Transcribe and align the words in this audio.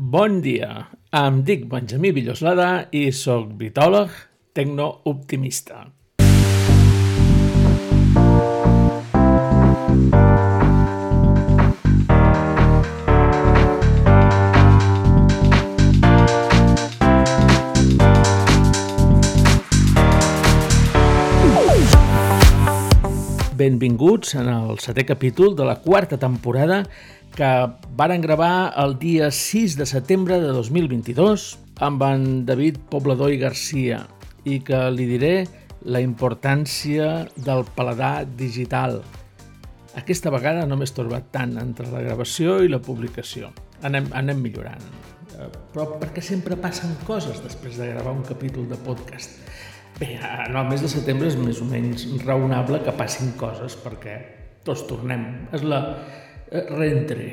Bon 0.00 0.38
dia, 0.40 0.86
em 1.12 1.42
dic 1.44 1.66
Benjamí 1.68 2.08
Villoslada 2.16 2.86
i 2.96 3.02
sóc 3.12 3.50
vitòleg 3.60 4.14
tecnooptimista. 4.56 5.82
Benvinguts 23.70 24.32
en 24.34 24.48
el 24.50 24.80
setè 24.82 25.04
capítol 25.06 25.52
de 25.54 25.62
la 25.62 25.76
quarta 25.78 26.16
temporada 26.18 26.80
que 27.36 27.50
varen 27.94 28.24
gravar 28.24 28.72
el 28.82 28.96
dia 28.98 29.28
6 29.30 29.76
de 29.78 29.86
setembre 29.86 30.40
de 30.42 30.48
2022 30.56 31.44
amb 31.86 32.02
en 32.02 32.24
David 32.48 32.80
Poblador 32.90 33.30
i 33.30 33.38
Garcia 33.38 34.00
i 34.42 34.58
que 34.66 34.80
li 34.90 35.06
diré 35.06 35.46
la 35.86 36.02
importància 36.02 37.28
del 37.36 37.62
paladar 37.76 38.26
digital. 38.40 39.04
Aquesta 39.94 40.34
vegada 40.34 40.66
no 40.66 40.74
m'he 40.74 40.90
estorbat 40.90 41.30
tant 41.30 41.54
entre 41.62 41.86
la 41.94 42.02
gravació 42.02 42.58
i 42.66 42.72
la 42.72 42.82
publicació. 42.82 43.52
Anem, 43.86 44.10
anem 44.10 44.42
millorant. 44.42 44.82
Eh, 45.38 45.46
però 45.70 45.86
perquè 46.02 46.26
sempre 46.26 46.58
passen 46.58 46.98
coses 47.06 47.38
després 47.46 47.78
de 47.78 47.92
gravar 47.94 48.18
un 48.18 48.26
capítol 48.26 48.66
de 48.66 48.82
podcast. 48.82 49.38
Bé, 50.00 50.16
en 50.16 50.56
el 50.56 50.64
mes 50.64 50.80
de 50.80 50.88
setembre 50.88 51.28
és 51.28 51.34
més 51.36 51.58
o 51.60 51.66
menys 51.68 52.06
raonable 52.22 52.78
que 52.80 52.92
passin 52.96 53.34
coses 53.36 53.74
perquè 53.82 54.14
tots 54.64 54.86
tornem. 54.88 55.26
És 55.52 55.60
la 55.60 55.80
eh, 56.48 56.62
rentre, 56.70 57.26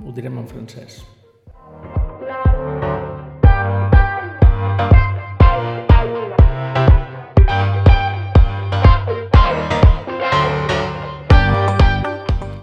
ho 0.00 0.14
direm 0.16 0.38
en 0.40 0.46
francès. 0.48 1.02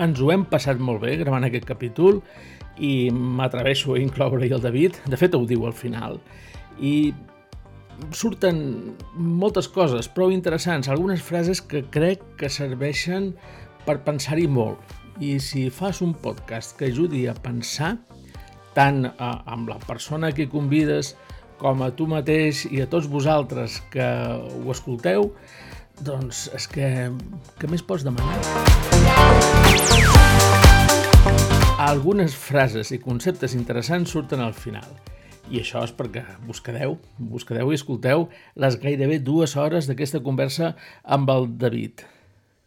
Ens 0.02 0.18
ho 0.18 0.31
hem 0.34 0.48
passat 0.50 0.81
molt 0.81 1.04
bé 1.06 1.20
gravant 1.22 1.46
aquest 1.46 1.68
capítol 1.70 2.24
i 2.81 3.12
m'atreveixo 3.14 3.94
a 3.94 4.02
incloure-hi 4.02 4.50
el 4.58 4.66
David. 4.66 4.98
De 5.06 5.22
fet, 5.22 5.38
ho 5.38 5.46
diu 5.46 5.70
al 5.70 5.78
final. 5.78 6.18
I 6.81 7.14
surten 8.16 8.58
moltes 9.16 9.68
coses 9.72 10.10
prou 10.12 10.32
interessants, 10.34 10.90
algunes 10.90 11.22
frases 11.22 11.62
que 11.62 11.84
crec 11.94 12.24
que 12.40 12.50
serveixen 12.52 13.34
per 13.86 14.00
pensar-hi 14.06 14.48
molt. 14.48 14.80
I 15.22 15.38
si 15.44 15.68
fas 15.70 16.02
un 16.02 16.16
podcast 16.18 16.78
que 16.78 16.90
ajudi 16.90 17.28
a 17.30 17.36
pensar, 17.38 17.98
tant 18.74 19.06
a, 19.06 19.30
amb 19.54 19.70
la 19.70 19.78
persona 19.86 20.32
que 20.34 20.50
convides 20.50 21.14
com 21.62 21.84
a 21.86 21.92
tu 21.96 22.08
mateix 22.10 22.66
i 22.72 22.82
a 22.84 22.90
tots 22.90 23.08
vosaltres 23.08 23.80
que 23.94 24.04
ho 24.04 24.74
escolteu, 24.74 25.30
doncs 26.02 26.48
és 26.58 26.68
que, 26.68 26.90
que 27.60 27.70
més 27.70 27.86
pots 27.86 28.04
demanar? 28.04 28.40
Algunes 31.84 32.34
frases 32.36 32.92
i 32.96 33.00
conceptes 33.02 33.54
interessants 33.58 34.16
surten 34.16 34.42
al 34.42 34.56
final. 34.58 34.88
I 35.52 35.60
això 35.60 35.82
és 35.84 35.92
perquè 35.96 36.24
vos 36.48 36.62
quedeu, 36.64 36.96
i 37.20 37.76
escolteu 37.76 38.30
les 38.56 38.78
gairebé 38.80 39.20
dues 39.20 39.58
hores 39.60 39.90
d'aquesta 39.90 40.22
conversa 40.24 40.74
amb 41.04 41.30
el 41.34 41.50
David. 41.60 42.06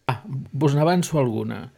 Ah, 0.06 0.20
vos 0.52 0.76
n'avanço 0.76 1.18
alguna, 1.18 1.70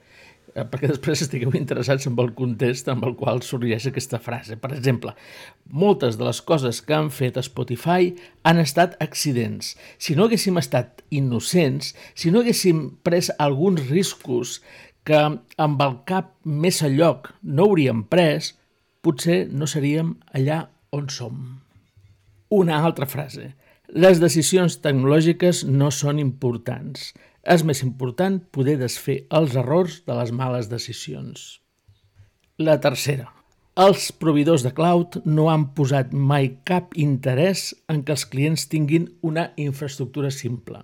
eh, 0.55 0.65
perquè 0.67 0.91
després 0.91 1.23
estigueu 1.23 1.55
interessats 1.55 2.09
en 2.11 2.19
el 2.19 2.33
context 2.35 2.91
amb 2.91 3.07
el 3.07 3.15
qual 3.17 3.43
sorgeix 3.47 3.87
aquesta 3.87 4.19
frase. 4.19 4.59
Per 4.59 4.73
exemple, 4.75 5.15
moltes 5.71 6.19
de 6.19 6.27
les 6.27 6.41
coses 6.43 6.83
que 6.83 6.97
han 6.97 7.11
fet 7.15 7.39
a 7.39 7.47
Spotify 7.47 8.13
han 8.43 8.59
estat 8.59 8.99
accidents. 9.01 9.77
Si 9.99 10.17
no 10.17 10.27
haguéssim 10.27 10.59
estat 10.59 11.05
innocents, 11.11 11.95
si 12.15 12.35
no 12.35 12.43
haguéssim 12.43 12.99
pres 13.07 13.31
alguns 13.39 13.87
riscos 13.89 14.59
que 15.05 15.21
amb 15.57 15.83
el 15.87 16.01
cap 16.05 16.35
més 16.45 16.83
a 16.83 16.91
lloc 16.93 17.31
no 17.43 17.71
hauríem 17.71 18.03
pres, 18.05 18.57
potser 19.01 19.47
no 19.49 19.71
seríem 19.71 20.17
allà 20.35 20.67
on 20.93 21.09
som. 21.13 21.61
Una 22.51 22.83
altra 22.85 23.07
frase. 23.07 23.53
Les 23.89 24.21
decisions 24.21 24.79
tecnològiques 24.85 25.65
no 25.65 25.91
són 25.95 26.21
importants. 26.21 27.13
És 27.49 27.65
més 27.65 27.81
important 27.85 28.39
poder 28.53 28.77
desfer 28.81 29.23
els 29.33 29.57
errors 29.57 30.03
de 30.09 30.17
les 30.19 30.33
males 30.33 30.69
decisions. 30.69 31.59
La 32.59 32.77
tercera. 32.81 33.31
Els 33.79 34.11
proveïdors 34.11 34.65
de 34.67 34.73
cloud 34.75 35.21
no 35.25 35.47
han 35.53 35.69
posat 35.77 36.11
mai 36.13 36.51
cap 36.67 36.97
interès 36.99 37.71
en 37.89 38.03
que 38.03 38.17
els 38.17 38.27
clients 38.27 38.67
tinguin 38.73 39.07
una 39.23 39.53
infraestructura 39.57 40.33
simple. 40.35 40.83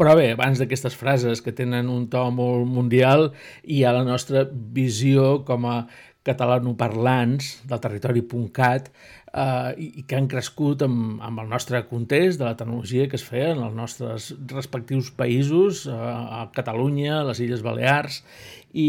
Però 0.00 0.12
bé, 0.16 0.30
abans 0.32 0.60
d'aquestes 0.60 0.94
frases 0.96 1.42
que 1.44 1.52
tenen 1.56 1.88
un 1.92 2.06
to 2.12 2.22
molt 2.32 2.68
mundial, 2.68 3.30
hi 3.64 3.82
ha 3.84 3.92
la 3.92 4.04
nostra 4.04 4.46
visió 4.48 5.42
com 5.48 5.66
a 5.68 5.74
catalanoparlants 6.30 7.50
del 7.68 7.82
territori.cat 7.82 8.90
eh, 9.34 9.70
i 9.76 10.04
que 10.06 10.18
han 10.18 10.28
crescut 10.30 10.84
amb, 10.86 11.20
amb 11.26 11.42
el 11.42 11.50
nostre 11.50 11.82
context 11.90 12.40
de 12.40 12.48
la 12.48 12.56
tecnologia 12.58 13.08
que 13.10 13.18
es 13.18 13.26
feia 13.26 13.52
en 13.54 13.64
els 13.66 13.76
nostres 13.76 14.30
respectius 14.54 15.10
països, 15.16 15.86
eh, 15.90 15.94
a 15.94 16.46
Catalunya, 16.54 17.20
a 17.20 17.26
les 17.30 17.42
Illes 17.44 17.64
Balears, 17.66 18.22
i, 18.72 18.88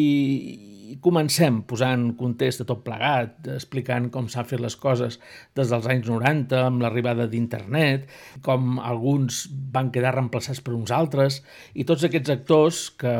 i 0.93 0.97
comencem 1.01 1.61
posant 1.67 2.11
context 2.19 2.61
de 2.61 2.67
tot 2.69 2.83
plegat, 2.85 3.37
explicant 3.55 4.09
com 4.13 4.29
s'han 4.29 4.49
fet 4.49 4.61
les 4.63 4.75
coses 4.77 5.19
des 5.57 5.71
dels 5.73 5.87
anys 5.93 6.09
90 6.09 6.65
amb 6.67 6.83
l'arribada 6.83 7.27
d'internet, 7.31 8.09
com 8.45 8.79
alguns 8.79 9.45
van 9.73 9.91
quedar 9.93 10.15
reemplaçats 10.17 10.61
per 10.61 10.75
uns 10.77 10.93
altres, 10.95 11.41
i 11.73 11.87
tots 11.87 12.05
aquests 12.07 12.33
actors 12.33 12.89
que 13.01 13.15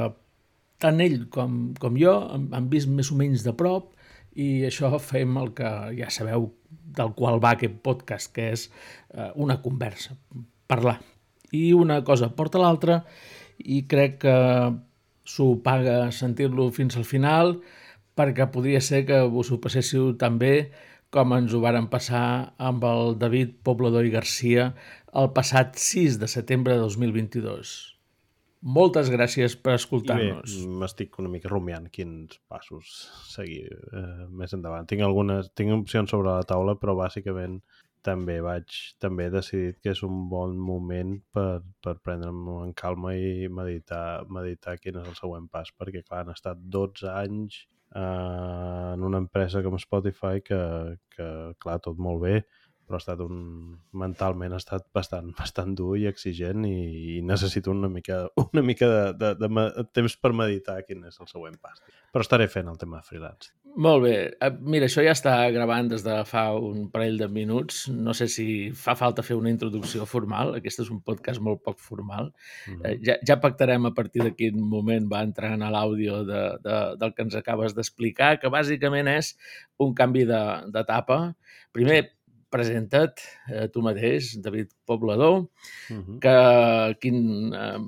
tant 0.82 1.02
ell 1.04 1.28
com, 1.34 1.74
com 1.80 1.98
jo 2.00 2.14
han 2.34 2.70
vist 2.72 2.90
més 2.90 3.12
o 3.14 3.18
menys 3.20 3.46
de 3.46 3.54
prop 3.54 3.92
i 4.40 4.64
això 4.68 4.92
fem 5.00 5.38
el 5.42 5.52
que 5.58 5.70
ja 5.98 6.10
sabeu 6.14 6.52
del 6.96 7.14
qual 7.18 7.42
va 7.44 7.56
aquest 7.56 7.80
podcast, 7.84 8.32
que 8.36 8.52
és 8.56 8.68
eh, 8.70 9.32
una 9.36 9.60
conversa, 9.64 10.16
parlar. 10.68 11.00
I 11.52 11.72
una 11.76 12.00
cosa 12.08 12.32
porta 12.36 12.62
l'altra 12.62 13.02
i 13.60 13.84
crec 13.92 14.22
que 14.24 14.38
s'ho 15.28 15.54
paga 15.64 16.12
sentir-lo 16.16 16.70
fins 16.76 16.98
al 16.98 17.06
final 17.06 17.58
perquè 18.18 18.48
podria 18.52 18.82
ser 18.82 19.04
que 19.08 19.22
vos 19.34 19.52
ho 19.52 19.60
passéssiu 19.64 20.14
tan 20.20 20.40
bé 20.42 20.72
com 21.12 21.36
ens 21.36 21.54
ho 21.54 21.60
varen 21.64 21.90
passar 21.92 22.56
amb 22.58 22.84
el 22.88 23.18
David 23.20 23.58
Poblador 23.68 24.08
i 24.08 24.14
Garcia 24.16 24.72
el 25.22 25.32
passat 25.36 25.76
6 25.76 26.20
de 26.22 26.32
setembre 26.32 26.78
de 26.78 26.86
2022. 26.88 28.01
Moltes 28.62 29.10
gràcies 29.10 29.56
per 29.58 29.74
escoltar-nos. 29.80 30.60
M'estic 30.82 31.18
una 31.18 31.32
mica 31.34 31.50
rumiant 31.50 31.88
quins 31.90 32.38
passos 32.52 32.92
seguir 33.26 33.64
eh, 33.74 34.28
més 34.30 34.54
endavant. 34.54 34.86
Tinc 34.86 35.02
algunes, 35.02 35.50
tinc 35.58 35.74
opcions 35.80 36.14
sobre 36.14 36.30
la 36.30 36.46
taula, 36.46 36.76
però 36.78 36.94
bàsicament 37.00 37.58
també 38.06 38.40
vaig 38.42 38.78
també 39.02 39.28
he 39.28 39.34
decidit 39.34 39.80
que 39.82 39.94
és 39.94 40.02
un 40.06 40.28
bon 40.30 40.54
moment 40.58 41.16
per, 41.34 41.62
per 41.82 41.96
prendre'm 42.06 42.48
en 42.62 42.74
calma 42.78 43.16
i 43.18 43.50
meditar, 43.50 44.24
meditar 44.30 44.78
quin 44.82 45.02
és 45.02 45.10
el 45.10 45.18
següent 45.18 45.50
pas, 45.50 45.74
perquè 45.78 46.04
clar, 46.06 46.24
han 46.24 46.34
estat 46.34 46.62
12 46.78 47.10
anys 47.14 47.64
eh, 47.96 48.94
en 48.94 49.06
una 49.10 49.22
empresa 49.26 49.62
com 49.66 49.78
Spotify 49.82 50.42
que, 50.46 50.62
que 51.16 51.30
clar, 51.62 51.80
tot 51.86 51.98
molt 51.98 52.22
bé, 52.26 52.36
però 52.92 53.00
ha 53.00 53.06
estat 53.06 53.24
un... 53.24 53.40
mentalment 53.96 54.52
ha 54.52 54.60
estat 54.60 54.84
bastant, 54.92 55.32
bastant 55.38 55.72
dur 55.80 55.96
i 56.02 56.10
exigent 56.10 56.68
i, 56.68 56.76
i 57.16 57.22
necessito 57.24 57.72
una 57.72 57.88
mica, 57.88 58.26
una 58.52 58.66
mica 58.68 58.92
de, 58.92 59.02
de, 59.16 59.32
de, 59.40 59.50
de 59.78 59.88
temps 59.96 60.18
per 60.20 60.34
meditar 60.36 60.82
quin 60.84 61.08
és 61.08 61.24
el 61.24 61.32
següent 61.32 61.56
pas. 61.64 61.80
Però 62.12 62.28
estaré 62.28 62.50
fent 62.52 62.68
el 62.68 62.80
tema 62.82 63.00
de 63.00 63.08
freelance. 63.08 63.56
Molt 63.80 64.04
bé. 64.04 64.16
Eh, 64.36 64.50
mira, 64.68 64.88
això 64.90 65.04
ja 65.06 65.14
està 65.16 65.34
gravant 65.56 65.88
des 65.88 66.04
de 66.04 66.18
fa 66.28 66.44
un 66.60 66.90
parell 66.92 67.16
de 67.22 67.30
minuts. 67.32 67.86
No 67.96 68.12
sé 68.18 68.28
si 68.28 68.46
fa 68.76 68.98
falta 69.00 69.24
fer 69.24 69.38
una 69.40 69.52
introducció 69.54 70.04
formal. 70.10 70.58
Aquest 70.58 70.84
és 70.84 70.92
un 70.92 71.00
podcast 71.08 71.40
molt 71.40 71.64
poc 71.64 71.80
formal. 71.80 72.34
Mm 72.68 72.82
-hmm. 72.82 73.00
ja, 73.08 73.16
ja 73.28 73.40
pactarem 73.40 73.86
a 73.86 73.94
partir 73.94 74.24
de 74.24 74.36
quin 74.36 74.60
moment 74.60 75.08
va 75.08 75.24
entrar 75.24 75.54
en 75.54 75.64
l'àudio 75.64 76.26
de, 76.26 76.42
de, 76.64 76.78
del 76.98 77.14
que 77.14 77.24
ens 77.24 77.36
acabes 77.36 77.76
d'explicar, 77.76 78.40
que 78.40 78.50
bàsicament 78.50 79.08
és 79.08 79.38
un 79.78 79.94
canvi 79.94 80.26
d'etapa. 80.26 81.36
Primer, 81.72 82.12
presenta't 82.52 83.22
eh, 83.50 83.68
tu 83.74 83.84
mateix, 83.86 84.34
David 84.44 84.72
Poblador, 84.88 85.38
uh 85.42 85.98
-huh. 85.98 86.20
que, 86.24 86.36
quin, 87.02 87.18
eh, 87.54 87.80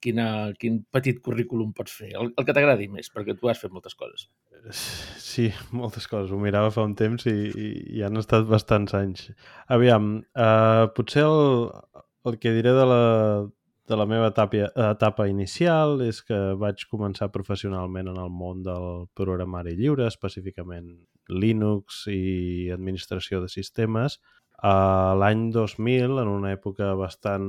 quina, 0.00 0.52
quin 0.58 0.82
petit 0.90 1.20
currículum 1.22 1.72
pots 1.72 1.92
fer, 1.92 2.12
el, 2.14 2.32
el 2.36 2.44
que 2.44 2.52
t'agradi 2.54 2.88
més, 2.88 3.10
perquè 3.14 3.38
tu 3.38 3.48
has 3.48 3.60
fet 3.60 3.72
moltes 3.72 3.94
coses. 3.94 4.28
Sí, 4.70 5.52
moltes 5.70 6.08
coses. 6.08 6.32
Ho 6.32 6.38
mirava 6.38 6.70
fa 6.70 6.82
un 6.82 6.94
temps 6.94 7.26
i, 7.26 7.36
i, 7.54 7.68
i 7.98 8.02
han 8.02 8.16
estat 8.16 8.46
bastants 8.46 8.94
anys. 8.94 9.30
Aviam, 9.68 10.24
eh, 10.34 10.86
potser 10.94 11.22
el, 11.22 11.70
el 12.24 12.38
que 12.38 12.52
diré 12.52 12.72
de 12.74 12.84
la, 12.84 13.48
de 13.88 13.96
la 13.96 14.06
meva 14.06 14.28
etapa, 14.28 14.68
etapa 14.92 15.26
inicial 15.28 16.02
és 16.04 16.20
que 16.22 16.38
vaig 16.60 16.84
començar 16.90 17.30
professionalment 17.32 18.10
en 18.12 18.18
el 18.20 18.30
món 18.30 18.62
del 18.66 19.06
programari 19.16 19.74
lliure, 19.78 20.06
específicament 20.06 20.90
Linux 21.28 22.04
i 22.12 22.68
administració 22.72 23.40
de 23.42 23.48
sistemes, 23.52 24.18
a 24.58 25.14
l'any 25.14 25.50
2000, 25.54 26.18
en 26.18 26.28
una 26.28 26.50
època 26.50 26.90
bastant, 26.98 27.46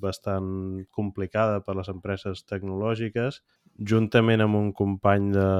bastant 0.00 0.48
complicada 0.90 1.60
per 1.60 1.76
les 1.76 1.90
empreses 1.92 2.46
tecnològiques, 2.48 3.42
juntament 3.90 4.40
amb 4.40 4.56
un 4.56 4.70
company 4.72 5.28
de, 5.34 5.50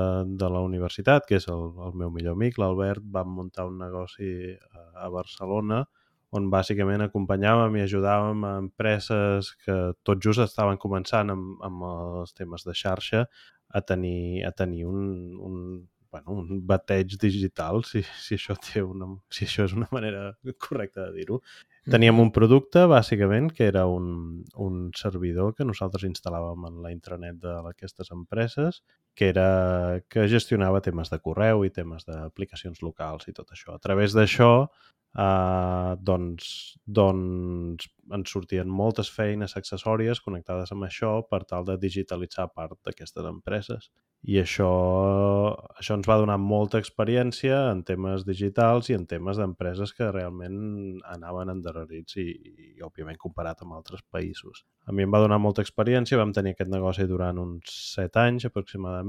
de 0.41 0.49
la 0.49 0.63
universitat, 0.65 1.27
que 1.29 1.37
és 1.37 1.49
el, 1.53 1.69
el 1.85 1.99
meu 2.01 2.11
millor 2.15 2.39
amic, 2.39 2.57
l'Albert, 2.59 3.05
vam 3.13 3.35
muntar 3.37 3.69
un 3.69 3.77
negoci 3.83 4.33
a, 4.57 4.87
a 5.05 5.11
Barcelona 5.13 5.85
on 6.37 6.51
bàsicament 6.53 7.05
acompanyàvem 7.07 7.79
i 7.79 7.85
ajudàvem 7.87 8.45
a 8.47 8.55
empreses 8.63 9.53
que 9.65 9.77
tot 10.07 10.23
just 10.23 10.45
estaven 10.45 10.79
començant 10.83 11.33
amb, 11.35 11.59
amb 11.67 11.85
els 11.91 12.37
temes 12.37 12.67
de 12.67 12.75
xarxa 12.77 13.27
a 13.69 13.83
tenir, 13.83 14.45
a 14.47 14.53
tenir 14.53 14.87
un, 14.87 15.07
un, 15.43 15.57
bueno, 16.11 16.33
un 16.41 16.61
bateig 16.67 17.17
digital, 17.21 17.83
si, 17.85 18.03
si, 18.23 18.37
això 18.37 18.57
té 18.61 18.83
una, 18.83 19.09
si 19.33 19.47
això 19.47 19.67
és 19.67 19.75
una 19.77 19.89
manera 19.93 20.31
correcta 20.63 21.09
de 21.09 21.21
dir-ho. 21.21 21.41
Teníem 21.91 22.19
un 22.23 22.33
producte, 22.35 22.87
bàsicament, 22.91 23.53
que 23.55 23.69
era 23.71 23.87
un, 23.87 24.45
un 24.63 24.79
servidor 24.99 25.55
que 25.55 25.67
nosaltres 25.67 26.07
instal·làvem 26.09 26.67
en 26.71 26.81
la 26.83 26.93
intranet 26.95 27.39
d'aquestes 27.43 28.11
empreses, 28.15 28.83
que, 29.17 29.31
era, 29.33 30.03
que 30.13 30.29
gestionava 30.29 30.83
temes 30.85 31.11
de 31.13 31.19
correu 31.25 31.65
i 31.65 31.73
temes 31.73 32.05
d'aplicacions 32.09 32.83
locals 32.85 33.27
i 33.31 33.35
tot 33.37 33.51
això. 33.57 33.75
A 33.75 33.83
través 33.83 34.15
d'això 34.17 34.69
Uh, 35.17 35.97
doncs, 36.05 36.77
doncs 36.85 37.87
ens 38.13 38.33
sortien 38.35 38.69
moltes 38.69 39.09
feines 39.09 39.55
accessòries 39.57 40.21
connectades 40.21 40.75
amb 40.75 40.85
això 40.85 41.23
per 41.31 41.41
tal 41.49 41.65
de 41.65 41.79
digitalitzar 41.81 42.51
part 42.53 42.77
d'aquestes 42.85 43.25
empreses. 43.25 43.89
I 44.29 44.37
això, 44.43 44.69
això 45.79 45.97
ens 45.97 46.09
va 46.11 46.19
donar 46.21 46.37
molta 46.43 46.81
experiència 46.83 47.63
en 47.71 47.81
temes 47.89 48.27
digitals 48.29 48.91
i 48.91 48.97
en 48.99 49.07
temes 49.09 49.41
d'empreses 49.41 49.95
que 49.97 50.11
realment 50.11 51.01
anaven 51.15 51.55
endarrerits 51.55 52.19
i, 52.21 52.27
i, 52.35 52.69
òbviament, 52.85 53.17
comparat 53.23 53.65
amb 53.65 53.79
altres 53.79 54.05
països. 54.13 54.67
A 54.85 54.93
mi 54.93 55.07
em 55.07 55.15
va 55.15 55.23
donar 55.25 55.39
molta 55.41 55.65
experiència, 55.65 56.21
vam 56.21 56.37
tenir 56.37 56.53
aquest 56.53 56.75
negoci 56.75 57.07
durant 57.09 57.41
uns 57.41 57.73
set 57.95 58.21
anys 58.21 58.51
aproximadament, 58.51 59.06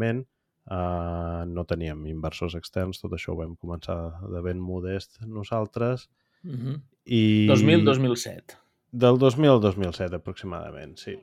Uh, 0.67 1.45
no 1.47 1.63
teníem 1.63 2.01
inversors 2.11 2.57
externs, 2.57 2.97
tot 2.99 3.13
això 3.15 3.31
ho 3.31 3.37
vam 3.37 3.53
començar 3.55 3.95
de 4.33 4.41
ben 4.43 4.59
modest 4.59 5.21
nosaltres. 5.23 6.09
Uh 6.43 6.51
-huh. 6.51 6.81
I... 7.05 7.47
2000-2007. 7.47 8.57
Del 8.91 9.17
2000 9.17 9.49
al 9.49 9.61
2007 9.61 10.15
aproximadament, 10.15 10.97
sí. 10.97 11.15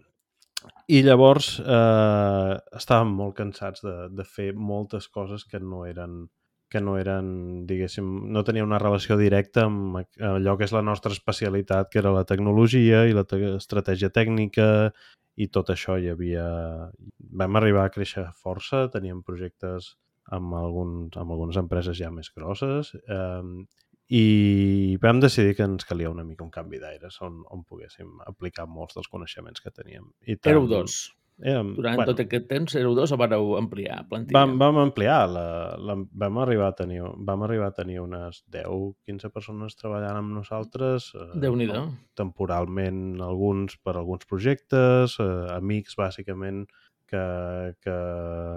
I 0.88 1.02
llavors 1.02 1.58
eh, 1.60 2.54
estàvem 2.76 3.12
molt 3.18 3.36
cansats 3.36 3.84
de, 3.84 4.08
de 4.12 4.24
fer 4.24 4.52
moltes 4.54 5.08
coses 5.08 5.44
que 5.44 5.60
no 5.60 5.84
eren 5.88 6.28
que 6.74 6.80
no 6.82 6.96
eren, 6.98 7.66
diguéssim, 7.68 8.06
no 8.34 8.42
tenia 8.42 8.64
una 8.66 8.80
relació 8.82 9.14
directa 9.20 9.68
amb 9.68 10.00
allò 10.18 10.56
que 10.58 10.66
és 10.66 10.72
la 10.74 10.82
nostra 10.82 11.12
especialitat, 11.14 11.86
que 11.92 12.00
era 12.00 12.10
la 12.10 12.24
tecnologia 12.26 13.04
i 13.06 13.14
la 13.14 13.22
te 13.30 13.38
estratègia 13.54 14.10
tècnica 14.10 14.66
i 15.36 15.48
tot 15.50 15.70
això 15.74 15.98
hi 15.98 16.10
havia... 16.12 16.46
Vam 17.34 17.58
arribar 17.58 17.86
a 17.88 17.92
créixer 17.94 18.28
força, 18.38 18.86
teníem 18.92 19.22
projectes 19.26 19.94
amb, 20.32 20.54
alguns, 20.56 21.16
amb 21.20 21.34
algunes 21.34 21.58
empreses 21.60 21.98
ja 21.98 22.10
més 22.14 22.30
grosses 22.36 22.94
eh, 22.94 23.42
i 24.14 24.96
vam 25.02 25.20
decidir 25.20 25.56
que 25.58 25.66
ens 25.66 25.86
calia 25.88 26.12
una 26.12 26.24
mica 26.28 26.44
un 26.44 26.52
canvi 26.54 26.80
d'aires 26.80 27.18
on, 27.24 27.42
on 27.50 27.64
poguéssim 27.64 28.20
aplicar 28.28 28.68
molts 28.68 28.96
dels 28.98 29.10
coneixements 29.10 29.64
que 29.64 29.72
teníem. 29.74 30.06
I 30.22 30.36
tant, 30.36 30.54
Éreu 30.54 30.68
dos. 30.70 30.98
Érem, 31.42 31.72
Durant 31.74 31.98
bueno, 31.98 32.12
tot 32.12 32.20
aquest 32.22 32.44
temps 32.46 32.76
éreu 32.78 32.92
dos 32.94 33.10
o 33.10 33.16
vareu 33.18 33.56
ampliar 33.58 34.04
plantilla? 34.06 34.38
Vam, 34.38 34.52
vam 34.60 34.76
ampliar, 34.84 35.24
la, 35.26 35.46
la, 35.82 35.96
vam, 36.22 36.36
arribar 36.44 36.68
a 36.70 36.76
tenir, 36.78 37.00
vam 37.02 37.42
arribar 37.42 37.72
a 37.72 37.74
tenir 37.74 37.98
unes 38.04 38.44
10-15 38.54 39.32
persones 39.34 39.74
treballant 39.74 40.20
amb 40.20 40.30
nosaltres. 40.36 41.08
Eh, 41.18 41.26
déu 41.42 41.56
nhi 41.58 41.66
Temporalment 42.14 43.18
alguns 43.26 43.74
per 43.82 43.96
alguns 43.98 44.30
projectes, 44.30 45.18
eh, 45.18 45.26
amics 45.56 45.98
bàsicament 45.98 46.68
que, 47.10 47.24
que 47.82 47.96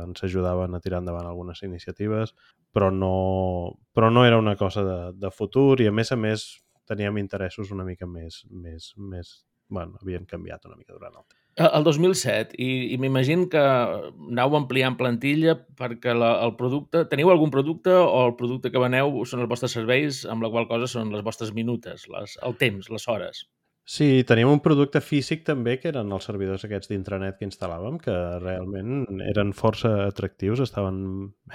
ens 0.05 0.23
ajudaven 0.29 0.77
a 0.77 0.81
tirar 0.83 1.01
endavant 1.01 1.25
algunes 1.25 1.63
iniciatives, 1.65 2.35
però 2.73 2.91
no, 2.93 3.73
però 3.89 4.11
no 4.13 4.25
era 4.25 4.37
una 4.37 4.55
cosa 4.55 4.85
de, 4.85 4.99
de 5.17 5.33
futur 5.33 5.81
i 5.81 5.89
a 5.89 5.95
més 5.95 6.13
a 6.13 6.19
més 6.19 6.45
teníem 6.87 7.17
interessos 7.17 7.73
una 7.73 7.83
mica 7.89 8.05
més, 8.05 8.43
més, 8.53 8.93
més 8.97 9.33
bueno, 9.67 9.97
havien 10.01 10.29
canviat 10.29 10.69
una 10.69 10.77
mica 10.77 10.93
durant 10.93 11.17
el 11.17 11.25
temps. 11.25 11.46
El 11.57 11.83
2007, 11.83 12.53
i, 12.61 12.93
i 12.93 12.97
m'imagino 13.01 13.47
que 13.49 13.61
aneu 13.61 14.55
ampliant 14.59 14.93
plantilla 14.99 15.55
perquè 15.79 16.13
la, 16.13 16.35
el 16.45 16.53
producte... 16.59 17.01
Teniu 17.09 17.31
algun 17.33 17.49
producte 17.53 17.95
o 17.97 18.27
el 18.27 18.35
producte 18.37 18.69
que 18.69 18.81
veneu 18.83 19.23
són 19.25 19.41
els 19.41 19.49
vostres 19.49 19.73
serveis, 19.73 20.21
amb 20.29 20.45
la 20.45 20.51
qual 20.53 20.69
cosa 20.69 20.89
són 20.91 21.09
les 21.15 21.25
vostres 21.25 21.55
minutes, 21.57 22.05
les, 22.13 22.35
el 22.45 22.53
temps, 22.61 22.91
les 22.93 23.07
hores? 23.09 23.47
Sí, 23.89 24.21
teníem 24.27 24.51
un 24.51 24.61
producte 24.61 24.99
físic 25.01 25.45
també, 25.47 25.77
que 25.81 25.89
eren 25.89 26.13
els 26.13 26.25
servidors 26.29 26.67
aquests 26.67 26.91
d'intranet 26.91 27.39
que 27.39 27.47
instal·làvem, 27.47 27.97
que 28.03 28.15
realment 28.43 29.21
eren 29.25 29.55
força 29.55 29.93
atractius, 30.11 30.61
estaven, 30.61 30.99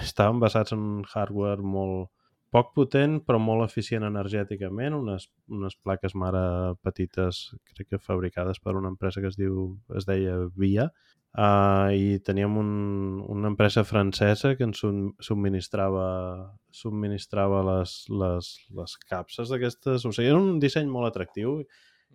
estaven 0.01 0.43
basats 0.43 0.75
en 0.75 1.05
hardware 1.13 1.63
molt, 1.63 2.09
poc 2.53 2.75
potent 2.77 3.17
però 3.25 3.39
molt 3.41 3.65
eficient 3.65 4.05
energèticament, 4.05 4.97
unes, 4.99 5.29
unes 5.49 5.77
plaques 5.81 6.15
mare 6.19 6.43
petites, 6.85 7.47
crec 7.73 7.95
que 7.95 8.03
fabricades 8.03 8.61
per 8.61 8.77
una 8.77 8.93
empresa 8.93 9.23
que 9.25 9.31
es 9.33 9.39
diu 9.41 9.73
es 9.97 10.07
deia 10.09 10.37
Via, 10.61 10.91
uh, 11.39 11.89
i 11.97 12.19
teníem 12.27 12.59
un, 12.61 12.73
una 13.33 13.53
empresa 13.53 13.87
francesa 13.89 14.55
que 14.59 14.69
ens 14.69 14.85
subministrava 14.85 16.07
subministrava 16.83 17.63
les, 17.71 17.97
les, 18.23 18.53
les 18.81 18.99
capses 19.09 19.53
d'aquestes, 19.53 20.05
o 20.05 20.13
sigui, 20.13 20.29
era 20.29 20.41
un 20.41 20.61
disseny 20.61 20.93
molt 20.93 21.09
atractiu 21.09 21.63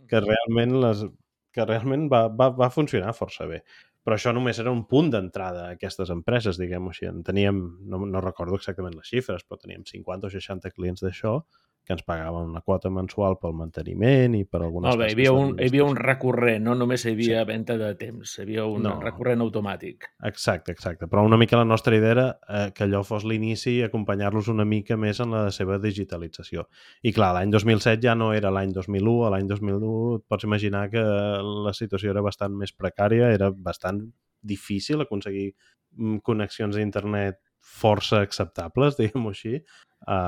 que 0.08 0.22
realment 0.22 0.78
les, 0.84 1.08
que 1.54 1.66
realment 1.66 2.06
va, 2.14 2.28
va, 2.30 2.52
va 2.54 2.74
funcionar 2.74 3.18
força 3.18 3.50
bé 3.50 3.64
però 4.08 4.16
això 4.16 4.32
només 4.32 4.56
era 4.64 4.72
un 4.72 4.86
punt 4.88 5.10
d'entrada 5.12 5.66
a 5.66 5.72
aquestes 5.76 6.08
empreses, 6.14 6.56
diguem-ho 6.56 6.94
així. 6.94 7.10
En 7.10 7.26
teníem, 7.28 7.58
no, 7.92 7.98
no 8.08 8.22
recordo 8.24 8.56
exactament 8.56 8.96
les 8.96 9.10
xifres, 9.12 9.44
però 9.44 9.60
teníem 9.60 9.84
50 9.84 10.30
o 10.30 10.32
60 10.32 10.72
clients 10.72 11.04
d'això 11.04 11.34
que 11.88 11.96
ens 11.96 12.04
pagaven 12.04 12.50
una 12.52 12.60
quota 12.60 12.90
mensual 12.92 13.38
pel 13.40 13.54
manteniment 13.56 14.34
i 14.36 14.42
per 14.44 14.60
algunes 14.60 14.92
Molt 14.92 15.00
bé, 15.00 15.08
hi 15.08 15.16
havia, 15.16 15.32
un, 15.32 15.54
hi 15.56 15.70
havia 15.70 15.86
un 15.88 15.96
recurrent, 15.96 16.66
no 16.66 16.74
només 16.76 17.06
hi 17.06 17.14
havia 17.16 17.40
sí. 17.40 17.48
venda 17.48 17.78
de 17.80 17.92
temps, 17.96 18.34
hi 18.36 18.44
havia 18.44 18.66
un 18.68 18.84
no. 18.84 18.98
recurrent 19.00 19.46
automàtic. 19.46 20.10
Exacte, 20.28 20.76
exacte. 20.76 21.08
Però 21.08 21.24
una 21.24 21.40
mica 21.40 21.56
la 21.56 21.64
nostra 21.70 21.96
idea 21.96 22.12
era 22.12 22.28
eh, 22.44 22.66
que 22.76 22.84
allò 22.84 23.06
fos 23.08 23.24
l'inici 23.24 23.78
i 23.78 23.86
acompanyar-los 23.88 24.52
una 24.52 24.68
mica 24.68 25.00
més 25.00 25.24
en 25.24 25.32
la 25.32 25.46
seva 25.56 25.80
digitalització. 25.80 26.68
I 27.08 27.16
clar, 27.16 27.32
l'any 27.40 27.56
2007 27.56 28.04
ja 28.04 28.18
no 28.20 28.34
era 28.36 28.52
l'any 28.52 28.76
2001, 28.76 29.18
a 29.24 29.32
l'any 29.38 29.48
2001 29.48 30.28
pots 30.28 30.50
imaginar 30.50 30.90
que 30.92 31.08
la 31.68 31.76
situació 31.78 32.12
era 32.12 32.26
bastant 32.26 32.60
més 32.60 32.76
precària, 32.76 33.32
era 33.32 33.54
bastant 33.56 34.04
difícil 34.44 35.08
aconseguir 35.08 35.54
mm, 35.96 36.20
connexions 36.28 36.76
a 36.76 36.84
internet 36.84 37.40
força 37.68 38.22
acceptables, 38.24 38.98
diguem-ho 39.00 39.32
així, 39.32 39.62
a, 40.06 40.20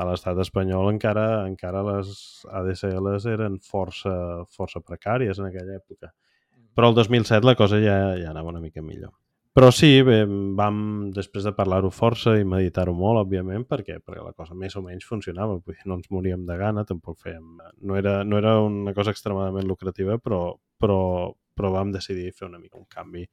a 0.00 0.06
l'estat 0.08 0.38
espanyol 0.44 0.92
encara 0.92 1.26
encara 1.48 1.82
les 1.90 2.14
ADSLs 2.46 3.26
eren 3.32 3.58
força, 3.64 4.14
força 4.52 4.82
precàries 4.84 5.40
en 5.40 5.50
aquella 5.50 5.78
època. 5.80 6.12
Mm. 6.12 6.72
Però 6.76 6.90
el 6.90 6.98
2007 6.98 7.46
la 7.46 7.56
cosa 7.58 7.80
ja, 7.82 7.96
ja 8.20 8.32
anava 8.32 8.54
una 8.54 8.62
mica 8.62 8.84
millor. 8.84 9.14
Però 9.56 9.70
sí, 9.72 9.88
bé, 10.04 10.18
vam, 10.52 10.78
després 11.16 11.46
de 11.46 11.54
parlar-ho 11.56 11.88
força 11.88 12.34
i 12.36 12.44
meditar-ho 12.44 12.92
molt, 12.92 13.22
òbviament, 13.22 13.62
perquè, 13.64 13.94
perquè 14.04 14.20
la 14.20 14.34
cosa 14.36 14.52
més 14.52 14.76
o 14.76 14.82
menys 14.84 15.06
funcionava, 15.08 15.54
vull 15.56 15.72
dir, 15.78 15.86
no 15.88 15.96
ens 15.96 16.10
moríem 16.12 16.42
de 16.44 16.58
gana, 16.60 16.84
tampoc 16.84 17.22
fèiem... 17.24 17.62
No 17.88 17.96
era, 17.96 18.18
no 18.28 18.36
era 18.36 18.58
una 18.60 18.92
cosa 18.92 19.14
extremadament 19.16 19.64
lucrativa, 19.64 20.18
però, 20.20 20.42
però, 20.76 20.98
però 21.56 21.70
vam 21.72 21.94
decidir 21.94 22.34
fer 22.36 22.50
una 22.50 22.60
mica 22.60 22.76
un 22.76 22.84
canvi, 22.84 23.24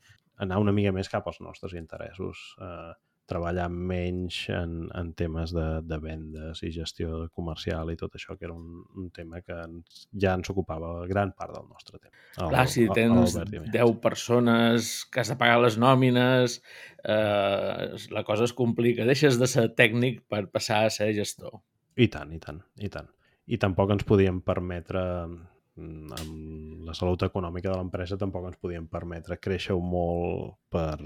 anar 0.45 0.61
una 0.63 0.71
mica 0.71 0.95
més 0.95 1.11
cap 1.11 1.27
als 1.27 1.41
nostres 1.43 1.75
interessos, 1.75 2.45
eh, 2.63 2.93
treballar 3.29 3.69
menys 3.71 4.37
en, 4.51 4.73
en 4.95 5.11
temes 5.17 5.53
de, 5.55 5.65
de 5.87 5.99
vendes 6.03 6.59
i 6.65 6.71
gestió 6.75 7.23
comercial 7.31 7.91
i 7.93 7.97
tot 7.99 8.17
això, 8.17 8.35
que 8.35 8.47
era 8.47 8.55
un, 8.55 8.83
un 8.99 9.09
tema 9.15 9.39
que 9.41 9.55
ens, 9.63 10.03
ja 10.19 10.33
ens 10.37 10.51
ocupava 10.51 10.91
gran 11.09 11.31
part 11.37 11.55
del 11.55 11.69
nostre 11.69 11.99
temps. 11.99 12.17
El, 12.35 12.51
Clar, 12.51 12.65
si 12.71 12.87
tens 12.91 13.37
10 13.37 13.95
persones 14.03 14.91
que 15.11 15.23
has 15.23 15.31
de 15.31 15.39
pagar 15.39 15.61
les 15.63 15.79
nòmines, 15.79 16.59
eh, 17.03 17.87
la 18.11 18.25
cosa 18.27 18.47
es 18.49 18.55
complica. 18.57 19.07
Deixes 19.07 19.39
de 19.39 19.49
ser 19.49 19.69
tècnic 19.77 20.23
per 20.27 20.45
passar 20.51 20.83
a 20.83 20.93
ser 20.93 21.13
gestor. 21.15 21.61
I 21.95 22.09
tant, 22.11 22.33
i 22.35 22.41
tant, 22.43 22.59
i 22.83 22.91
tant. 22.91 23.09
I 23.47 23.59
tampoc 23.59 23.91
ens 23.93 24.05
podíem 24.07 24.39
permetre 24.43 25.01
mm, 25.27 26.15
amb 26.19 26.87
la 26.87 26.95
salut 26.97 27.23
econòmica 27.27 27.71
de 27.71 27.79
l'empresa 27.79 28.19
tampoc 28.19 28.47
ens 28.49 28.59
podíem 28.59 28.87
permetre 28.91 29.39
créixer 29.39 29.75
molt 29.79 30.57
per, 30.71 30.97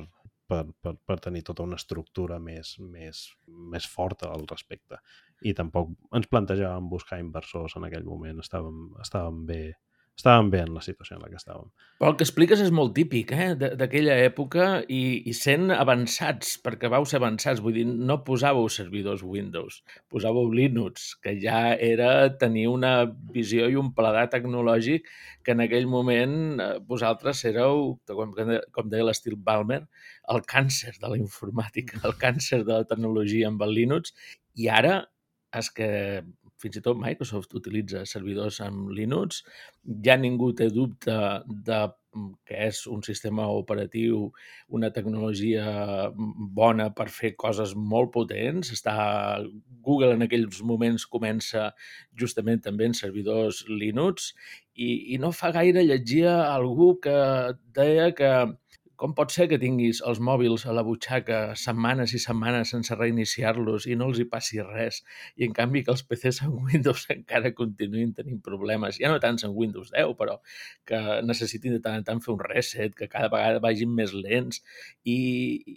per, 0.47 0.63
per, 0.81 0.95
per 1.05 1.17
tenir 1.23 1.43
tota 1.47 1.65
una 1.67 1.77
estructura 1.79 2.39
més, 2.43 2.75
més, 2.79 3.23
més 3.73 3.87
forta 3.91 4.31
al 4.33 4.47
respecte. 4.49 4.99
I 5.45 5.53
tampoc 5.57 5.91
ens 6.17 6.29
plantejàvem 6.31 6.87
buscar 6.91 7.19
inversors 7.23 7.77
en 7.77 7.87
aquell 7.87 8.07
moment. 8.07 8.39
Estàvem, 8.43 8.87
estàvem 9.03 9.43
bé 9.49 9.61
estàvem 10.17 10.49
bé 10.49 10.63
en 10.65 10.73
la 10.73 10.81
situació 10.81 11.15
en 11.17 11.23
la 11.23 11.29
que 11.29 11.37
estàvem. 11.37 11.69
Però 11.97 12.11
el 12.11 12.15
que 12.17 12.25
expliques 12.25 12.61
és 12.61 12.71
molt 12.73 12.93
típic 12.97 13.31
eh? 13.33 13.51
d'aquella 13.57 14.15
època 14.25 14.67
i, 14.89 15.01
i 15.29 15.33
sent 15.37 15.69
avançats, 15.73 16.55
perquè 16.63 16.89
vau 16.93 17.05
ser 17.09 17.19
avançats, 17.19 17.61
vull 17.61 17.77
dir, 17.77 17.85
no 17.85 18.19
posàveu 18.25 18.69
servidors 18.73 19.23
Windows, 19.25 19.79
posàveu 20.13 20.49
Linux, 20.53 21.11
que 21.21 21.35
ja 21.41 21.61
era 21.73 22.11
tenir 22.41 22.67
una 22.73 22.93
visió 23.33 23.69
i 23.69 23.77
un 23.77 23.93
paladar 23.97 24.27
tecnològic 24.33 25.05
que 25.45 25.53
en 25.53 25.61
aquell 25.65 25.89
moment 25.89 26.37
eh, 26.61 26.71
vosaltres 26.89 27.43
éreu, 27.49 27.93
com, 28.09 28.33
com 28.73 28.89
deia 28.89 29.05
l'estil 29.05 29.37
Balmer, 29.37 29.83
el 30.33 30.41
càncer 30.49 30.97
de 30.97 31.13
la 31.13 31.21
informàtica, 31.21 32.01
el 32.09 32.17
càncer 32.17 32.63
de 32.63 32.73
la 32.73 32.89
tecnologia 32.89 33.53
amb 33.53 33.61
el 33.65 33.77
Linux, 33.77 34.17
i 34.57 34.69
ara 34.73 35.03
és 35.57 35.69
que 35.71 35.87
fins 36.61 36.79
i 36.79 36.83
tot 36.83 36.99
Microsoft 36.99 37.53
utilitza 37.57 38.03
servidors 38.09 38.59
amb 38.65 38.91
Linux, 38.95 39.43
ja 40.05 40.17
ningú 40.19 40.51
té 40.57 40.69
dubte 40.73 41.15
de 41.47 41.79
mm, 41.87 42.29
que 42.47 42.59
és 42.67 42.81
un 42.91 43.03
sistema 43.05 43.47
operatiu, 43.53 44.27
una 44.73 44.89
tecnologia 44.95 45.67
mm, 46.09 46.49
bona 46.57 46.89
per 46.97 47.07
fer 47.13 47.35
coses 47.37 47.75
molt 47.77 48.13
potents. 48.15 48.73
Està... 48.75 48.97
Google 49.87 50.17
en 50.17 50.25
aquells 50.25 50.59
moments 50.67 51.05
comença 51.07 51.69
justament 52.19 52.59
també 52.65 52.89
en 52.89 52.95
servidors 52.97 53.61
Linux 53.69 54.33
i, 54.75 55.13
i 55.15 55.19
no 55.21 55.31
fa 55.31 55.53
gaire 55.55 55.85
llegia 55.85 56.33
algú 56.49 56.97
que 56.99 57.13
deia 57.77 58.09
que 58.17 58.31
com 58.97 59.13
pot 59.17 59.29
ser 59.33 59.45
que 59.51 59.59
tinguis 59.61 59.99
els 60.09 60.17
mòbils 60.27 60.63
a 60.65 60.73
la 60.73 60.81
butxaca 60.85 61.39
setmanes 61.61 62.15
i 62.17 62.21
setmanes 62.21 62.71
sense 62.73 62.95
reiniciar-los 62.97 63.85
i 63.85 63.97
no 63.99 64.07
els 64.09 64.21
hi 64.21 64.25
passi 64.31 64.57
res? 64.65 65.03
I 65.37 65.45
en 65.47 65.53
canvi 65.59 65.83
que 65.85 65.93
els 65.93 66.01
PCs 66.07 66.41
en 66.47 66.55
Windows 66.65 67.05
encara 67.15 67.53
continuïn 67.59 68.15
tenint 68.17 68.41
problemes, 68.43 68.97
ja 68.97 69.11
no 69.13 69.21
tants 69.21 69.45
en 69.45 69.53
Windows 69.53 69.93
10, 69.93 70.15
però 70.17 70.39
que 70.89 71.01
necessitin 71.29 71.77
de 71.77 71.81
tant 71.85 71.99
en 72.01 72.07
tant 72.09 72.23
fer 72.25 72.33
un 72.33 72.41
reset, 72.41 72.97
que 72.97 73.09
cada 73.11 73.29
vegada 73.33 73.61
vagin 73.63 73.93
més 73.93 74.15
lents. 74.17 74.63
I, 75.05 75.17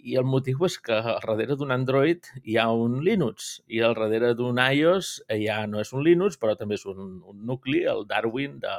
i 0.01 0.17
el 0.17 0.25
motiu 0.25 0.65
és 0.65 0.79
que 0.81 0.97
al 0.97 1.21
darrere 1.21 1.59
d'un 1.59 1.77
Android 1.77 2.33
hi 2.41 2.57
ha 2.57 2.71
un 2.73 2.99
Linux 3.05 3.53
i 3.69 3.85
al 3.85 3.93
darrere 3.99 4.33
d'un 4.39 4.57
iOS 4.61 5.13
ja 5.45 5.61
no 5.69 5.85
és 5.85 5.93
un 5.93 6.01
Linux, 6.09 6.41
però 6.41 6.57
també 6.57 6.81
és 6.81 6.89
un, 6.89 7.19
un 7.21 7.45
nucli, 7.45 7.85
el 7.85 8.07
Darwin 8.09 8.57
de 8.65 8.75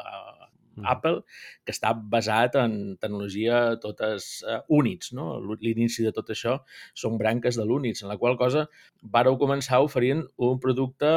mm. 0.76 0.88
Apple, 0.95 1.23
que 1.64 1.75
està 1.75 1.93
basat 1.95 2.57
en 2.61 2.97
tecnologia 3.02 3.62
totes 3.83 4.43
uh, 4.47 4.61
Unix. 4.73 5.12
No? 5.17 5.37
L'inici 5.61 6.07
de 6.07 6.14
tot 6.17 6.33
això 6.35 6.59
són 6.99 7.19
branques 7.21 7.59
de 7.59 7.67
l'Unix, 7.69 8.02
en 8.02 8.12
la 8.12 8.19
qual 8.21 8.38
cosa 8.41 8.67
vareu 9.02 9.38
començar 9.41 9.83
oferint 9.83 10.23
un 10.38 10.61
producte 10.62 11.11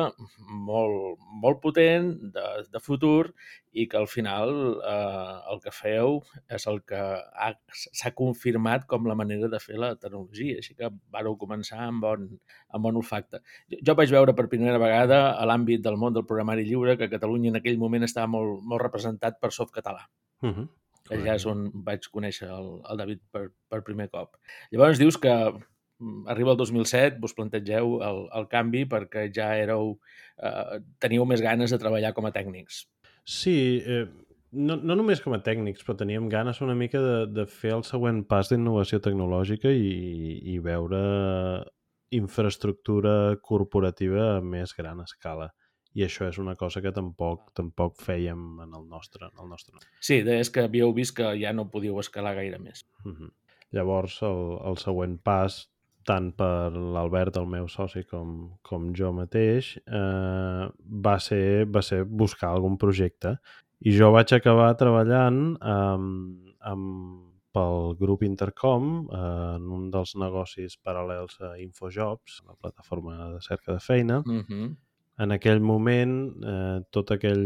molt, 0.69 1.21
molt 1.43 1.61
potent, 1.63 2.13
de, 2.35 2.47
de 2.71 2.81
futur, 2.81 3.31
i 3.75 3.85
que 3.91 3.97
al 3.99 4.07
final 4.07 4.51
eh, 4.79 5.35
el 5.51 5.59
que 5.63 5.71
feu 5.75 6.21
és 6.57 6.65
el 6.71 6.79
que 6.87 7.01
s'ha 7.75 8.11
confirmat 8.15 8.85
com 8.91 9.07
la 9.09 9.17
manera 9.19 9.49
de 9.51 9.59
fer 9.59 9.75
la 9.81 9.91
tecnologia. 9.99 10.61
Així 10.61 10.77
que 10.79 10.89
vareu 11.11 11.35
començar 11.41 11.81
amb 11.83 12.05
bon, 12.05 12.29
amb 12.71 12.87
bon 12.87 13.01
olfacte. 13.01 13.41
Jo, 13.71 13.81
jo 13.89 13.97
vaig 13.99 14.13
veure 14.15 14.35
per 14.37 14.47
primera 14.51 14.79
vegada 14.81 15.19
a 15.33 15.47
l'àmbit 15.49 15.83
del 15.83 15.99
món 15.99 16.15
del 16.15 16.27
programari 16.29 16.63
lliure 16.69 16.95
que 16.99 17.11
Catalunya 17.11 17.51
en 17.51 17.59
aquell 17.59 17.81
moment 17.81 18.07
estava 18.07 18.31
molt, 18.31 18.63
molt 18.63 18.83
representat 18.85 19.41
per 19.45 19.53
Softcatalà. 19.53 20.03
Uh 20.41 20.51
-huh. 20.51 20.67
Allà 21.13 21.35
és 21.37 21.45
on 21.45 21.69
vaig 21.85 22.07
conèixer 22.09 22.49
el, 22.49 22.69
el 22.89 22.97
David 22.97 23.21
per, 23.31 23.45
per 23.69 23.83
primer 23.85 24.09
cop. 24.09 24.39
Llavors 24.73 24.97
dius 25.01 25.19
que 25.21 25.33
mm, 25.53 26.25
arriba 26.33 26.55
el 26.55 26.57
2007, 26.57 27.19
vos 27.21 27.35
plantegeu 27.37 27.99
el, 28.01 28.21
el 28.39 28.47
canvi 28.49 28.85
perquè 28.89 29.27
ja 29.35 29.51
éreu, 29.55 29.99
eh, 30.41 30.79
teníeu 30.99 31.27
més 31.29 31.41
ganes 31.45 31.71
de 31.71 31.81
treballar 31.81 32.13
com 32.13 32.25
a 32.25 32.33
tècnics. 32.33 32.87
Sí, 33.23 33.83
eh, 33.85 34.07
no, 34.51 34.77
no 34.77 34.95
només 34.97 35.21
com 35.21 35.35
a 35.35 35.41
tècnics, 35.45 35.83
però 35.85 35.97
teníem 35.99 36.29
ganes 36.31 36.61
una 36.65 36.75
mica 36.75 37.01
de, 37.01 37.15
de 37.27 37.45
fer 37.45 37.75
el 37.77 37.83
següent 37.83 38.23
pas 38.29 38.49
d'innovació 38.49 39.01
tecnològica 39.03 39.69
i, 39.69 40.41
i 40.55 40.59
veure 40.63 41.01
infraestructura 42.15 43.35
corporativa 43.43 44.35
a 44.37 44.41
més 44.41 44.73
gran 44.77 45.01
escala. 45.03 45.51
I 45.95 46.03
això 46.03 46.27
és 46.27 46.37
una 46.41 46.57
cosa 46.59 46.81
que 46.83 46.91
tampoc 46.91 47.53
tampoc 47.55 47.95
fèiem 48.03 48.59
en 48.65 48.73
el 48.75 48.87
nostre. 48.91 49.29
En 49.31 49.43
el 49.43 49.49
nostre. 49.49 49.79
Sí, 50.03 50.19
és 50.19 50.51
que 50.51 50.65
havíeu 50.67 50.91
vist 50.93 51.15
que 51.15 51.31
ja 51.39 51.53
no 51.55 51.69
podíeu 51.71 51.99
escalar 52.01 52.35
gaire 52.35 52.59
més. 52.59 52.83
Uh 53.05 53.11
-huh. 53.11 53.31
Llavors, 53.71 54.21
el, 54.21 54.59
el 54.67 54.77
següent 54.77 55.17
pas 55.23 55.69
tant 56.05 56.31
per 56.37 56.71
l'Albert, 56.71 57.37
el 57.37 57.47
meu 57.49 57.67
soci, 57.67 58.03
com, 58.03 58.57
com 58.61 58.93
jo 58.93 59.11
mateix, 59.11 59.75
eh, 59.77 60.65
va, 61.07 61.19
ser, 61.19 61.65
va 61.65 61.81
ser 61.81 62.03
buscar 62.03 62.49
algun 62.49 62.77
projecte. 62.77 63.37
I 63.79 63.95
jo 63.97 64.11
vaig 64.11 64.33
acabar 64.33 64.75
treballant 64.77 65.57
amb, 65.61 66.53
amb, 66.59 67.31
pel 67.55 67.95
grup 67.95 68.23
Intercom 68.23 69.07
eh, 69.07 69.55
en 69.55 69.67
un 69.71 69.89
dels 69.91 70.15
negocis 70.15 70.77
paral·lels 70.77 71.39
a 71.41 71.57
Infojobs, 71.57 72.41
la 72.45 72.55
plataforma 72.55 73.31
de 73.33 73.41
cerca 73.41 73.73
de 73.73 73.79
feina, 73.79 74.19
uh 74.19 74.43
-huh 74.43 74.75
en 75.17 75.31
aquell 75.31 75.61
moment 75.63 76.15
eh, 76.43 76.79
tot, 76.91 77.13
aquell, 77.15 77.45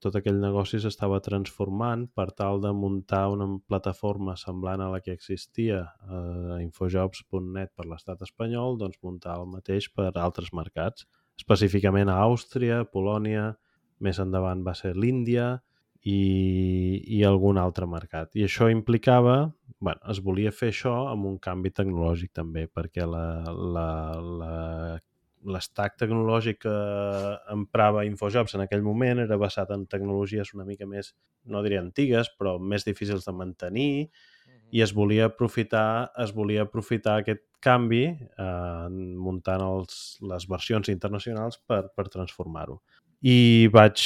tot 0.00 0.16
aquell 0.16 0.38
negoci 0.40 0.80
s'estava 0.80 1.18
transformant 1.24 2.06
per 2.16 2.30
tal 2.38 2.62
de 2.62 2.72
muntar 2.72 3.26
una 3.34 3.48
plataforma 3.68 4.36
semblant 4.40 4.80
a 4.80 4.88
la 4.94 5.02
que 5.04 5.12
existia 5.12 5.82
a 6.08 6.58
infojobs.net 6.62 7.74
per 7.76 7.86
l'estat 7.90 8.24
espanyol, 8.24 8.78
doncs 8.80 9.02
muntar 9.04 9.36
el 9.42 9.50
mateix 9.52 9.90
per 9.92 10.08
altres 10.14 10.54
mercats, 10.56 11.04
específicament 11.36 12.08
a 12.08 12.22
Àustria, 12.24 12.84
Polònia, 12.88 13.50
més 14.00 14.20
endavant 14.22 14.64
va 14.64 14.72
ser 14.76 14.94
l'Índia 14.96 15.58
i, 16.06 17.02
i 17.18 17.22
algun 17.28 17.60
altre 17.60 17.88
mercat. 17.90 18.32
I 18.38 18.46
això 18.46 18.70
implicava, 18.72 19.50
bueno, 19.80 20.00
es 20.12 20.22
volia 20.24 20.52
fer 20.54 20.70
això 20.72 20.94
amb 21.10 21.28
un 21.28 21.36
canvi 21.42 21.74
tecnològic 21.76 22.32
també, 22.36 22.66
perquè 22.72 23.04
la, 23.04 23.26
la, 23.76 23.88
la 24.40 24.54
l'estac 25.46 25.96
tecnològic 26.00 26.60
que 26.64 26.76
emprava 27.54 28.04
Infojobs 28.08 28.56
en 28.56 28.64
aquell 28.64 28.82
moment 28.82 29.22
era 29.22 29.38
basat 29.40 29.70
en 29.74 29.86
tecnologies 29.90 30.52
una 30.56 30.66
mica 30.66 30.88
més, 30.90 31.12
no 31.46 31.62
diria 31.62 31.82
antigues, 31.84 32.30
però 32.38 32.56
més 32.58 32.86
difícils 32.86 33.26
de 33.26 33.34
mantenir 33.36 33.90
i 34.74 34.82
es 34.82 34.92
volia 34.94 35.28
aprofitar, 35.30 36.10
es 36.22 36.32
volia 36.34 36.64
aprofitar 36.66 37.20
aquest 37.20 37.44
canvi 37.62 38.04
eh, 38.10 38.88
muntant 38.90 39.62
els, 39.62 40.16
les 40.26 40.46
versions 40.50 40.90
internacionals 40.92 41.60
per, 41.66 41.86
per 41.94 42.08
transformar-ho. 42.12 42.80
I 43.22 43.68
vaig 43.72 44.02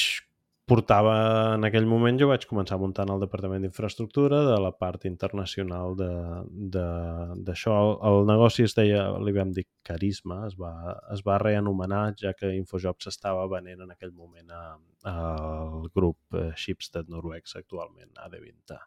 portava 0.70 1.14
en 1.56 1.66
aquell 1.66 1.86
moment 1.90 2.18
jo 2.20 2.28
vaig 2.30 2.44
començar 2.46 2.78
muntant 2.78 3.10
el 3.10 3.22
Departament 3.22 3.64
d'Infraestructura 3.64 4.44
de 4.46 4.58
la 4.62 4.70
part 4.70 5.06
internacional 5.08 5.96
d'això. 5.98 7.74
El, 7.80 7.90
el 8.10 8.28
negoci 8.30 8.66
es 8.68 8.76
deia, 8.78 9.02
li 9.18 9.34
vam 9.34 9.50
dir 9.56 9.66
Carisma, 9.86 10.44
es 10.46 10.54
va, 10.60 10.72
es 11.14 11.24
va 11.26 11.40
reanomenar 11.42 12.04
ja 12.20 12.34
que 12.38 12.52
Infojobs 12.60 13.10
estava 13.10 13.48
venent 13.50 13.82
en 13.82 13.90
aquell 13.96 14.14
moment 14.14 14.54
al 14.54 15.90
grup 15.94 16.38
eh, 16.38 16.50
Shipstead 16.54 17.10
Noruecs 17.10 17.58
actualment, 17.58 18.12
AD20. 18.22 18.78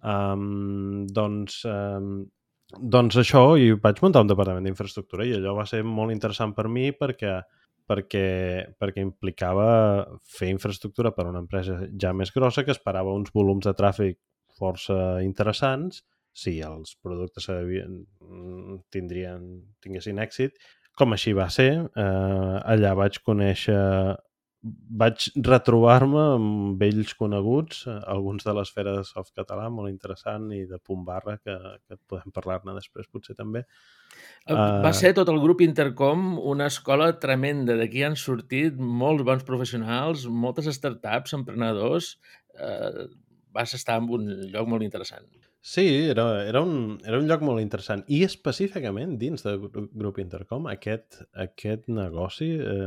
Um, 0.00 1.06
doncs, 1.12 1.60
um, 1.68 2.12
doncs 2.80 3.20
això, 3.20 3.44
i 3.60 3.74
vaig 3.76 4.00
muntar 4.00 4.24
un 4.24 4.30
departament 4.32 4.64
d'infraestructura 4.64 5.26
i 5.28 5.34
allò 5.36 5.58
va 5.58 5.68
ser 5.68 5.82
molt 5.84 6.14
interessant 6.14 6.56
per 6.56 6.70
mi 6.72 6.88
perquè 6.96 7.40
perquè, 7.90 8.26
perquè 8.78 9.02
implicava 9.02 9.66
fer 10.38 10.52
infraestructura 10.54 11.10
per 11.16 11.26
a 11.26 11.32
una 11.32 11.42
empresa 11.42 11.80
ja 12.00 12.14
més 12.14 12.30
grossa 12.34 12.62
que 12.66 12.74
esperava 12.76 13.16
uns 13.16 13.34
volums 13.34 13.66
de 13.66 13.74
tràfic 13.74 14.20
força 14.60 14.96
interessants 15.24 16.04
si 16.36 16.60
els 16.62 16.94
productes 17.02 17.48
tindrien, 18.94 19.46
tinguessin 19.82 20.20
èxit, 20.22 20.58
com 20.96 21.14
així 21.16 21.34
va 21.36 21.48
ser. 21.50 21.70
Eh, 21.80 22.56
allà 22.74 22.94
vaig 22.98 23.18
conèixer 23.26 23.80
vaig 24.62 25.30
retrobar-me 25.46 26.22
amb 26.34 26.82
vells 26.82 27.14
coneguts, 27.16 27.86
alguns 27.88 28.44
de 28.44 28.52
l'esfera 28.56 28.92
de 28.98 29.04
soft 29.08 29.32
català, 29.36 29.70
molt 29.72 29.88
interessant, 29.88 30.50
i 30.52 30.66
de 30.68 30.78
punt 30.84 31.06
barra, 31.06 31.38
que, 31.40 31.56
que 31.88 31.96
podem 32.10 32.34
parlar-ne 32.36 32.76
després 32.76 33.08
potser 33.08 33.36
també. 33.38 33.64
Uh... 34.44 34.80
Va 34.84 34.92
ser 34.96 35.14
tot 35.16 35.30
el 35.32 35.40
grup 35.40 35.64
Intercom 35.64 36.34
una 36.38 36.68
escola 36.68 37.12
tremenda. 37.22 37.78
D'aquí 37.80 38.04
han 38.04 38.18
sortit 38.20 38.76
molts 38.76 39.24
bons 39.24 39.46
professionals, 39.48 40.26
moltes 40.28 40.68
startups, 40.76 41.36
emprenedors. 41.40 42.16
Uh, 42.52 43.08
vas 43.56 43.72
estar 43.74 43.96
en 44.00 44.10
un 44.12 44.28
lloc 44.52 44.68
molt 44.68 44.84
interessant. 44.84 45.24
Sí, 45.60 45.84
era, 46.08 46.42
era, 46.48 46.62
un, 46.64 47.00
era 47.04 47.18
un 47.20 47.26
lloc 47.28 47.42
molt 47.44 47.60
interessant. 47.60 48.04
I 48.08 48.22
específicament 48.24 49.18
dins 49.20 49.44
del 49.44 49.66
grup 49.72 50.20
Intercom, 50.22 50.68
aquest, 50.70 51.20
aquest 51.36 51.90
negoci 51.92 52.54
eh, 52.56 52.86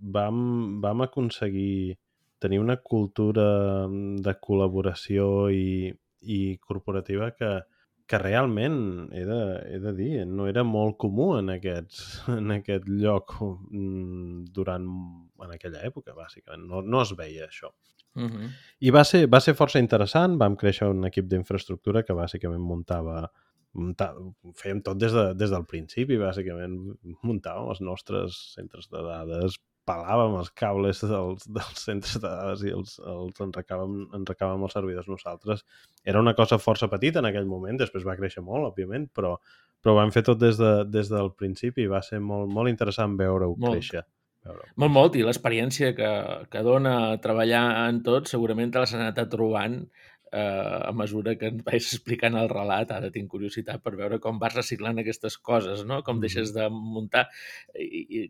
vam, 0.00 0.80
vam 0.82 1.02
aconseguir 1.06 1.98
tenir 2.40 2.60
una 2.60 2.78
cultura 2.80 3.86
de 3.88 4.34
col·laboració 4.40 5.50
i, 5.52 5.90
i 6.24 6.40
corporativa 6.64 7.30
que, 7.36 7.50
que 8.10 8.18
realment, 8.18 8.78
he 9.14 9.26
de, 9.28 9.40
he 9.70 9.78
de 9.84 9.92
dir, 9.94 10.24
no 10.26 10.48
era 10.50 10.64
molt 10.66 10.96
comú 10.98 11.34
en, 11.36 11.52
aquests, 11.54 12.00
en 12.38 12.56
aquest 12.56 12.88
lloc 12.88 13.36
mm, 13.44 14.48
durant 14.56 14.88
en 15.44 15.54
aquella 15.54 15.84
època, 15.86 16.16
bàsicament. 16.16 16.66
No, 16.66 16.82
no 16.82 17.04
es 17.04 17.14
veia 17.18 17.46
això. 17.46 17.70
Uh 18.18 18.26
-huh. 18.26 18.48
I 18.80 18.90
va 18.90 19.04
ser, 19.04 19.26
va 19.28 19.40
ser 19.40 19.54
força 19.54 19.78
interessant, 19.78 20.36
vam 20.38 20.56
créixer 20.56 20.88
un 20.88 21.04
equip 21.04 21.28
d'infraestructura 21.28 22.02
que 22.02 22.14
bàsicament 22.14 22.60
muntava, 22.60 23.30
ho 23.74 24.52
fèiem 24.58 24.82
tot 24.82 24.98
des, 24.98 25.12
de, 25.12 25.34
des 25.34 25.50
del 25.50 25.64
principi, 25.64 26.16
bàsicament 26.18 26.96
muntàvem 27.22 27.68
els 27.68 27.80
nostres 27.80 28.54
centres 28.56 28.88
de 28.90 29.02
dades, 29.02 29.60
pelàvem 29.90 30.36
els 30.40 30.52
cables 30.62 31.02
dels, 31.04 31.48
dels 31.58 31.82
centres 31.86 32.18
de 32.18 32.26
dades 32.26 32.62
i 32.66 32.74
els, 32.76 32.96
els 33.14 33.42
enrecàvem, 33.46 33.96
enrecàvem 34.20 34.66
els 34.66 34.76
servidors 34.76 35.10
nosaltres. 35.10 35.64
Era 36.04 36.22
una 36.22 36.36
cosa 36.38 36.60
força 36.62 36.88
petita 36.92 37.20
en 37.20 37.30
aquell 37.30 37.50
moment, 37.50 37.80
després 37.80 38.06
va 38.06 38.16
créixer 38.18 38.44
molt, 38.46 38.70
òbviament, 38.70 39.10
però, 39.16 39.34
però 39.82 39.96
ho 39.96 40.00
vam 40.00 40.14
fer 40.14 40.24
tot 40.30 40.40
des, 40.40 40.60
de, 40.60 40.72
des 40.88 41.10
del 41.12 41.34
principi 41.36 41.84
i 41.84 41.92
va 41.92 42.02
ser 42.06 42.22
molt, 42.24 42.50
molt 42.52 42.72
interessant 42.72 43.18
veure-ho 43.20 43.56
créixer. 43.60 44.06
Veure 44.46 44.70
Molt, 44.80 44.92
molt, 44.94 45.16
i 45.20 45.24
l'experiència 45.26 45.90
que, 45.92 46.10
que 46.48 46.62
dona 46.64 46.94
treballar 47.20 47.64
en 47.90 47.98
tot 48.06 48.30
segurament 48.30 48.72
te 48.72 48.80
l'has 48.80 48.94
anat 48.96 49.18
trobant 49.28 49.74
eh, 49.82 50.09
a 50.32 50.92
mesura 50.92 51.36
que 51.36 51.46
ens 51.50 51.62
vais 51.64 51.86
explicant 51.92 52.36
el 52.38 52.48
relat. 52.48 52.90
Ara 52.92 53.10
tinc 53.10 53.28
curiositat 53.30 53.82
per 53.82 53.96
veure 53.96 54.18
com 54.20 54.38
vas 54.38 54.54
reciclant 54.54 54.98
aquestes 54.98 55.36
coses, 55.38 55.84
no? 55.84 56.02
Com 56.02 56.16
Mhm. 56.16 56.20
deixes 56.20 56.52
de 56.54 56.68
muntar 56.70 57.28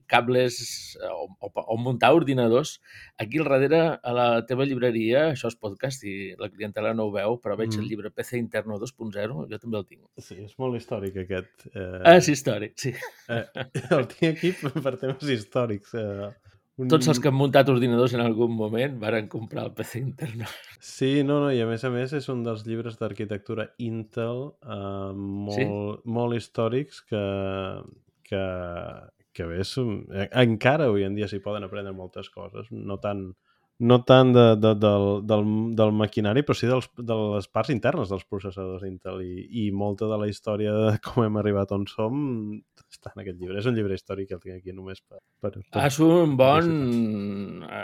cables 0.07 0.97
eh, 1.01 1.07
o, 1.11 1.29
o, 1.39 1.51
o 1.75 1.77
muntar 1.79 2.13
ordinadors. 2.15 2.81
Aquí 3.19 3.39
al 3.39 3.49
darrere, 3.49 3.99
a 4.03 4.13
la 4.13 4.29
teva 4.47 4.65
llibreria, 4.65 5.31
això 5.33 5.49
és 5.51 5.57
podcast 5.61 6.05
i 6.05 6.35
la 6.39 6.49
clientela 6.51 6.95
no 6.95 7.09
ho 7.09 7.13
veu, 7.15 7.39
però 7.41 7.57
veig 7.57 7.73
el 7.75 7.81
Mhm. 7.85 7.89
llibre 7.89 8.11
PC 8.11 8.39
Interno 8.39 8.79
2.0, 8.79 9.47
jo 9.51 9.59
també 9.59 9.79
el 9.79 9.87
tinc. 9.87 10.03
Sí, 10.19 10.37
és 10.45 10.57
molt 10.59 10.77
històric 10.77 11.17
aquest. 11.17 11.67
Eh, 11.75 12.01
Ah, 12.05 12.17
és 12.17 12.29
històric, 12.29 12.73
sí. 12.77 12.95
eh, 13.29 13.45
el 13.91 14.07
tinc 14.09 14.37
aquí 14.37 14.53
per 14.83 14.97
temes 14.97 15.23
històrics. 15.29 15.95
Eh, 15.95 16.31
un... 16.79 16.89
Tots 16.89 17.11
els 17.13 17.21
que 17.21 17.29
han 17.29 17.37
muntat 17.37 17.69
ordinadors 17.73 18.15
en 18.17 18.23
algun 18.25 18.53
moment 18.57 18.99
varen 19.03 19.29
comprar 19.33 19.67
el 19.67 19.73
PC 19.77 20.01
Interno. 20.01 20.47
Sí, 20.79 21.23
no, 21.27 21.41
no, 21.45 21.51
i 21.53 21.61
a 21.61 21.67
més 21.69 21.85
a 21.85 21.91
més 21.93 22.15
és 22.17 22.29
un 22.33 22.45
dels 22.47 22.65
llibres 22.69 22.99
d'arquitectura 23.01 23.71
Intel 23.85 24.47
eh, 24.63 25.13
molt, 25.15 25.57
Sí? 25.59 25.67
molt 26.19 26.39
històrics 26.39 27.03
que, 27.11 27.25
que, 28.29 28.45
que 29.37 29.51
bé, 29.51 29.61
són, 29.67 30.07
eh, 30.15 30.29
encara 30.45 30.89
avui 30.89 31.05
en 31.05 31.19
dia 31.19 31.29
s'hi 31.29 31.43
poden 31.45 31.67
aprendre 31.67 31.93
moltes 31.97 32.31
coses, 32.33 32.71
no 32.71 32.97
tant, 33.03 33.31
no 33.81 33.97
tant 34.05 34.33
de, 34.37 34.43
de, 34.61 34.75
del, 34.77 35.05
del, 35.29 35.45
del 35.79 35.93
maquinari, 35.97 36.43
però 36.45 36.57
sí 36.59 36.69
dels, 36.69 36.89
de 36.97 37.17
les 37.37 37.47
parts 37.49 37.73
internes 37.73 38.11
dels 38.13 38.27
processadors 38.29 38.85
Intel 38.89 39.23
i, 39.25 39.47
i 39.63 39.71
molta 39.73 40.09
de 40.11 40.19
la 40.21 40.29
història 40.29 40.75
de 40.77 40.91
com 41.05 41.25
hem 41.25 41.39
arribat 41.41 41.73
on 41.77 41.87
som 41.89 42.19
està 42.91 43.13
en 43.15 43.23
aquest 43.23 43.39
llibre. 43.39 43.57
És 43.61 43.69
un 43.71 43.77
llibre 43.79 43.95
històric 43.97 44.29
que 44.29 44.37
el 44.37 44.43
tinc 44.43 44.57
aquí 44.59 44.75
només 44.77 45.01
per... 45.01 45.21
per, 45.41 45.53
per 45.55 45.63
Ah, 45.79 45.87
és 45.87 45.99
un 46.05 46.37
bon... 46.37 46.71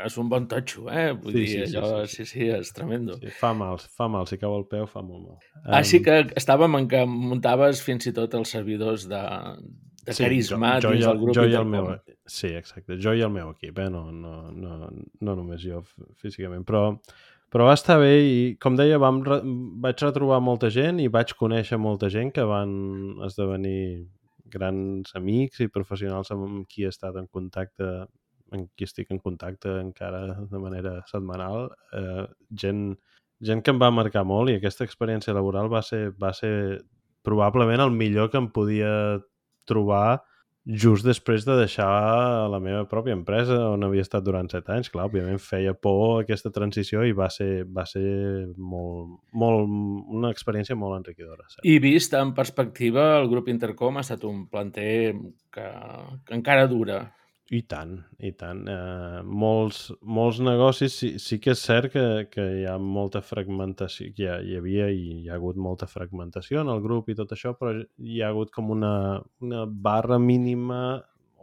És 0.02 0.16
un 0.20 0.28
bon 0.32 0.48
totxo, 0.50 0.86
eh? 0.90 1.12
Vull 1.14 1.32
Sí, 1.36 1.38
dir, 1.38 1.46
sí, 1.52 1.66
sí, 1.72 1.78
allò... 1.78 2.04
sí, 2.04 2.16
Sí, 2.16 2.28
sí, 2.32 2.48
és 2.50 2.72
tremendo. 2.74 3.16
Sí, 3.22 3.30
fa 3.38 3.52
mal, 3.54 3.78
fa 3.98 4.08
mal. 4.10 4.26
Si 4.26 4.38
cau 4.40 4.56
el 4.58 4.66
peu, 4.70 4.86
fa 4.90 5.02
molt 5.04 5.26
mal. 5.28 5.40
Ah, 5.64 5.82
sí 5.86 6.00
que 6.04 6.22
estàvem 6.38 6.78
en 6.80 6.88
què 6.90 7.04
muntaves 7.08 7.82
fins 7.84 8.08
i 8.10 8.14
tot 8.16 8.34
els 8.38 8.52
servidors 8.56 9.06
de, 9.10 9.22
de 10.02 10.16
Sí, 10.16 10.24
carisma 10.24 10.76
jo, 10.80 10.88
jo, 10.88 10.94
dins 10.96 11.04
el, 11.06 11.12
del 11.12 11.22
grup 11.22 11.38
jo 11.38 11.46
i 11.46 11.56
el 11.60 11.68
meu, 11.70 11.90
sí, 12.26 12.50
exacte, 12.58 12.98
jo 13.02 13.14
i 13.14 13.22
el 13.24 13.32
meu 13.32 13.52
equip, 13.54 13.78
eh? 13.78 13.88
no, 13.90 14.10
no, 14.12 14.50
no, 14.52 14.90
no 15.20 15.36
només 15.38 15.62
jo 15.62 15.82
físicament, 16.20 16.66
però, 16.66 16.82
però 17.52 17.68
va 17.70 17.76
estar 17.78 17.98
bé 18.02 18.12
i, 18.20 18.36
com 18.62 18.76
deia, 18.78 18.98
vam 19.02 19.22
re, 19.26 19.40
vaig 19.86 20.02
retrobar 20.02 20.42
molta 20.42 20.70
gent 20.74 21.00
i 21.02 21.08
vaig 21.12 21.36
conèixer 21.38 21.78
molta 21.80 22.10
gent 22.12 22.34
que 22.34 22.44
van 22.46 22.76
esdevenir 23.26 24.06
grans 24.52 25.14
amics 25.18 25.62
i 25.64 25.72
professionals 25.72 26.30
amb 26.34 26.66
qui 26.70 26.86
he 26.86 26.92
estat 26.92 27.16
en 27.18 27.26
contacte 27.26 28.06
amb 28.54 28.68
qui 28.78 28.86
estic 28.86 29.10
en 29.10 29.18
contacte 29.18 29.72
encara 29.80 30.20
de 30.50 30.58
manera 30.62 31.00
setmanal, 31.10 31.70
eh, 31.98 32.26
gent, 32.62 32.92
gent 33.42 33.62
que 33.62 33.72
em 33.74 33.80
va 33.82 33.90
marcar 33.90 34.22
molt 34.24 34.50
i 34.50 34.58
aquesta 34.58 34.86
experiència 34.86 35.34
laboral 35.34 35.70
va 35.72 35.82
ser, 35.82 36.10
va 36.14 36.32
ser 36.36 36.82
probablement 37.26 37.82
el 37.82 37.90
millor 37.90 38.30
que 38.30 38.38
em 38.38 38.48
podia 38.54 38.90
trobar 39.66 40.22
just 40.66 41.06
després 41.06 41.44
de 41.46 41.54
deixar 41.60 41.86
la 42.50 42.58
meva 42.62 42.82
pròpia 42.90 43.14
empresa 43.14 43.54
on 43.70 43.86
havia 43.86 44.02
estat 44.02 44.24
durant 44.26 44.48
set 44.50 44.66
anys. 44.74 44.90
Clar, 44.90 45.06
òbviament 45.06 45.38
feia 45.42 45.74
por 45.78 46.24
aquesta 46.24 46.50
transició 46.54 47.04
i 47.06 47.14
va 47.14 47.28
ser, 47.30 47.64
va 47.70 47.86
ser 47.86 48.02
molt, 48.58 49.20
molt, 49.32 49.76
una 50.18 50.32
experiència 50.34 50.76
molt 50.78 50.98
enriquidora. 50.98 51.46
Cert? 51.46 51.62
I 51.62 51.78
vist 51.82 52.16
en 52.18 52.34
perspectiva, 52.34 53.12
el 53.20 53.30
grup 53.30 53.50
Intercom 53.52 54.00
ha 54.00 54.06
estat 54.06 54.26
un 54.26 54.46
planter 54.50 55.14
que, 55.54 55.68
que 56.26 56.34
encara 56.34 56.66
dura. 56.66 57.04
I 57.54 57.60
tant, 57.70 57.92
i 58.26 58.32
tant. 58.34 58.64
Eh, 58.66 59.18
molts, 59.22 59.84
molts 60.02 60.40
negocis, 60.42 60.96
sí, 60.98 61.10
sí 61.22 61.36
que 61.38 61.52
és 61.54 61.60
cert 61.62 61.92
que, 61.92 62.02
que 62.32 62.46
hi 62.58 62.64
ha 62.66 62.74
molta 62.82 63.20
fragmentació, 63.22 64.08
que 64.16 64.24
hi, 64.24 64.26
ha, 64.26 64.38
hi 64.42 64.56
havia 64.58 64.88
i 64.90 65.04
hi 65.20 65.28
ha 65.28 65.36
hagut 65.36 65.60
molta 65.62 65.86
fragmentació 65.86 66.64
en 66.64 66.72
el 66.74 66.82
grup 66.82 67.12
i 67.12 67.14
tot 67.14 67.36
això, 67.36 67.54
però 67.54 67.76
hi 68.02 68.18
ha 68.18 68.32
hagut 68.32 68.50
com 68.54 68.72
una, 68.74 68.92
una 69.46 69.62
barra 69.70 70.18
mínima 70.18 70.80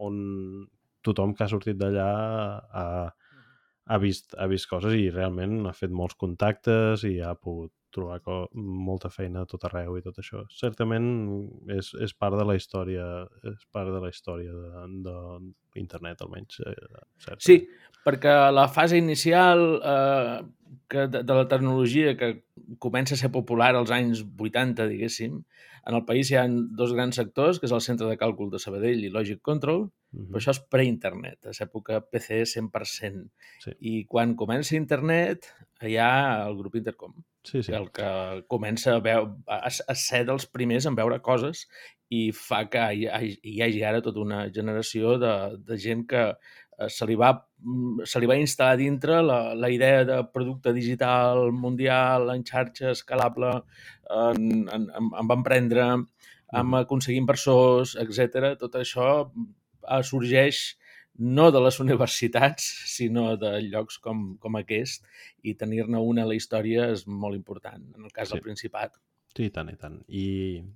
on 0.04 0.18
tothom 1.08 1.38
que 1.38 1.46
ha 1.46 1.52
sortit 1.52 1.80
d'allà 1.80 2.10
ha, 2.82 2.86
ha, 3.88 4.02
vist, 4.04 4.36
ha 4.36 4.50
vist 4.52 4.68
coses 4.68 4.98
i 5.00 5.08
realment 5.08 5.62
ha 5.70 5.76
fet 5.78 5.96
molts 5.96 6.20
contactes 6.20 7.08
i 7.08 7.16
ha 7.24 7.32
pogut 7.40 7.72
trobar 7.94 8.20
molta 8.54 9.12
feina 9.14 9.44
a 9.44 9.50
tot 9.50 9.64
arreu 9.68 9.98
i 9.98 10.04
tot 10.06 10.18
això. 10.22 10.44
Certament 10.54 11.08
és, 11.76 11.94
és 12.04 12.16
part 12.18 12.38
de 12.40 12.46
la 12.48 12.58
història 12.58 13.06
és 13.50 13.64
part 13.74 13.94
de 13.94 14.02
la 14.04 14.12
història 14.12 14.54
d'internet, 14.88 16.26
almenys. 16.26 16.60
Eh, 16.66 16.76
certament. 17.24 17.46
Sí, 17.46 17.60
perquè 18.06 18.36
la 18.54 18.68
fase 18.72 19.00
inicial 19.00 19.66
eh, 19.80 20.40
que 20.90 21.08
de, 21.08 21.24
de 21.24 21.40
la 21.40 21.48
tecnologia 21.48 22.16
que 22.18 22.34
comença 22.84 23.16
a 23.16 23.22
ser 23.22 23.32
popular 23.32 23.74
als 23.76 23.94
anys 23.94 24.24
80, 24.24 24.90
diguéssim, 24.92 25.42
en 25.84 25.98
el 26.00 26.06
país 26.08 26.32
hi 26.32 26.40
ha 26.40 26.46
dos 26.50 26.94
grans 26.96 27.18
sectors, 27.20 27.60
que 27.60 27.68
és 27.68 27.76
el 27.76 27.84
Centre 27.84 28.08
de 28.10 28.20
Càlcul 28.20 28.52
de 28.52 28.62
Sabadell 28.62 29.04
i 29.04 29.12
Logic 29.12 29.42
Control, 29.44 29.88
Mm 30.14 30.30
però 30.30 30.40
això 30.40 30.54
és 30.54 30.62
pre-internet, 30.70 31.40
és 31.50 31.60
època 31.66 32.00
PC 32.06 32.44
100%. 32.52 33.24
Sí. 33.64 33.72
I 33.92 33.94
quan 34.10 34.36
comença 34.38 34.76
internet, 34.78 35.48
hi 35.82 35.96
ha 35.98 36.46
el 36.48 36.58
grup 36.60 36.76
Intercom, 36.78 37.16
Sí, 37.44 37.62
sí. 37.62 37.74
el 37.76 37.90
que 37.92 38.10
comença 38.48 38.94
a, 38.96 39.00
veu, 39.04 39.26
a, 39.52 39.58
a 39.68 39.96
ser 40.00 40.22
dels 40.30 40.46
primers 40.48 40.86
en 40.88 40.96
veure 40.96 41.18
coses 41.26 41.66
i 42.14 42.28
fa 42.32 42.62
que 42.72 42.84
hi, 42.96 43.08
hi, 43.10 43.32
hi 43.52 43.56
hagi 43.66 43.82
ara 43.84 44.04
tota 44.06 44.22
una 44.24 44.46
generació 44.56 45.18
de, 45.20 45.34
de 45.68 45.78
gent 45.86 46.06
que 46.08 46.22
eh, 46.30 46.88
se 46.88 47.08
li, 47.10 47.18
va, 47.20 47.34
mm, 47.60 48.06
se 48.08 48.22
li 48.22 48.30
va 48.30 48.38
instal·lar 48.40 48.78
dintre 48.80 49.20
la, 49.26 49.40
la 49.60 49.72
idea 49.74 50.06
de 50.08 50.22
producte 50.34 50.72
digital 50.78 51.50
mundial, 51.52 52.30
en 52.36 52.46
xarxa, 52.48 52.94
escalable, 52.94 53.52
en, 54.10 54.48
en, 54.78 54.88
en, 54.88 55.12
en 55.24 55.36
emprendre, 55.38 55.90
amb 56.54 56.80
aconseguir 56.80 57.20
inversors, 57.24 57.98
etc. 58.00 58.54
Tot 58.62 58.80
això 58.80 59.10
eh, 59.26 59.46
sorgeix 60.04 60.78
no 61.20 61.52
de 61.54 61.60
les 61.62 61.80
universitats, 61.86 62.66
sinó 62.90 63.36
de 63.38 63.52
llocs 63.70 64.00
com, 64.02 64.36
com 64.42 64.56
aquest, 64.58 65.04
i 65.44 65.54
tenir-ne 65.60 66.00
una 66.02 66.24
a 66.24 66.30
la 66.30 66.36
història 66.40 66.90
és 66.94 67.06
molt 67.08 67.36
important, 67.38 67.84
en 67.98 68.04
el 68.08 68.12
cas 68.12 68.30
Sí. 68.30 68.34
del 68.38 68.42
Principat. 68.48 68.96
Sí, 69.34 69.48
i 69.48 69.50
tant, 69.50 69.70
i 69.72 69.76
tant. 69.82 69.96
I 70.14 70.26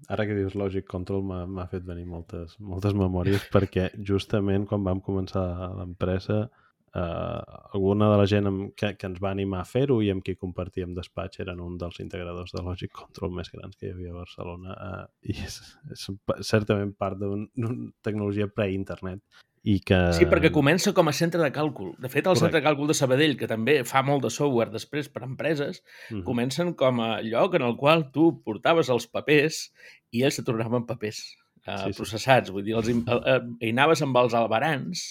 ara 0.10 0.26
que 0.26 0.34
dius 0.34 0.56
Logic 0.58 0.86
Control 0.90 1.22
m'ha 1.22 1.44
m'ha 1.46 1.68
fet 1.70 1.84
venir 1.86 2.08
moltes, 2.10 2.56
moltes 2.60 2.96
memòries 2.98 3.44
perquè 3.54 3.92
justament 4.02 4.66
quan 4.66 4.84
vam 4.84 5.02
començar 5.06 5.44
l'empresa 5.78 6.48
eh, 6.96 7.42
alguna 7.74 8.10
de 8.12 8.18
la 8.18 8.26
gent 8.30 8.48
amb, 8.48 8.70
que, 8.76 8.94
que 8.98 9.08
ens 9.08 9.20
va 9.24 9.32
animar 9.32 9.62
a 9.62 9.68
fer-ho 9.70 10.00
i 10.02 10.12
amb 10.14 10.24
qui 10.26 10.36
compartíem 10.36 10.94
despatx 10.98 11.40
eren 11.44 11.60
un 11.64 11.78
dels 11.78 12.00
integradors 12.04 12.54
de 12.56 12.64
Logic 12.64 12.92
Control 12.92 13.32
més 13.32 13.52
grans 13.54 13.76
que 13.76 13.88
hi 13.90 13.92
havia 13.96 14.14
a 14.14 14.20
Barcelona 14.22 14.78
eh, 14.78 15.04
i 15.34 15.38
és, 15.46 15.60
és 15.94 16.08
certament 16.48 16.94
part 16.98 17.20
d'una 17.20 17.92
tecnologia 18.06 18.48
pre-internet 18.48 19.22
i 19.68 19.82
que... 19.84 19.98
Sí, 20.16 20.24
perquè 20.32 20.48
comença 20.54 20.94
com 20.96 21.10
a 21.10 21.12
centre 21.12 21.42
de 21.44 21.50
càlcul. 21.52 21.90
De 22.00 22.08
fet, 22.08 22.22
el 22.22 22.30
Correcte. 22.30 22.40
centre 22.46 22.60
de 22.62 22.64
càlcul 22.70 22.88
de 22.88 22.96
Sabadell, 22.96 23.34
que 23.36 23.50
també 23.52 23.74
fa 23.84 24.00
molt 24.06 24.24
de 24.24 24.30
software 24.32 24.72
després 24.72 25.10
per 25.12 25.24
a 25.24 25.28
empreses, 25.28 25.82
Mhm. 26.10 26.22
comencen 26.24 26.74
com 26.80 27.02
a 27.04 27.22
lloc 27.26 27.56
en 27.60 27.64
el 27.68 27.76
qual 27.76 28.06
tu 28.16 28.42
portaves 28.46 28.88
els 28.94 29.08
papers 29.12 29.74
i 30.16 30.24
ells 30.24 30.38
te 30.40 30.44
tornaven 30.48 30.86
papers 30.88 31.20
eh, 31.66 31.76
Sí, 31.84 31.92
sí. 31.92 31.98
processats. 32.00 32.50
Vull 32.56 32.64
dir, 32.64 32.78
els, 32.80 32.88
eh, 32.88 33.40
hi 33.60 33.74
anaves 33.76 34.02
amb 34.06 34.16
els 34.16 34.34
albarans 34.34 35.04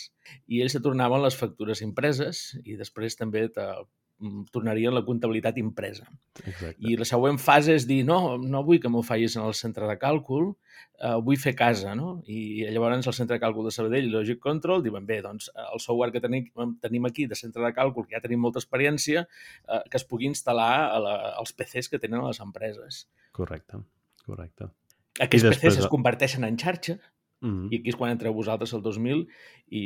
i 0.46 0.62
ells 0.62 0.76
te 0.76 0.82
tornaven 0.84 1.22
les 1.24 1.36
factures 1.38 1.82
impreses 1.84 2.56
i 2.64 2.76
després 2.78 3.16
també 3.18 3.46
te 3.52 3.64
mm, 4.18 4.46
tornarien 4.54 4.94
la 4.94 5.04
comptabilitat 5.04 5.58
impresa. 5.60 6.06
Exacte. 6.44 6.76
I 6.80 6.96
la 7.00 7.06
següent 7.08 7.38
fase 7.42 7.74
és 7.76 7.86
dir, 7.88 8.02
no, 8.08 8.36
no 8.38 8.62
vull 8.66 8.80
que 8.82 8.90
m'ho 8.92 9.02
facis 9.06 9.36
en 9.36 9.44
el 9.46 9.56
centre 9.58 9.88
de 9.88 9.96
càlcul, 10.00 10.54
eh, 11.00 11.16
vull 11.26 11.40
fer 11.40 11.54
casa, 11.58 11.94
no? 11.98 12.20
I 12.26 12.66
llavors 12.72 13.06
el 13.06 13.16
centre 13.16 13.36
de 13.36 13.42
càlcul 13.44 13.68
de 13.68 13.74
Sabadell 13.74 14.08
i 14.08 14.14
Logic 14.14 14.40
Control 14.42 14.82
diuen, 14.84 15.06
bé, 15.08 15.20
doncs 15.24 15.50
el 15.66 15.82
software 15.84 16.14
que 16.14 16.22
tenim, 16.24 16.48
tenim 16.80 17.10
aquí 17.10 17.26
de 17.26 17.38
centre 17.38 17.64
de 17.64 17.72
càlcul, 17.76 18.06
que 18.06 18.16
ja 18.16 18.22
tenim 18.24 18.40
molta 18.40 18.62
experiència, 18.62 19.26
eh, 19.68 19.82
que 19.90 20.00
es 20.00 20.08
pugui 20.08 20.30
instal·lar 20.30 20.72
a 20.88 20.98
la, 21.02 21.14
als 21.36 21.52
PCs 21.52 21.92
que 21.92 22.00
tenen 22.02 22.24
les 22.24 22.40
empreses. 22.40 23.04
Correcte, 23.36 23.82
correcte. 24.24 24.70
Aquests 25.20 25.46
després- 25.48 25.76
PCs 25.76 25.84
es 25.84 25.92
converteixen 25.92 26.44
en 26.44 26.58
xarxa 26.60 26.98
Mm 27.40 27.50
-hmm. 27.50 27.72
I 27.72 27.76
aquí 27.76 27.88
és 27.88 27.96
quan 27.96 28.10
entreu 28.10 28.32
vosaltres 28.32 28.72
el 28.72 28.82
2000 28.82 29.26
i, 29.68 29.82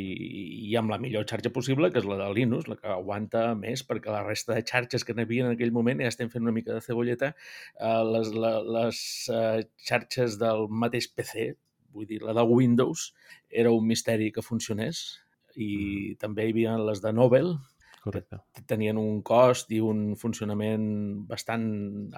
i 0.71 0.77
amb 0.77 0.91
la 0.91 0.99
millor 0.99 1.25
xarxa 1.27 1.51
possible, 1.51 1.91
que 1.91 1.99
és 1.99 2.05
la 2.05 2.17
de 2.17 2.29
Linux, 2.35 2.69
la 2.69 2.77
que 2.77 2.87
aguanta 2.87 3.55
més, 3.55 3.83
perquè 3.87 4.11
la 4.11 4.23
resta 4.23 4.55
de 4.55 4.63
xarxes 4.63 5.05
que 5.05 5.15
n'hi 5.15 5.41
en 5.41 5.51
aquell 5.51 5.73
moment, 5.73 6.01
ja 6.01 6.09
estem 6.09 6.29
fent 6.29 6.43
una 6.43 6.53
mica 6.53 6.73
de 6.75 6.81
cebolleta, 6.81 7.35
eh, 7.81 8.05
les, 8.13 8.33
la, 8.35 8.53
les 8.63 9.29
eh, 9.29 9.65
xarxes 9.89 10.39
del 10.39 10.69
mateix 10.69 11.09
PC, 11.09 11.57
vull 11.93 12.07
dir, 12.07 12.23
la 12.23 12.33
de 12.33 12.43
Windows, 12.43 13.15
era 13.51 13.71
un 13.71 13.87
misteri 13.87 14.31
que 14.33 14.43
funcionés, 14.43 15.21
i 15.57 16.15
mm. 16.15 16.19
també 16.21 16.47
hi 16.47 16.51
havia 16.55 16.79
les 16.79 17.03
de 17.03 17.13
Nobel, 17.13 17.57
Correcte. 18.01 18.39
tenien 18.67 18.97
un 18.97 19.21
cost 19.23 19.71
i 19.77 19.81
un 19.85 20.15
funcionament 20.17 20.87
bastant 21.29 21.67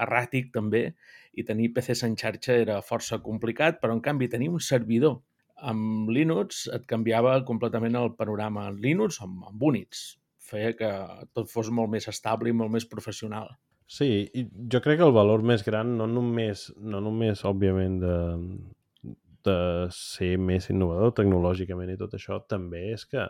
erràtic 0.05 0.53
també, 0.55 0.85
i 1.35 1.45
tenir 1.49 1.73
PCs 1.75 2.05
en 2.07 2.17
xarxa 2.17 2.57
era 2.63 2.81
força 2.87 3.19
complicat, 3.25 3.81
però 3.83 3.97
en 3.97 4.03
canvi 4.05 4.29
tenir 4.31 4.51
un 4.53 4.61
servidor 4.61 5.21
amb 5.63 6.11
Linux 6.11 6.67
et 6.75 6.87
canviava 6.91 7.37
completament 7.49 7.97
el 7.99 8.13
panorama 8.19 8.69
en 8.71 8.79
Linux 8.83 9.21
o 9.23 9.29
amb 9.29 9.63
Unix. 9.63 10.05
Feia 10.43 10.73
que 10.77 10.91
tot 11.33 11.51
fos 11.51 11.71
molt 11.71 11.91
més 11.91 12.09
estable 12.11 12.51
i 12.51 12.57
molt 12.57 12.73
més 12.75 12.87
professional. 12.87 13.53
Sí, 13.87 14.09
i 14.35 14.47
jo 14.73 14.81
crec 14.83 14.99
que 15.01 15.07
el 15.07 15.15
valor 15.15 15.43
més 15.47 15.65
gran, 15.67 15.97
no 15.99 16.07
només, 16.09 16.71
no 16.79 17.01
només 17.05 17.45
òbviament, 17.49 17.99
de, 18.03 18.17
de 19.47 19.57
ser 19.95 20.37
més 20.39 20.69
innovador 20.73 21.13
tecnològicament 21.19 21.93
i 21.93 21.99
tot 22.01 22.15
això, 22.17 22.39
també 22.49 22.87
és 22.95 23.05
que 23.09 23.27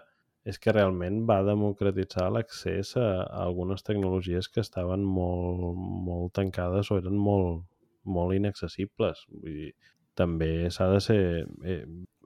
és 0.49 0.59
que 0.59 0.75
realment 0.75 1.23
va 1.29 1.43
democratitzar 1.47 2.29
l'accés 2.35 2.97
a, 2.99 3.09
a 3.23 3.45
algunes 3.47 3.85
tecnologies 3.87 4.49
que 4.51 4.63
estaven 4.65 5.05
molt, 5.07 5.79
molt 6.09 6.33
tancades 6.39 6.91
o 6.91 6.99
eren 6.99 7.19
molt, 7.19 7.63
molt 8.05 8.35
inaccessibles. 8.35 9.23
Vull 9.31 9.59
dir, 9.61 9.73
també 10.19 10.71
s'ha 10.71 10.89
de 10.93 11.03
ser... 11.05 11.21
He, 11.63 11.77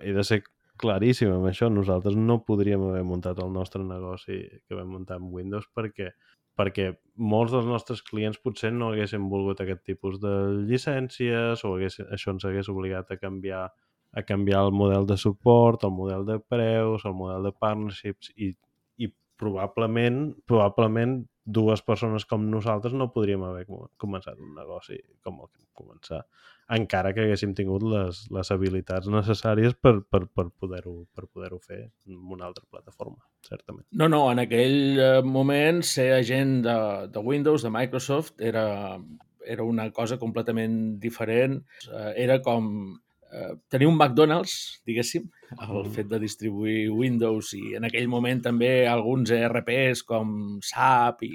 he 0.03 0.15
de 0.17 0.25
ser 0.25 0.41
claríssim 0.81 1.33
amb 1.33 1.51
això. 1.51 1.69
Nosaltres 1.73 2.17
no 2.17 2.41
podríem 2.45 2.89
haver 2.89 3.05
muntat 3.09 3.41
el 3.45 3.53
nostre 3.53 3.85
negoci 3.85 4.41
que 4.65 4.79
vam 4.79 4.97
muntar 4.97 5.21
amb 5.21 5.33
Windows 5.37 5.69
perquè 5.77 6.13
perquè 6.57 6.87
molts 7.33 7.53
dels 7.53 7.67
nostres 7.69 8.01
clients 8.05 8.41
potser 8.41 8.71
no 8.73 8.89
haguessin 8.89 9.27
volgut 9.29 9.61
aquest 9.61 9.83
tipus 9.85 10.17
de 10.23 10.33
llicències 10.65 11.65
o 11.65 11.75
hagués, 11.75 11.99
això 12.09 12.33
ens 12.33 12.47
hagués 12.49 12.71
obligat 12.73 13.13
a 13.13 13.19
canviar 13.21 13.67
a 14.17 14.25
canviar 14.25 14.65
el 14.65 14.73
model 14.73 15.07
de 15.07 15.19
suport, 15.21 15.85
el 15.85 15.93
model 15.93 16.25
de 16.27 16.39
preus, 16.41 17.05
el 17.05 17.15
model 17.15 17.51
de 17.51 17.53
partnerships 17.53 18.33
i, 18.37 18.55
i 18.97 19.11
probablement, 19.37 20.31
probablement 20.49 21.19
dues 21.45 21.83
persones 21.85 22.25
com 22.27 22.49
nosaltres 22.51 22.97
no 22.97 23.13
podríem 23.15 23.45
haver 23.47 23.67
començat 24.03 24.41
un 24.41 24.57
negoci 24.57 24.97
com 25.23 25.43
el 25.45 25.51
que 25.53 25.61
vam 25.61 25.85
començar, 25.85 26.23
encara 26.73 27.13
que 27.15 27.23
haguéssim 27.23 27.53
tingut 27.55 27.85
les, 27.87 28.25
les 28.35 28.51
habilitats 28.51 29.07
necessàries 29.13 29.77
per, 29.79 30.01
per, 30.11 30.25
per 30.27 30.49
poder-ho 30.49 30.97
per 31.15 31.29
poder 31.29 31.53
fer 31.63 31.83
en 32.09 32.19
una 32.35 32.49
altra 32.49 32.65
plataforma, 32.71 33.21
certament. 33.47 33.87
No, 33.93 34.09
no, 34.11 34.25
en 34.33 34.43
aquell 34.43 34.99
eh, 34.99 35.23
moment 35.23 35.85
ser 35.87 36.11
agent 36.17 36.63
de, 36.67 36.79
de 37.13 37.23
Windows, 37.23 37.63
de 37.63 37.71
Microsoft, 37.71 38.41
era, 38.41 38.97
era 39.47 39.63
una 39.63 39.91
cosa 39.95 40.19
completament 40.19 40.97
diferent. 41.05 41.61
Eh, 41.93 42.13
era 42.25 42.41
com 42.43 42.97
tenir 43.69 43.89
un 43.89 43.97
McDonald's, 43.97 44.81
diguéssim, 44.87 45.27
el 45.63 45.89
fet 45.95 46.09
de 46.11 46.19
distribuir 46.23 46.91
Windows 46.91 47.53
i 47.59 47.77
en 47.79 47.87
aquell 47.87 48.09
moment 48.11 48.43
també 48.43 48.87
alguns 48.89 49.33
ERPs 49.35 50.03
com 50.07 50.31
SAP 50.65 51.25
i 51.27 51.33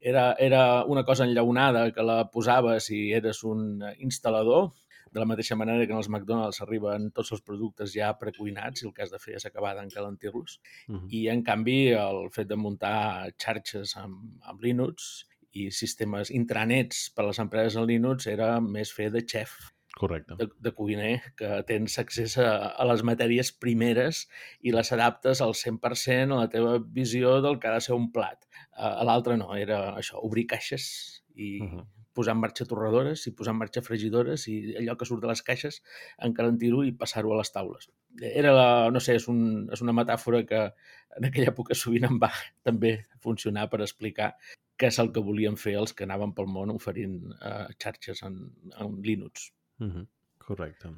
era, 0.00 0.32
era 0.38 0.84
una 0.84 1.04
cosa 1.04 1.24
enllaunada 1.24 1.90
que 1.92 2.04
la 2.04 2.24
posaves 2.32 2.90
i 2.92 3.06
eres 3.16 3.44
un 3.44 3.82
instal·lador, 3.98 4.72
de 5.14 5.22
la 5.22 5.28
mateixa 5.30 5.54
manera 5.54 5.86
que 5.86 5.94
en 5.94 6.00
els 6.00 6.08
McDonald's 6.10 6.58
arriben 6.64 7.12
tots 7.14 7.30
els 7.36 7.44
productes 7.46 7.92
ja 7.94 8.08
precuinats 8.18 8.82
i 8.82 8.88
el 8.88 8.94
que 8.96 9.04
has 9.04 9.12
de 9.14 9.20
fer 9.22 9.36
és 9.38 9.46
acabar 9.46 9.76
d'encalentir-los. 9.76 10.58
Uh 10.88 10.96
-huh. 10.96 11.06
I, 11.08 11.28
en 11.28 11.44
canvi, 11.44 11.92
el 11.94 12.30
fet 12.34 12.48
de 12.48 12.56
muntar 12.56 13.30
xarxes 13.38 13.96
amb, 13.96 14.42
amb 14.42 14.60
Linux 14.60 15.28
i 15.52 15.70
sistemes 15.70 16.30
intranets 16.30 17.12
per 17.14 17.24
a 17.24 17.28
les 17.28 17.38
empreses 17.38 17.76
en 17.76 17.86
Linux 17.86 18.26
era 18.26 18.60
més 18.60 18.92
fer 18.92 19.10
de 19.10 19.22
xef 19.22 19.73
Correcte. 19.96 20.34
de, 20.38 20.48
de 20.58 20.72
cuiner, 20.74 21.22
que 21.38 21.48
tens 21.68 21.98
accés 22.02 22.36
a, 22.42 22.50
a 22.74 22.86
les 22.90 23.04
matèries 23.06 23.52
primeres 23.62 24.24
i 24.66 24.74
les 24.74 24.90
adaptes 24.96 25.42
al 25.44 25.54
100% 25.54 26.34
a 26.34 26.40
la 26.40 26.50
teva 26.50 26.78
visió 26.96 27.36
del 27.44 27.60
que 27.62 27.70
ha 27.70 27.76
de 27.76 27.84
ser 27.84 27.94
un 27.94 28.10
plat. 28.14 28.48
A, 28.72 28.90
a 28.90 29.04
l'altre 29.06 29.38
no, 29.38 29.52
era 29.54 29.84
això, 30.00 30.18
obrir 30.26 30.48
caixes 30.50 30.88
i 31.34 31.60
uh 31.62 31.68
-huh. 31.68 31.86
posar 32.14 32.34
en 32.34 32.40
marxa 32.40 32.66
torradores 32.66 33.26
i 33.26 33.34
posar 33.38 33.54
en 33.54 33.60
marxa 33.62 33.82
fregidores 33.82 34.48
i 34.48 34.74
allò 34.82 34.96
que 34.98 35.06
surt 35.06 35.22
de 35.22 35.28
les 35.28 35.42
caixes 35.42 35.82
encalentir-ho 36.18 36.82
i 36.84 36.92
passar-ho 36.92 37.32
a 37.32 37.38
les 37.38 37.52
taules. 37.52 37.90
Era 38.20 38.52
la, 38.52 38.90
no 38.90 39.00
sé, 39.00 39.14
és, 39.14 39.28
un, 39.28 39.68
és 39.72 39.80
una 39.80 39.92
metàfora 39.92 40.44
que 40.46 40.74
en 41.16 41.24
aquella 41.24 41.50
època 41.54 41.74
sovint 41.74 42.04
em 42.04 42.18
va 42.18 42.32
també 42.62 43.06
funcionar 43.20 43.70
per 43.70 43.80
explicar 43.80 44.34
què 44.76 44.86
és 44.86 44.98
el 44.98 45.12
que 45.12 45.20
volien 45.20 45.56
fer 45.56 45.76
els 45.78 45.92
que 45.92 46.04
anaven 46.04 46.34
pel 46.34 46.46
món 46.46 46.70
oferint 46.70 47.32
uh, 47.32 47.66
xarxes 47.78 48.22
en, 48.22 48.50
en 48.80 49.02
Linux. 49.02 49.52
Mm 49.78 49.90
-hmm. 49.90 50.06
Correcte. 50.38 50.88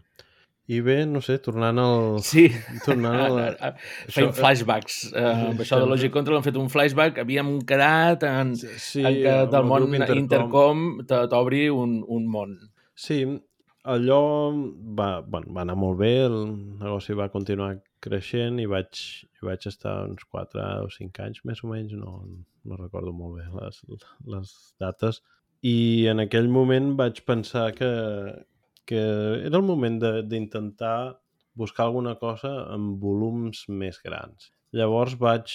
I 0.66 0.80
bé, 0.80 1.06
no 1.06 1.20
sé, 1.20 1.38
tornant 1.38 1.78
al... 1.78 2.18
Sí, 2.30 2.48
tornant 2.84 3.20
al... 3.20 3.74
feim 4.14 4.32
flashbacks. 4.32 5.12
Uh, 5.12 5.50
amb 5.50 5.60
això 5.60 5.78
de 5.78 5.86
Logic 5.86 6.12
Control 6.12 6.38
hem 6.38 6.42
fet 6.42 6.56
un 6.56 6.68
flashback. 6.68 7.18
Havíem 7.18 7.60
quedat 7.62 8.22
en, 8.22 8.56
sí, 8.56 9.04
en 9.04 9.20
que 9.22 9.36
del 9.52 9.64
món 9.64 9.86
Intercom, 9.94 10.18
Intercom 10.18 11.28
t'obri 11.30 11.68
un, 11.70 12.02
un 12.08 12.26
món. 12.26 12.58
Sí, 12.94 13.20
allò 13.86 14.20
va, 14.98 15.20
bueno, 15.22 15.52
va 15.54 15.62
anar 15.62 15.76
molt 15.78 16.00
bé, 16.00 16.12
el 16.26 16.40
negoci 16.80 17.14
va 17.14 17.30
continuar 17.30 17.76
creixent 18.02 18.58
i 18.62 18.66
vaig, 18.70 18.98
i 19.22 19.46
vaig 19.46 19.68
estar 19.70 19.94
uns 20.08 20.26
4 20.32 20.66
o 20.82 20.90
5 20.90 21.22
anys 21.26 21.44
més 21.46 21.62
o 21.62 21.70
menys, 21.70 21.94
no, 21.98 22.18
no 22.66 22.80
recordo 22.80 23.14
molt 23.14 23.38
bé 23.38 23.46
les, 23.60 23.80
les 24.34 24.52
dates, 24.82 25.22
i 25.62 25.76
en 26.10 26.24
aquell 26.26 26.50
moment 26.52 26.94
vaig 26.98 27.22
pensar 27.28 27.68
que, 27.78 27.90
que 28.86 29.00
era 29.46 29.56
el 29.58 29.66
moment 29.66 29.98
d'intentar 30.30 31.18
buscar 31.56 31.86
alguna 31.86 32.14
cosa 32.20 32.52
amb 32.72 33.00
volums 33.02 33.64
més 33.68 33.98
grans. 34.04 34.50
Llavors 34.76 35.14
vaig... 35.18 35.52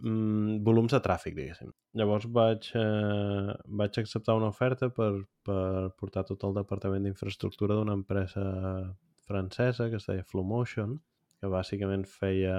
Mm, 0.00 0.60
volums 0.64 0.94
de 0.94 1.00
tràfic, 1.04 1.34
diguéssim. 1.36 1.72
Llavors 1.98 2.26
vaig, 2.32 2.70
eh, 2.78 3.54
vaig 3.80 3.98
acceptar 4.00 4.36
una 4.38 4.48
oferta 4.52 4.88
per, 4.94 5.10
per 5.46 5.90
portar 6.00 6.24
tot 6.28 6.46
el 6.48 6.56
departament 6.56 7.04
d'infraestructura 7.04 7.76
d'una 7.76 7.96
empresa 7.98 8.44
francesa 9.28 9.90
que 9.90 10.00
es 10.00 10.08
deia 10.08 10.24
Flowmotion, 10.30 10.96
que 11.40 11.50
bàsicament 11.52 12.06
feia 12.08 12.56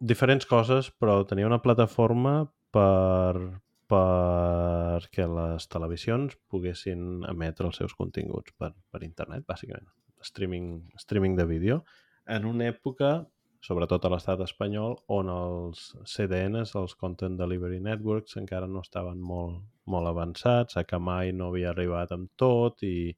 diferents 0.00 0.46
coses, 0.48 0.90
però 1.00 1.20
tenia 1.28 1.48
una 1.48 1.60
plataforma 1.62 2.44
per, 2.72 3.60
perquè 3.90 5.26
les 5.26 5.66
televisions 5.72 6.36
poguessin 6.50 7.26
emetre 7.30 7.66
els 7.68 7.80
seus 7.82 7.96
continguts 7.98 8.54
per, 8.58 8.72
per 8.90 9.02
internet, 9.06 9.44
bàsicament. 9.48 9.88
Streaming, 10.22 10.72
streaming 11.00 11.36
de 11.38 11.46
vídeo, 11.48 11.82
en 12.30 12.46
una 12.46 12.68
època, 12.70 13.24
sobretot 13.64 14.04
a 14.04 14.12
l'estat 14.12 14.40
espanyol, 14.44 14.96
on 15.12 15.30
els 15.32 15.90
CDNs, 16.08 16.74
els 16.78 16.94
Content 17.00 17.36
Delivery 17.40 17.80
Networks, 17.84 18.36
encara 18.40 18.68
no 18.68 18.84
estaven 18.84 19.20
molt, 19.20 19.60
molt 19.90 20.08
avançats, 20.08 20.78
a 20.78 20.98
mai 20.98 21.32
no 21.32 21.50
havia 21.50 21.72
arribat 21.74 22.12
amb 22.16 22.30
tot 22.40 22.84
i 22.86 23.10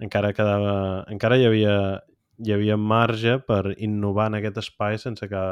encara, 0.00 0.32
quedava, 0.36 1.04
encara 1.12 1.38
hi 1.38 1.46
havia, 1.48 1.76
hi 2.42 2.54
havia 2.54 2.76
marge 2.76 3.38
per 3.46 3.74
innovar 3.76 4.30
en 4.30 4.38
aquest 4.40 4.62
espai 4.64 4.98
sense 4.98 5.28
que 5.28 5.42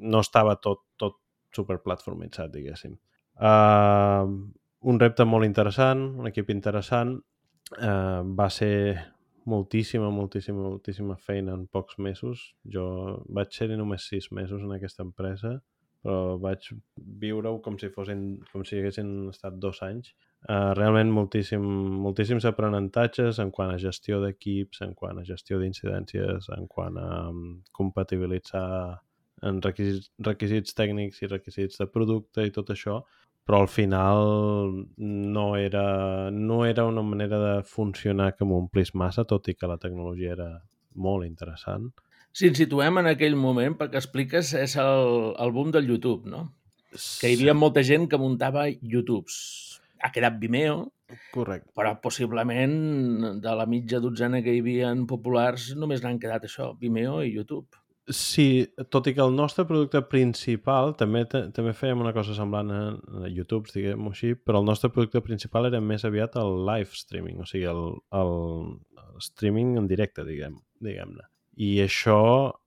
no 0.00 0.22
estava 0.24 0.56
tot, 0.56 0.82
tot 0.96 1.20
superplatformitzat, 1.56 2.50
diguéssim. 2.52 2.96
Uh, 3.36 4.24
un 4.86 5.00
repte 5.00 5.26
molt 5.28 5.44
interessant, 5.44 6.02
un 6.20 6.30
equip 6.30 6.50
interessant. 6.54 7.16
Uh, 7.76 8.22
va 8.38 8.48
ser 8.52 8.96
moltíssima, 9.46 10.10
moltíssima, 10.10 10.62
moltíssima 10.62 11.16
feina 11.16 11.54
en 11.54 11.66
pocs 11.66 11.98
mesos. 11.98 12.52
Jo 12.72 12.86
vaig 13.28 13.54
ser 13.54 13.70
només 13.76 14.06
sis 14.10 14.30
mesos 14.32 14.62
en 14.62 14.74
aquesta 14.76 15.04
empresa, 15.06 15.56
però 16.02 16.36
vaig 16.42 16.68
viure-ho 17.22 17.58
com 17.64 17.78
si 17.78 17.90
fossin, 17.90 18.22
com 18.52 18.64
si 18.64 18.78
haguessin 18.78 19.28
estat 19.32 19.58
dos 19.62 19.82
anys. 19.86 20.14
Uh, 20.46 20.70
realment 20.78 21.10
moltíssim, 21.10 21.62
moltíssims 22.04 22.46
aprenentatges 22.46 23.40
en 23.42 23.50
quant 23.50 23.72
a 23.72 23.80
gestió 23.82 24.20
d'equips, 24.22 24.82
en 24.86 24.94
quant 24.94 25.18
a 25.18 25.24
gestió 25.26 25.58
d'incidències, 25.58 26.50
en 26.54 26.68
quant 26.70 26.98
a 27.02 27.08
um, 27.32 27.58
compatibilitzar 27.74 28.68
en 29.46 29.58
requisits, 29.64 30.10
requisits 30.22 30.76
tècnics 30.78 31.22
i 31.22 31.30
requisits 31.30 31.82
de 31.82 31.88
producte 31.90 32.46
i 32.46 32.54
tot 32.54 32.70
això, 32.72 33.00
però 33.46 33.60
al 33.62 33.70
final 33.70 34.24
no 34.98 35.46
era, 35.56 36.30
no 36.30 36.64
era 36.66 36.84
una 36.84 37.04
manera 37.06 37.38
de 37.38 37.52
funcionar 37.62 38.32
que 38.34 38.48
m'omplís 38.48 38.92
massa, 38.94 39.24
tot 39.24 39.46
i 39.48 39.54
que 39.54 39.70
la 39.70 39.78
tecnologia 39.78 40.34
era 40.34 40.50
molt 40.94 41.28
interessant. 41.28 41.92
Si 42.36 42.50
ens 42.50 42.58
situem 42.60 42.98
en 43.00 43.12
aquell 43.12 43.38
moment, 43.38 43.78
perquè 43.78 44.00
expliques, 44.02 44.52
és 44.58 44.76
el, 44.82 45.32
el 45.38 45.54
boom 45.54 45.70
del 45.72 45.88
YouTube, 45.88 46.28
no? 46.28 46.48
Que 46.90 47.30
hi 47.30 47.38
havia 47.38 47.54
molta 47.54 47.84
gent 47.86 48.10
que 48.10 48.20
muntava 48.20 48.66
YouTubes. 48.68 49.38
Ha 50.02 50.10
quedat 50.12 50.36
Vimeo, 50.42 50.88
Correcte. 51.30 51.70
Però 51.78 51.92
possiblement 52.02 52.72
de 53.42 53.52
la 53.54 53.66
mitja 53.70 54.00
dotzena 54.02 54.40
que 54.42 54.54
hi 54.56 54.62
havia 54.62 54.90
populars 55.06 55.68
només 55.78 56.02
n'han 56.02 56.18
quedat 56.22 56.48
això, 56.48 56.72
Vimeo 56.80 57.20
i 57.22 57.30
YouTube. 57.30 57.78
Sí, 58.06 58.68
tot 58.94 59.08
i 59.10 59.12
que 59.16 59.22
el 59.24 59.32
nostre 59.34 59.64
producte 59.66 59.98
principal, 60.06 60.92
també 60.94 61.24
també 61.26 61.72
fèiem 61.74 62.04
una 62.04 62.12
cosa 62.14 62.36
semblant 62.36 62.68
a, 62.70 62.82
a 63.24 63.30
YouTube, 63.30 63.72
diguem-ho 63.74 64.12
així, 64.14 64.36
però 64.38 64.60
el 64.62 64.68
nostre 64.68 64.92
producte 64.94 65.22
principal 65.26 65.66
era 65.66 65.80
més 65.82 66.04
aviat 66.06 66.38
el 66.38 66.60
live 66.68 66.94
streaming, 66.94 67.40
o 67.42 67.48
sigui, 67.50 67.66
el, 67.66 67.82
el 68.20 68.36
streaming 69.26 69.74
en 69.82 69.90
directe, 69.90 70.22
diguem-ne. 70.28 70.62
Diguem 70.86 71.18
I 71.66 71.72
això 71.82 72.20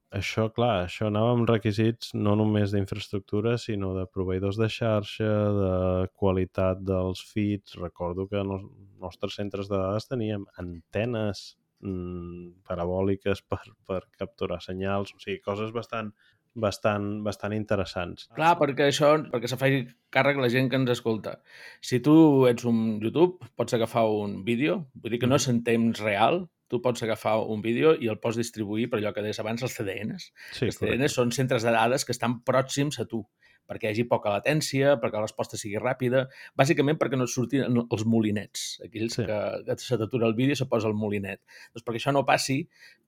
això, 0.09 0.47
clar, 0.49 0.85
això 0.87 1.07
anava 1.07 1.33
amb 1.35 1.49
requisits 1.49 2.15
no 2.17 2.33
només 2.37 2.71
d'infraestructura, 2.73 3.57
sinó 3.61 3.91
de 3.93 4.07
proveïdors 4.09 4.57
de 4.57 4.69
xarxa, 4.73 5.29
de 5.59 5.73
qualitat 6.17 6.81
dels 6.81 7.21
feeds. 7.31 7.77
Recordo 7.77 8.25
que 8.27 8.41
en 8.41 8.55
els 8.55 8.65
nostres 8.99 9.37
centres 9.37 9.69
de 9.69 9.77
dades 9.77 10.09
teníem 10.09 10.47
antenes 10.57 11.58
mmm, 11.83 12.65
parabòliques 12.67 13.43
per, 13.47 13.61
per 13.87 14.03
capturar 14.19 14.59
senyals, 14.63 15.13
o 15.15 15.21
sigui, 15.21 15.39
coses 15.45 15.73
bastant, 15.75 16.11
bastant, 16.59 17.09
bastant 17.25 17.55
interessants. 17.55 18.27
Clar, 18.35 18.53
perquè 18.59 18.89
això, 18.89 19.15
perquè 19.31 19.49
se 19.51 19.59
faci 19.59 19.81
càrrec 20.13 20.39
la 20.41 20.51
gent 20.51 20.69
que 20.69 20.79
ens 20.79 20.93
escolta. 20.95 21.37
Si 21.81 22.01
tu 22.05 22.45
ets 22.49 22.65
un 22.69 22.99
YouTube, 23.01 23.51
pots 23.59 23.77
agafar 23.77 24.07
un 24.09 24.41
vídeo, 24.45 24.85
vull 24.95 25.15
dir 25.15 25.21
que 25.21 25.29
no 25.29 25.39
és 25.39 25.49
en 25.51 25.63
temps 25.67 26.01
real, 26.03 26.45
tu 26.69 26.81
pots 26.85 27.01
agafar 27.01 27.39
un 27.49 27.63
vídeo 27.65 27.95
i 27.97 28.09
el 28.11 28.19
pots 28.21 28.37
distribuir 28.37 28.89
per 28.89 28.99
allò 28.99 29.13
que 29.15 29.23
deies 29.25 29.39
abans, 29.41 29.63
els 29.65 29.75
CDNs. 29.77 30.29
Sí, 30.53 30.67
els 30.69 30.77
CDNs 30.77 31.15
són 31.17 31.33
centres 31.33 31.65
de 31.65 31.73
dades 31.73 32.05
que 32.05 32.13
estan 32.13 32.39
pròxims 32.45 33.01
a 33.01 33.07
tu 33.09 33.23
perquè 33.69 33.89
hi 33.89 33.93
hagi 33.93 34.05
poca 34.09 34.33
latència, 34.33 34.95
perquè 35.01 35.19
la 35.19 35.27
resposta 35.27 35.59
sigui 35.61 35.79
ràpida, 35.81 36.25
bàsicament 36.57 36.97
perquè 37.01 37.19
no 37.19 37.27
et 37.29 37.33
surtin 37.33 37.81
els 37.83 38.05
molinets, 38.09 38.69
aquells 38.85 39.19
sí. 39.19 39.27
que, 39.29 39.41
que 39.67 39.77
se 39.83 39.99
t'atura 40.01 40.29
el 40.29 40.37
vídeo 40.37 40.57
i 40.57 40.59
se 40.59 40.69
posa 40.71 40.89
el 40.89 40.97
molinet. 40.97 41.43
Doncs 41.75 41.85
perquè 41.85 42.01
això 42.01 42.15
no 42.15 42.25
passi, 42.27 42.63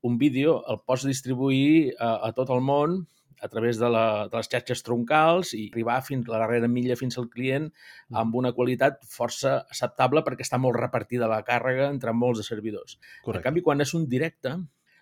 un 0.05 0.19
vídeo 0.21 0.59
el 0.69 0.83
pots 0.85 1.07
distribuir 1.09 1.95
a, 1.97 2.19
a 2.29 2.31
tot 2.37 2.53
el 2.53 2.61
món 2.65 3.01
a 3.41 3.47
través 3.49 3.79
de, 3.81 3.89
la, 3.89 4.27
de 4.29 4.37
les 4.37 4.49
xarxes 4.53 4.83
troncals 4.85 5.55
i 5.57 5.65
arribar 5.71 5.97
fins 6.05 6.27
a 6.29 6.35
la 6.35 6.43
darrera 6.43 6.69
milla 6.69 6.97
fins 6.99 7.17
al 7.17 7.27
client 7.33 7.71
mm. 7.71 8.19
amb 8.21 8.37
una 8.37 8.53
qualitat 8.53 9.01
força 9.09 9.55
acceptable 9.63 10.21
perquè 10.27 10.45
està 10.45 10.61
molt 10.61 10.77
repartida 10.77 11.29
la 11.29 11.41
càrrega 11.47 11.89
entre 11.89 12.13
molts 12.13 12.43
de 12.43 12.45
servidors. 12.45 12.99
Correcte. 13.25 13.41
En 13.41 13.47
canvi, 13.49 13.65
quan 13.65 13.81
és 13.81 13.95
un 13.97 14.05
directe, 14.11 14.53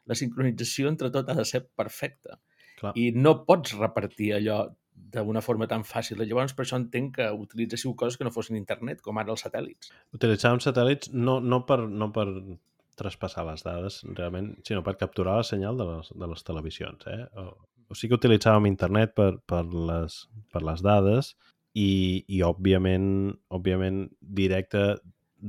la 0.09 0.17
sincronització 0.17 0.87
entre 0.89 1.11
tot 1.13 1.27
ha 1.29 1.35
de 1.37 1.45
ser 1.45 1.65
perfecta. 1.67 2.39
Clar. 2.79 2.93
I 2.95 3.11
no 3.11 3.41
pots 3.43 3.75
repartir 3.75 4.31
allò 4.37 4.61
d'una 5.13 5.41
forma 5.45 5.67
tan 5.67 5.85
fàcil. 5.87 6.21
Llavors, 6.23 6.55
per 6.55 6.65
això 6.65 6.79
entenc 6.79 7.15
que 7.17 7.29
utilitzéssiu 7.33 7.95
coses 7.97 8.17
que 8.17 8.27
no 8.27 8.33
fossin 8.35 8.59
internet, 8.59 9.03
com 9.05 9.17
ara 9.17 9.33
els 9.33 9.45
satèl·lits. 9.45 9.93
Utilitzàvem 10.15 10.61
satèl·lits 10.63 11.13
no, 11.13 11.39
no, 11.41 11.63
per, 11.69 11.81
no 11.89 12.11
per 12.15 12.27
traspassar 12.99 13.45
les 13.47 13.63
dades 13.63 14.01
realment, 14.17 14.53
sinó 14.67 14.83
per 14.85 14.97
capturar 14.99 15.39
la 15.39 15.47
senyal 15.47 15.79
de 15.79 15.87
les, 15.87 16.11
de 16.15 16.31
les 16.33 16.43
televisions. 16.47 17.05
Eh? 17.07 17.21
O, 17.39 17.53
o 17.89 17.97
sí 17.97 18.09
que 18.09 18.19
utilitzàvem 18.19 18.67
internet 18.69 19.15
per, 19.17 19.31
per, 19.49 19.63
les, 19.91 20.25
per 20.53 20.63
les 20.67 20.83
dades 20.85 21.33
i, 21.77 22.25
i 22.27 22.43
òbviament, 22.45 23.07
òbviament 23.55 24.03
directe 24.19 24.83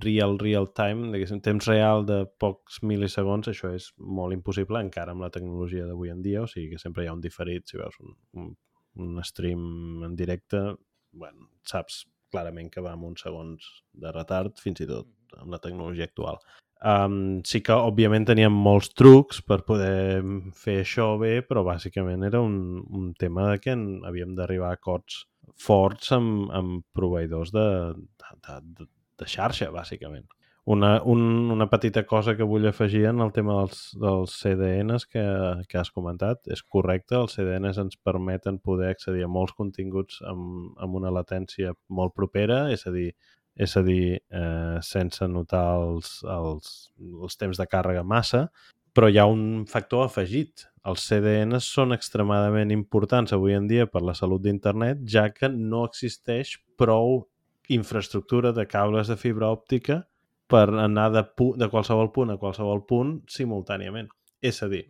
real, 0.05 0.37
real 0.39 0.69
time, 0.77 1.11
diguéssim, 1.11 1.41
temps 1.43 1.67
real 1.67 2.05
de 2.07 2.23
pocs 2.39 2.79
mil·lisegons, 2.87 3.51
això 3.51 3.73
és 3.75 3.91
molt 3.99 4.37
impossible 4.37 4.83
encara 4.85 5.15
amb 5.15 5.25
la 5.27 5.33
tecnologia 5.35 5.89
d'avui 5.89 6.13
en 6.15 6.23
dia, 6.23 6.45
o 6.45 6.51
sigui 6.51 6.75
que 6.75 6.83
sempre 6.83 7.05
hi 7.05 7.11
ha 7.11 7.17
un 7.17 7.25
diferit, 7.25 7.67
si 7.67 7.81
veus 7.81 7.97
un, 8.05 8.15
un, 8.39 8.53
un 8.99 9.21
stream 9.25 10.03
en 10.07 10.17
directe, 10.19 10.61
bueno, 11.13 11.51
saps 11.67 12.05
clarament 12.31 12.71
que 12.71 12.83
va 12.83 12.95
amb 12.95 13.09
uns 13.11 13.23
segons 13.27 13.67
de 13.93 14.11
retard, 14.15 14.59
fins 14.63 14.83
i 14.83 14.89
tot 14.89 15.09
amb 15.39 15.55
la 15.55 15.61
tecnologia 15.63 16.07
actual. 16.09 16.41
Um, 16.81 17.43
sí 17.45 17.61
que, 17.61 17.75
òbviament, 17.77 18.25
teníem 18.31 18.55
molts 18.57 18.89
trucs 18.97 19.43
per 19.45 19.61
poder 19.67 20.23
fer 20.57 20.79
això 20.81 21.13
bé, 21.21 21.41
però 21.45 21.65
bàsicament 21.67 22.25
era 22.25 22.41
un, 22.41 22.81
un 22.97 23.11
tema 23.21 23.51
de 23.51 23.59
que 23.61 23.75
havíem 24.09 24.33
d'arribar 24.39 24.73
a 24.73 24.79
acords 24.79 25.27
forts 25.61 26.15
amb, 26.17 26.49
amb 26.57 26.87
proveïdors 26.97 27.53
de, 27.53 27.67
de, 28.23 28.57
de, 28.79 28.89
de 29.21 29.29
xarxa, 29.29 29.69
bàsicament. 29.75 30.25
Una, 30.65 31.03
un, 31.03 31.51
una 31.51 31.67
petita 31.71 32.05
cosa 32.05 32.37
que 32.37 32.45
vull 32.45 32.67
afegir 32.69 33.07
en 33.09 33.23
el 33.25 33.33
tema 33.33 33.57
dels, 33.63 33.79
dels 33.97 34.35
CDNs 34.43 35.07
que, 35.09 35.25
que 35.67 35.79
has 35.81 35.91
comentat. 35.91 36.43
És 36.53 36.63
correcte, 36.63 37.17
els 37.17 37.35
CDNs 37.39 37.81
ens 37.81 37.97
permeten 37.97 38.61
poder 38.61 38.91
accedir 38.93 39.25
a 39.25 39.31
molts 39.33 39.57
continguts 39.57 40.21
amb, 40.29 40.75
amb 40.77 40.99
una 41.01 41.13
latència 41.17 41.73
molt 41.89 42.15
propera, 42.15 42.67
és 42.75 42.85
a 42.87 42.93
dir, 42.93 43.09
és 43.57 43.77
a 43.77 43.83
dir, 43.87 44.21
eh, 44.21 44.77
sense 44.85 45.27
notar 45.29 45.65
els, 45.81 46.19
els, 46.29 46.77
els 47.01 47.41
temps 47.41 47.57
de 47.57 47.67
càrrega 47.67 48.05
massa, 48.05 48.51
però 48.93 49.09
hi 49.09 49.19
ha 49.19 49.27
un 49.31 49.65
factor 49.71 50.05
afegit. 50.05 50.67
Els 50.85 51.09
CDNs 51.09 51.73
són 51.73 51.97
extremadament 51.97 52.71
importants 52.75 53.33
avui 53.33 53.57
en 53.57 53.67
dia 53.69 53.89
per 53.89 54.05
la 54.05 54.17
salut 54.17 54.45
d'internet, 54.45 55.03
ja 55.09 55.29
que 55.33 55.49
no 55.49 55.87
existeix 55.89 56.59
prou 56.81 57.25
infraestructura 57.71 58.53
de 58.53 58.67
cables 58.69 59.09
de 59.09 59.17
fibra 59.17 59.49
òptica 59.55 60.03
per 60.51 60.67
anar 60.83 61.09
de, 61.15 61.23
de 61.57 61.69
qualsevol 61.71 62.11
punt 62.15 62.35
a 62.35 62.39
qualsevol 62.41 62.83
punt 62.89 63.21
simultàniament. 63.31 64.11
És 64.43 64.63
a 64.65 64.69
dir, 64.73 64.85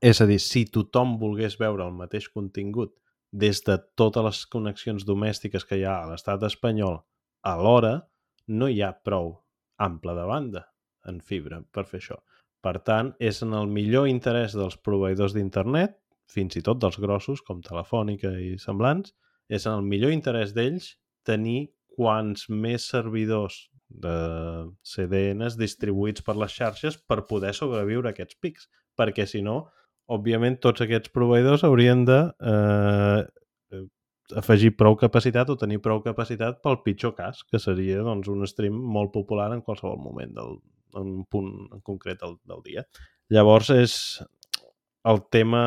és 0.00 0.20
a 0.20 0.26
dir, 0.28 0.38
si 0.42 0.64
tothom 0.72 1.16
volgués 1.20 1.58
veure 1.60 1.84
el 1.86 1.96
mateix 1.96 2.28
contingut 2.32 2.94
des 3.32 3.60
de 3.66 3.76
totes 3.98 4.24
les 4.24 4.40
connexions 4.52 5.04
domèstiques 5.04 5.66
que 5.68 5.80
hi 5.80 5.84
ha 5.84 5.98
a 6.02 6.08
l'estat 6.10 6.46
espanyol 6.48 7.00
alhora, 7.46 7.98
no 8.46 8.70
hi 8.70 8.80
ha 8.82 8.94
prou 9.04 9.34
ample 9.82 10.14
de 10.16 10.24
banda 10.26 10.64
en 11.10 11.20
fibra 11.20 11.60
per 11.72 11.84
fer 11.86 12.00
això. 12.00 12.16
Per 12.62 12.78
tant, 12.86 13.12
és 13.20 13.42
en 13.44 13.52
el 13.54 13.68
millor 13.70 14.08
interès 14.10 14.56
dels 14.56 14.78
proveïdors 14.88 15.36
d'internet, 15.36 15.94
fins 16.26 16.56
i 16.58 16.62
tot 16.66 16.80
dels 16.82 16.98
grossos, 16.98 17.42
com 17.46 17.62
Telefònica 17.62 18.32
i 18.42 18.56
semblants, 18.58 19.12
és 19.46 19.66
en 19.66 19.76
el 19.78 19.84
millor 19.86 20.14
interès 20.14 20.54
d'ells 20.56 20.96
tenir 21.26 21.68
quants 21.96 22.48
més 22.50 22.88
servidors 22.90 23.66
de 23.88 24.16
CDNs 24.82 25.56
distribuïts 25.60 26.24
per 26.26 26.36
les 26.36 26.52
xarxes 26.52 26.98
per 26.98 27.26
poder 27.30 27.54
sobreviure 27.54 28.10
aquests 28.10 28.38
pics. 28.42 28.68
Perquè, 28.96 29.26
si 29.28 29.42
no, 29.44 29.66
òbviament, 30.12 30.58
tots 30.62 30.82
aquests 30.84 31.12
proveïdors 31.14 31.64
haurien 31.66 32.04
de 32.08 32.20
eh, 32.40 33.24
afegir 34.34 34.72
prou 34.76 34.96
capacitat 34.98 35.50
o 35.52 35.58
tenir 35.60 35.78
prou 35.84 36.00
capacitat 36.02 36.62
pel 36.64 36.80
pitjor 36.84 37.14
cas, 37.18 37.42
que 37.46 37.60
seria 37.62 38.02
doncs, 38.06 38.30
un 38.32 38.46
stream 38.48 38.74
molt 38.74 39.12
popular 39.14 39.52
en 39.54 39.62
qualsevol 39.62 40.00
moment 40.02 40.32
del, 40.34 40.56
en 40.96 41.12
un 41.20 41.26
punt 41.30 41.52
en 41.70 41.82
concret 41.84 42.22
del, 42.22 42.38
del 42.48 42.64
dia. 42.64 42.86
Llavors 43.30 43.70
és 43.74 43.94
el 45.06 45.22
tema, 45.30 45.62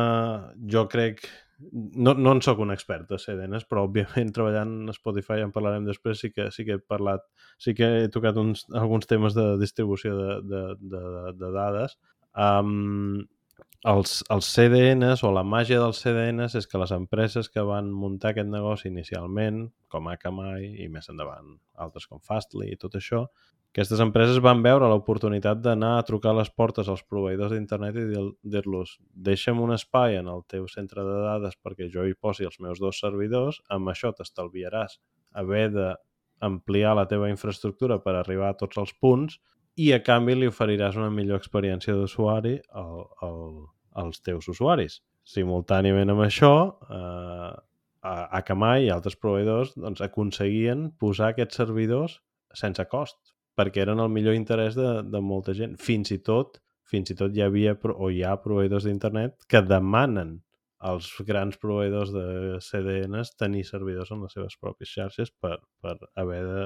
jo 0.68 0.84
crec, 0.92 1.24
no, 1.72 2.14
no 2.14 2.32
en 2.32 2.40
sóc 2.44 2.60
un 2.64 2.72
expert 2.74 3.08
de 3.10 3.18
CDNs, 3.20 3.66
però 3.68 3.84
òbviament 3.88 4.32
treballant 4.36 4.90
a 4.90 4.94
Spotify, 4.96 5.40
en 5.44 5.52
parlarem 5.54 5.88
després, 5.88 6.22
sí 6.22 6.32
que, 6.32 6.48
sí 6.54 6.66
que 6.68 6.78
he 6.78 6.82
parlat, 6.92 7.26
sí 7.60 7.74
que 7.76 7.90
he 8.00 8.08
tocat 8.12 8.38
uns, 8.40 8.66
alguns 8.76 9.10
temes 9.10 9.36
de 9.36 9.46
distribució 9.60 10.16
de, 10.16 10.38
de, 10.52 10.62
de, 10.94 11.04
de 11.40 11.52
dades. 11.56 11.98
Um, 12.30 13.26
els, 13.88 14.18
els 14.28 14.48
CDNs 14.54 15.22
o 15.24 15.30
la 15.32 15.44
màgia 15.46 15.80
dels 15.80 16.00
CDNs 16.04 16.56
és 16.58 16.66
que 16.68 16.80
les 16.80 16.90
empreses 16.92 17.48
que 17.48 17.62
van 17.64 17.88
muntar 17.92 18.34
aquest 18.34 18.50
negoci 18.52 18.90
inicialment, 18.90 19.70
com 19.88 20.08
Akamai 20.08 20.66
i 20.84 20.88
més 20.92 21.08
endavant 21.08 21.56
altres 21.80 22.06
com 22.06 22.20
Fastly 22.20 22.68
i 22.72 22.76
tot 22.76 22.98
això, 22.98 23.24
aquestes 23.70 24.02
empreses 24.02 24.40
van 24.42 24.64
veure 24.66 24.88
l'oportunitat 24.90 25.60
d'anar 25.62 25.94
a 25.96 26.04
trucar 26.04 26.34
les 26.34 26.50
portes 26.50 26.88
als 26.90 27.04
proveïdors 27.06 27.54
d'internet 27.54 27.96
i 28.02 28.06
dir-los 28.42 28.96
deixa'm 29.14 29.60
un 29.62 29.72
espai 29.76 30.18
en 30.18 30.28
el 30.28 30.42
teu 30.50 30.66
centre 30.68 31.04
de 31.06 31.20
dades 31.24 31.56
perquè 31.62 31.88
jo 31.92 32.04
hi 32.04 32.16
posi 32.18 32.48
els 32.48 32.58
meus 32.60 32.82
dos 32.82 32.98
servidors, 33.00 33.62
amb 33.70 33.88
això 33.92 34.10
t'estalviaràs 34.12 34.98
haver 35.38 35.68
d'ampliar 35.70 36.96
la 36.98 37.06
teva 37.06 37.30
infraestructura 37.30 38.00
per 38.02 38.18
arribar 38.18 38.50
a 38.50 38.58
tots 38.58 38.82
els 38.82 38.92
punts 38.92 39.38
i 39.80 39.90
a 39.96 40.00
canvi 40.04 40.36
li 40.36 40.48
oferiràs 40.50 40.98
una 41.00 41.10
millor 41.14 41.40
experiència 41.40 41.94
d'usuari 41.96 42.56
al, 42.82 43.04
al, 43.26 43.42
als 44.02 44.22
teus 44.26 44.48
usuaris. 44.52 45.00
Simultàniament 45.24 46.12
amb 46.12 46.24
això, 46.26 46.54
eh, 46.90 47.50
Akamai 48.00 48.86
i 48.86 48.90
altres 48.94 49.18
proveïdors 49.20 49.74
doncs, 49.76 50.00
aconseguien 50.00 50.86
posar 51.00 51.34
aquests 51.34 51.58
servidors 51.60 52.14
sense 52.56 52.86
cost, 52.88 53.18
perquè 53.56 53.82
eren 53.84 54.00
el 54.00 54.08
millor 54.08 54.36
interès 54.38 54.78
de, 54.78 55.02
de 55.04 55.20
molta 55.20 55.52
gent. 55.56 55.76
Fins 55.76 56.12
i 56.14 56.18
tot 56.24 56.56
fins 56.90 57.12
i 57.12 57.16
tot 57.18 57.36
hi 57.36 57.44
havia 57.44 57.76
o 57.92 58.10
hi 58.10 58.22
ha 58.26 58.38
proveïdors 58.44 58.86
d'internet 58.88 59.44
que 59.50 59.62
demanen 59.62 60.38
als 60.90 61.10
grans 61.28 61.58
proveïdors 61.60 62.12
de 62.14 62.24
CDNs 62.64 63.34
tenir 63.38 63.66
servidors 63.68 64.10
en 64.14 64.24
les 64.24 64.34
seves 64.36 64.56
pròpies 64.62 64.94
xarxes 64.96 65.30
per, 65.44 65.58
per, 65.84 65.98
haver 66.18 66.40
de, 66.48 66.64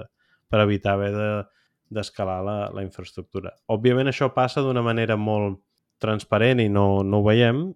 per 0.50 0.62
evitar 0.62 0.94
haver 0.94 1.10
de, 1.16 1.28
d'escalar 1.94 2.40
la, 2.46 2.56
la 2.74 2.84
infraestructura. 2.84 3.54
Òbviament 3.70 4.10
això 4.10 4.30
passa 4.34 4.62
d'una 4.64 4.82
manera 4.84 5.16
molt 5.16 5.60
transparent 6.02 6.60
i 6.60 6.68
no, 6.68 7.02
no 7.06 7.22
ho 7.22 7.26
veiem, 7.26 7.66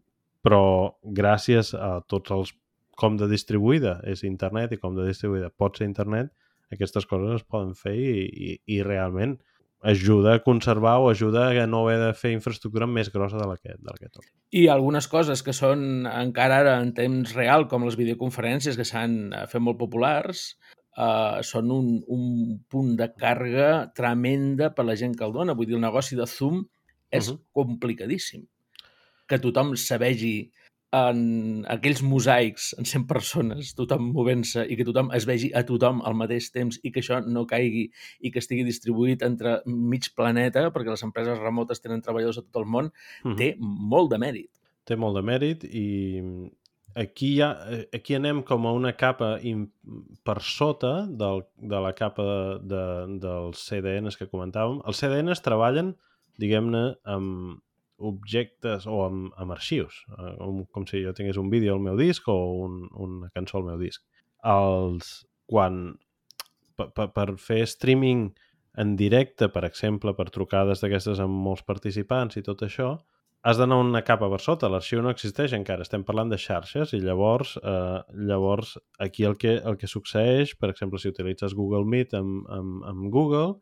però 0.45 0.63
gràcies 1.03 1.73
a 1.75 1.99
tots 2.07 2.35
els 2.35 2.55
com 2.99 3.17
de 3.19 3.29
distribuïda 3.31 4.01
és 4.11 4.25
internet 4.27 4.75
i 4.75 4.81
com 4.83 4.97
de 4.97 5.07
distribuïda 5.07 5.53
pot 5.55 5.79
ser 5.79 5.87
internet, 5.87 6.33
aquestes 6.75 7.07
coses 7.09 7.39
es 7.39 7.47
poden 7.47 7.77
fer 7.79 7.95
i, 7.95 8.11
i, 8.27 8.57
i 8.79 8.83
realment 8.83 9.39
ajuda 9.87 10.35
a 10.35 10.43
conservar 10.43 10.97
o 10.99 11.09
ajuda 11.11 11.49
a 11.63 11.67
no 11.71 11.85
haver 11.85 11.99
de 12.01 12.15
fer 12.19 12.33
infraestructura 12.35 12.89
més 12.91 13.13
grossa 13.15 13.39
de 13.39 13.47
la 13.47 13.57
que, 13.57 13.77
de 13.79 13.87
la 13.87 13.97
que 13.99 14.09
toca. 14.11 14.27
I 14.51 14.67
algunes 14.73 15.07
coses 15.07 15.43
que 15.47 15.55
són 15.55 16.09
encara 16.11 16.59
ara 16.65 16.75
en 16.83 16.91
temps 16.97 17.35
real, 17.37 17.69
com 17.71 17.87
les 17.87 17.97
videoconferències 18.01 18.77
que 18.77 18.87
s'han 18.89 19.19
eh, 19.31 19.45
fet 19.51 19.63
molt 19.63 19.79
populars, 19.79 20.57
uh, 20.99 21.41
són 21.47 21.71
un, 21.75 21.91
un 22.11 22.27
punt 22.71 22.95
de 22.99 23.09
càrrega 23.15 23.89
tremenda 23.97 24.73
per 24.75 24.87
la 24.89 24.99
gent 24.99 25.17
que 25.17 25.27
el 25.27 25.35
dona. 25.37 25.57
Vull 25.57 25.71
dir, 25.71 25.79
el 25.79 25.87
negoci 25.87 26.19
de 26.19 26.27
Zoom 26.27 26.65
és 27.11 27.29
uh 27.29 27.35
-huh. 27.35 27.43
complicadíssim. 27.53 28.47
Que 29.29 29.39
tothom 29.39 29.77
se 29.77 29.99
vegi 29.99 30.51
en 30.91 31.67
aquells 31.69 32.01
mosaics 32.03 32.75
en 32.79 32.87
100 32.89 33.07
persones, 33.07 33.75
tothom 33.77 34.07
movent-se 34.15 34.65
i 34.65 34.77
que 34.77 34.87
tothom 34.89 35.11
es 35.13 35.27
vegi 35.29 35.51
a 35.53 35.63
tothom 35.69 36.01
al 36.01 36.15
mateix 36.17 36.49
temps 36.51 36.79
i 36.83 36.93
que 36.93 37.03
això 37.03 37.21
no 37.27 37.45
caigui 37.47 37.91
i 38.21 38.31
que 38.33 38.39
estigui 38.39 38.65
distribuït 38.65 39.23
entre 39.23 39.61
mig 39.67 40.09
planeta, 40.17 40.71
perquè 40.73 40.91
les 40.91 41.05
empreses 41.05 41.39
remotes 41.39 41.81
tenen 41.81 42.01
treballadors 42.01 42.39
a 42.39 42.43
tot 42.47 42.63
el 42.63 42.65
món, 42.65 42.87
uh 42.87 43.31
-huh. 43.31 43.37
té 43.37 43.57
molt 43.59 44.11
de 44.11 44.19
mèrit. 44.19 44.51
Té 44.85 44.97
molt 44.97 45.15
de 45.17 45.23
mèrit 45.23 45.65
i 45.65 46.23
aquí, 46.99 47.35
ja, 47.39 47.53
aquí 47.95 48.17
anem 48.19 48.43
com 48.47 48.67
a 48.67 48.75
una 48.75 48.93
capa 48.99 49.37
per 50.27 50.39
sota 50.43 50.93
del, 51.09 51.45
de 51.57 51.81
la 51.85 51.95
capa 51.97 52.27
de, 52.27 52.43
de, 52.75 52.83
dels 53.23 53.63
CDNs 53.69 54.19
que 54.19 54.29
comentàvem. 54.31 54.83
Els 54.89 55.01
CDNs 55.03 55.45
treballen, 55.45 55.95
diguem-ne, 56.43 56.85
amb, 57.15 57.59
objectes 57.99 58.87
o 58.87 59.03
amb, 59.05 59.33
amb 59.37 59.55
arxius, 59.57 60.05
eh, 60.15 60.35
com 60.71 60.87
si 60.87 61.03
jo 61.03 61.15
tingués 61.15 61.39
un 61.41 61.51
vídeo 61.51 61.75
al 61.75 61.83
meu 61.83 61.97
disc 61.99 62.29
o 62.31 62.37
un, 62.65 62.85
una 62.95 63.31
cançó 63.35 63.59
al 63.59 63.67
meu 63.73 63.81
disc. 63.81 64.05
Els, 64.47 65.27
quan 65.51 65.97
per, 66.79 66.93
per, 66.95 67.09
per 67.15 67.29
fer 67.43 67.65
streaming 67.67 68.29
en 68.79 68.95
directe, 68.97 69.49
per 69.51 69.65
exemple, 69.67 70.15
per 70.15 70.29
trucades 70.31 70.83
d'aquestes 70.83 71.19
amb 71.25 71.43
molts 71.47 71.65
participants 71.67 72.39
i 72.39 72.45
tot 72.47 72.63
això, 72.63 72.95
has 73.49 73.57
d'anar 73.57 73.79
una 73.81 74.03
capa 74.05 74.29
per 74.29 74.41
sota. 74.45 74.69
L'arxiu 74.69 75.01
no 75.01 75.13
existeix 75.15 75.55
encara, 75.57 75.87
estem 75.87 76.03
parlant 76.05 76.29
de 76.29 76.37
xarxes 76.41 76.93
i 76.93 77.01
llavors, 77.01 77.55
eh, 77.63 78.01
llavors 78.29 78.75
aquí 79.01 79.25
el 79.25 79.39
que, 79.41 79.55
el 79.65 79.79
que 79.81 79.89
succeeix, 79.89 80.53
per 80.61 80.69
exemple, 80.75 81.01
si 81.01 81.09
utilitzes 81.09 81.55
Google 81.57 81.87
Meet 81.89 82.13
amb, 82.19 82.43
amb, 82.53 82.83
amb 82.91 83.09
Google, 83.15 83.55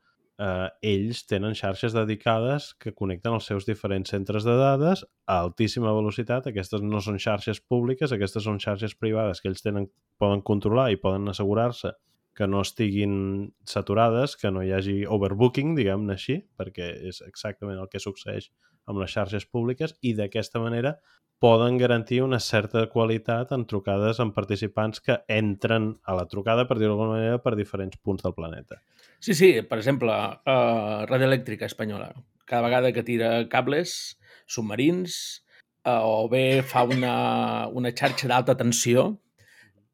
eh, 0.42 0.68
ells 0.90 1.22
tenen 1.31 1.55
xarxes 1.55 1.94
dedicades 1.94 2.72
que 2.83 2.94
connecten 2.99 3.37
els 3.38 3.46
seus 3.46 3.68
diferents 3.68 4.11
centres 4.11 4.49
de 4.49 4.57
dades 4.59 5.05
a 5.27 5.38
altíssima 5.44 5.94
velocitat. 5.94 6.51
Aquestes 6.51 6.83
no 6.83 7.01
són 7.05 7.22
xarxes 7.22 7.62
públiques, 7.62 8.12
aquestes 8.12 8.42
són 8.49 8.59
xarxes 8.59 8.99
privades 8.99 9.40
que 9.40 9.53
ells 9.53 9.62
tenen, 9.62 9.87
poden 10.18 10.42
controlar 10.42 10.90
i 10.90 11.01
poden 11.01 11.31
assegurar-se 11.31 11.94
que 12.37 12.46
no 12.51 12.61
estiguin 12.61 13.53
saturades, 13.64 14.35
que 14.37 14.51
no 14.53 14.61
hi 14.66 14.75
hagi 14.77 14.96
overbooking, 15.09 15.77
diguem-ne 15.79 16.18
així, 16.18 16.42
perquè 16.59 16.90
és 17.09 17.22
exactament 17.25 17.79
el 17.81 17.88
que 17.88 18.03
succeeix 18.03 18.51
amb 18.87 19.03
les 19.03 19.12
xarxes 19.12 19.46
públiques 19.46 19.96
i 20.03 20.14
d'aquesta 20.18 20.62
manera 20.62 20.96
poden 21.38 21.77
garantir 21.77 22.22
una 22.25 22.38
certa 22.40 22.87
qualitat 22.88 23.53
en 23.53 23.66
trucades 23.68 24.20
amb 24.22 24.35
participants 24.35 25.03
que 25.05 25.18
entren 25.29 25.90
a 26.05 26.14
la 26.16 26.25
trucada, 26.31 26.64
per 26.64 26.79
dir-ho 26.79 26.94
d'alguna 26.94 27.18
manera, 27.18 27.40
per 27.44 27.53
diferents 27.59 27.99
punts 28.01 28.25
del 28.25 28.35
planeta. 28.35 28.81
Sí, 29.20 29.35
sí, 29.35 29.51
per 29.68 29.79
exemple, 29.83 30.14
uh, 30.14 31.05
Red 31.11 31.27
Elèctrica 31.27 31.68
Espanyola. 31.68 32.14
Cada 32.46 32.64
vegada 32.64 32.92
que 32.92 33.05
tira 33.05 33.31
cables 33.53 34.16
submarins 34.46 35.42
uh, 35.85 36.01
o 36.01 36.29
bé 36.33 36.62
fa 36.64 36.87
una, 36.88 37.68
una 37.68 37.92
xarxa 37.92 38.31
d'alta 38.33 38.57
tensió, 38.57 39.11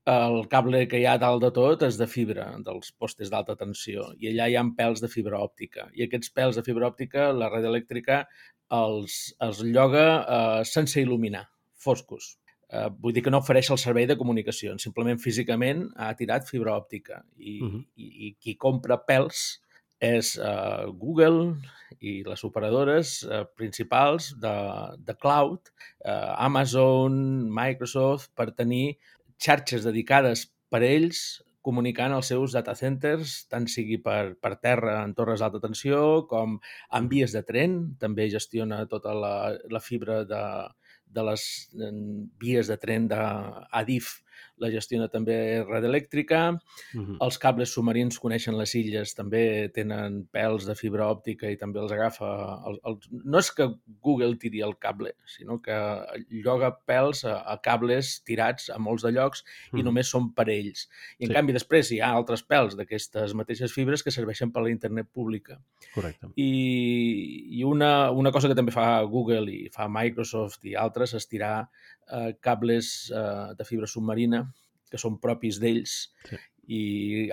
el 0.05 0.49
cable 0.51 0.89
que 0.91 0.99
hi 0.99 1.05
ha 1.07 1.19
dalt 1.23 1.45
de 1.45 1.53
tot 1.55 1.83
és 1.87 1.97
de 1.99 2.09
fibra, 2.11 2.49
dels 2.67 2.91
postes 2.99 3.31
d'alta 3.31 3.55
tensió, 3.55 4.09
i 4.19 4.33
allà 4.33 4.49
hi 4.51 4.57
ha 4.59 4.65
pèls 4.79 5.03
de 5.03 5.09
fibra 5.09 5.39
òptica. 5.39 5.87
I 5.95 6.07
aquests 6.07 6.33
pèls 6.35 6.59
de 6.59 6.65
fibra 6.67 6.89
òptica, 6.91 7.31
la 7.33 7.51
red 7.53 7.65
elèctrica 7.71 8.25
els, 8.73 9.19
els 9.45 9.65
lloga 9.65 10.07
eh, 10.21 10.63
sense 10.69 11.01
il·luminar, 11.03 11.45
foscos. 11.77 12.37
Eh, 12.73 12.89
vull 13.03 13.13
dir 13.13 13.25
que 13.25 13.33
no 13.33 13.43
ofereix 13.43 13.69
el 13.75 13.81
servei 13.81 14.07
de 14.09 14.17
comunicació, 14.21 14.79
simplement 14.81 15.21
físicament 15.21 15.85
ha 16.01 16.13
tirat 16.17 16.49
fibra 16.49 16.77
òptica 16.79 17.21
i, 17.37 17.59
uh 17.61 17.69
-huh. 17.69 17.85
i, 17.97 18.09
i 18.29 18.35
qui 18.41 18.57
compra 18.57 18.97
pèls 19.09 19.61
és 20.03 20.37
eh, 20.37 20.87
Google 20.99 21.55
i 22.01 22.23
les 22.27 22.45
operadores 22.45 23.23
eh, 23.23 23.45
principals 23.55 24.33
de, 24.43 24.57
de 24.99 25.15
cloud, 25.15 25.71
eh, 26.05 26.33
Amazon, 26.39 27.47
Microsoft, 27.61 28.33
per 28.35 28.51
tenir 28.51 28.99
xarxes 29.39 29.85
dedicades 29.85 30.49
per 30.71 30.83
a 30.83 30.89
ells 30.89 31.43
comunicant 31.63 32.15
els 32.17 32.29
seus 32.33 32.55
data 32.57 32.75
centers, 32.79 33.35
tant 33.51 33.69
sigui 33.71 33.99
per, 34.03 34.35
per 34.43 34.57
terra 34.63 34.99
en 35.03 35.15
torres 35.19 35.43
d'alta 35.43 35.63
tensió 35.63 36.25
com 36.31 36.59
en 36.99 37.09
vies 37.13 37.35
de 37.37 37.45
tren. 37.47 37.79
També 38.03 38.29
gestiona 38.33 38.83
tota 38.91 39.15
la, 39.15 39.35
la 39.71 39.83
fibra 39.83 40.23
de, 40.29 40.43
de 41.13 41.27
les 41.31 41.47
vies 42.43 42.71
de 42.73 42.79
tren 42.83 43.09
d'Adif 43.11 44.19
la 44.61 44.71
gestiona 44.71 45.09
també 45.11 45.37
Red 45.65 45.87
Elèctrica. 45.89 46.41
Uh 46.95 47.01
-huh. 47.01 47.17
Els 47.21 47.39
cables 47.39 47.73
submarins 47.73 48.19
coneixen 48.19 48.57
les 48.59 48.75
illes, 48.75 49.15
també 49.15 49.71
tenen 49.75 50.29
pèls 50.33 50.67
de 50.67 50.75
fibra 50.75 51.09
òptica 51.09 51.51
i 51.51 51.57
també 51.57 51.81
els 51.81 51.93
agafa... 51.93 52.63
El, 52.67 52.79
el, 52.85 52.99
no 53.25 53.39
és 53.39 53.51
que 53.51 53.69
Google 54.01 54.37
tiri 54.37 54.61
el 54.61 54.77
cable, 54.79 55.15
sinó 55.25 55.61
que 55.61 55.73
lloga 56.31 56.77
pèls 56.87 57.25
a, 57.25 57.43
a 57.53 57.59
cables 57.63 58.23
tirats 58.25 58.71
a 58.71 58.79
molts 58.79 59.03
de 59.03 59.13
llocs 59.13 59.43
uh 59.43 59.47
-huh. 59.47 59.81
i 59.81 59.83
només 59.83 60.07
són 60.09 60.33
per 60.35 60.49
ells. 60.49 60.89
I 61.19 61.25
en 61.25 61.31
sí. 61.31 61.35
canvi 61.35 61.53
després 61.53 61.91
hi 61.91 62.01
ha 62.01 62.13
altres 62.13 62.45
pèls 62.47 62.77
d'aquestes 62.77 63.35
mateixes 63.35 63.73
fibres 63.73 64.03
que 64.03 64.11
serveixen 64.11 64.53
per 64.53 64.61
a 64.61 64.65
la 64.65 64.71
internet 64.71 65.09
pública. 65.13 65.61
Correcte. 65.95 66.27
I, 66.37 67.49
i 67.51 67.65
una, 67.65 68.11
una 68.11 68.31
cosa 68.31 68.49
que 68.49 68.55
també 68.55 68.73
fa 68.73 69.03
Google 69.03 69.51
i 69.53 69.69
fa 69.69 69.89
Microsoft 69.89 70.65
i 70.65 70.75
altres 70.75 71.15
és 71.15 71.29
tirar 71.29 71.69
eh, 72.11 72.37
cables 72.41 73.11
eh, 73.11 73.55
de 73.57 73.65
fibra 73.65 73.87
submarina 73.87 74.52
que 74.93 75.01
són 75.01 75.19
propis 75.23 75.59
d'ells 75.63 75.95
sí. 76.29 76.39
i 76.77 76.83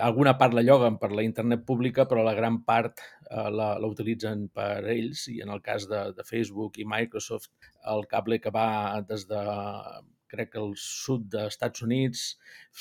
alguna 0.02 0.34
part 0.40 0.56
la 0.56 0.64
lloguen 0.64 0.96
per 1.02 1.12
la 1.12 1.24
internet 1.26 1.66
pública, 1.68 2.06
però 2.08 2.24
la 2.26 2.36
gran 2.38 2.62
part 2.66 3.02
eh, 3.02 3.50
la, 3.52 3.74
la 3.78 3.90
utilitzen 3.90 4.48
per 4.54 4.86
ells 4.94 5.26
i 5.32 5.40
en 5.44 5.52
el 5.54 5.60
cas 5.66 5.86
de, 5.90 6.06
de 6.16 6.26
Facebook 6.26 6.80
i 6.80 6.88
Microsoft 6.88 7.52
el 7.94 8.06
cable 8.08 8.40
que 8.40 8.52
va 8.54 9.00
des 9.08 9.28
de 9.28 9.44
crec 10.30 10.52
que 10.54 10.62
el 10.62 10.74
sud 10.78 11.26
dels 11.32 11.54
Estats 11.56 11.82
Units 11.86 12.24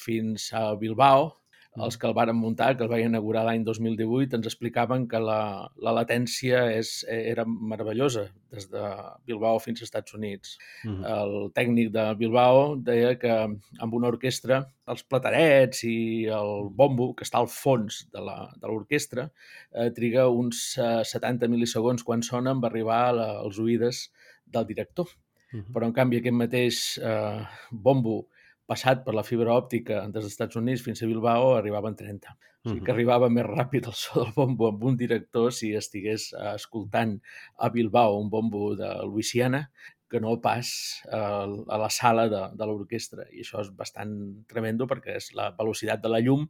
fins 0.06 0.52
a 0.54 0.70
Bilbao 0.80 1.32
els 1.78 1.98
que 1.98 2.08
el 2.08 2.16
varen 2.18 2.36
muntar, 2.36 2.72
que 2.78 2.84
el 2.84 2.90
van 2.90 3.04
inaugurar 3.06 3.44
l'any 3.46 3.62
2018, 3.64 4.36
ens 4.40 4.48
explicaven 4.50 5.06
que 5.08 5.20
la, 5.22 5.70
la 5.86 5.94
latència 5.94 6.64
és, 6.74 7.04
era 7.08 7.46
meravellosa 7.46 8.26
des 8.50 8.66
de 8.72 8.82
Bilbao 9.30 9.60
fins 9.62 9.80
als 9.80 9.90
Estats 9.90 10.16
Units. 10.18 10.58
Uh 10.84 10.92
-huh. 10.92 11.14
El 11.16 11.52
tècnic 11.54 11.92
de 11.94 12.06
Bilbao 12.18 12.76
deia 12.76 13.16
que 13.20 13.32
amb 13.32 13.94
una 13.94 14.08
orquestra 14.08 14.66
els 14.88 15.04
platarets 15.04 15.84
i 15.84 16.26
el 16.26 16.70
bombo, 16.72 17.14
que 17.14 17.24
està 17.24 17.38
al 17.38 17.48
fons 17.48 18.10
de 18.12 18.20
l'orquestra, 18.68 19.32
eh, 19.72 19.92
triga 19.92 20.28
uns 20.28 20.78
eh, 20.78 21.04
70 21.04 21.48
mil·lisegons 21.48 22.04
quan 22.04 22.24
sona 22.24 22.52
en 22.52 22.66
arribar 22.66 23.10
a 23.10 23.12
la, 23.12 23.30
als 23.40 23.60
oïdes 23.60 24.12
del 24.46 24.66
director. 24.66 25.06
Uh 25.54 25.60
-huh. 25.60 25.74
Però, 25.74 25.86
en 25.86 25.94
canvi, 25.94 26.18
aquest 26.18 26.36
mateix 26.36 26.98
eh, 26.98 27.46
bombo 27.72 28.28
passat 28.70 29.04
per 29.06 29.16
la 29.18 29.26
fibra 29.26 29.56
òptica 29.58 30.04
des 30.06 30.14
dels 30.16 30.30
Estats 30.30 30.60
Units 30.60 30.84
fins 30.86 31.02
a 31.02 31.10
Bilbao 31.10 31.56
arribava 31.58 31.90
en 31.92 31.98
30. 32.00 32.34
O 32.60 32.74
sigui 32.74 32.86
que 32.86 32.94
arribava 32.94 33.30
més 33.34 33.48
ràpid 33.48 33.88
el 33.90 33.96
so 33.98 34.24
del 34.24 34.34
bombo 34.36 34.68
amb 34.70 34.84
un 34.92 34.98
director 35.00 35.54
si 35.56 35.72
estigués 35.80 36.32
eh, 36.34 36.56
escoltant 36.56 37.16
a 37.58 37.70
Bilbao 37.74 38.20
un 38.20 38.30
bombo 38.30 38.76
de 38.76 38.90
Louisiana 39.08 39.70
que 40.10 40.20
no 40.20 40.34
pas 40.42 40.70
eh, 41.06 41.16
a 41.16 41.78
la 41.78 41.90
sala 41.94 42.26
de, 42.30 42.42
de 42.58 42.68
l'orquestra. 42.68 43.28
I 43.32 43.46
això 43.46 43.62
és 43.64 43.70
bastant 43.78 44.12
tremendo 44.50 44.90
perquè 44.90 45.16
és 45.22 45.30
la 45.38 45.52
velocitat 45.58 46.02
de 46.04 46.12
la 46.12 46.20
llum 46.26 46.48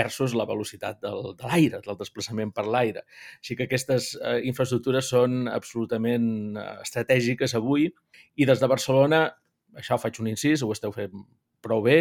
versus 0.00 0.34
la 0.38 0.46
velocitat 0.50 1.00
del, 1.06 1.32
de 1.38 1.48
l'aire, 1.50 1.80
del 1.86 1.98
desplaçament 2.02 2.52
per 2.54 2.66
l'aire. 2.66 3.06
Així 3.40 3.56
que 3.56 3.70
aquestes 3.70 4.12
eh, 4.18 4.40
infraestructures 4.50 5.10
són 5.14 5.46
absolutament 5.48 6.58
estratègiques 6.82 7.56
avui 7.58 7.88
i 8.36 8.50
des 8.50 8.62
de 8.62 8.70
Barcelona 8.74 9.24
això 9.76 9.98
faig 10.00 10.20
un 10.22 10.30
incís, 10.32 10.62
ho 10.62 10.72
esteu 10.72 10.92
fent 10.94 11.24
prou 11.66 11.82
bé, 11.84 11.98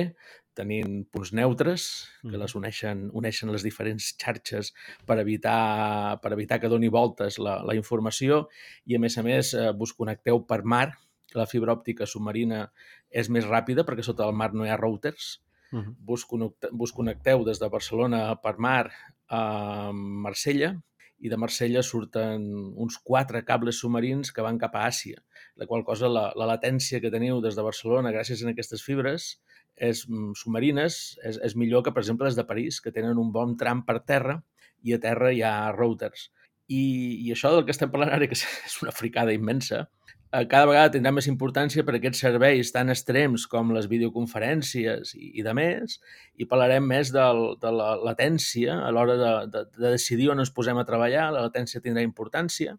tenint 0.55 1.03
punts 1.11 1.33
neutres 1.35 1.85
que 2.23 2.39
les 2.39 2.55
uneixen, 2.57 3.09
uneixen 3.17 3.51
les 3.51 3.65
diferents 3.65 4.13
xarxes 4.21 4.71
per 5.07 5.19
evitar, 5.19 6.17
per 6.23 6.31
evitar 6.33 6.61
que 6.61 6.71
doni 6.71 6.89
voltes 6.93 7.39
la, 7.43 7.57
la 7.67 7.75
informació 7.77 8.45
i, 8.85 8.95
a 8.95 9.01
més 9.03 9.17
a 9.19 9.25
més, 9.25 9.51
eh, 9.57 9.71
vos 9.75 9.93
connecteu 9.97 10.45
per 10.47 10.61
mar, 10.63 10.87
que 11.31 11.41
la 11.41 11.49
fibra 11.49 11.75
òptica 11.75 12.07
submarina 12.07 12.69
és 13.11 13.29
més 13.33 13.47
ràpida 13.49 13.83
perquè 13.83 14.05
sota 14.05 14.27
el 14.29 14.37
mar 14.37 14.53
no 14.53 14.65
hi 14.65 14.71
ha 14.71 14.79
routers. 14.79 15.41
Uh 15.73 15.81
-huh. 15.81 15.95
vos, 16.07 16.23
connecteu, 16.25 16.69
vos 16.71 16.91
connecteu 16.93 17.43
des 17.43 17.59
de 17.59 17.67
Barcelona 17.67 18.35
per 18.41 18.55
mar 18.57 18.91
a 19.27 19.91
Marsella 19.91 20.75
i 21.19 21.31
de 21.31 21.37
Marsella 21.39 21.81
surten 21.83 22.43
uns 22.75 22.97
quatre 23.03 23.41
cables 23.47 23.79
submarins 23.81 24.31
que 24.35 24.43
van 24.45 24.59
cap 24.61 24.75
a 24.75 24.85
Àsia, 24.89 25.21
la 25.55 25.67
qual 25.69 25.85
cosa 25.87 26.09
la, 26.11 26.27
la 26.35 26.47
latència 26.49 26.99
que 27.01 27.11
teniu 27.13 27.39
des 27.43 27.55
de 27.55 27.63
Barcelona 27.65 28.11
gràcies 28.15 28.43
a 28.43 28.49
aquestes 28.51 28.83
fibres 28.83 29.29
és 29.75 30.05
mm, 30.07 30.35
submarines 30.39 30.97
és, 31.23 31.39
és 31.39 31.55
millor 31.55 31.83
que, 31.85 31.93
per 31.95 32.03
exemple, 32.03 32.27
les 32.27 32.37
de 32.37 32.47
París, 32.47 32.81
que 32.81 32.93
tenen 32.95 33.19
un 33.21 33.31
bon 33.35 33.55
tram 33.59 33.83
per 33.87 34.01
terra 34.03 34.39
i 34.83 34.95
a 34.95 34.99
terra 35.01 35.31
hi 35.33 35.41
ha 35.43 35.71
routers. 35.75 36.29
I, 36.67 36.81
i 37.25 37.31
això 37.33 37.51
del 37.53 37.65
que 37.65 37.73
estem 37.75 37.91
parlant 37.93 38.13
ara, 38.15 38.27
que 38.29 38.37
és 38.37 38.79
una 38.81 38.93
fricada 38.95 39.33
immensa, 39.35 39.85
cada 40.31 40.65
vegada 40.67 40.91
tindrà 40.95 41.11
més 41.15 41.27
importància 41.31 41.85
per 41.85 41.95
aquests 41.97 42.23
serveis 42.25 42.71
tan 42.75 42.91
extrems 42.93 43.45
com 43.51 43.71
les 43.75 43.87
videoconferències 43.91 45.13
i, 45.15 45.31
i 45.39 45.45
de 45.45 45.53
més, 45.55 45.99
i 46.35 46.47
parlarem 46.49 46.87
més 46.87 47.13
del, 47.15 47.45
de 47.61 47.71
la 47.71 47.93
latència 48.01 48.79
a 48.81 48.91
l'hora 48.91 49.15
de, 49.21 49.31
de, 49.53 49.63
de 49.77 49.93
decidir 49.95 50.31
on 50.33 50.43
ens 50.43 50.51
posem 50.51 50.81
a 50.81 50.87
treballar, 50.87 51.29
la 51.31 51.45
latència 51.47 51.83
tindrà 51.83 52.03
importància, 52.03 52.75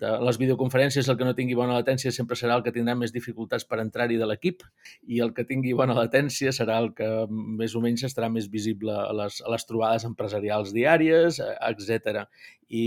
de 0.00 0.10
les 0.24 0.38
videoconferències 0.40 1.08
el 1.12 1.18
que 1.20 1.26
no 1.26 1.34
tingui 1.36 1.56
bona 1.58 1.76
latència 1.76 2.12
sempre 2.16 2.36
serà 2.38 2.56
el 2.56 2.62
que 2.64 2.72
tindrà 2.72 2.94
més 2.96 3.12
dificultats 3.12 3.66
per 3.68 3.80
entrar-hi 3.82 4.16
de 4.16 4.28
l'equip 4.28 4.64
i 5.04 5.20
el 5.20 5.34
que 5.36 5.44
tingui 5.44 5.74
bona 5.76 5.96
latència 5.98 6.52
serà 6.56 6.78
el 6.80 6.92
que 6.96 7.08
més 7.28 7.76
o 7.76 7.82
menys 7.84 8.06
estarà 8.08 8.30
més 8.32 8.48
visible 8.48 8.94
a 8.96 9.12
les, 9.18 9.40
a 9.44 9.52
les 9.52 9.68
trobades 9.68 10.06
empresarials 10.08 10.72
diàries, 10.76 11.42
etc. 11.44 12.24
I, 12.68 12.84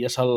i 0.00 0.04
és 0.08 0.18
el, 0.18 0.34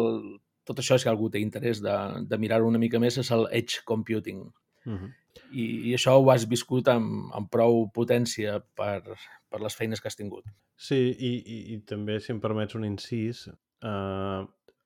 tot 0.72 0.80
això, 0.82 0.98
si 0.98 1.10
algú 1.12 1.30
té 1.30 1.44
interès 1.44 1.84
de, 1.84 1.98
de 2.28 2.40
mirar-ho 2.42 2.68
una 2.68 2.80
mica 2.82 3.00
més, 3.04 3.20
és 3.22 3.32
el 3.36 3.48
edge 3.52 3.84
computing. 3.86 4.46
Uh 4.86 4.94
-huh. 4.94 5.12
I, 5.52 5.66
I 5.92 5.94
això 5.96 6.16
ho 6.18 6.32
has 6.32 6.48
viscut 6.48 6.88
amb, 6.88 7.30
amb 7.36 7.52
prou 7.52 7.90
potència 7.94 8.60
per, 8.76 9.04
per 9.50 9.62
les 9.62 9.76
feines 9.76 10.02
que 10.02 10.08
has 10.08 10.16
tingut. 10.16 10.46
Sí, 10.76 10.98
i, 10.98 11.32
i, 11.46 11.58
i 11.74 11.78
també, 11.86 12.20
si 12.20 12.32
em 12.32 12.40
permets 12.40 12.76
un 12.76 12.86
incís, 12.86 13.48
eh, 13.84 14.42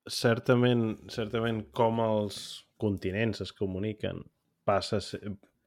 certament, 0.08 1.10
certament 1.10 1.64
com 1.72 2.00
els 2.00 2.66
continents 2.78 3.42
es 3.42 3.54
comuniquen 3.54 4.24
passa 4.66 5.00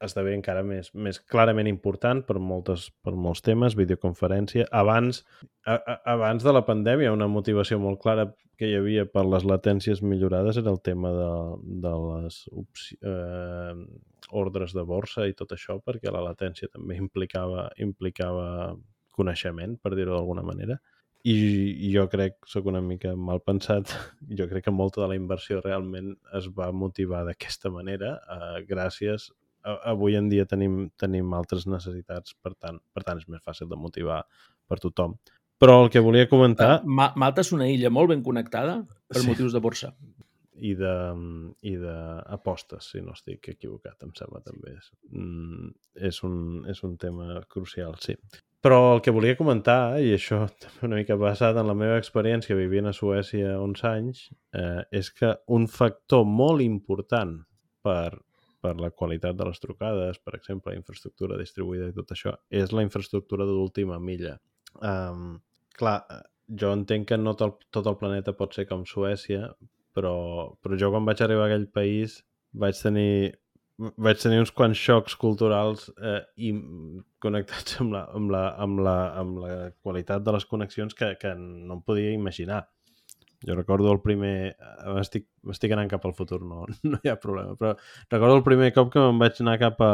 esdevé 0.05 0.35
encara 0.37 0.63
més, 0.67 0.91
més 0.95 1.19
clarament 1.33 1.69
important 1.71 2.21
per, 2.27 2.39
moltes, 2.39 2.89
per 3.05 3.15
molts 3.19 3.43
temes, 3.47 3.77
videoconferència. 3.79 4.69
Abans, 4.81 5.23
a, 5.67 5.79
a, 5.79 5.97
abans 6.15 6.45
de 6.47 6.55
la 6.55 6.65
pandèmia, 6.67 7.15
una 7.15 7.29
motivació 7.31 7.81
molt 7.83 8.03
clara 8.03 8.29
que 8.59 8.69
hi 8.69 8.77
havia 8.79 9.07
per 9.11 9.25
les 9.27 9.47
latències 9.47 10.03
millorades 10.03 10.59
era 10.59 10.71
el 10.75 10.81
tema 10.83 11.11
de, 11.15 11.33
de 11.87 11.95
les 12.05 12.39
eh, 13.03 13.75
ordres 14.43 14.75
de 14.75 14.85
borsa 14.87 15.29
i 15.29 15.35
tot 15.39 15.55
això, 15.55 15.79
perquè 15.85 16.15
la 16.15 16.25
latència 16.27 16.71
també 16.73 16.99
implicava, 16.99 17.69
implicava 17.83 18.77
coneixement, 19.19 19.79
per 19.83 19.97
dir-ho 19.99 20.15
d'alguna 20.15 20.47
manera 20.47 20.79
i 21.27 21.91
jo 21.93 22.05
crec, 22.09 22.37
sóc 22.47 22.69
una 22.71 22.81
mica 22.81 23.15
mal 23.17 23.41
pensat, 23.43 23.91
jo 24.39 24.47
crec 24.51 24.69
que 24.69 24.75
molta 24.75 25.03
de 25.03 25.09
la 25.11 25.19
inversió 25.19 25.61
realment 25.61 26.15
es 26.39 26.49
va 26.55 26.71
motivar 26.73 27.25
d'aquesta 27.27 27.73
manera, 27.75 28.15
eh, 28.35 28.65
gràcies 28.69 29.29
avui 29.89 30.17
en 30.19 30.29
dia 30.33 30.47
tenim, 30.49 30.87
tenim 31.01 31.35
altres 31.37 31.67
necessitats, 31.69 32.37
per 32.43 32.55
tant, 32.55 32.81
per 32.95 33.05
tant 33.07 33.21
és 33.21 33.29
més 33.29 33.43
fàcil 33.45 33.69
de 33.71 33.79
motivar 33.81 34.23
per 34.69 34.81
tothom. 34.83 35.17
Però 35.59 35.83
el 35.85 35.91
que 35.91 36.03
volia 36.05 36.29
comentar... 36.31 36.79
Ma 36.87 37.11
Malta 37.19 37.43
és 37.43 37.51
una 37.55 37.67
illa 37.67 37.91
molt 37.91 38.13
ben 38.13 38.23
connectada 38.23 38.79
per 39.11 39.23
sí. 39.23 39.27
motius 39.27 39.57
de 39.57 39.63
borsa. 39.63 39.93
I 40.59 40.75
de, 40.79 40.93
i 41.71 41.77
d'apostes, 41.79 42.93
si 42.93 43.03
no 43.03 43.15
estic 43.15 43.51
equivocat, 43.53 43.97
em 44.07 44.13
sembla 44.15 44.43
també. 44.43 44.75
És, 44.79 44.91
mm, 45.11 45.73
és, 46.11 46.21
un, 46.27 46.39
és 46.71 46.83
un 46.87 46.95
tema 46.99 47.43
crucial, 47.51 47.99
sí. 48.03 48.15
Però 48.63 48.79
el 48.97 49.03
que 49.03 49.15
volia 49.15 49.39
comentar, 49.39 49.99
i 50.03 50.13
això 50.17 50.45
també 50.63 50.87
una 50.89 51.03
mica 51.03 51.19
basat 51.19 51.59
en 51.59 51.71
la 51.71 51.77
meva 51.79 51.99
experiència 51.99 52.59
vivint 52.59 52.91
a 52.91 52.95
Suècia 52.95 53.59
11 53.59 53.91
anys, 53.91 54.25
eh, 54.55 54.83
és 55.03 55.11
que 55.15 55.35
un 55.55 55.69
factor 55.71 56.27
molt 56.27 56.63
important 56.65 57.37
per, 57.87 58.19
per 58.63 58.75
la 58.81 58.91
qualitat 58.91 59.37
de 59.39 59.47
les 59.49 59.61
trucades, 59.63 60.19
per 60.25 60.35
exemple, 60.39 60.75
infraestructura 60.77 61.39
distribuïda 61.39 61.91
i 61.91 61.97
tot 61.97 62.15
això, 62.15 62.35
és 62.51 62.73
la 62.75 62.85
infraestructura 62.87 63.47
d'última 63.49 63.99
milla. 64.03 64.37
Um, 64.83 65.39
clar, 65.79 65.99
jo 66.63 66.73
entenc 66.75 67.11
que 67.11 67.19
no 67.21 67.35
tot, 67.39 67.67
tot 67.75 67.87
el 67.91 67.99
planeta 68.01 68.35
pot 68.37 68.57
ser 68.57 68.67
com 68.71 68.87
Suècia, 68.87 69.53
però, 69.95 70.15
però 70.63 70.79
jo 70.81 70.91
quan 70.95 71.07
vaig 71.09 71.23
arribar 71.23 71.47
a 71.47 71.53
aquell 71.53 71.69
país 71.75 72.23
vaig 72.59 72.79
tenir 72.81 73.35
vaig 73.79 74.19
tenir 74.19 74.41
uns 74.43 74.51
quants 74.51 74.79
xocs 74.79 75.15
culturals 75.15 75.87
eh, 76.03 76.23
i 76.43 76.51
connectats 77.23 77.79
amb 77.83 77.95
la, 77.95 78.03
amb, 78.15 78.33
la, 78.35 78.43
amb, 78.65 78.81
la, 78.83 78.97
amb 79.21 79.39
la 79.45 79.53
qualitat 79.85 80.25
de 80.27 80.35
les 80.35 80.47
connexions 80.51 80.97
que, 80.99 81.13
que 81.21 81.35
no 81.39 81.79
em 81.79 81.85
podia 81.87 82.11
imaginar. 82.15 82.65
Jo 83.47 83.55
recordo 83.55 83.93
el 83.93 84.01
primer... 84.03 84.57
Estic, 84.99 85.29
estic 85.53 85.75
anant 85.75 85.91
cap 85.91 86.07
al 86.09 86.15
futur, 86.15 86.41
no, 86.43 86.65
no 86.91 86.99
hi 87.05 87.11
ha 87.13 87.19
problema, 87.21 87.55
però 87.59 87.77
recordo 88.11 88.39
el 88.39 88.47
primer 88.47 88.73
cop 88.77 88.91
que 88.95 89.05
me'n 89.05 89.21
vaig 89.21 89.39
anar 89.45 89.59
cap, 89.63 89.83
a, 89.85 89.93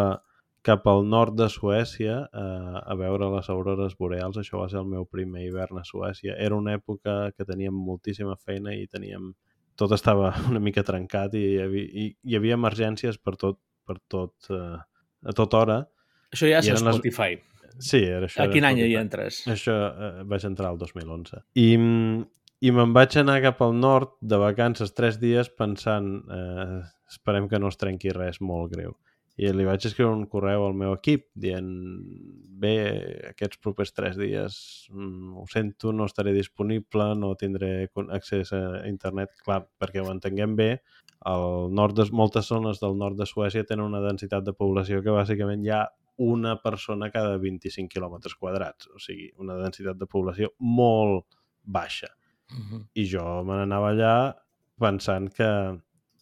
cap 0.64 0.86
al 0.88 1.04
nord 1.08 1.36
de 1.36 1.50
Suècia 1.52 2.22
eh, 2.24 2.76
a 2.80 2.96
veure 2.96 3.28
les 3.36 3.50
aurores 3.52 3.96
boreals. 4.00 4.40
Això 4.40 4.62
va 4.62 4.68
ser 4.72 4.80
el 4.80 4.88
meu 4.88 5.04
primer 5.04 5.44
hivern 5.44 5.80
a 5.80 5.84
Suècia. 5.84 6.38
Era 6.40 6.56
una 6.56 6.76
època 6.78 7.34
que 7.36 7.44
teníem 7.44 7.76
moltíssima 7.76 8.38
feina 8.40 8.72
i 8.72 8.86
teníem 8.88 9.34
tot 9.76 9.92
estava 9.92 10.32
una 10.50 10.62
mica 10.62 10.84
trencat 10.86 11.36
i 11.36 11.44
hi 11.52 11.58
havia, 11.66 11.88
hi, 11.90 12.06
hi 12.16 12.38
havia 12.38 12.56
emergències 12.56 13.20
per 13.20 13.36
tot, 13.36 13.60
per 13.84 13.98
tot, 14.08 14.34
eh, 14.50 14.78
a 15.28 15.36
tota 15.36 15.60
hora. 15.60 15.82
Això 16.32 16.48
ja 16.48 16.62
és 16.64 16.80
Spotify. 16.80 17.36
Les... 17.36 17.50
Sí, 17.84 18.00
era 18.00 18.28
això. 18.28 18.44
A 18.44 18.48
quin 18.52 18.64
any 18.64 18.80
hi 18.86 18.94
entres? 18.96 19.42
Això 19.50 19.74
eh, 19.90 20.12
vaig 20.30 20.46
entrar 20.48 20.72
el 20.72 20.80
2011. 20.80 21.42
I, 21.60 21.68
i 22.64 22.70
me'n 22.72 22.94
vaig 22.96 23.16
anar 23.20 23.40
cap 23.44 23.60
al 23.64 23.74
nord 23.76 24.14
de 24.20 24.38
vacances 24.40 24.94
tres 24.96 25.18
dies 25.20 25.50
pensant 25.52 26.14
eh, 26.32 26.80
esperem 27.10 27.48
que 27.50 27.60
no 27.60 27.68
es 27.72 27.80
trenqui 27.80 28.14
res 28.16 28.40
molt 28.40 28.72
greu 28.72 28.94
i 29.36 29.50
li 29.50 29.66
vaig 29.66 29.82
escriure 29.88 30.14
un 30.14 30.28
correu 30.30 30.62
al 30.62 30.76
meu 30.78 30.92
equip 30.94 31.26
dient 31.44 31.70
bé, 32.62 32.74
aquests 33.32 33.58
propers 33.64 33.90
tres 33.96 34.14
dies 34.18 34.56
mm, 34.92 35.32
ho 35.40 35.46
sento, 35.50 35.90
no 35.92 36.06
estaré 36.06 36.32
disponible, 36.36 37.08
no 37.18 37.32
tindré 37.40 37.88
accés 38.14 38.52
a 38.54 38.62
internet, 38.86 39.34
clar, 39.42 39.64
perquè 39.80 40.04
ho 40.04 40.12
entenguem 40.12 40.54
bé, 40.60 40.70
al 41.26 41.74
nord 41.74 41.98
de, 41.98 42.06
moltes 42.14 42.46
zones 42.52 42.78
del 42.82 42.94
nord 43.00 43.18
de 43.18 43.26
Suècia 43.26 43.66
tenen 43.66 43.88
una 43.90 44.04
densitat 44.06 44.46
de 44.46 44.54
població 44.54 45.02
que 45.02 45.18
bàsicament 45.18 45.66
hi 45.66 45.74
ha 45.74 45.84
una 46.22 46.54
persona 46.62 47.10
cada 47.10 47.34
25 47.42 47.90
quilòmetres 47.90 48.38
quadrats, 48.38 48.86
o 48.94 49.02
sigui, 49.02 49.32
una 49.42 49.58
densitat 49.58 49.98
de 49.98 50.06
població 50.06 50.54
molt 50.62 51.26
baixa. 51.64 52.12
Uh 52.54 52.64
-huh. 52.70 52.86
I 52.94 53.04
jo 53.10 53.44
me 53.44 53.58
n'anava 53.58 53.90
allà 53.90 54.14
pensant 54.78 55.32
que 55.34 55.50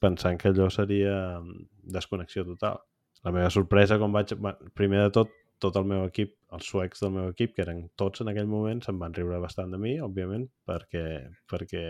pensant 0.03 0.41
que 0.41 0.49
allò 0.51 0.69
seria 0.71 1.39
mm, 1.41 1.69
desconnexió 1.95 2.45
total. 2.45 2.81
La 3.23 3.31
meva 3.31 3.51
sorpresa 3.51 3.99
quan 3.99 4.13
vaig... 4.13 4.35
Primer 4.75 5.05
de 5.05 5.11
tot, 5.15 5.31
tot 5.63 5.77
el 5.79 5.87
meu 5.87 6.05
equip, 6.09 6.35
els 6.57 6.67
suecs 6.67 7.05
del 7.05 7.13
meu 7.15 7.29
equip, 7.31 7.55
que 7.55 7.63
eren 7.63 7.85
tots 8.01 8.25
en 8.25 8.33
aquell 8.33 8.51
moment, 8.51 8.83
se'n 8.83 8.99
van 8.99 9.15
riure 9.15 9.39
bastant 9.39 9.71
de 9.71 9.79
mi, 9.79 9.95
òbviament, 10.03 10.49
perquè, 10.67 11.05
perquè 11.51 11.85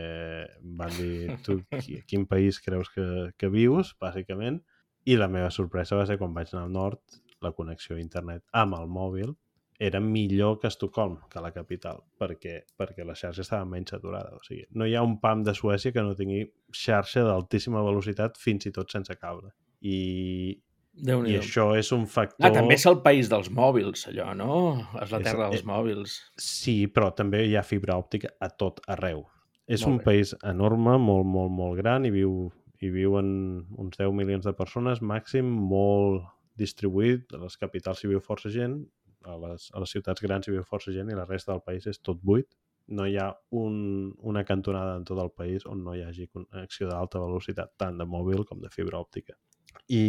van 0.80 0.93
dir 0.99 1.38
tu 1.47 1.59
quin 2.11 2.26
país 2.28 2.61
creus 2.61 2.93
que, 2.93 3.07
que 3.38 3.49
vius, 3.49 3.95
bàsicament, 4.01 4.61
i 5.09 5.16
la 5.16 5.30
meva 5.32 5.51
sorpresa 5.51 5.97
va 5.99 6.07
ser 6.07 6.18
quan 6.20 6.36
vaig 6.36 6.53
anar 6.53 6.66
al 6.66 6.76
nord, 6.76 7.01
la 7.43 7.51
connexió 7.57 7.97
a 7.97 8.03
internet 8.03 8.45
amb 8.53 8.76
el 8.78 8.86
mòbil 8.93 9.32
era 9.83 9.99
millor 10.01 10.61
que 10.61 10.68
Estocolm, 10.70 11.16
que 11.30 11.41
la 11.43 11.51
capital, 11.51 11.99
perquè, 12.18 12.61
perquè 12.78 13.03
la 13.07 13.16
xarxa 13.18 13.43
estava 13.43 13.66
menys 13.66 13.91
saturada. 13.91 14.37
O 14.39 14.45
sigui, 14.47 14.62
no 14.78 14.87
hi 14.87 14.95
ha 14.95 15.03
un 15.03 15.16
PAM 15.20 15.43
de 15.49 15.55
Suècia 15.59 15.91
que 15.95 16.05
no 16.07 16.14
tingui 16.18 16.45
xarxa 16.70 17.24
d'altíssima 17.26 17.83
velocitat 17.83 18.39
fins 18.39 18.68
i 18.70 18.72
tot 18.76 18.95
sense 18.95 19.16
cable. 19.18 19.51
I, 19.83 19.99
i 21.03 21.37
això 21.41 21.72
és 21.74 21.91
un 21.97 22.07
factor... 22.07 22.47
Ah, 22.47 22.53
també 22.55 22.78
és 22.78 22.87
el 22.87 23.01
país 23.03 23.30
dels 23.33 23.51
mòbils, 23.51 24.07
allò, 24.12 24.30
no? 24.39 24.55
És 25.03 25.11
la 25.11 25.22
terra 25.24 25.49
és, 25.49 25.57
dels 25.57 25.66
mòbils. 25.66 26.16
Sí, 26.39 26.76
però 26.87 27.11
també 27.18 27.43
hi 27.49 27.59
ha 27.59 27.66
fibra 27.66 27.99
òptica 27.99 28.37
a 28.39 28.53
tot 28.55 28.78
arreu. 28.87 29.26
És 29.66 29.83
molt 29.83 29.91
un 29.91 29.99
bé. 29.99 30.05
país 30.12 30.37
enorme, 30.47 30.95
molt, 31.03 31.26
molt, 31.26 31.51
molt 31.59 31.78
gran, 31.83 32.07
i 32.07 32.14
viu, 32.14 32.53
hi 32.78 32.95
viuen 32.95 33.35
uns 33.83 33.99
10 33.99 34.14
milions 34.14 34.47
de 34.47 34.55
persones 34.55 35.03
màxim, 35.03 35.51
molt 35.74 36.22
distribuït, 36.61 37.33
a 37.35 37.43
les 37.43 37.59
capitals 37.59 38.03
hi 38.05 38.12
viu 38.12 38.22
força 38.22 38.53
gent, 38.53 38.85
a 39.25 39.37
les, 39.45 39.68
a 39.73 39.83
les 39.83 39.95
ciutats 39.95 40.23
grans 40.23 40.49
hi 40.49 40.55
viu 40.55 40.64
força 40.66 40.93
gent 40.95 41.11
i 41.11 41.16
la 41.18 41.29
resta 41.29 41.53
del 41.53 41.62
país 41.66 41.87
és 41.91 42.01
tot 42.01 42.20
buit. 42.23 42.49
No 42.89 43.07
hi 43.07 43.16
ha 43.20 43.29
un, 43.59 43.77
una 44.27 44.43
cantonada 44.45 44.97
en 44.99 45.05
tot 45.09 45.20
el 45.23 45.31
país 45.31 45.66
on 45.70 45.85
no 45.85 45.95
hi 45.95 46.03
hagi 46.03 46.27
connexió 46.27 46.89
d'alta 46.91 47.23
velocitat, 47.23 47.73
tant 47.79 47.99
de 48.01 48.07
mòbil 48.09 48.45
com 48.49 48.61
de 48.61 48.70
fibra 48.73 49.01
òptica. 49.01 49.37
I, 49.89 50.05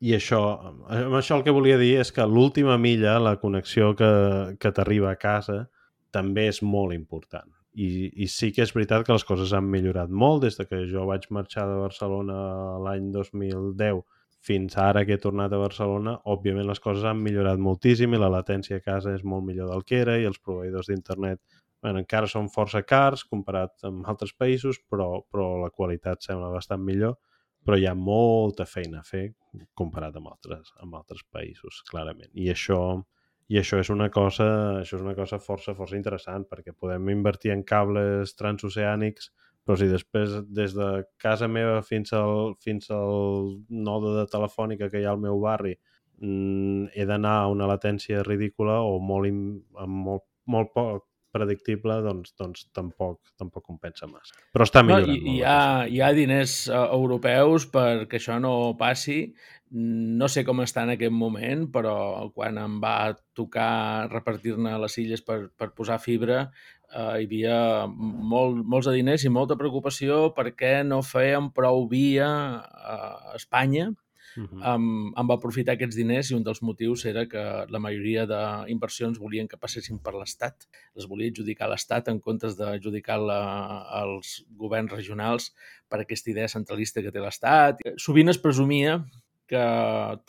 i 0.00 0.14
això, 0.16 0.40
amb 0.88 1.16
això 1.18 1.36
el 1.36 1.44
que 1.46 1.54
volia 1.54 1.78
dir 1.80 1.98
és 2.00 2.10
que 2.16 2.26
l'última 2.26 2.78
milla, 2.80 3.18
la 3.20 3.36
connexió 3.42 3.92
que, 3.96 4.10
que 4.60 4.72
t'arriba 4.72 5.12
a 5.12 5.20
casa, 5.20 5.66
també 6.10 6.48
és 6.50 6.62
molt 6.62 6.96
important. 6.96 7.50
I, 7.76 8.08
I 8.24 8.26
sí 8.26 8.50
que 8.50 8.64
és 8.64 8.72
veritat 8.74 9.04
que 9.06 9.14
les 9.14 9.24
coses 9.26 9.52
han 9.54 9.68
millorat 9.70 10.10
molt 10.10 10.42
des 10.42 10.56
de 10.58 10.66
que 10.66 10.80
jo 10.90 11.04
vaig 11.06 11.28
marxar 11.30 11.68
de 11.70 11.76
Barcelona 11.84 12.38
l'any 12.82 13.12
2010 13.14 14.00
fins 14.40 14.76
ara 14.80 15.04
que 15.04 15.16
he 15.16 15.20
tornat 15.20 15.52
a 15.52 15.60
Barcelona, 15.60 16.16
òbviament 16.32 16.68
les 16.68 16.80
coses 16.80 17.04
han 17.04 17.20
millorat 17.20 17.60
moltíssim 17.60 18.14
i 18.14 18.20
la 18.20 18.30
latència 18.32 18.80
a 18.80 18.84
casa 18.84 19.14
és 19.14 19.24
molt 19.24 19.44
millor 19.44 19.68
del 19.72 19.84
que 19.84 20.00
era 20.00 20.16
i 20.18 20.28
els 20.28 20.40
proveïdors 20.40 20.88
d'internet 20.88 21.40
bueno, 21.82 22.00
encara 22.00 22.28
són 22.28 22.48
força 22.52 22.82
cars 22.84 23.24
comparat 23.24 23.84
amb 23.88 24.08
altres 24.08 24.32
països, 24.36 24.80
però, 24.88 25.22
però 25.32 25.52
la 25.60 25.70
qualitat 25.72 26.24
sembla 26.24 26.52
bastant 26.52 26.82
millor 26.84 27.18
però 27.64 27.76
hi 27.76 27.86
ha 27.86 27.94
molta 27.94 28.64
feina 28.64 29.00
a 29.00 29.06
fer 29.06 29.26
comparat 29.76 30.16
amb 30.16 30.30
altres, 30.30 30.72
amb 30.80 30.96
altres 30.96 31.24
països, 31.32 31.82
clarament. 31.90 32.30
I 32.32 32.48
això, 32.52 32.80
i 33.52 33.58
això 33.60 33.80
és 33.82 33.90
una 33.92 34.08
cosa, 34.14 34.46
això 34.80 34.96
és 34.96 35.04
una 35.04 35.16
cosa 35.18 35.40
força, 35.42 35.74
força 35.76 35.98
interessant, 35.98 36.46
perquè 36.48 36.72
podem 36.72 37.10
invertir 37.12 37.52
en 37.54 37.64
cables 37.66 38.32
transoceànics, 38.38 39.30
però 39.64 39.76
si 39.78 39.90
després 39.90 40.40
des 40.48 40.74
de 40.74 40.88
casa 41.20 41.48
meva 41.48 41.80
fins 41.86 42.14
al, 42.16 42.56
fins 42.64 42.90
al 42.94 43.54
node 43.68 44.16
de 44.18 44.26
telefònica 44.32 44.90
que 44.90 45.02
hi 45.02 45.06
ha 45.06 45.14
al 45.14 45.22
meu 45.22 45.40
barri 45.42 45.76
mm, 46.20 46.90
he 46.94 47.06
d'anar 47.06 47.36
a 47.42 47.52
una 47.52 47.68
latència 47.70 48.24
ridícula 48.26 48.80
o 48.86 48.98
molt, 48.98 49.30
amb 49.84 50.02
molt, 50.08 50.26
molt 50.50 50.74
poc 50.74 51.06
predictible, 51.30 52.00
doncs, 52.04 52.34
doncs 52.38 52.66
tampoc, 52.74 53.20
tampoc 53.38 53.64
compensa 53.66 54.08
massa. 54.10 54.34
Però 54.54 54.66
està 54.66 54.82
millorant. 54.82 55.08
No, 55.08 55.14
hi, 55.14 55.36
hi, 55.36 55.42
ha, 55.46 55.86
hi 55.86 56.02
ha 56.02 56.10
diners 56.16 56.56
uh, 56.70 56.88
europeus 56.96 57.68
perquè 57.70 58.18
això 58.18 58.40
no 58.42 58.74
passi. 58.80 59.22
No 59.70 60.26
sé 60.26 60.42
com 60.46 60.64
està 60.64 60.82
en 60.82 60.96
aquest 60.96 61.14
moment, 61.14 61.68
però 61.70 61.94
quan 62.34 62.58
em 62.58 62.80
va 62.82 63.12
tocar 63.38 64.10
repartir-ne 64.10 64.74
les 64.82 64.98
illes 64.98 65.22
per, 65.22 65.44
per 65.54 65.70
posar 65.76 66.00
fibra, 66.02 66.48
uh, 66.94 67.16
hi 67.18 67.26
havia 67.26 67.86
molt, 67.88 68.60
molts 68.64 68.88
de 68.90 68.96
diners 68.98 69.24
i 69.24 69.32
molta 69.32 69.56
preocupació 69.58 70.28
perquè 70.36 70.80
no 70.86 71.02
feien 71.06 71.50
prou 71.54 71.86
via 71.90 72.28
a 72.60 73.34
Espanya 73.38 73.90
uh 74.36 74.44
-huh. 74.44 74.60
amb, 74.62 75.12
amb 75.16 75.32
aprofitar 75.32 75.74
aquests 75.74 75.96
diners 75.96 76.30
i 76.30 76.34
un 76.34 76.42
dels 76.42 76.62
motius 76.62 77.04
era 77.04 77.26
que 77.26 77.44
la 77.68 77.78
majoria 77.78 78.26
d'inversions 78.26 79.18
volien 79.18 79.48
que 79.48 79.56
passessin 79.56 79.98
per 79.98 80.14
l'Estat. 80.14 80.68
Les 80.94 81.06
volia 81.06 81.30
adjudicar 81.30 81.68
l'Estat 81.68 82.08
en 82.08 82.20
comptes 82.20 82.56
d'adjudicar 82.56 83.18
als 83.20 84.44
governs 84.56 84.92
regionals 84.92 85.54
per 85.88 86.00
aquesta 86.00 86.30
idea 86.30 86.48
centralista 86.48 87.02
que 87.02 87.12
té 87.12 87.20
l'Estat. 87.20 87.78
Sovint 87.96 88.28
es 88.28 88.38
presumia 88.38 89.04
que 89.50 89.62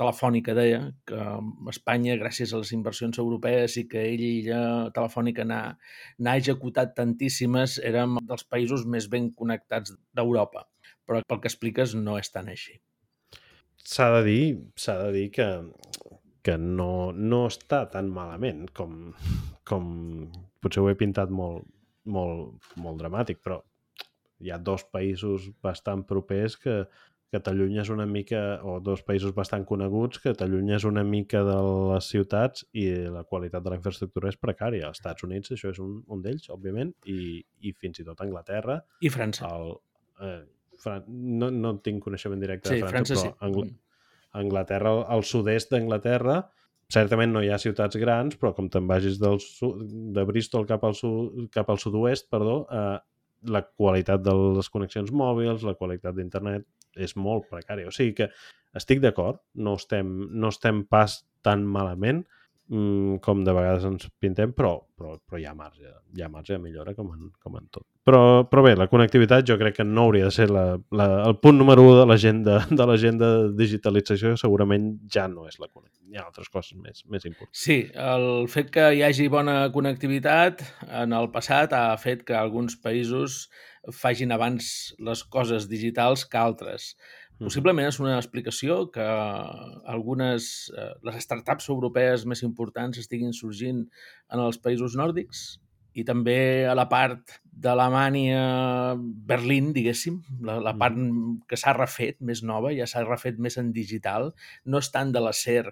Telefònica 0.01 0.55
deia 0.57 0.81
que 1.07 1.23
Espanya, 1.69 2.17
gràcies 2.19 2.51
a 2.51 2.61
les 2.61 2.73
inversions 2.77 3.21
europees 3.21 3.77
i 3.77 3.87
que 3.91 4.01
ell 4.11 4.25
i 4.25 4.31
ella, 4.41 4.61
Telefònica, 4.95 5.45
n'ha 5.47 6.37
executat 6.41 6.95
tantíssimes, 6.97 7.77
érem 7.85 8.17
dels 8.25 8.47
països 8.49 8.87
més 8.89 9.09
ben 9.11 9.29
connectats 9.37 9.93
d'Europa. 10.17 10.65
Però 11.05 11.21
pel 11.27 11.43
que 11.43 11.51
expliques 11.51 11.93
no 11.97 12.17
és 12.17 12.33
tan 12.33 12.49
així 12.49 12.81
s'ha 13.83 14.09
de 14.17 14.23
dir, 14.25 14.43
s'ha 14.75 14.97
de 15.05 15.11
dir 15.15 15.27
que, 15.33 15.47
que 16.45 16.57
no, 16.57 17.11
no 17.11 17.45
està 17.49 17.83
tan 17.91 18.11
malament 18.13 18.67
com, 18.77 19.11
com 19.67 19.85
potser 20.61 20.83
ho 20.83 20.89
he 20.91 20.97
pintat 20.99 21.33
molt, 21.33 21.67
molt, 22.05 22.71
molt 22.77 23.01
dramàtic, 23.01 23.41
però 23.43 23.61
hi 24.41 24.51
ha 24.51 24.61
dos 24.61 24.85
països 24.89 25.49
bastant 25.61 26.05
propers 26.09 26.57
que, 26.57 26.83
que 27.31 27.39
t'allunyes 27.39 27.89
una 27.93 28.05
mica, 28.05 28.59
o 28.67 28.79
dos 28.83 29.05
països 29.07 29.31
bastant 29.35 29.63
coneguts, 29.67 30.19
que 30.19 30.33
t'allunyes 30.35 30.83
una 30.87 31.03
mica 31.07 31.45
de 31.47 31.57
les 31.93 32.09
ciutats 32.11 32.65
i 32.75 32.89
la 33.13 33.23
qualitat 33.23 33.63
de 33.63 33.71
la 33.71 33.77
infraestructura 33.79 34.31
és 34.33 34.39
precària. 34.39 34.89
Als 34.89 34.99
Estats 34.99 35.23
Units 35.27 35.53
això 35.55 35.71
és 35.71 35.79
un, 35.79 36.01
un 36.11 36.23
d'ells, 36.25 36.49
òbviament, 36.51 36.91
i, 37.07 37.39
i 37.63 37.71
fins 37.79 38.01
i 38.03 38.07
tot 38.07 38.19
Anglaterra. 38.25 38.81
I 38.99 39.11
França. 39.13 39.47
El, 39.47 39.71
eh, 40.27 40.41
Fran... 40.83 41.07
no, 41.07 41.47
no 41.55 41.77
tinc 41.85 42.03
coneixement 42.03 42.43
directe 42.43 42.73
sí, 42.73 42.81
de 42.81 42.91
França, 42.91 43.15
França 43.15 43.31
però 43.31 43.37
sí. 43.39 43.47
Angl... 43.47 43.71
Anglaterra, 44.41 44.91
al 45.11 45.23
sud-est 45.27 45.71
d'Anglaterra, 45.71 46.37
certament 46.91 47.31
no 47.31 47.41
hi 47.43 47.49
ha 47.51 47.59
ciutats 47.59 47.99
grans, 47.99 48.35
però 48.39 48.51
com 48.55 48.67
te'n 48.71 48.85
vagis 48.87 49.17
del 49.19 49.39
sud, 49.43 49.81
de 50.15 50.27
Bristol 50.27 50.67
cap 50.67 50.83
al, 50.87 50.95
sud, 50.99 51.47
cap 51.55 51.71
al 51.71 51.79
sud-oest, 51.79 52.27
perdó, 52.31 52.61
eh, 52.67 52.99
la 53.55 53.63
qualitat 53.63 54.21
de 54.23 54.35
les 54.57 54.69
connexions 54.69 55.11
mòbils, 55.15 55.63
la 55.67 55.75
qualitat 55.79 56.15
d'internet 56.15 56.67
és 56.95 57.15
molt 57.15 57.47
precària. 57.51 57.89
O 57.89 57.95
sigui 57.95 58.15
que 58.17 58.29
estic 58.77 59.01
d'acord, 59.03 59.41
no, 59.53 59.75
estem, 59.79 60.11
no 60.31 60.51
estem 60.53 60.85
pas 60.87 61.21
tan 61.45 61.65
malament, 61.67 62.23
mm, 62.69 63.21
com 63.25 63.43
de 63.45 63.55
vegades 63.55 63.85
ens 63.87 64.09
pintem, 64.21 64.53
però, 64.57 64.75
però, 64.97 65.15
però 65.25 65.39
hi 65.39 65.47
ha 65.49 65.55
marge, 65.57 65.89
hi 66.15 66.23
ha 66.23 66.29
marge 66.29 66.53
de 66.55 66.61
millora 66.63 66.93
com 66.97 67.11
en, 67.15 67.31
com 67.41 67.57
en 67.59 67.67
tot. 67.73 67.85
Però, 68.05 68.43
però 68.49 68.63
bé, 68.65 68.73
la 68.77 68.87
connectivitat 68.89 69.45
jo 69.45 69.57
crec 69.61 69.75
que 69.77 69.85
no 69.85 70.07
hauria 70.07 70.25
de 70.25 70.33
ser 70.33 70.47
la, 70.49 70.65
la, 70.97 71.07
el 71.27 71.35
punt 71.41 71.59
número 71.59 71.83
1 71.85 71.99
de 71.99 72.05
l'agenda 72.09 72.59
de 72.81 72.87
l'agenda 72.89 73.31
de 73.35 73.49
digitalització, 73.59 74.35
segurament 74.41 74.93
ja 75.13 75.27
no 75.29 75.47
és 75.49 75.59
la 75.59 75.69
connectivitat. 75.69 75.99
Hi 76.11 76.19
ha 76.19 76.25
altres 76.27 76.49
coses 76.51 76.75
més, 76.75 77.05
més 77.07 77.23
importants. 77.29 77.55
Sí, 77.55 77.77
el 77.95 78.47
fet 78.51 78.71
que 78.73 78.89
hi 78.97 79.03
hagi 79.05 79.29
bona 79.31 79.69
connectivitat 79.71 80.65
en 80.89 81.13
el 81.15 81.29
passat 81.31 81.75
ha 81.77 81.85
fet 82.01 82.25
que 82.27 82.35
alguns 82.35 82.75
països 82.81 83.45
fagin 83.95 84.33
abans 84.33 84.93
les 84.99 85.23
coses 85.23 85.69
digitals 85.69 86.25
que 86.29 86.37
altres. 86.37 86.91
Possiblement 87.41 87.87
és 87.89 87.97
una 88.01 88.17
explicació 88.19 88.83
que 88.93 89.05
algunes, 89.93 90.45
eh, 90.77 90.91
les 91.07 91.17
startups 91.25 91.71
europees 91.73 92.27
més 92.29 92.43
importants 92.45 93.01
estiguin 93.01 93.33
sorgint 93.33 93.81
en 94.29 94.43
els 94.43 94.61
països 94.61 94.97
nòrdics 94.99 95.45
i 95.91 96.05
també 96.07 96.67
a 96.69 96.75
la 96.77 96.85
part 96.87 97.33
d'Alemanya, 97.63 98.43
Berlín, 99.27 99.71
diguéssim, 99.75 100.21
la, 100.47 100.59
la 100.63 100.71
part 100.79 100.95
que 101.49 101.59
s'ha 101.59 101.73
refet 101.75 102.21
més 102.23 102.43
nova, 102.47 102.71
ja 102.77 102.87
s'ha 102.87 103.03
refet 103.03 103.41
més 103.43 103.57
en 103.59 103.73
digital, 103.75 104.29
no 104.65 104.79
és 104.79 104.91
tant 104.93 105.11
de 105.11 105.19
l'acer 105.19 105.65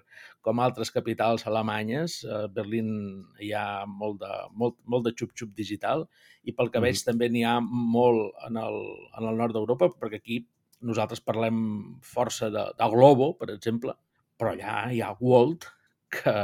com 0.44 0.60
altres 0.60 0.92
capitals 0.92 1.46
alemanyes. 1.48 2.20
A 2.28 2.44
Berlín 2.52 2.92
hi 3.40 3.54
ha 3.56 3.86
molt 3.88 4.20
de, 4.20 4.32
molt, 4.52 4.76
molt 4.84 5.08
de 5.08 5.14
xup-xup 5.16 5.56
digital 5.56 6.04
i 6.44 6.52
pel 6.52 6.68
que 6.68 6.82
mm. 6.82 6.90
veig 6.90 7.04
també 7.06 7.30
n'hi 7.32 7.46
ha 7.48 7.58
molt 7.64 8.36
en 8.48 8.60
el, 8.60 8.80
en 9.16 9.30
el 9.32 9.40
nord 9.40 9.56
d'Europa, 9.56 9.94
perquè 9.96 10.20
aquí 10.20 10.42
nosaltres 10.86 11.20
parlem 11.24 11.60
força 12.04 12.50
de, 12.52 12.64
de 12.78 12.88
Globo, 12.92 13.34
per 13.40 13.50
exemple, 13.54 13.94
però 14.40 14.54
allà 14.54 14.88
hi 14.92 15.02
ha 15.04 15.14
Walt, 15.20 15.68
que 16.10 16.34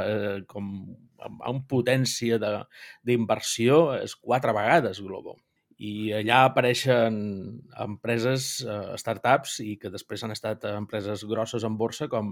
com 0.47 0.71
amb 1.27 1.65
potència 1.69 2.37
d'inversió 2.39 3.81
és 3.97 4.15
quatre 4.15 4.53
vegades 4.55 5.01
Globo. 5.03 5.37
I 5.77 6.09
allà 6.17 6.39
apareixen 6.47 7.17
empreses, 7.83 8.47
uh, 8.65 8.95
startups, 8.97 9.59
i 9.61 9.75
que 9.77 9.91
després 9.93 10.23
han 10.25 10.33
estat 10.33 10.63
empreses 10.71 11.21
grosses 11.29 11.65
en 11.67 11.75
borsa 11.77 12.07
com 12.09 12.31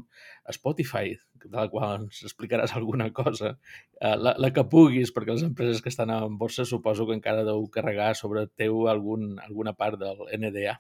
Spotify, 0.56 1.14
de 1.44 1.52
la 1.54 1.68
qual 1.70 2.00
ens 2.00 2.24
explicaràs 2.26 2.74
alguna 2.74 3.12
cosa, 3.14 3.54
uh, 4.02 4.16
la, 4.18 4.34
la 4.42 4.50
que 4.54 4.66
puguis, 4.72 5.14
perquè 5.14 5.36
les 5.36 5.46
empreses 5.46 5.84
que 5.86 5.94
estan 5.94 6.14
en 6.16 6.40
borsa 6.42 6.66
suposo 6.66 7.06
que 7.06 7.20
encara 7.20 7.46
deu 7.46 7.68
carregar 7.70 8.16
sobre 8.18 8.48
teu 8.58 8.88
algun, 8.90 9.36
alguna 9.46 9.76
part 9.78 10.02
del 10.02 10.26
NDA. 10.40 10.80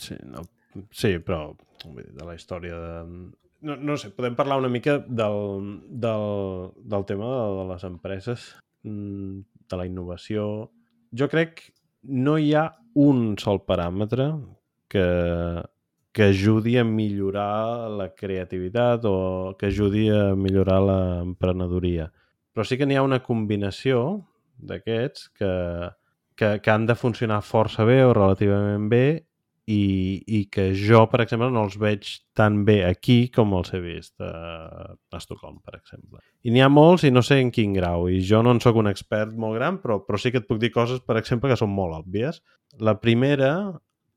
Sí, 0.00 0.16
no, 0.26 0.44
sí 0.90 1.16
però 1.18 1.54
de 1.84 2.24
la 2.24 2.34
història 2.34 2.78
de... 2.80 2.94
No, 3.64 3.76
no 3.80 3.96
sé, 3.96 4.10
podem 4.12 4.34
parlar 4.36 4.58
una 4.60 4.68
mica 4.68 4.98
del, 5.00 5.38
del, 5.88 6.24
del 6.84 7.04
tema 7.08 7.28
de, 7.32 7.68
les 7.70 7.84
empreses, 7.88 8.48
mm, 8.84 9.38
de 9.70 9.78
la 9.80 9.86
innovació. 9.88 10.48
Jo 11.16 11.30
crec 11.32 11.62
no 12.04 12.36
hi 12.36 12.52
ha 12.54 12.66
un 13.00 13.38
sol 13.40 13.62
paràmetre 13.64 14.28
que, 14.92 15.06
que 16.12 16.28
ajudi 16.30 16.76
a 16.78 16.84
millorar 16.84 17.90
la 17.90 18.10
creativitat 18.14 19.08
o 19.08 19.56
que 19.58 19.72
ajudi 19.72 20.10
a 20.12 20.34
millorar 20.36 20.80
l'emprenedoria. 20.84 22.10
Però 22.54 22.66
sí 22.68 22.78
que 22.78 22.86
n'hi 22.86 23.00
ha 23.00 23.06
una 23.06 23.22
combinació 23.24 24.04
d'aquests 24.60 25.30
que, 25.34 25.52
que, 26.38 26.58
que 26.62 26.70
han 26.70 26.86
de 26.86 26.94
funcionar 26.94 27.40
força 27.42 27.86
bé 27.88 28.02
o 28.04 28.12
relativament 28.14 28.86
bé 28.92 29.06
i, 29.66 30.22
i 30.26 30.40
que 30.52 30.68
jo, 30.76 31.04
per 31.08 31.22
exemple, 31.24 31.48
no 31.52 31.64
els 31.64 31.76
veig 31.80 32.08
tan 32.36 32.62
bé 32.68 32.82
aquí 32.84 33.30
com 33.32 33.54
els 33.56 33.72
he 33.72 33.80
vist 33.80 34.20
a, 34.20 34.92
Estocolm, 35.16 35.60
per 35.64 35.78
exemple. 35.78 36.20
I 36.44 36.52
n'hi 36.52 36.60
ha 36.60 36.68
molts 36.68 37.06
i 37.08 37.12
no 37.14 37.22
sé 37.24 37.38
en 37.40 37.52
quin 37.54 37.72
grau, 37.76 38.08
i 38.12 38.20
jo 38.28 38.42
no 38.44 38.52
en 38.52 38.60
sóc 38.60 38.76
un 38.80 38.90
expert 38.90 39.32
molt 39.40 39.56
gran, 39.56 39.80
però, 39.80 40.02
però 40.04 40.20
sí 40.20 40.34
que 40.34 40.42
et 40.42 40.48
puc 40.50 40.60
dir 40.60 40.72
coses, 40.74 41.00
per 41.00 41.16
exemple, 41.20 41.48
que 41.50 41.58
són 41.60 41.72
molt 41.72 41.96
òbvies. 42.02 42.42
La 42.84 42.98
primera, 43.00 43.54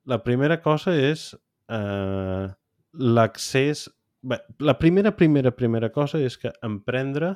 la 0.05 0.21
primera 0.25 0.59
cosa 0.63 0.95
és 0.97 1.31
eh, 1.71 2.47
l'accés... 3.15 3.87
La 4.59 4.73
primera, 4.75 5.13
primera, 5.15 5.53
primera 5.55 5.91
cosa 5.93 6.19
és 6.19 6.35
que 6.41 6.51
emprendre 6.65 7.35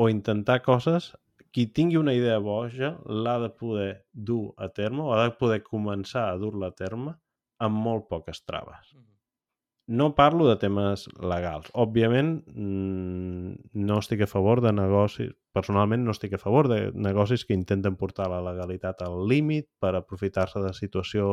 o 0.00 0.08
intentar 0.10 0.62
coses 0.64 1.12
qui 1.52 1.66
tingui 1.68 2.00
una 2.00 2.14
idea 2.16 2.38
boja 2.40 2.94
l'ha 3.04 3.36
de 3.42 3.50
poder 3.52 3.90
dur 4.12 4.54
a 4.56 4.70
terme 4.72 5.04
o 5.04 5.12
ha 5.12 5.26
de 5.28 5.34
poder 5.36 5.60
començar 5.62 6.30
a 6.30 6.38
dur-la 6.40 6.72
a 6.72 6.74
terme 6.74 7.12
amb 7.62 7.82
molt 7.86 8.08
poques 8.10 8.42
traves. 8.44 8.92
No 9.92 10.12
parlo 10.14 10.46
de 10.46 10.56
temes 10.62 11.08
legals. 11.18 11.70
Òbviament, 11.74 12.36
mm, 12.46 13.72
no 13.82 13.98
estic 13.98 14.22
a 14.22 14.30
favor 14.30 14.62
de 14.62 14.72
negocis... 14.72 15.32
Personalment 15.52 16.00
no 16.06 16.14
estic 16.14 16.32
a 16.32 16.40
favor 16.40 16.68
de 16.70 16.92
negocis 16.94 17.42
que 17.44 17.52
intenten 17.52 17.98
portar 18.00 18.30
la 18.32 18.40
legalitat 18.40 19.02
al 19.04 19.26
límit 19.28 19.66
per 19.82 19.90
aprofitar-se 19.98 20.62
de 20.64 20.70
situació 20.72 21.26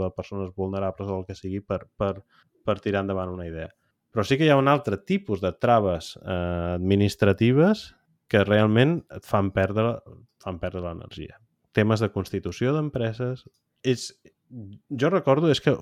de 0.00 0.08
persones 0.16 0.54
vulnerables 0.56 1.10
o 1.10 1.18
el 1.18 1.26
que 1.28 1.36
sigui 1.36 1.60
per, 1.60 1.82
per, 1.98 2.22
per 2.64 2.78
tirar 2.80 3.02
endavant 3.04 3.34
una 3.34 3.44
idea. 3.50 3.68
Però 4.16 4.24
sí 4.24 4.38
que 4.40 4.46
hi 4.46 4.52
ha 4.54 4.56
un 4.56 4.70
altre 4.72 4.96
tipus 4.96 5.42
de 5.42 5.52
traves 5.60 6.14
eh, 6.22 6.78
administratives 6.78 7.90
que 8.32 8.46
realment 8.46 9.02
et 9.12 9.26
fan 9.28 9.50
perdre, 9.52 9.98
fan 10.40 10.62
perdre 10.62 10.86
l'energia. 10.86 11.36
Temes 11.76 12.00
de 12.00 12.08
constitució 12.14 12.72
d'empreses, 12.72 13.44
és, 13.84 14.08
jo 14.50 15.10
recordo, 15.10 15.50
és 15.50 15.60
que 15.60 15.74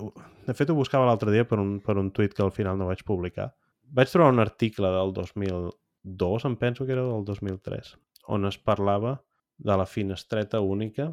de 0.47 0.55
fet 0.57 0.71
ho 0.71 0.77
buscava 0.77 1.05
l'altre 1.07 1.33
dia 1.33 1.45
per 1.47 1.59
un, 1.61 1.77
per 1.83 1.97
un 2.01 2.11
tuit 2.11 2.33
que 2.33 2.43
al 2.43 2.53
final 2.55 2.77
no 2.79 2.89
vaig 2.89 3.03
publicar. 3.05 3.51
Vaig 3.95 4.09
trobar 4.11 4.33
un 4.33 4.41
article 4.41 4.89
del 4.93 5.13
2002, 5.13 6.45
em 6.49 6.55
penso 6.57 6.85
que 6.85 6.95
era 6.95 7.05
del 7.05 7.25
2003, 7.25 7.93
on 8.33 8.49
es 8.49 8.57
parlava 8.57 9.19
de 9.57 9.77
la 9.77 9.85
finestreta 9.85 10.59
única, 10.59 11.11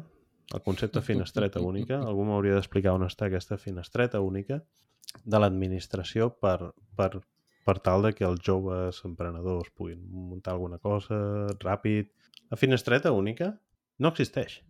el 0.53 0.61
concepte 0.61 1.01
finestreta 1.01 1.61
única, 1.61 1.99
algú 2.09 2.25
m'hauria 2.27 2.57
d'explicar 2.57 2.95
on 2.97 3.05
està 3.07 3.29
aquesta 3.29 3.57
finestreta 3.57 4.21
única, 4.21 4.63
de 5.23 5.39
l'administració 5.39 6.31
per, 6.41 6.73
per, 6.97 7.21
per 7.65 7.77
tal 7.85 8.07
de 8.07 8.13
que 8.17 8.25
els 8.25 8.41
joves 8.43 9.03
emprenedors 9.05 9.69
puguin 9.77 10.01
muntar 10.09 10.55
alguna 10.55 10.79
cosa 10.81 11.15
ràpid. 11.61 12.09
La 12.49 12.57
finestreta 12.57 13.11
única 13.13 13.53
no 13.99 14.09
existeix. 14.09 14.61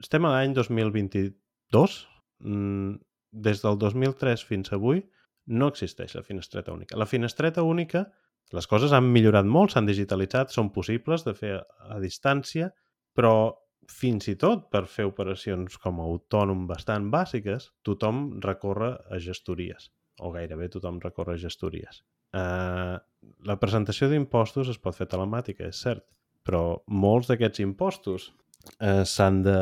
Estem 0.00 0.24
a 0.24 0.32
l'any 0.32 0.54
2020, 0.56 1.26
2, 1.72 1.96
mm, 2.44 2.94
des 3.30 3.62
del 3.62 3.78
2003 3.78 4.44
fins 4.44 4.72
avui, 4.72 5.02
no 5.46 5.70
existeix 5.70 6.14
la 6.14 6.22
finestreta 6.22 6.72
única. 6.72 6.98
La 6.98 7.06
finestreta 7.06 7.62
única, 7.62 8.04
les 8.52 8.66
coses 8.66 8.92
han 8.92 9.06
millorat 9.12 9.46
molt, 9.46 9.72
s'han 9.72 9.86
digitalitzat, 9.86 10.50
són 10.50 10.70
possibles 10.74 11.24
de 11.26 11.34
fer 11.34 11.56
a 11.60 11.98
distància, 12.02 12.70
però 13.14 13.54
fins 13.90 14.28
i 14.30 14.36
tot 14.38 14.68
per 14.70 14.84
fer 14.86 15.06
operacions 15.08 15.78
com 15.82 16.00
a 16.00 16.06
autònom 16.06 16.66
bastant 16.68 17.10
bàsiques, 17.10 17.70
tothom 17.86 18.40
recorre 18.44 18.92
a 19.10 19.18
gestories, 19.18 19.90
o 20.20 20.30
gairebé 20.34 20.68
tothom 20.70 21.00
recorre 21.02 21.34
a 21.34 21.40
gestories. 21.40 22.02
Uh, 22.30 22.98
la 23.46 23.56
presentació 23.58 24.06
d'impostos 24.10 24.70
es 24.70 24.78
pot 24.78 24.94
fer 24.94 25.08
telemàtica, 25.10 25.66
és 25.66 25.80
cert, 25.82 26.04
però 26.46 26.82
molts 26.86 27.30
d'aquests 27.30 27.62
impostos 27.64 28.28
uh, 28.30 29.02
s'han 29.02 29.42
de 29.46 29.58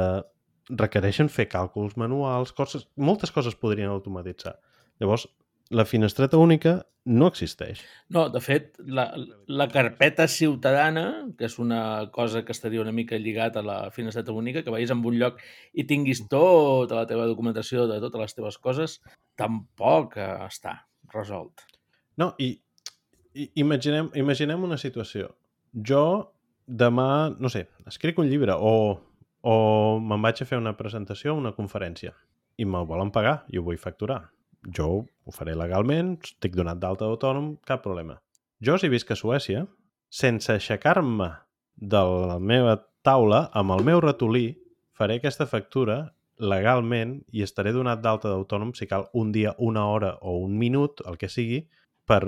requereixen 0.69 1.31
fer 1.33 1.49
càlculs 1.49 1.97
manuals, 2.01 2.53
coses, 2.53 2.87
moltes 2.97 3.33
coses 3.33 3.57
podrien 3.57 3.91
automatitzar. 3.93 4.59
Llavors, 5.01 5.27
la 5.71 5.85
finestreta 5.85 6.39
única 6.41 6.79
no 7.09 7.29
existeix. 7.29 7.81
No, 8.12 8.27
de 8.33 8.41
fet, 8.45 8.75
la, 8.85 9.07
la 9.49 9.66
carpeta 9.73 10.27
ciutadana, 10.29 11.07
que 11.39 11.49
és 11.49 11.57
una 11.61 11.81
cosa 12.12 12.43
que 12.45 12.53
estaria 12.53 12.83
una 12.83 12.93
mica 12.93 13.16
lligat 13.21 13.57
a 13.57 13.64
la 13.64 13.79
finestreta 13.95 14.35
única, 14.37 14.62
que 14.64 14.73
vagis 14.73 14.93
en 14.93 15.05
un 15.05 15.19
lloc 15.21 15.41
i 15.73 15.87
tinguis 15.89 16.27
tota 16.29 17.01
la 17.01 17.07
teva 17.09 17.29
documentació 17.31 17.87
de 17.89 18.01
totes 18.05 18.25
les 18.25 18.37
teves 18.37 18.61
coses, 18.61 18.99
tampoc 19.41 20.19
està 20.21 20.83
resolt. 21.14 21.64
No, 22.21 22.35
i, 22.39 22.53
i 23.33 23.49
imaginem, 23.62 24.11
imaginem 24.19 24.64
una 24.69 24.81
situació. 24.81 25.33
Jo 25.73 26.05
demà, 26.69 27.35
no 27.41 27.49
sé, 27.53 27.69
escric 27.89 28.19
un 28.21 28.29
llibre 28.29 28.57
o, 28.57 28.99
o 29.43 29.99
me'n 30.01 30.24
vaig 30.24 30.43
a 30.43 30.49
fer 30.49 30.59
una 30.59 30.76
presentació, 30.76 31.36
una 31.36 31.55
conferència 31.57 32.14
i 32.59 32.66
me 32.66 32.82
volen 32.84 33.12
pagar 33.14 33.45
i 33.53 33.59
ho 33.59 33.62
vull 33.62 33.78
facturar 33.78 34.24
jo 34.66 35.07
ho 35.24 35.34
faré 35.34 35.55
legalment, 35.57 36.16
estic 36.24 36.57
donat 36.57 36.80
d'alta 36.80 37.07
d'autònom, 37.07 37.57
cap 37.68 37.82
problema. 37.84 38.18
Jo, 38.64 38.78
si 38.78 38.89
visc 38.89 39.11
a 39.12 39.16
Suècia, 39.16 39.66
sense 40.09 40.53
aixecar-me 40.53 41.30
de 41.76 42.01
la 42.01 42.39
meva 42.41 42.78
taula, 43.07 43.49
amb 43.55 43.76
el 43.76 43.84
meu 43.86 44.01
ratolí, 44.03 44.57
faré 44.97 45.18
aquesta 45.18 45.47
factura 45.47 46.14
legalment 46.39 47.18
i 47.34 47.43
estaré 47.43 47.72
donat 47.74 48.01
d'alta 48.03 48.30
d'autònom 48.32 48.72
si 48.74 48.86
cal 48.86 49.09
un 49.12 49.32
dia, 49.34 49.55
una 49.59 49.86
hora 49.86 50.16
o 50.22 50.39
un 50.43 50.57
minut, 50.59 51.03
el 51.07 51.18
que 51.18 51.28
sigui, 51.30 51.66
per, 52.07 52.22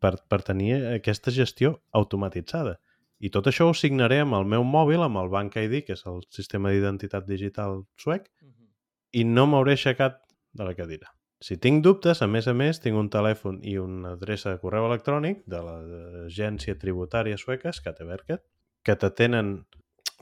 per, 0.00 0.14
per 0.26 0.40
tenir 0.42 0.78
aquesta 0.94 1.30
gestió 1.30 1.76
automatitzada. 1.92 2.78
I 3.18 3.30
tot 3.32 3.48
això 3.48 3.70
ho 3.70 3.74
signaré 3.74 4.20
amb 4.20 4.36
el 4.36 4.44
meu 4.44 4.64
mòbil, 4.64 5.02
amb 5.02 5.20
el 5.22 5.30
Bank 5.32 5.56
ID, 5.56 5.82
que 5.86 5.94
és 5.96 6.04
el 6.06 6.20
sistema 6.30 6.72
d'identitat 6.72 7.26
digital 7.26 7.84
suec, 7.96 8.28
uh 8.42 8.48
-huh. 8.48 8.68
i 9.12 9.24
no 9.24 9.46
m'hauré 9.46 9.72
aixecat 9.72 10.20
de 10.52 10.64
la 10.64 10.74
cadira. 10.74 11.12
Si 11.40 11.58
tinc 11.60 11.82
dubtes, 11.84 12.22
a 12.22 12.26
més 12.26 12.46
a 12.48 12.54
més, 12.54 12.80
tinc 12.80 12.96
un 12.96 13.10
telèfon 13.10 13.58
i 13.62 13.76
una 13.78 14.12
adreça 14.16 14.50
de 14.50 14.58
correu 14.58 14.86
electrònic 14.86 15.42
de 15.46 15.60
l'agència 15.60 16.78
tributària 16.78 17.36
sueca, 17.36 17.72
Skatteverket, 17.72 18.42
que 18.82 18.96
t'atenen 18.96 19.66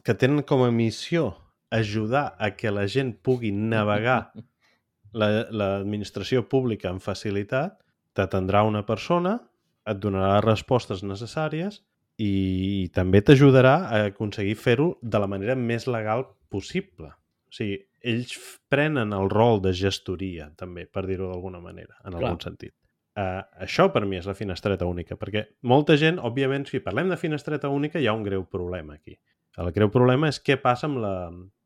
que 0.03 0.15
tenen 0.15 0.43
com 0.43 0.65
a 0.65 0.71
missió 0.71 1.37
ajudar 1.71 2.35
a 2.39 2.51
que 2.57 2.71
la 2.71 2.87
gent 2.87 3.15
pugui 3.23 3.53
navegar 3.53 4.33
l'administració 5.21 6.43
la, 6.43 6.49
pública 6.49 6.91
amb 6.91 7.03
facilitat, 7.03 7.79
t'atendrà 8.15 8.65
una 8.67 8.83
persona, 8.87 9.39
et 9.87 9.99
donarà 10.01 10.37
les 10.37 10.45
respostes 10.45 11.03
necessàries 11.05 11.83
i, 12.21 12.85
i 12.85 12.89
també 12.95 13.23
t'ajudarà 13.25 13.75
a 13.89 14.01
aconseguir 14.13 14.55
fer-ho 14.61 14.95
de 15.03 15.21
la 15.21 15.29
manera 15.31 15.57
més 15.59 15.89
legal 15.91 16.27
possible. 16.53 17.11
O 17.51 17.55
sigui, 17.55 17.81
ells 18.05 18.37
prenen 18.71 19.15
el 19.17 19.31
rol 19.33 19.63
de 19.65 19.73
gestoria, 19.77 20.51
també, 20.59 20.87
per 20.87 21.07
dir-ho 21.09 21.31
d'alguna 21.31 21.61
manera, 21.65 21.97
en 22.05 22.13
Clar. 22.13 22.23
algun 22.23 22.43
sentit. 22.45 22.75
Uh, 23.15 23.45
això 23.63 23.87
per 23.95 24.03
mi 24.11 24.19
és 24.19 24.27
la 24.27 24.35
finestreta 24.35 24.87
única, 24.91 25.15
perquè 25.17 25.45
molta 25.71 25.95
gent, 25.97 26.19
òbviament, 26.19 26.67
si 26.67 26.83
parlem 26.83 27.13
de 27.13 27.19
finestreta 27.19 27.71
única, 27.71 28.01
hi 28.03 28.09
ha 28.11 28.15
un 28.17 28.25
greu 28.27 28.43
problema 28.51 28.99
aquí. 28.99 29.15
El 29.63 29.71
greu 29.73 29.91
problema 29.95 30.29
és 30.33 30.41
què 30.43 30.57
passa 30.59 30.89
amb 30.91 30.99
la, 30.99 31.15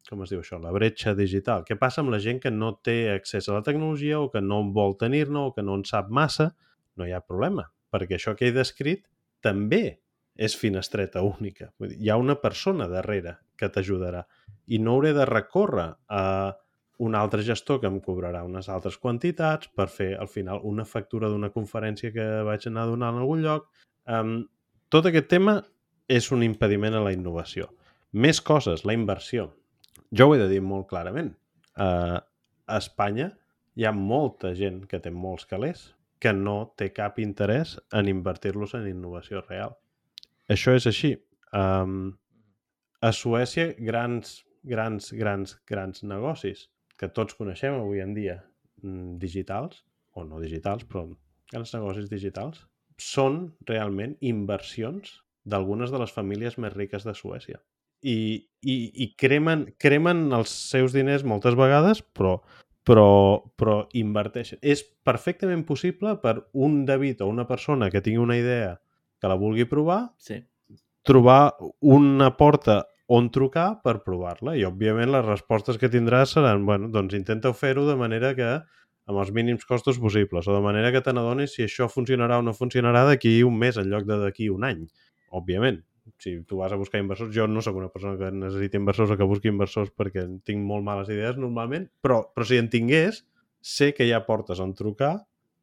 com 0.08 0.24
es 0.24 0.32
diu 0.32 0.42
això, 0.42 0.58
la 0.60 0.72
bretxa 0.74 1.14
digital. 1.16 1.64
Què 1.64 1.78
passa 1.80 2.02
amb 2.02 2.12
la 2.12 2.20
gent 2.20 2.40
que 2.42 2.52
no 2.52 2.74
té 2.84 3.14
accés 3.14 3.48
a 3.48 3.56
la 3.56 3.64
tecnologia 3.64 4.20
o 4.20 4.28
que 4.32 4.42
no 4.44 4.60
vol 4.76 4.96
tenir-ne 5.00 5.48
o 5.48 5.54
que 5.56 5.64
no 5.64 5.76
en 5.78 5.86
sap 5.88 6.12
massa? 6.12 6.50
No 7.00 7.08
hi 7.08 7.14
ha 7.16 7.24
problema, 7.24 7.68
perquè 7.92 8.18
això 8.18 8.36
que 8.36 8.48
he 8.48 8.54
descrit 8.54 9.06
també 9.44 10.00
és 10.38 10.54
finestreta 10.56 11.24
única. 11.26 11.72
Vull 11.78 11.92
dir, 11.92 11.98
hi 11.98 12.10
ha 12.12 12.16
una 12.20 12.38
persona 12.38 12.86
darrere 12.90 13.34
que 13.58 13.68
t'ajudarà 13.74 14.22
i 14.70 14.78
no 14.78 14.94
hauré 14.94 15.12
de 15.16 15.26
recórrer 15.26 15.88
a 16.08 16.24
un 16.98 17.14
altre 17.14 17.42
gestor 17.46 17.80
que 17.82 17.90
em 17.90 17.98
cobrarà 18.02 18.42
unes 18.46 18.68
altres 18.70 18.98
quantitats 18.98 19.70
per 19.74 19.88
fer 19.90 20.12
al 20.18 20.30
final 20.30 20.62
una 20.66 20.86
factura 20.86 21.30
d'una 21.30 21.50
conferència 21.54 22.12
que 22.14 22.26
vaig 22.46 22.66
anar 22.70 22.86
a 22.86 22.92
donar 22.92 23.10
en 23.14 23.20
algun 23.22 23.42
lloc. 23.42 23.68
Um, 24.06 24.40
tot 24.90 25.06
aquest 25.06 25.28
tema 25.30 25.60
és 26.08 26.30
un 26.34 26.42
impediment 26.42 26.96
a 26.98 27.02
la 27.04 27.12
innovació. 27.14 27.68
Més 28.12 28.40
coses, 28.40 28.84
la 28.88 28.96
inversió. 28.96 29.50
Jo 30.10 30.28
ho 30.28 30.34
he 30.34 30.40
de 30.40 30.48
dir 30.50 30.62
molt 30.64 30.88
clarament. 30.90 31.34
Uh, 31.78 32.18
a 32.66 32.78
Espanya 32.82 33.30
hi 33.78 33.86
ha 33.86 33.94
molta 33.94 34.54
gent 34.58 34.82
que 34.90 34.98
té 35.02 35.12
molts 35.14 35.46
calés 35.46 35.92
que 36.18 36.32
no 36.34 36.72
té 36.76 36.90
cap 36.94 37.20
interès 37.22 37.76
en 37.94 38.08
invertir-los 38.10 38.74
en 38.74 38.88
innovació 38.90 39.44
real. 39.46 39.76
Això 40.48 40.74
és 40.76 40.86
així. 40.88 41.14
Um, 41.52 42.12
a 43.04 43.12
Suècia, 43.14 43.72
grans 43.78 44.38
grans, 44.68 45.12
grans, 45.12 45.56
grans 45.66 46.02
negocis 46.02 46.68
que 46.98 47.08
tots 47.08 47.36
coneixem 47.38 47.76
avui 47.78 48.02
en 48.02 48.14
dia 48.14 48.40
mm, 48.82 49.16
digitals, 49.22 49.84
o 50.14 50.24
no 50.26 50.40
digitals, 50.42 50.84
però 50.84 51.06
grans 51.52 51.74
negocis 51.74 52.10
digitals, 52.10 52.64
són 52.98 53.54
realment 53.68 54.16
inversions 54.20 55.20
d'algunes 55.48 55.92
de 55.94 56.00
les 56.02 56.12
famílies 56.12 56.58
més 56.58 56.74
riques 56.74 57.06
de 57.06 57.14
Suècia. 57.14 57.60
I, 58.02 58.46
i, 58.62 58.76
i 59.02 59.06
cremen, 59.18 59.68
cremen 59.78 60.28
els 60.34 60.50
seus 60.50 60.92
diners 60.94 61.24
moltes 61.26 61.56
vegades, 61.58 62.02
però, 62.02 62.36
però, 62.86 63.08
però 63.58 63.78
inverteixen. 63.98 64.58
És 64.62 64.82
perfectament 65.06 65.64
possible 65.66 66.16
per 66.22 66.36
un 66.52 66.82
David 66.86 67.22
o 67.22 67.30
una 67.30 67.46
persona 67.46 67.90
que 67.90 68.02
tingui 68.02 68.22
una 68.22 68.38
idea 68.38 68.76
que 69.20 69.30
la 69.30 69.38
vulgui 69.38 69.66
provar, 69.68 70.08
sí. 70.18 70.40
trobar 71.06 71.56
una 71.80 72.30
porta 72.36 72.84
on 73.08 73.30
trucar 73.32 73.80
per 73.84 74.02
provar-la 74.04 74.54
i 74.58 74.66
òbviament 74.68 75.10
les 75.14 75.24
respostes 75.24 75.78
que 75.80 75.88
tindràs 75.88 76.34
seran 76.36 76.66
bueno, 76.68 76.90
doncs 76.92 77.16
intenta 77.16 77.54
fer-ho 77.56 77.86
de 77.88 77.96
manera 77.96 78.34
que 78.36 78.50
amb 79.08 79.20
els 79.22 79.30
mínims 79.32 79.64
costos 79.64 79.96
possibles 79.98 80.48
o 80.48 80.54
de 80.54 80.60
manera 80.60 80.92
que 80.92 81.00
te 81.00 81.14
n'adonis 81.16 81.54
si 81.56 81.64
això 81.64 81.88
funcionarà 81.88 82.38
o 82.38 82.44
no 82.44 82.52
funcionarà 82.52 83.06
d'aquí 83.08 83.38
un 83.48 83.56
mes 83.56 83.78
en 83.80 83.88
lloc 83.88 84.04
de 84.04 84.18
d'aquí 84.20 84.50
un 84.52 84.66
any. 84.68 84.82
Òbviament, 85.32 85.80
si 86.20 86.34
tu 86.44 86.58
vas 86.60 86.72
a 86.72 86.76
buscar 86.80 87.00
inversors, 87.00 87.32
jo 87.34 87.46
no 87.48 87.62
sóc 87.64 87.76
una 87.80 87.88
persona 87.92 88.18
que 88.20 88.28
necessiti 88.32 88.76
inversors 88.76 89.12
o 89.12 89.16
que 89.16 89.28
busqui 89.28 89.48
inversors 89.48 89.88
perquè 89.96 90.26
tinc 90.44 90.60
molt 90.64 90.84
males 90.84 91.08
idees 91.08 91.40
normalment, 91.40 91.88
però, 92.04 92.20
però 92.34 92.44
si 92.48 92.60
en 92.60 92.68
tingués, 92.72 93.22
sé 93.60 93.94
que 93.96 94.06
hi 94.06 94.12
ha 94.12 94.24
portes 94.28 94.60
on 94.60 94.76
trucar 94.76 95.14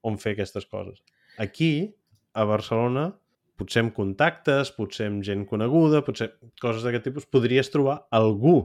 on 0.05 0.17
fer 0.21 0.33
aquestes 0.35 0.65
coses. 0.65 1.01
Aquí, 1.41 1.93
a 2.33 2.45
Barcelona, 2.49 3.11
potser 3.59 3.85
amb 3.85 3.93
contactes, 3.95 4.71
potser 4.75 5.09
amb 5.11 5.23
gent 5.25 5.45
coneguda, 5.49 6.03
potser 6.05 6.31
coses 6.61 6.85
d'aquest 6.85 7.07
tipus, 7.09 7.27
podries 7.31 7.71
trobar 7.73 8.01
algú, 8.15 8.57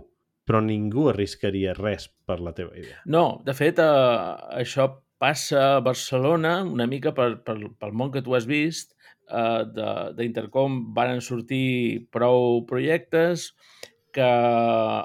però 0.46 0.62
ningú 0.64 1.10
arriscaria 1.10 1.74
res 1.78 2.08
per 2.26 2.40
la 2.42 2.54
teva 2.56 2.74
idea. 2.76 2.98
No, 3.06 3.40
de 3.46 3.54
fet, 3.56 3.78
eh, 3.78 4.62
això 4.62 4.88
passa 5.20 5.76
a 5.76 5.82
Barcelona 5.84 6.60
una 6.64 6.88
mica 6.90 7.12
per, 7.14 7.42
per, 7.44 7.58
pel 7.78 7.92
món 7.92 8.10
que 8.14 8.24
tu 8.24 8.34
has 8.34 8.48
vist, 8.50 8.96
eh, 9.30 9.62
d'Intercom 10.16 10.80
varen 10.96 11.20
sortir 11.22 12.08
prou 12.12 12.64
projectes 12.70 13.50
que 14.10 14.30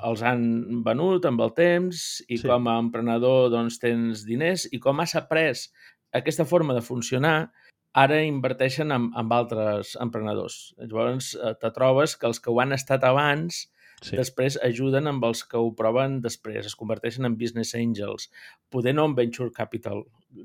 els 0.10 0.24
han 0.26 0.46
venut 0.86 1.28
amb 1.30 1.44
el 1.46 1.52
temps 1.58 2.06
i 2.26 2.40
sí. 2.40 2.48
com 2.48 2.66
a 2.72 2.80
emprenedor 2.82 3.52
doncs, 3.54 3.78
tens 3.82 4.26
diners 4.26 4.66
i 4.74 4.82
com 4.82 5.04
has 5.04 5.14
après 5.20 5.54
aquesta 6.16 6.46
forma 6.48 6.74
de 6.74 6.82
funcionar, 6.82 7.52
ara 7.96 8.20
inverteixen 8.28 8.92
en, 8.92 9.08
en 9.16 9.32
altres 9.32 9.96
emprenedors. 10.04 10.74
Llavors, 10.82 11.34
eh, 11.36 11.54
te 11.62 11.72
trobes 11.76 12.18
que 12.20 12.28
els 12.28 12.42
que 12.44 12.52
ho 12.52 12.60
han 12.60 12.76
estat 12.76 13.08
abans 13.08 13.64
sí. 14.02 14.16
després 14.20 14.58
ajuden 14.64 15.08
amb 15.12 15.24
els 15.28 15.44
que 15.48 15.60
ho 15.62 15.72
proven 15.78 16.20
després, 16.24 16.68
es 16.68 16.76
converteixen 16.78 17.28
en 17.28 17.38
business 17.40 17.76
angels, 17.80 18.30
poder 18.74 18.96
no 18.96 19.08
en 19.10 19.16
venture 19.18 19.54
capital, 19.56 20.04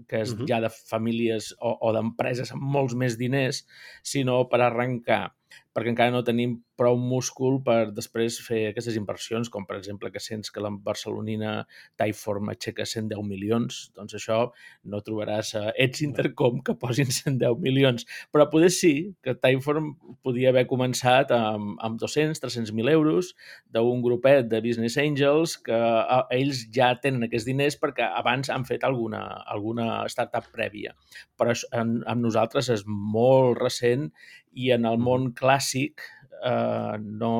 que 0.08 0.22
és 0.22 0.32
uh 0.32 0.38
-huh. 0.38 0.48
ja 0.48 0.60
de 0.60 0.70
famílies 0.70 1.54
o, 1.58 1.76
o 1.80 1.92
d'empreses 1.92 2.52
amb 2.52 2.62
molts 2.62 2.94
més 2.94 3.18
diners, 3.18 3.66
sinó 4.02 4.48
per 4.48 4.60
arrencar 4.60 5.34
perquè 5.76 5.92
encara 5.92 6.12
no 6.14 6.24
tenim 6.26 6.58
prou 6.80 6.96
múscul 6.96 7.58
per 7.64 7.90
després 7.92 8.38
fer 8.40 8.70
aquestes 8.70 8.96
inversions, 8.96 9.50
com 9.52 9.66
per 9.68 9.76
exemple 9.76 10.08
que 10.10 10.22
sents 10.22 10.50
que 10.50 10.62
la 10.64 10.70
barcelonina 10.72 11.66
Typeform 12.00 12.48
aixeca 12.52 12.86
110 12.88 13.20
milions, 13.28 13.80
doncs 13.96 14.16
això 14.16 14.40
no 14.88 15.02
trobaràs 15.04 15.52
a 15.60 15.64
Ets 15.76 16.02
Intercom 16.06 16.62
que 16.64 16.74
posin 16.80 17.12
110 17.20 17.60
milions, 17.60 18.06
però 18.32 18.48
poder 18.50 18.72
sí 18.74 18.94
que 19.22 19.36
Typeform 19.36 19.92
podia 20.24 20.54
haver 20.54 20.64
començat 20.70 21.34
amb, 21.36 21.76
amb 21.84 22.00
200, 22.00 22.40
300.000 22.40 22.94
euros 22.96 23.34
d'un 23.70 24.00
grupet 24.02 24.48
de 24.48 24.62
business 24.64 24.96
angels 24.98 25.58
que 25.60 25.76
a, 25.76 26.24
ells 26.34 26.64
ja 26.74 26.94
tenen 27.02 27.28
aquests 27.28 27.48
diners 27.50 27.76
perquè 27.80 28.08
abans 28.08 28.50
han 28.50 28.64
fet 28.68 28.88
alguna, 28.88 29.22
alguna 29.52 30.06
startup 30.08 30.48
prèvia. 30.54 30.96
Però 31.38 31.52
amb, 31.76 32.00
amb 32.08 32.24
nosaltres 32.24 32.72
és 32.72 32.86
molt 32.88 33.60
recent 33.60 34.08
i 34.50 34.72
en 34.74 34.88
el 34.88 34.98
món 34.98 35.30
clàssic 35.36 35.59
eh, 35.60 36.96
no, 37.22 37.34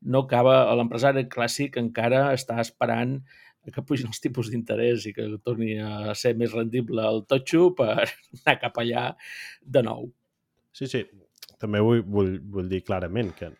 no 0.00 0.24
acaba, 0.24 0.62
l'empresari 0.78 1.26
clàssic 1.32 1.78
encara 1.80 2.28
està 2.36 2.60
esperant 2.62 3.18
que 3.70 3.84
pugin 3.84 4.08
els 4.08 4.22
tipus 4.24 4.48
d'interès 4.50 5.04
i 5.06 5.12
que 5.14 5.26
torni 5.44 5.74
a 5.84 6.14
ser 6.16 6.32
més 6.38 6.52
rendible 6.56 7.04
el 7.06 7.24
totxo 7.28 7.70
per 7.76 7.96
anar 8.40 8.56
cap 8.62 8.78
allà 8.80 9.10
de 9.62 9.82
nou. 9.86 10.08
Sí, 10.72 10.88
sí. 10.88 11.04
També 11.60 11.82
vull, 11.84 12.00
vull, 12.08 12.38
vull 12.40 12.70
dir 12.70 12.80
clarament 12.86 13.34
que, 13.36 13.50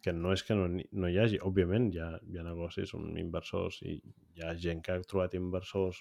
que 0.00 0.14
no 0.16 0.32
és 0.32 0.42
que 0.46 0.56
no, 0.56 0.64
no 0.70 1.10
hi 1.10 1.18
hagi, 1.20 1.40
òbviament 1.44 1.90
hi 1.92 2.00
ha, 2.00 2.14
hi 2.24 2.40
ha 2.40 2.46
negocis, 2.46 2.94
són 2.94 3.18
inversors 3.20 3.82
i 3.84 3.98
hi 3.98 4.46
ha 4.46 4.54
gent 4.56 4.80
que 4.86 4.96
ha 4.96 5.04
trobat 5.04 5.36
inversors 5.36 6.00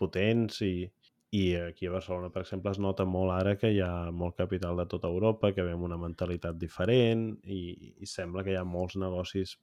potents 0.00 0.62
i, 0.64 0.86
i 1.34 1.56
aquí 1.58 1.88
a 1.88 1.90
Barcelona, 1.90 2.30
per 2.30 2.44
exemple, 2.44 2.70
es 2.70 2.78
nota 2.78 3.06
molt 3.08 3.32
ara 3.34 3.56
que 3.58 3.72
hi 3.74 3.80
ha 3.82 4.10
molt 4.14 4.36
capital 4.38 4.78
de 4.78 4.86
tota 4.90 5.10
Europa, 5.10 5.50
que 5.54 5.64
veiem 5.66 5.82
una 5.82 5.98
mentalitat 5.98 6.58
diferent 6.60 7.26
i, 7.50 7.62
i 7.98 8.06
sembla 8.06 8.44
que 8.46 8.54
hi 8.54 8.58
ha 8.60 8.66
molts 8.68 8.94
negocis 9.02 9.56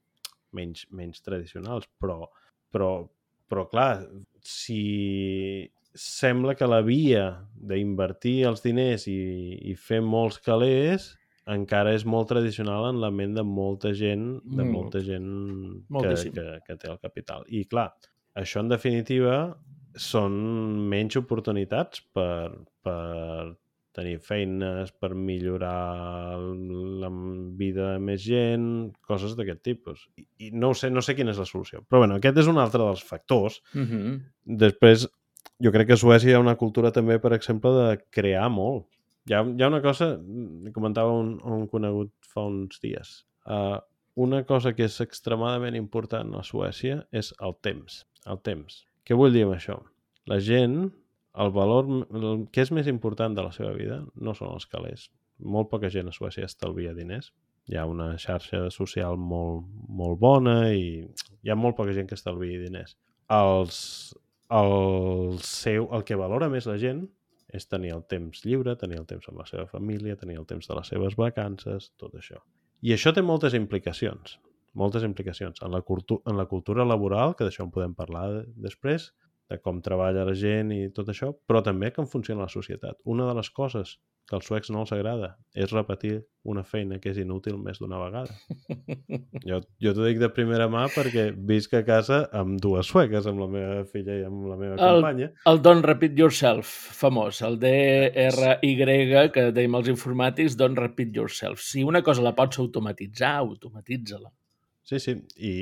menys, 0.57 0.84
menys 0.91 1.24
tradicionals, 1.24 1.88
però, 2.01 2.26
però, 2.76 2.91
però 3.47 3.65
clar, 3.72 4.03
si 4.43 4.82
sembla 5.95 6.57
que 6.59 6.67
la 6.67 6.82
via 6.84 7.26
d'invertir 7.55 8.41
els 8.51 8.63
diners 8.67 9.07
i, 9.11 9.22
i 9.72 9.76
fer 9.80 10.01
molts 10.03 10.39
calés 10.43 11.13
encara 11.51 11.95
és 11.95 12.03
molt 12.05 12.30
tradicional 12.32 12.89
en 12.91 12.99
la 13.01 13.09
ment 13.15 13.34
de 13.36 13.43
molta 13.47 13.95
gent, 13.97 14.41
de 14.43 14.63
mm. 14.63 14.72
molta 14.72 15.01
gent 15.03 15.32
que, 15.95 16.15
que, 16.36 16.45
que 16.67 16.78
té 16.84 16.91
el 16.91 16.99
capital. 17.01 17.47
I 17.47 17.63
clar, 17.72 17.89
això 18.38 18.59
en 18.59 18.72
definitiva 18.72 19.38
són 19.99 20.35
menys 20.91 21.17
oportunitats 21.19 22.01
per, 22.13 22.51
per 22.85 23.55
tenir 23.95 24.19
feines, 24.23 24.91
per 24.91 25.11
millorar 25.15 26.37
la 27.01 27.09
vida 27.59 27.93
de 27.93 28.03
més 28.03 28.23
gent, 28.23 28.67
coses 29.07 29.35
d'aquest 29.35 29.63
tipus. 29.65 30.05
I, 30.15 30.25
I 30.47 30.51
no 30.55 30.71
sé, 30.77 30.89
no 30.93 31.03
sé 31.03 31.15
quina 31.17 31.33
és 31.35 31.41
la 31.41 31.47
solució. 31.49 31.83
Però 31.89 32.03
bueno, 32.03 32.19
aquest 32.19 32.39
és 32.43 32.51
un 32.51 32.61
altre 32.61 32.83
dels 32.83 33.03
factors. 33.03 33.61
Uh 33.73 33.79
mhm. 33.79 33.89
-huh. 33.91 34.19
Després, 34.63 35.07
jo 35.59 35.71
crec 35.71 35.87
que 35.87 35.93
a 35.93 36.03
Suècia 36.03 36.31
hi 36.31 36.33
ha 36.33 36.39
una 36.39 36.55
cultura 36.55 36.91
també, 36.91 37.19
per 37.19 37.33
exemple, 37.33 37.71
de 37.71 38.03
crear 38.09 38.49
molt. 38.49 38.87
Hi 39.29 39.33
ha, 39.33 39.43
hi 39.43 39.61
ha 39.61 39.67
una 39.67 39.81
cosa, 39.81 40.19
comentava 40.73 41.11
un, 41.11 41.39
un 41.43 41.67
conegut 41.67 42.11
fa 42.21 42.41
uns 42.41 42.79
dies, 42.81 43.25
uh, 43.45 43.77
una 44.15 44.43
cosa 44.43 44.73
que 44.73 44.83
és 44.83 44.99
extremadament 45.01 45.75
important 45.75 46.33
a 46.35 46.43
Suècia 46.43 47.05
és 47.11 47.33
el 47.39 47.53
temps. 47.61 48.05
El 48.25 48.39
temps 48.41 48.90
què 49.12 49.16
vull 49.20 49.34
dir 49.36 49.41
amb 49.43 49.57
això? 49.57 49.74
La 50.32 50.38
gent, 50.39 50.86
el 51.43 51.49
valor, 51.51 51.89
el 52.16 52.45
que 52.55 52.64
és 52.64 52.70
més 52.72 52.88
important 52.88 53.34
de 53.36 53.43
la 53.43 53.51
seva 53.51 53.74
vida 53.76 53.97
no 54.16 54.32
són 54.38 54.53
els 54.55 54.68
calés. 54.72 55.09
Molt 55.43 55.68
poca 55.68 55.89
gent 55.91 56.07
a 56.07 56.14
Suècia 56.16 56.47
estalvia 56.47 56.93
diners. 56.95 57.34
Hi 57.68 57.76
ha 57.76 57.84
una 57.91 58.14
xarxa 58.24 58.70
social 58.72 59.20
molt, 59.20 59.66
molt 59.99 60.16
bona 60.22 60.55
i 60.72 60.86
hi 61.03 61.51
ha 61.51 61.57
molt 61.59 61.76
poca 61.76 61.91
gent 61.97 62.07
que 62.07 62.16
estalvia 62.16 62.62
diners. 62.62 62.95
Els, 63.36 63.82
el, 64.62 65.36
seu, 65.43 65.89
el 65.91 66.07
que 66.07 66.20
valora 66.22 66.47
més 66.53 66.70
la 66.72 66.78
gent 66.80 67.03
és 67.51 67.68
tenir 67.68 67.91
el 67.97 68.05
temps 68.07 68.45
lliure, 68.47 68.78
tenir 68.80 69.01
el 69.01 69.09
temps 69.12 69.28
amb 69.28 69.43
la 69.43 69.49
seva 69.49 69.68
família, 69.68 70.16
tenir 70.16 70.39
el 70.39 70.47
temps 70.47 70.72
de 70.72 70.80
les 70.80 70.93
seves 70.93 71.20
vacances, 71.20 71.91
tot 71.99 72.16
això. 72.16 72.39
I 72.80 72.95
això 72.95 73.12
té 73.12 73.28
moltes 73.28 73.59
implicacions 73.59 74.39
moltes 74.74 75.03
implicacions 75.07 75.61
en 75.65 75.74
la, 75.74 75.82
en 75.82 76.38
la 76.38 76.47
cultura 76.51 76.86
laboral, 76.88 77.36
que 77.36 77.47
d'això 77.47 77.65
en 77.65 77.74
podem 77.76 77.95
parlar 77.97 78.28
després, 78.55 79.11
de 79.51 79.59
com 79.59 79.82
treballa 79.84 80.24
la 80.28 80.38
gent 80.38 80.72
i 80.72 80.86
tot 80.95 81.11
això, 81.11 81.34
però 81.47 81.59
també 81.65 81.91
com 81.95 82.07
funciona 82.07 82.47
la 82.47 82.53
societat. 82.53 83.01
Una 83.03 83.28
de 83.28 83.36
les 83.36 83.51
coses 83.51 83.97
que 84.30 84.38
als 84.38 84.47
suecs 84.47 84.69
no 84.72 84.86
els 84.86 84.93
agrada 84.95 85.34
és 85.57 85.74
repetir 85.74 86.13
una 86.47 86.61
feina 86.63 86.99
que 87.03 87.11
és 87.11 87.17
inútil 87.19 87.57
més 87.59 87.82
d'una 87.82 87.99
vegada. 87.99 88.32
Jo, 89.41 89.57
jo 89.82 89.91
t'ho 89.97 90.03
dic 90.05 90.19
de 90.22 90.28
primera 90.30 90.67
mà 90.69 90.84
perquè 90.93 91.32
visc 91.49 91.72
a 91.74 91.82
casa 91.82 92.19
amb 92.38 92.59
dues 92.61 92.91
sueques, 92.91 93.26
amb 93.26 93.41
la 93.41 93.47
meva 93.49 93.80
filla 93.89 94.19
i 94.19 94.26
amb 94.28 94.45
la 94.51 94.57
meva 94.59 94.76
el, 94.78 94.99
companya. 94.99 95.30
El 95.49 95.61
Don't 95.65 95.82
Repeat 95.88 96.19
Yourself, 96.22 96.69
famós, 96.99 97.41
el 97.47 97.57
D-R-Y, 97.63 99.24
que 99.34 99.47
dèiem 99.55 99.80
els 99.80 99.89
informàtics, 99.95 100.59
Don't 100.61 100.78
Repeat 100.78 101.17
Yourself. 101.17 101.65
Si 101.65 101.82
una 101.84 102.03
cosa 102.05 102.22
la 102.22 102.36
pots 102.38 102.61
automatitzar, 102.61 103.34
automatitza-la. 103.41 104.30
Sí, 104.88 104.99
sí, 104.99 105.15
i 105.38 105.53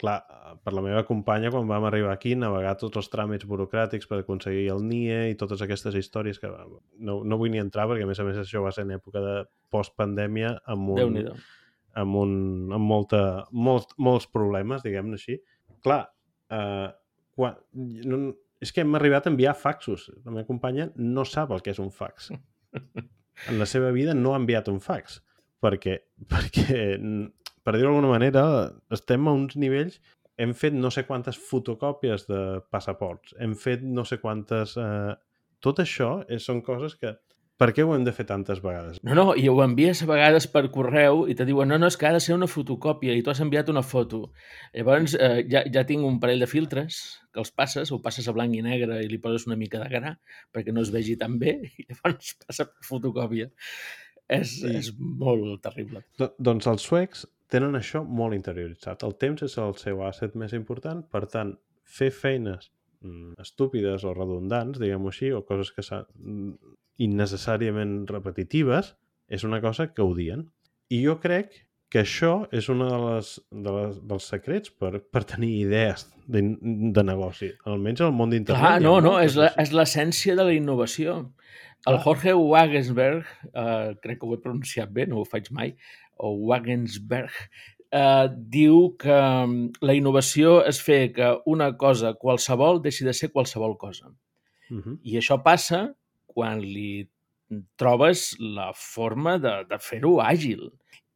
clar, 0.00 0.16
per 0.64 0.72
la 0.72 0.82
meva 0.84 1.02
companya, 1.06 1.50
quan 1.52 1.68
vam 1.68 1.84
arribar 1.86 2.14
aquí, 2.14 2.32
navegar 2.38 2.72
tots 2.80 2.96
els 3.02 3.10
tràmits 3.12 3.46
burocràtics 3.48 4.08
per 4.08 4.22
aconseguir 4.22 4.70
el 4.72 4.82
NIE 4.86 5.20
i 5.32 5.38
totes 5.40 5.60
aquestes 5.64 5.96
històries 6.00 6.40
que 6.40 6.48
no, 6.48 7.20
no 7.20 7.38
vull 7.40 7.52
ni 7.52 7.60
entrar 7.60 7.86
perquè, 7.90 8.06
a 8.06 8.08
més 8.08 8.20
a 8.22 8.26
més, 8.26 8.40
això 8.40 8.64
va 8.64 8.72
ser 8.72 8.86
en 8.88 8.94
època 8.96 9.22
de 9.24 9.34
postpandèmia 9.72 10.54
amb 10.72 10.94
un, 10.96 11.20
amb, 12.00 12.20
un, 12.22 12.32
amb 12.76 12.92
molta, 12.94 13.22
molt, 13.52 13.92
molts 14.00 14.28
problemes, 14.32 14.84
diguem-ne 14.86 15.20
així. 15.20 15.36
Clar, 15.84 16.02
eh, 16.56 16.88
quan, 17.36 17.60
no, 18.08 18.22
és 18.60 18.72
que 18.72 18.84
hem 18.84 18.96
arribat 18.96 19.26
a 19.26 19.34
enviar 19.34 19.56
faxos. 19.56 20.08
La 20.24 20.32
meva 20.32 20.48
companya 20.48 20.90
no 20.96 21.26
sap 21.28 21.52
el 21.54 21.64
que 21.64 21.74
és 21.76 21.82
un 21.82 21.92
fax. 21.94 22.32
En 23.48 23.56
la 23.56 23.64
seva 23.64 23.88
vida 23.88 24.12
no 24.12 24.34
ha 24.34 24.36
enviat 24.36 24.66
un 24.68 24.82
fax 24.84 25.14
perquè, 25.64 25.94
perquè 26.28 26.98
per 27.70 27.78
dir-ho 27.78 27.92
d'alguna 27.92 28.10
manera, 28.10 28.42
estem 28.90 29.30
a 29.30 29.36
uns 29.38 29.54
nivells... 29.54 30.00
Hem 30.40 30.54
fet 30.56 30.72
no 30.72 30.88
sé 30.88 31.02
quantes 31.04 31.36
fotocòpies 31.36 32.22
de 32.24 32.38
passaports, 32.72 33.34
hem 33.44 33.52
fet 33.54 33.84
no 33.84 34.06
sé 34.08 34.18
quantes... 34.22 34.72
Eh... 34.80 35.12
Tot 35.60 35.82
això 35.82 36.22
és, 36.32 36.40
són 36.48 36.62
coses 36.64 36.96
que... 36.96 37.12
Per 37.60 37.66
què 37.76 37.84
ho 37.84 37.90
hem 37.92 38.06
de 38.06 38.14
fer 38.16 38.24
tantes 38.24 38.62
vegades? 38.64 39.02
No, 39.04 39.12
no, 39.18 39.24
i 39.36 39.44
ho 39.52 39.58
envies 39.60 40.00
a 40.00 40.06
vegades 40.08 40.46
per 40.48 40.62
correu 40.72 41.26
i 41.28 41.34
te 41.36 41.44
diuen 41.44 41.68
no, 41.68 41.76
no, 41.76 41.90
és 41.92 41.98
que 42.00 42.08
ha 42.08 42.14
de 42.14 42.22
ser 42.24 42.32
una 42.32 42.48
fotocòpia 42.48 43.12
i 43.12 43.20
tu 43.20 43.28
has 43.30 43.42
enviat 43.44 43.68
una 43.68 43.82
foto. 43.84 44.22
Llavors 44.72 45.12
eh, 45.18 45.42
ja, 45.52 45.60
ja 45.68 45.82
tinc 45.86 46.08
un 46.08 46.16
parell 46.22 46.40
de 46.40 46.48
filtres 46.48 47.02
que 47.28 47.42
els 47.44 47.52
passes, 47.52 47.92
ho 47.92 48.00
passes 48.00 48.24
a 48.24 48.32
blanc 48.32 48.56
i 48.56 48.62
negre 48.64 49.02
i 49.04 49.10
li 49.12 49.20
poses 49.20 49.44
una 49.50 49.58
mica 49.60 49.82
de 49.82 49.90
gra 49.92 50.14
perquè 50.56 50.72
no 50.72 50.80
es 50.80 50.94
vegi 50.94 51.18
tan 51.20 51.36
bé 51.42 51.58
i 51.82 51.84
llavors 51.84 52.32
passa 52.46 52.64
per 52.70 52.88
fotocòpia. 52.88 53.50
És, 54.40 54.56
sí. 54.62 54.72
és 54.80 54.90
molt 54.96 55.60
terrible. 55.60 56.00
Do, 56.16 56.32
doncs 56.40 56.70
els 56.72 56.88
suecs 56.88 57.28
tenen 57.50 57.76
això 57.78 58.02
molt 58.04 58.36
interioritzat. 58.36 59.04
El 59.06 59.16
temps 59.20 59.42
és 59.46 59.56
el 59.58 59.74
seu 59.80 60.04
asset 60.06 60.36
més 60.38 60.54
important, 60.56 61.02
per 61.10 61.24
tant, 61.32 61.54
fer 61.84 62.10
feines 62.14 62.70
mm, 63.02 63.40
estúpides 63.42 64.06
o 64.06 64.14
redundants, 64.14 64.78
diguem-ho 64.82 65.10
així, 65.10 65.32
o 65.34 65.42
coses 65.46 65.72
que 65.74 65.84
són 65.86 66.06
mm, 66.14 66.76
innecessàriament 67.06 68.04
repetitives, 68.10 68.94
és 69.30 69.46
una 69.46 69.60
cosa 69.62 69.90
que 69.94 70.04
odien. 70.04 70.46
I 70.90 71.02
jo 71.04 71.18
crec 71.22 71.54
que 71.90 72.04
això 72.04 72.34
és 72.54 72.68
un 72.70 72.84
de 72.84 72.98
les, 73.02 73.32
de 73.50 73.74
les, 73.74 73.96
dels 74.12 74.28
secrets 74.32 74.70
per, 74.70 74.92
per 75.02 75.24
tenir 75.26 75.50
idees 75.64 76.06
de, 76.30 76.42
de 76.94 77.04
negoci, 77.06 77.50
almenys 77.66 78.04
al 78.06 78.14
món 78.14 78.30
d'internet. 78.30 78.62
Clar, 78.62 78.78
no, 78.84 79.00
no, 79.02 79.16
és 79.20 79.74
l'essència 79.74 80.36
de 80.38 80.46
la 80.46 80.54
innovació. 80.54 81.18
El 81.88 81.98
Jorge 82.04 82.34
Wagensberg, 82.36 83.26
eh, 83.50 83.90
crec 84.04 84.20
que 84.20 84.28
ho 84.28 84.36
he 84.36 84.42
pronunciat 84.44 84.92
bé, 84.94 85.08
no 85.08 85.22
ho 85.22 85.26
faig 85.26 85.48
mai, 85.56 85.74
o 86.20 86.34
Wagensberg, 86.50 87.36
eh, 87.90 88.26
diu 88.54 88.82
que 89.00 89.16
mm, 89.16 89.80
la 89.82 89.96
innovació 89.96 90.60
és 90.68 90.80
fer 90.84 91.00
que 91.16 91.32
una 91.50 91.72
cosa 91.80 92.14
qualsevol 92.20 92.82
deixi 92.84 93.06
de 93.08 93.16
ser 93.16 93.32
qualsevol 93.32 93.78
cosa. 93.78 94.12
Uh 94.70 94.78
-huh. 94.78 94.98
I 95.02 95.18
això 95.18 95.42
passa 95.42 95.88
quan 96.26 96.60
li 96.60 97.08
trobes 97.76 98.36
la 98.38 98.70
forma 98.74 99.38
de, 99.38 99.64
de 99.68 99.78
fer-ho 99.78 100.20
àgil. 100.22 100.70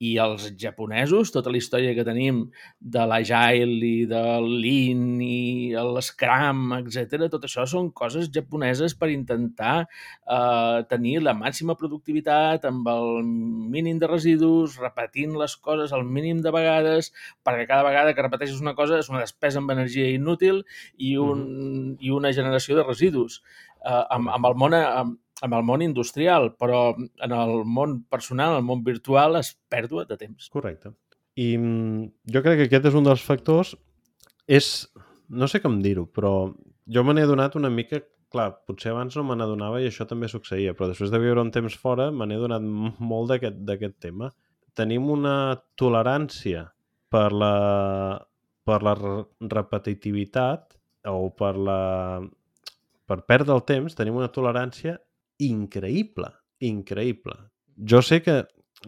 I 0.05 0.15
els 0.25 0.47
japonesos, 0.61 1.33
tota 1.35 1.53
la 1.53 1.59
història 1.61 1.95
que 1.97 2.05
tenim 2.07 2.43
de 2.79 3.05
l'Agile 3.09 3.79
i 3.89 4.05
del 4.11 4.49
Lean 4.63 5.21
i 5.25 5.73
l'Scrum, 5.75 6.75
etc, 6.81 7.29
tot 7.33 7.47
això 7.49 7.65
són 7.71 7.91
coses 7.97 8.31
japoneses 8.35 8.97
per 8.99 9.11
intentar 9.15 9.75
eh, 9.85 10.85
tenir 10.91 11.21
la 11.25 11.37
màxima 11.39 11.79
productivitat 11.81 12.67
amb 12.69 12.89
el 12.93 13.25
mínim 13.25 14.01
de 14.03 14.11
residus, 14.11 14.79
repetint 14.83 15.39
les 15.41 15.57
coses 15.57 15.95
el 15.97 16.05
mínim 16.05 16.43
de 16.45 16.53
vegades, 16.55 17.13
perquè 17.47 17.69
cada 17.71 17.87
vegada 17.87 18.15
que 18.15 18.27
repeteixes 18.27 18.63
una 18.63 18.75
cosa 18.79 18.99
és 19.01 19.11
una 19.13 19.25
despesa 19.25 19.63
amb 19.63 19.75
energia 19.75 20.11
inútil 20.13 20.65
i, 20.97 21.17
un, 21.17 21.45
mm 21.45 21.61
-hmm. 21.61 21.97
i 22.01 22.11
una 22.11 22.33
generació 22.33 22.77
de 22.77 22.89
residus. 22.89 23.43
Eh, 23.85 24.05
amb, 24.11 24.29
amb, 24.33 24.47
el 24.47 24.55
món, 24.57 24.75
amb, 24.75 25.19
amb 25.43 25.57
el 25.57 25.65
món 25.67 25.83
industrial, 25.83 26.53
però 26.61 26.95
en 26.97 27.35
el 27.35 27.65
món 27.67 28.03
personal, 28.11 28.55
en 28.55 28.63
el 28.63 28.69
món 28.69 28.85
virtual, 28.87 29.39
és 29.41 29.55
pèrdua 29.73 30.05
de 30.09 30.19
temps. 30.21 30.49
Correcte. 30.53 30.95
I 31.35 31.55
mm, 31.59 32.05
jo 32.35 32.43
crec 32.45 32.61
que 32.61 32.69
aquest 32.69 32.91
és 32.91 32.99
un 32.99 33.07
dels 33.09 33.25
factors, 33.25 33.75
és, 34.47 34.69
no 35.29 35.49
sé 35.51 35.61
com 35.65 35.81
dir-ho, 35.83 36.07
però 36.07 36.35
jo 36.87 37.05
me 37.05 37.17
n'he 37.17 37.27
donat 37.27 37.57
una 37.59 37.73
mica, 37.73 38.03
clar, 38.35 38.51
potser 38.69 38.93
abans 38.93 39.17
no 39.17 39.25
me 39.27 39.37
n'adonava 39.39 39.81
i 39.83 39.89
això 39.89 40.07
també 40.11 40.29
succeïa, 40.31 40.75
però 40.75 40.91
després 40.91 41.11
de 41.11 41.21
viure 41.23 41.43
un 41.43 41.53
temps 41.55 41.75
fora 41.79 42.11
me 42.13 42.27
n'he 42.29 42.39
donat 42.39 42.63
molt 42.63 43.35
d'aquest 43.35 43.99
tema. 44.03 44.31
Tenim 44.75 45.07
una 45.11 45.57
tolerància 45.79 46.69
per 47.15 47.29
la, 47.33 47.53
per 48.67 48.81
la 48.83 48.95
repetitivitat 49.55 50.75
o 51.11 51.29
per 51.37 51.53
la 51.61 51.81
per 53.05 53.21
perdre 53.29 53.53
el 53.53 53.63
temps 53.69 53.97
tenim 53.99 54.17
una 54.17 54.31
tolerància 54.33 54.97
increïble, 55.49 56.31
increïble. 56.65 57.37
Jo 57.91 58.01
sé 58.05 58.21
que 58.25 58.43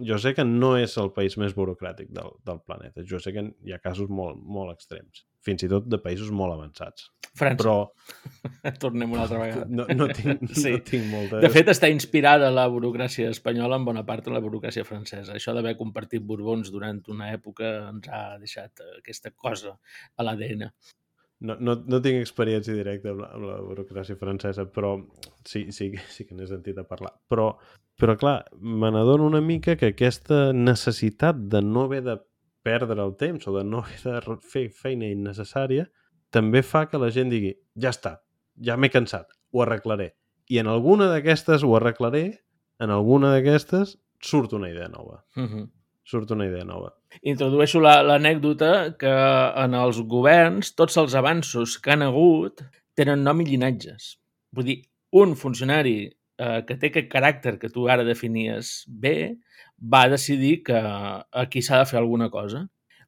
jo 0.04 0.18
sé 0.18 0.34
que 0.34 0.44
no 0.44 0.74
és 0.76 0.96
el 1.00 1.10
país 1.16 1.36
més 1.40 1.54
burocràtic 1.56 2.10
del, 2.14 2.32
del 2.46 2.60
planeta. 2.66 3.04
Jo 3.08 3.20
sé 3.22 3.32
que 3.32 3.44
hi 3.64 3.74
ha 3.74 3.80
casos 3.82 4.10
molt, 4.12 4.38
molt 4.42 4.74
extrems, 4.74 5.24
fins 5.44 5.64
i 5.64 5.70
tot 5.72 5.86
de 5.88 5.98
països 6.02 6.32
molt 6.34 6.56
avançats. 6.56 7.08
França. 7.36 7.62
Però... 7.62 8.72
Tornem 8.82 9.12
una 9.12 9.24
altra 9.24 9.40
vegada. 9.40 9.68
No, 9.68 9.86
no, 9.96 10.08
tinc, 10.12 10.44
sí. 10.62 10.74
no 10.74 10.82
tinc 10.90 11.08
molta... 11.12 11.40
De 11.44 11.52
fet, 11.52 11.70
està 11.72 11.90
inspirada 11.92 12.50
la 12.52 12.66
burocràcia 12.72 13.30
espanyola 13.32 13.80
en 13.80 13.88
bona 13.88 14.04
part 14.08 14.28
en 14.28 14.36
la 14.36 14.42
burocràcia 14.44 14.84
francesa. 14.88 15.36
Això 15.36 15.56
d'haver 15.56 15.76
compartit 15.80 16.24
borbons 16.24 16.72
durant 16.74 17.00
una 17.12 17.32
època 17.32 17.72
ens 17.94 18.12
ha 18.12 18.22
deixat 18.42 18.84
aquesta 18.98 19.32
cosa 19.36 19.76
a 20.16 20.28
l'ADN 20.28 20.68
no, 21.40 21.56
no, 21.60 21.74
no 21.84 22.00
tinc 22.04 22.20
experiència 22.20 22.76
directa 22.76 23.12
amb 23.12 23.22
la, 23.22 23.30
amb 23.36 23.48
la 23.48 23.56
burocràcia 23.64 24.16
francesa, 24.20 24.66
però 24.72 24.94
sí, 25.44 25.66
sí, 25.72 25.90
sí 26.14 26.24
que 26.24 26.36
n'he 26.36 26.48
sentit 26.48 26.78
a 26.80 26.86
parlar. 26.88 27.12
Però, 27.30 27.50
però 27.98 28.16
clar, 28.20 28.38
me 28.60 28.90
n'adono 28.92 29.28
una 29.28 29.42
mica 29.44 29.76
que 29.76 29.92
aquesta 29.92 30.50
necessitat 30.56 31.46
de 31.52 31.62
no 31.64 31.86
haver 31.86 32.02
de 32.06 32.18
perdre 32.66 33.02
el 33.02 33.14
temps 33.20 33.46
o 33.46 33.54
de 33.56 33.64
no 33.64 33.84
haver 33.84 34.22
de 34.24 34.38
fer 34.42 34.66
feina 34.74 35.08
innecessària 35.12 35.86
també 36.34 36.64
fa 36.66 36.86
que 36.90 36.98
la 36.98 37.12
gent 37.14 37.30
digui 37.30 37.52
ja 37.78 37.92
està, 37.94 38.16
ja 38.58 38.74
m'he 38.76 38.90
cansat, 38.90 39.30
ho 39.52 39.62
arreglaré. 39.62 40.14
I 40.50 40.58
en 40.62 40.70
alguna 40.70 41.06
d'aquestes 41.10 41.62
ho 41.66 41.76
arreglaré, 41.78 42.26
en 42.82 42.90
alguna 42.92 43.30
d'aquestes 43.34 43.96
surt 44.22 44.52
una 44.56 44.70
idea 44.70 44.88
nova. 44.88 45.22
Uh 45.36 45.46
-huh 45.46 45.66
surt 46.06 46.30
una 46.30 46.46
idea 46.46 46.64
nova. 46.64 46.92
Introdueixo 47.26 47.80
l'anècdota 47.82 48.70
la, 48.72 48.92
que 49.00 49.14
en 49.64 49.74
els 49.74 49.98
governs 50.06 50.74
tots 50.78 50.96
els 51.02 51.16
avanços 51.18 51.76
que 51.82 51.94
han 51.94 52.06
hagut 52.06 52.62
tenen 52.96 53.24
nom 53.26 53.42
i 53.42 53.48
llinatges. 53.48 54.14
Vull 54.54 54.70
dir, 54.70 54.78
un 55.18 55.34
funcionari 55.38 55.98
eh, 56.06 56.62
que 56.68 56.78
té 56.78 56.92
aquest 56.92 57.10
caràcter 57.12 57.56
que 57.60 57.72
tu 57.72 57.88
ara 57.90 58.06
definies 58.06 58.84
bé 58.86 59.36
va 59.80 60.06
decidir 60.12 60.62
que 60.66 60.80
aquí 61.44 61.62
s'ha 61.62 61.82
de 61.82 61.90
fer 61.90 62.00
alguna 62.00 62.30
cosa. 62.30 62.66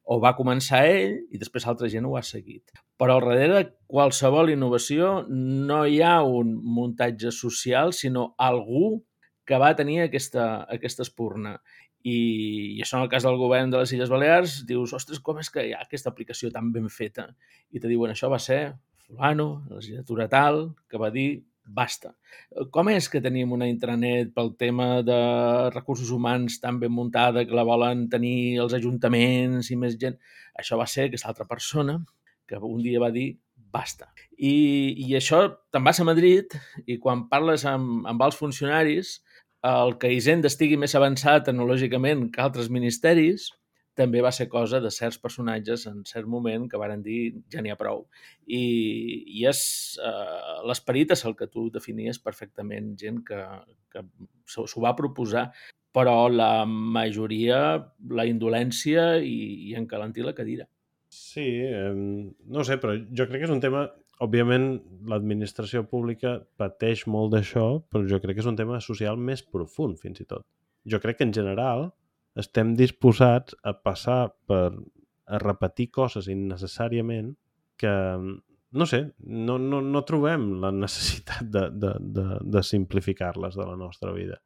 O 0.09 0.17
va 0.21 0.35
començar 0.37 0.83
ell 0.89 1.19
i 1.29 1.37
després 1.37 1.67
altra 1.69 1.89
gent 1.91 2.07
ho 2.09 2.15
ha 2.17 2.25
seguit. 2.25 2.73
Però 2.97 3.15
al 3.15 3.27
darrere 3.27 3.53
de 3.53 3.67
qualsevol 3.87 4.49
innovació 4.49 5.19
no 5.29 5.83
hi 5.85 6.01
ha 6.01 6.17
un 6.25 6.55
muntatge 6.57 7.31
social, 7.31 7.93
sinó 7.93 8.33
algú 8.37 8.97
que 9.45 9.57
va 9.61 9.75
tenir 9.77 10.01
aquesta, 10.01 10.65
aquesta 10.69 11.05
espurna. 11.05 11.55
I, 12.03 12.17
I 12.77 12.83
això 12.83 12.97
en 12.97 13.05
el 13.05 13.11
cas 13.11 13.25
del 13.27 13.37
govern 13.39 13.73
de 13.73 13.81
les 13.81 13.91
Illes 13.95 14.11
Balears, 14.11 14.61
dius, 14.69 14.93
ostres, 14.95 15.19
com 15.19 15.41
és 15.41 15.51
que 15.51 15.65
hi 15.67 15.73
ha 15.75 15.81
aquesta 15.83 16.11
aplicació 16.13 16.51
tan 16.53 16.71
ben 16.75 16.87
feta? 16.93 17.27
I 17.71 17.81
te 17.83 17.91
diuen, 17.91 18.13
això 18.13 18.31
va 18.31 18.39
ser 18.39 18.61
fulano, 19.03 19.65
la 19.69 19.79
legislatura 19.81 20.29
tal, 20.31 20.69
que 20.87 21.01
va 21.01 21.11
dir 21.11 21.29
basta. 21.69 22.13
Com 22.73 22.89
és 22.89 23.09
que 23.11 23.21
tenim 23.21 23.51
una 23.53 23.67
intranet 23.69 24.31
pel 24.35 24.53
tema 24.57 25.01
de 25.05 25.19
recursos 25.73 26.09
humans 26.11 26.57
tan 26.63 26.79
ben 26.81 26.93
muntada 26.93 27.45
que 27.45 27.55
la 27.55 27.67
volen 27.67 28.07
tenir 28.09 28.59
els 28.63 28.73
ajuntaments 28.77 29.69
i 29.69 29.77
més 29.77 29.99
gent? 30.01 30.17
Això 30.57 30.79
va 30.79 30.87
ser 30.89 31.07
aquesta 31.07 31.29
altra 31.29 31.45
persona 31.49 31.99
que 32.49 32.57
un 32.57 32.81
dia 32.81 33.01
va 33.01 33.11
dir 33.13 33.35
basta. 33.69 34.09
I, 34.37 34.97
i 35.05 35.13
això 35.17 35.43
te'n 35.69 35.85
vas 35.85 35.99
a 36.01 36.07
Madrid 36.07 36.55
i 36.89 36.97
quan 36.97 37.27
parles 37.29 37.65
amb, 37.69 38.07
amb 38.09 38.23
els 38.25 38.37
funcionaris 38.39 39.19
el 39.67 39.97
que 39.99 40.11
Hisenda 40.13 40.47
estigui 40.47 40.77
més 40.79 40.95
avançat 40.95 41.47
tecnològicament 41.49 42.29
que 42.33 42.43
altres 42.43 42.69
ministeris 42.71 43.49
també 43.99 44.21
va 44.23 44.31
ser 44.31 44.47
cosa 44.47 44.79
de 44.79 44.91
certs 44.95 45.17
personatges 45.19 45.83
en 45.89 46.05
cert 46.07 46.27
moment 46.31 46.69
que 46.71 46.79
varen 46.79 47.01
dir 47.03 47.19
ja 47.51 47.59
n'hi 47.61 47.73
ha 47.73 47.79
prou. 47.79 48.05
I, 48.47 48.61
i 49.27 49.43
és 49.49 49.61
uh, 49.99 50.61
l'esperit 50.69 51.11
és 51.11 51.25
el 51.27 51.35
que 51.35 51.49
tu 51.51 51.67
definies 51.73 52.21
perfectament, 52.23 52.93
gent 53.01 53.19
que, 53.27 53.41
que 53.91 54.05
s'ho 54.47 54.85
va 54.85 54.95
proposar, 54.95 55.49
però 55.91 56.29
la 56.31 56.65
majoria, 56.69 57.59
la 58.15 58.27
indolència 58.29 59.17
i, 59.19 59.71
i 59.71 59.75
encalentir 59.75 60.23
la 60.23 60.35
cadira. 60.37 60.69
Sí, 61.09 61.47
eh, 61.65 61.91
no 61.91 62.63
sé, 62.63 62.77
però 62.77 62.93
jo 62.93 63.25
crec 63.25 63.41
que 63.41 63.47
és 63.49 63.55
un 63.55 63.63
tema 63.63 63.87
òbviament, 64.23 64.67
l'administració 65.07 65.85
pública 65.87 66.37
pateix 66.59 67.05
molt 67.07 67.33
d'això, 67.35 67.65
però 67.91 68.03
jo 68.07 68.19
crec 68.19 68.37
que 68.37 68.43
és 68.43 68.49
un 68.51 68.57
tema 68.59 68.81
social 68.83 69.17
més 69.17 69.43
profund, 69.43 69.99
fins 70.01 70.19
i 70.19 70.27
tot. 70.27 70.45
Jo 70.89 70.99
crec 71.03 71.19
que, 71.19 71.27
en 71.27 71.33
general, 71.35 71.89
estem 72.39 72.75
disposats 72.79 73.55
a 73.63 73.73
passar 73.75 74.21
per 74.47 74.73
a 75.29 75.37
repetir 75.41 75.89
coses 75.93 76.27
innecessàriament 76.31 77.33
que, 77.79 77.93
no 78.71 78.85
sé, 78.89 79.01
no, 79.19 79.57
no, 79.61 79.79
no 79.85 80.03
trobem 80.05 80.51
la 80.63 80.71
necessitat 80.73 81.47
de, 81.55 81.65
de, 81.71 81.95
de, 82.17 82.27
de 82.57 82.63
simplificar-les 82.65 83.57
de 83.59 83.65
la 83.65 83.77
nostra 83.79 84.13
vida. 84.15 84.39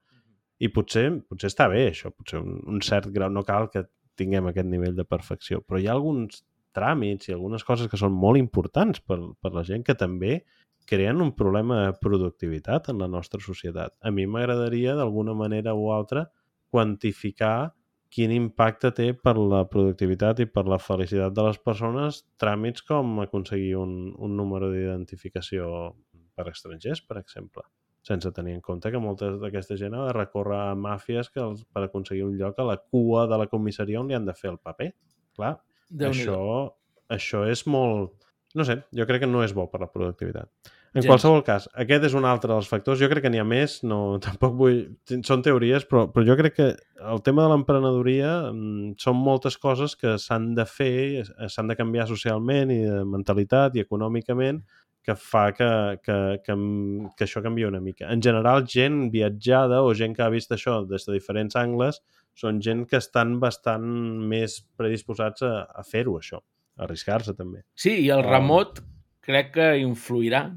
I 0.60 0.70
potser, 0.72 1.08
potser 1.28 1.50
està 1.50 1.70
bé 1.72 1.88
això, 1.90 2.12
potser 2.14 2.44
un, 2.44 2.60
un 2.70 2.84
cert 2.86 3.10
grau, 3.16 3.32
no 3.34 3.46
cal 3.48 3.72
que 3.74 3.88
tinguem 4.20 4.52
aquest 4.52 4.70
nivell 4.70 4.96
de 4.96 5.08
perfecció, 5.08 5.64
però 5.66 5.80
hi 5.82 5.88
ha 5.88 5.96
alguns 5.96 6.44
tràmits 6.76 7.30
i 7.30 7.36
algunes 7.36 7.66
coses 7.68 7.90
que 7.90 8.00
són 8.00 8.14
molt 8.14 8.40
importants 8.40 9.02
per, 9.02 9.20
per 9.42 9.54
la 9.56 9.64
gent 9.68 9.86
que 9.88 9.96
també 10.00 10.42
creen 10.90 11.22
un 11.24 11.32
problema 11.38 11.80
de 11.86 11.94
productivitat 12.02 12.90
en 12.92 13.00
la 13.00 13.08
nostra 13.08 13.40
societat. 13.44 13.96
A 14.04 14.12
mi 14.12 14.26
m'agradaria, 14.28 14.98
d'alguna 15.00 15.36
manera 15.38 15.76
o 15.76 15.92
altra, 15.96 16.26
quantificar 16.74 17.74
quin 18.14 18.34
impacte 18.34 18.92
té 18.94 19.12
per 19.18 19.38
la 19.40 19.64
productivitat 19.70 20.44
i 20.44 20.50
per 20.50 20.66
la 20.70 20.82
felicitat 20.82 21.34
de 21.34 21.48
les 21.48 21.58
persones 21.58 22.24
tràmits 22.42 22.86
com 22.86 23.22
aconseguir 23.24 23.78
un, 23.80 23.96
un 24.18 24.36
número 24.38 24.70
d'identificació 24.74 25.94
per 26.36 26.50
estrangers, 26.52 27.02
per 27.02 27.18
exemple 27.22 27.64
sense 28.04 28.32
tenir 28.36 28.54
en 28.58 28.62
compte 28.62 28.92
que 28.92 29.00
molta 29.00 29.30
d'aquesta 29.40 29.78
gent 29.80 29.94
ha 29.96 30.08
de 30.10 30.16
recórrer 30.18 30.60
a 30.60 30.76
màfies 30.76 31.30
que 31.32 31.40
els, 31.42 31.64
per 31.72 31.86
aconseguir 31.86 32.26
un 32.28 32.36
lloc 32.40 32.60
a 32.60 32.66
la 32.68 32.76
cua 32.78 33.24
de 33.32 33.40
la 33.40 33.48
comissaria 33.52 34.02
on 34.02 34.10
li 34.12 34.18
han 34.18 34.28
de 34.28 34.36
fer 34.36 34.52
el 34.52 34.60
paper. 34.60 34.90
Clar, 35.38 35.54
això, 36.00 36.40
això 37.14 37.46
és 37.50 37.66
molt... 37.70 38.14
No 38.54 38.66
sé, 38.68 38.84
jo 38.94 39.06
crec 39.10 39.24
que 39.24 39.30
no 39.30 39.42
és 39.42 39.54
bo 39.58 39.66
per 39.72 39.82
la 39.82 39.90
productivitat. 39.90 40.50
En 40.94 41.02
Gens. 41.02 41.10
qualsevol 41.10 41.42
cas, 41.42 41.64
aquest 41.82 42.04
és 42.06 42.14
un 42.14 42.26
altre 42.30 42.52
dels 42.52 42.68
factors. 42.70 43.00
Jo 43.02 43.08
crec 43.10 43.24
que 43.26 43.30
n'hi 43.34 43.40
ha 43.42 43.46
més, 43.48 43.80
no, 43.82 44.00
tampoc 44.26 44.54
vull... 44.60 44.84
Són 45.26 45.42
teories, 45.46 45.88
però, 45.90 46.06
però 46.14 46.26
jo 46.28 46.36
crec 46.38 46.58
que 46.60 46.68
el 47.14 47.24
tema 47.26 47.48
de 47.48 47.54
l'emprenedoria 47.54 48.36
mm, 48.52 48.94
són 49.02 49.18
moltes 49.18 49.58
coses 49.58 49.98
que 49.98 50.20
s'han 50.22 50.52
de 50.58 50.68
fer, 50.70 51.26
s'han 51.50 51.74
de 51.74 51.78
canviar 51.80 52.06
socialment 52.12 52.74
i 52.76 52.84
de 52.86 53.02
mentalitat 53.10 53.74
i 53.74 53.82
econòmicament, 53.82 54.62
que 55.04 55.18
fa 55.20 55.48
que, 55.52 55.70
que, 56.06 56.18
que, 56.46 56.56
que 57.18 57.26
això 57.26 57.42
canvia 57.44 57.68
una 57.68 57.82
mica. 57.84 58.08
En 58.14 58.22
general, 58.24 58.64
gent 58.70 59.10
viatjada 59.12 59.82
o 59.84 59.92
gent 59.98 60.14
que 60.16 60.24
ha 60.24 60.32
vist 60.32 60.54
això 60.54 60.84
des 60.88 61.10
de 61.10 61.18
diferents 61.18 61.58
angles 61.60 62.00
són 62.38 62.62
gent 62.66 62.86
que 62.90 62.98
estan 62.98 63.38
bastant 63.42 63.86
més 64.30 64.60
predisposats 64.78 65.46
a, 65.46 65.54
a 65.70 65.86
fer-ho, 65.86 66.18
això, 66.20 66.42
a 66.78 66.88
arriscar-se 66.88 67.36
també. 67.38 67.64
Sí, 67.76 67.98
i 68.06 68.10
el 68.14 68.24
remot 68.26 68.82
um... 68.82 68.92
crec 69.24 69.54
que 69.56 69.68
influirà 69.82 70.48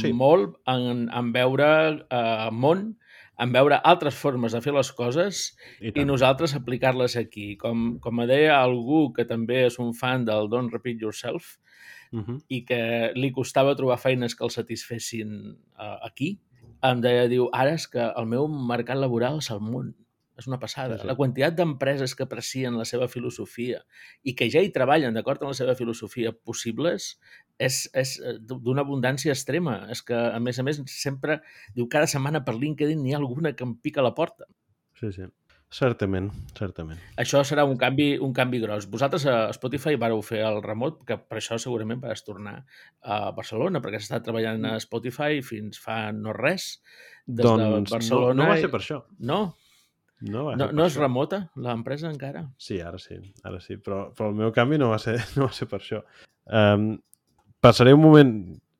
sí. 0.00 0.12
molt 0.14 0.56
en, 0.70 1.08
en 1.08 1.30
veure 1.34 1.68
eh, 2.08 2.48
món, 2.52 2.90
en 3.38 3.54
veure 3.54 3.78
altres 3.86 4.18
formes 4.18 4.54
de 4.54 4.60
fer 4.62 4.74
les 4.74 4.90
coses 4.98 5.42
i, 5.80 5.92
i 5.94 6.04
nosaltres 6.06 6.56
aplicar-les 6.58 7.16
aquí. 7.20 7.52
Com, 7.60 7.96
com 8.02 8.22
deia 8.26 8.58
algú 8.58 9.08
que 9.14 9.26
també 9.28 9.64
és 9.68 9.78
un 9.82 9.94
fan 9.94 10.26
del 10.26 10.50
Don't 10.50 10.74
Repeat 10.74 11.02
Yourself, 11.02 11.56
uh 12.12 12.20
-huh. 12.20 12.38
i 12.48 12.64
que 12.64 13.12
li 13.14 13.30
costava 13.32 13.76
trobar 13.76 13.98
feines 13.98 14.34
que 14.34 14.44
el 14.44 14.50
satisfessin 14.50 15.56
uh, 15.78 15.98
aquí, 16.02 16.40
em 16.82 17.00
deia, 17.00 17.28
diu, 17.28 17.48
ara 17.52 17.74
és 17.74 17.86
que 17.86 18.00
el 18.00 18.26
meu 18.26 18.48
mercat 18.48 18.96
laboral 18.96 19.38
és 19.38 19.50
el 19.50 19.60
món. 19.60 19.94
És 20.38 20.46
una 20.46 20.60
passada. 20.62 20.96
Sí, 20.96 21.02
sí. 21.02 21.08
La 21.10 21.16
quantitat 21.18 21.56
d'empreses 21.58 22.14
que 22.14 22.22
aprecien 22.28 22.76
la 22.78 22.86
seva 22.86 23.08
filosofia 23.10 23.80
i 24.22 24.36
que 24.38 24.46
ja 24.52 24.62
hi 24.62 24.70
treballen 24.74 25.16
d'acord 25.16 25.42
amb 25.42 25.50
la 25.50 25.58
seva 25.58 25.74
filosofia 25.78 26.30
possibles 26.32 27.10
és, 27.58 27.80
és 27.90 28.14
eh, 28.22 28.36
d'una 28.38 28.84
abundància 28.86 29.34
extrema. 29.34 29.80
És 29.90 30.04
que, 30.06 30.14
a 30.14 30.38
més 30.38 30.60
a 30.62 30.66
més, 30.66 30.78
sempre, 30.94 31.40
diu, 31.74 31.90
cada 31.90 32.06
setmana 32.06 32.44
per 32.46 32.54
LinkedIn 32.54 33.02
n'hi 33.02 33.16
ha 33.16 33.20
alguna 33.22 33.56
que 33.58 33.66
em 33.66 33.74
pica 33.82 34.04
la 34.06 34.14
porta. 34.14 34.46
Sí, 35.00 35.10
sí. 35.14 35.26
Certament, 35.68 36.30
certament. 36.56 37.00
Això 37.20 37.42
serà 37.44 37.66
un 37.68 37.76
canvi, 37.76 38.14
un 38.24 38.30
canvi 38.32 38.62
gros. 38.62 38.86
Vosaltres 38.88 39.26
a 39.28 39.36
Spotify 39.52 39.98
vareu 40.00 40.22
fer 40.24 40.40
el 40.48 40.62
remot, 40.64 41.02
que 41.04 41.18
per 41.20 41.42
això 41.42 41.58
segurament 41.60 42.00
vas 42.00 42.24
tornar 42.24 42.54
a 43.04 43.18
Barcelona, 43.36 43.82
perquè 43.84 44.00
has 44.00 44.06
estat 44.06 44.24
treballant 44.24 44.64
a 44.64 44.78
Spotify 44.80 45.42
fins 45.44 45.82
fa 45.82 45.98
no 46.16 46.32
res, 46.32 46.78
des 47.26 47.44
doncs 47.44 47.90
de 47.90 47.98
Barcelona. 47.98 48.32
no, 48.32 48.46
no 48.46 48.48
va 48.48 48.56
ser 48.62 48.72
per 48.72 48.80
això. 48.80 49.02
No? 49.20 49.42
No, 50.20 50.48
No, 50.56 50.70
no 50.72 50.84
és 50.86 50.94
això. 50.96 51.02
remota 51.04 51.42
l'empresa 51.56 52.08
encara? 52.10 52.46
Sí, 52.58 52.80
ara 52.80 52.98
sí, 52.98 53.18
ara 53.44 53.60
sí, 53.60 53.76
però, 53.76 54.08
però 54.16 54.30
el 54.32 54.38
meu 54.40 54.50
canvi 54.52 54.78
no 54.78 54.88
va 54.90 54.98
ser, 54.98 55.18
no 55.36 55.46
va 55.46 55.52
ser 55.54 55.68
per 55.70 55.78
això. 55.82 56.00
Um, 56.46 56.96
passaré 57.60 57.92
un 57.94 58.00
moment 58.02 58.32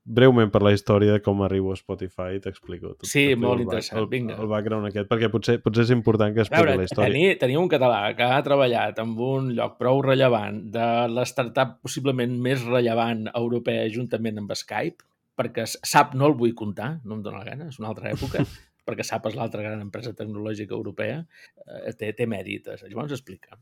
breument 0.09 0.49
per 0.51 0.63
la 0.65 0.71
història 0.73 1.13
de 1.13 1.21
com 1.21 1.43
arribo 1.45 1.75
a 1.75 1.77
Spotify 1.77 2.39
i 2.39 2.41
t'explico. 2.41 2.95
Sí, 3.05 3.35
molt 3.37 3.61
interessant, 3.61 3.99
el, 4.01 4.07
vinga. 4.09 4.39
El 4.41 4.49
background 4.49 4.89
aquest, 4.89 5.07
perquè 5.11 5.29
potser, 5.29 5.59
potser 5.61 5.85
és 5.85 5.91
important 5.93 6.33
que 6.33 6.41
expliqui 6.47 6.65
veure, 6.65 6.79
la 6.81 6.87
història. 6.89 7.11
tenir, 7.13 7.35
tenir 7.43 7.59
un 7.61 7.69
català 7.69 7.99
que 8.17 8.25
ha 8.25 8.39
treballat 8.47 8.99
en 9.05 9.13
un 9.21 9.51
lloc 9.59 9.77
prou 9.79 10.01
rellevant 10.07 10.63
de 10.73 10.87
la 11.13 11.27
startup 11.29 11.77
possiblement 11.85 12.33
més 12.41 12.65
rellevant 12.65 13.27
europea 13.35 13.85
juntament 13.93 14.41
amb 14.41 14.57
Skype, 14.57 15.05
perquè 15.37 15.67
SAP 15.69 16.17
no 16.17 16.31
el 16.33 16.39
vull 16.41 16.55
comptar, 16.57 16.95
no 17.05 17.19
em 17.19 17.23
dóna 17.23 17.45
la 17.45 17.51
gana, 17.53 17.69
és 17.69 17.77
una 17.79 17.93
altra 17.93 18.09
època, 18.11 18.47
perquè 18.89 19.05
SAP 19.05 19.29
és 19.31 19.37
l'altra 19.39 19.65
gran 19.65 19.85
empresa 19.85 20.15
tecnològica 20.17 20.77
europea, 20.77 21.21
eh, 21.67 21.93
té, 21.99 22.15
té 22.17 22.27
mèrites. 22.31 22.87
Llavors 22.89 23.15
explica. 23.17 23.61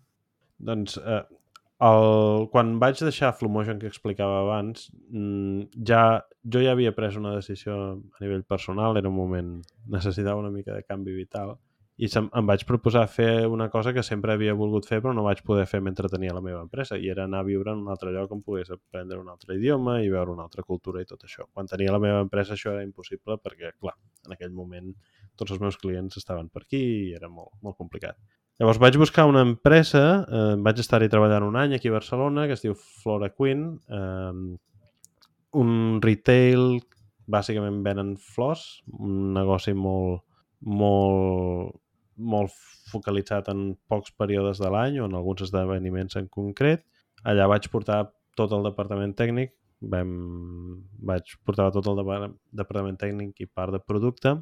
Doncs 0.70 0.96
eh, 1.02 1.24
el, 1.84 2.46
quan 2.52 2.76
vaig 2.80 3.02
deixar 3.02 3.34
Flumotion 3.36 3.80
que 3.82 3.90
explicava 3.90 4.40
abans, 4.44 4.88
mm, 5.10 5.84
ja, 5.90 6.22
jo 6.54 6.62
ja 6.64 6.72
havia 6.72 6.94
pres 6.96 7.18
una 7.20 7.34
decisió 7.36 7.76
a 7.76 8.24
nivell 8.24 8.46
personal, 8.48 8.96
era 8.96 9.12
un 9.12 9.18
moment, 9.18 9.56
necessitava 9.92 10.40
una 10.40 10.54
mica 10.54 10.72
de 10.72 10.86
canvi 10.86 11.12
vital, 11.18 11.56
i 11.96 12.08
se'm, 12.12 12.26
em 12.36 12.48
vaig 12.48 12.64
proposar 12.68 13.06
fer 13.08 13.46
una 13.48 13.70
cosa 13.72 13.92
que 13.96 14.02
sempre 14.04 14.34
havia 14.34 14.52
volgut 14.54 14.84
fer 14.88 14.98
però 15.00 15.14
no 15.16 15.22
vaig 15.24 15.38
poder 15.48 15.64
fer 15.70 15.80
mentre 15.80 16.10
tenia 16.12 16.34
la 16.36 16.42
meva 16.44 16.60
empresa, 16.60 16.98
i 17.00 17.08
era 17.08 17.24
anar 17.24 17.40
a 17.40 17.46
viure 17.48 17.72
en 17.72 17.84
un 17.84 17.92
altre 17.92 18.12
lloc 18.12 18.32
on 18.36 18.42
pogués 18.44 18.72
aprendre 18.74 19.18
un 19.20 19.30
altre 19.32 19.56
idioma 19.56 20.00
i 20.04 20.10
veure 20.12 20.34
una 20.34 20.44
altra 20.44 20.62
cultura 20.62 21.00
i 21.00 21.08
tot 21.08 21.24
això. 21.24 21.48
Quan 21.52 21.68
tenia 21.70 21.94
la 21.94 22.00
meva 22.02 22.20
empresa 22.24 22.52
això 22.52 22.74
era 22.74 22.84
impossible 22.84 23.38
perquè, 23.40 23.72
clar, 23.80 23.96
en 24.26 24.36
aquell 24.36 24.52
moment 24.52 24.92
tots 25.38 25.54
els 25.54 25.62
meus 25.62 25.78
clients 25.80 26.16
estaven 26.18 26.48
per 26.48 26.64
aquí 26.64 26.82
i 26.82 27.14
era 27.16 27.28
molt, 27.28 27.52
molt 27.62 27.76
complicat. 27.78 28.18
Llavors 28.56 28.80
vaig 28.80 28.96
buscar 28.96 29.26
una 29.28 29.42
empresa, 29.44 30.24
eh, 30.24 30.54
vaig 30.64 30.78
estar-hi 30.80 31.10
treballant 31.12 31.44
un 31.44 31.58
any 31.60 31.74
aquí 31.76 31.90
a 31.92 31.98
Barcelona, 31.98 32.46
que 32.48 32.56
es 32.56 32.64
diu 32.64 32.74
Flora 32.74 33.28
Queen, 33.34 33.66
eh, 33.88 34.56
un 35.60 36.00
retail, 36.00 36.80
bàsicament 37.26 37.82
venen 37.84 38.14
flors, 38.16 38.82
un 38.98 39.34
negoci 39.34 39.74
molt, 39.74 40.22
molt, 40.60 41.76
molt 42.16 42.56
focalitzat 42.90 43.50
en 43.52 43.74
pocs 43.90 44.14
períodes 44.16 44.60
de 44.62 44.70
l'any 44.72 45.00
o 45.00 45.08
en 45.10 45.14
alguns 45.18 45.44
esdeveniments 45.48 46.16
en 46.16 46.28
concret. 46.32 46.84
Allà 47.24 47.48
vaig 47.50 47.68
portar 47.72 48.06
tot 48.38 48.52
el 48.52 48.64
departament 48.68 49.16
tècnic, 49.18 49.52
vam, 49.80 50.12
vaig 51.10 51.36
portar 51.44 51.70
tot 51.74 51.86
el 51.90 51.98
depar- 52.00 52.32
departament 52.52 52.96
tècnic 53.00 53.40
i 53.42 53.46
part 53.46 53.74
de 53.74 53.82
producte 53.82 54.36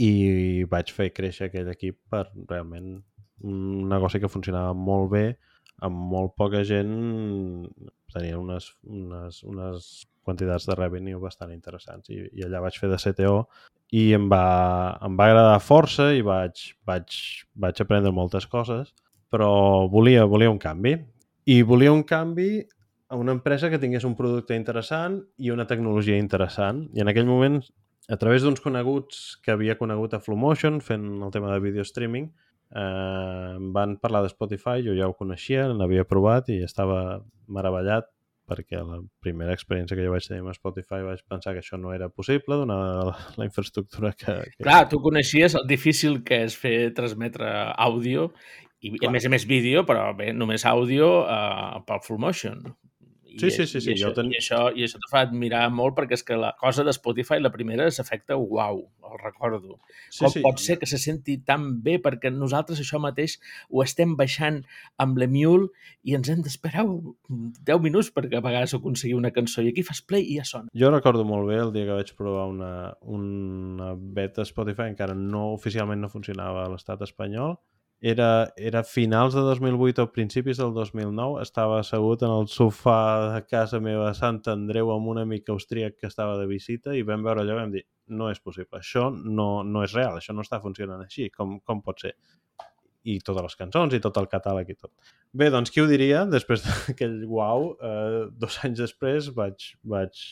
i 0.00 0.64
vaig 0.70 0.92
fer 0.96 1.10
créixer 1.12 1.48
aquell 1.48 1.70
equip 1.72 1.98
per 2.12 2.26
realment 2.48 3.00
un 3.44 3.88
negoci 3.88 4.20
que 4.20 4.30
funcionava 4.32 4.72
molt 4.76 5.10
bé, 5.12 5.24
amb 5.84 5.96
molt 6.12 6.34
poca 6.36 6.62
gent, 6.64 6.94
tenia 8.12 8.38
unes, 8.40 8.68
unes, 8.84 9.42
unes 9.48 9.90
quantitats 10.24 10.66
de 10.68 10.76
revenue 10.76 11.20
bastant 11.20 11.52
interessants 11.52 12.10
i, 12.12 12.20
i 12.36 12.44
allà 12.44 12.60
vaig 12.66 12.76
fer 12.80 12.90
de 12.90 12.98
CTO 13.00 13.36
i 13.96 14.10
em 14.14 14.28
va, 14.30 14.96
em 15.02 15.16
va 15.18 15.30
agradar 15.30 15.62
força 15.64 16.10
i 16.14 16.22
vaig, 16.26 16.60
vaig, 16.86 17.16
vaig 17.64 17.80
aprendre 17.82 18.12
moltes 18.14 18.46
coses, 18.50 18.92
però 19.32 19.88
volia, 19.90 20.26
volia 20.30 20.50
un 20.52 20.60
canvi. 20.62 20.94
I 21.50 21.62
volia 21.66 21.92
un 21.92 22.04
canvi 22.06 22.60
a 23.10 23.18
una 23.18 23.34
empresa 23.34 23.70
que 23.70 23.80
tingués 23.82 24.06
un 24.06 24.14
producte 24.14 24.54
interessant 24.54 25.18
i 25.42 25.50
una 25.50 25.66
tecnologia 25.66 26.18
interessant. 26.22 26.84
I 26.94 27.02
en 27.02 27.10
aquell 27.10 27.26
moment, 27.26 27.58
a 28.10 28.18
través 28.18 28.42
d'uns 28.42 28.60
coneguts 28.60 29.38
que 29.44 29.54
havia 29.54 29.78
conegut 29.78 30.14
a 30.14 30.22
Flumotion 30.22 30.80
fent 30.82 31.06
el 31.22 31.30
tema 31.30 31.52
de 31.54 31.60
video 31.62 31.86
streaming, 31.86 32.30
eh, 32.74 33.56
van 33.76 33.98
parlar 34.02 34.24
de 34.24 34.32
Spotify, 34.32 34.82
jo 34.86 34.96
ja 34.98 35.08
ho 35.08 35.14
coneixia, 35.14 35.68
l'havia 35.70 36.06
provat 36.08 36.50
i 36.50 36.60
estava 36.66 37.20
meravellat 37.46 38.10
perquè 38.50 38.80
la 38.82 38.98
primera 39.22 39.54
experiència 39.54 39.94
que 39.94 40.02
jo 40.02 40.10
vaig 40.10 40.26
tenir 40.26 40.42
amb 40.42 40.56
Spotify 40.56 41.04
vaig 41.06 41.22
pensar 41.30 41.54
que 41.54 41.62
això 41.62 41.78
no 41.78 41.92
era 41.94 42.08
possible, 42.10 42.58
donada 42.58 43.04
la, 43.12 43.14
la 43.38 43.46
infraestructura 43.46 44.10
que... 44.18 44.34
que... 44.56 44.64
Clar, 44.64 44.88
tu 44.90 44.98
coneixies 45.04 45.54
el 45.60 45.68
difícil 45.70 46.18
que 46.26 46.42
és 46.48 46.56
fer 46.58 46.90
transmetre 46.96 47.46
àudio 47.78 48.32
i, 48.80 48.96
Clar. 48.96 49.10
a 49.10 49.14
més 49.14 49.26
a 49.28 49.30
més 49.30 49.46
vídeo, 49.46 49.84
però 49.86 50.08
bé, 50.18 50.32
només 50.34 50.66
àudio 50.66 51.12
uh, 51.22 51.78
pel 51.86 52.02
full 52.02 52.18
motion. 52.18 52.64
I, 53.30 53.38
Sí, 53.38 53.50
sí, 53.50 53.66
sí, 53.66 53.80
sí, 53.80 53.90
I 53.90 53.94
això, 53.94 54.12
ten- 54.14 54.32
i 54.32 54.36
això, 54.40 54.60
i 54.76 54.82
això 54.84 54.98
te 54.98 55.08
fa 55.10 55.20
admirar 55.26 55.70
molt 55.70 55.94
perquè 55.96 56.12
és 56.18 56.24
que 56.26 56.36
la 56.36 56.54
cosa 56.58 56.82
de 56.84 56.92
Spotify, 56.92 57.38
la 57.40 57.52
primera, 57.52 57.86
és 57.86 57.98
efecte 58.02 58.34
uau, 58.34 58.80
el 59.10 59.18
recordo. 59.22 59.78
sí, 60.10 60.24
Com 60.24 60.42
pot 60.42 60.58
ser 60.58 60.78
que 60.78 60.86
se 60.86 60.98
senti 60.98 61.38
tan 61.38 61.82
bé 61.82 61.98
perquè 62.02 62.30
nosaltres 62.32 62.80
això 62.80 62.98
mateix 63.00 63.38
ho 63.70 63.82
estem 63.82 64.16
baixant 64.16 64.64
amb 64.98 65.18
l'Emule 65.18 65.68
i 66.02 66.14
ens 66.14 66.28
hem 66.28 66.42
d'esperar 66.42 66.84
10 67.28 67.80
minuts 67.80 68.10
perquè 68.14 68.36
a 68.38 68.44
vegades 68.44 68.74
aconseguir 68.74 69.14
una 69.16 69.30
cançó 69.30 69.62
i 69.62 69.68
aquí 69.70 69.82
fas 69.82 70.02
play 70.02 70.22
i 70.22 70.36
ja 70.38 70.44
sona. 70.44 70.68
Jo 70.74 70.90
recordo 70.90 71.24
molt 71.24 71.48
bé 71.48 71.56
el 71.62 71.72
dia 71.72 71.86
que 71.86 71.98
vaig 72.02 72.14
provar 72.16 72.46
una, 72.48 72.96
una 73.02 73.94
beta 73.96 74.42
Spotify, 74.42 74.88
encara 74.90 75.14
no 75.14 75.52
oficialment 75.54 76.00
no 76.00 76.08
funcionava 76.08 76.64
a 76.66 76.70
l'estat 76.72 77.02
espanyol. 77.02 77.58
Era, 78.00 78.50
era 78.56 78.80
finals 78.82 79.34
de 79.36 79.42
2008 79.44 80.06
o 80.06 80.10
principis 80.12 80.56
del 80.56 80.72
2009. 80.72 81.42
Estava 81.44 81.80
assegut 81.82 82.22
en 82.24 82.32
el 82.32 82.48
sofà 82.48 83.00
de 83.34 83.42
casa 83.44 83.80
meva 83.84 84.08
a 84.08 84.16
Sant 84.16 84.40
Andreu 84.48 84.92
amb 84.94 85.12
un 85.12 85.20
amic 85.20 85.52
austríac 85.52 85.98
que 86.00 86.08
estava 86.08 86.38
de 86.40 86.48
visita 86.48 86.96
i 86.96 87.04
vam 87.04 87.26
veure 87.26 87.44
allò 87.44 87.58
i 87.58 87.60
vam 87.60 87.74
dir 87.76 87.84
no 88.10 88.30
és 88.32 88.40
possible, 88.42 88.80
això 88.80 89.06
no, 89.12 89.62
no 89.62 89.84
és 89.86 89.92
real, 89.94 90.16
això 90.18 90.34
no 90.34 90.42
està 90.42 90.58
funcionant 90.64 91.04
així, 91.04 91.28
com, 91.30 91.60
com 91.62 91.82
pot 91.84 92.00
ser? 92.02 92.16
i 93.08 93.16
totes 93.24 93.46
les 93.46 93.56
cançons 93.56 93.94
i 93.96 94.00
tot 94.02 94.18
el 94.20 94.28
catàleg 94.28 94.72
i 94.72 94.76
tot. 94.76 94.92
Bé, 95.32 95.48
doncs 95.52 95.72
qui 95.72 95.80
ho 95.80 95.86
diria? 95.88 96.24
Després 96.28 96.64
d'aquell 96.66 97.22
uau, 97.24 97.70
eh, 97.80 98.26
dos 98.42 98.58
anys 98.66 98.82
després 98.82 99.30
vaig, 99.36 99.70
vaig, 99.94 100.24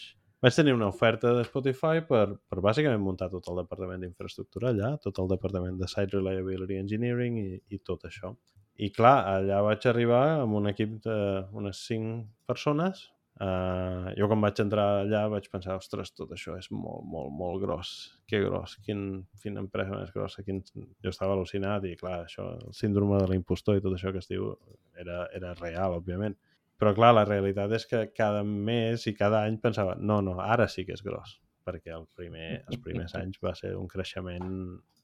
vaig 0.44 0.54
tenir 0.54 0.74
una 0.76 0.88
oferta 0.92 1.32
de 1.34 1.44
Spotify 1.46 2.02
per, 2.06 2.26
per 2.50 2.62
bàsicament 2.62 3.02
muntar 3.02 3.30
tot 3.32 3.48
el 3.50 3.58
departament 3.62 4.04
d'infraestructura 4.04 4.70
allà, 4.70 4.92
tot 5.02 5.18
el 5.18 5.30
departament 5.32 5.78
de 5.80 5.88
Site 5.90 6.14
Reliability 6.14 6.78
Engineering 6.78 7.38
i, 7.42 7.50
i 7.74 7.80
tot 7.82 8.06
això. 8.06 8.34
I 8.78 8.92
clar, 8.94 9.16
allà 9.26 9.58
vaig 9.66 9.86
arribar 9.90 10.24
amb 10.38 10.54
un 10.60 10.70
equip 10.70 10.98
d'unes 11.02 11.86
5 11.88 12.18
persones. 12.46 13.08
Uh, 13.38 14.10
jo 14.18 14.26
quan 14.26 14.42
vaig 14.42 14.58
entrar 14.62 14.84
allà 15.04 15.20
vaig 15.30 15.44
pensar, 15.50 15.76
ostres, 15.78 16.10
tot 16.14 16.30
això 16.34 16.56
és 16.58 16.66
molt, 16.74 17.04
molt, 17.06 17.30
molt 17.34 17.62
gros. 17.62 17.92
Que 18.30 18.40
gros, 18.42 18.76
quin, 18.86 19.02
quina 19.42 19.62
empresa 19.62 19.98
més 19.98 20.14
grossa. 20.14 20.46
Quin... 20.46 20.62
Jo 20.74 21.10
estava 21.10 21.34
al·lucinat 21.34 21.86
i 21.90 21.96
clar, 21.98 22.20
això, 22.26 22.46
el 22.62 22.74
síndrome 22.78 23.18
de 23.22 23.30
l'impostor 23.32 23.78
i 23.78 23.82
tot 23.82 23.98
això 23.98 24.14
que 24.14 24.22
es 24.22 24.30
diu 24.30 24.52
era, 24.98 25.24
era 25.34 25.54
real, 25.58 25.98
òbviament. 25.98 26.38
Però 26.78 26.94
clar, 26.94 27.12
la 27.16 27.26
realitat 27.26 27.72
és 27.74 27.86
que 27.90 28.04
cada 28.14 28.44
mes 28.46 29.06
i 29.10 29.14
cada 29.18 29.42
any 29.46 29.58
pensava, 29.62 29.96
no, 29.98 30.20
no, 30.22 30.36
ara 30.42 30.68
sí 30.70 30.84
que 30.86 30.94
és 30.94 31.02
gros, 31.02 31.38
perquè 31.66 31.94
el 31.96 32.06
primer, 32.18 32.62
els 32.68 32.82
primers 32.84 33.16
anys 33.20 33.40
va 33.44 33.54
ser 33.58 33.74
un 33.76 33.88
creixement, 33.90 34.52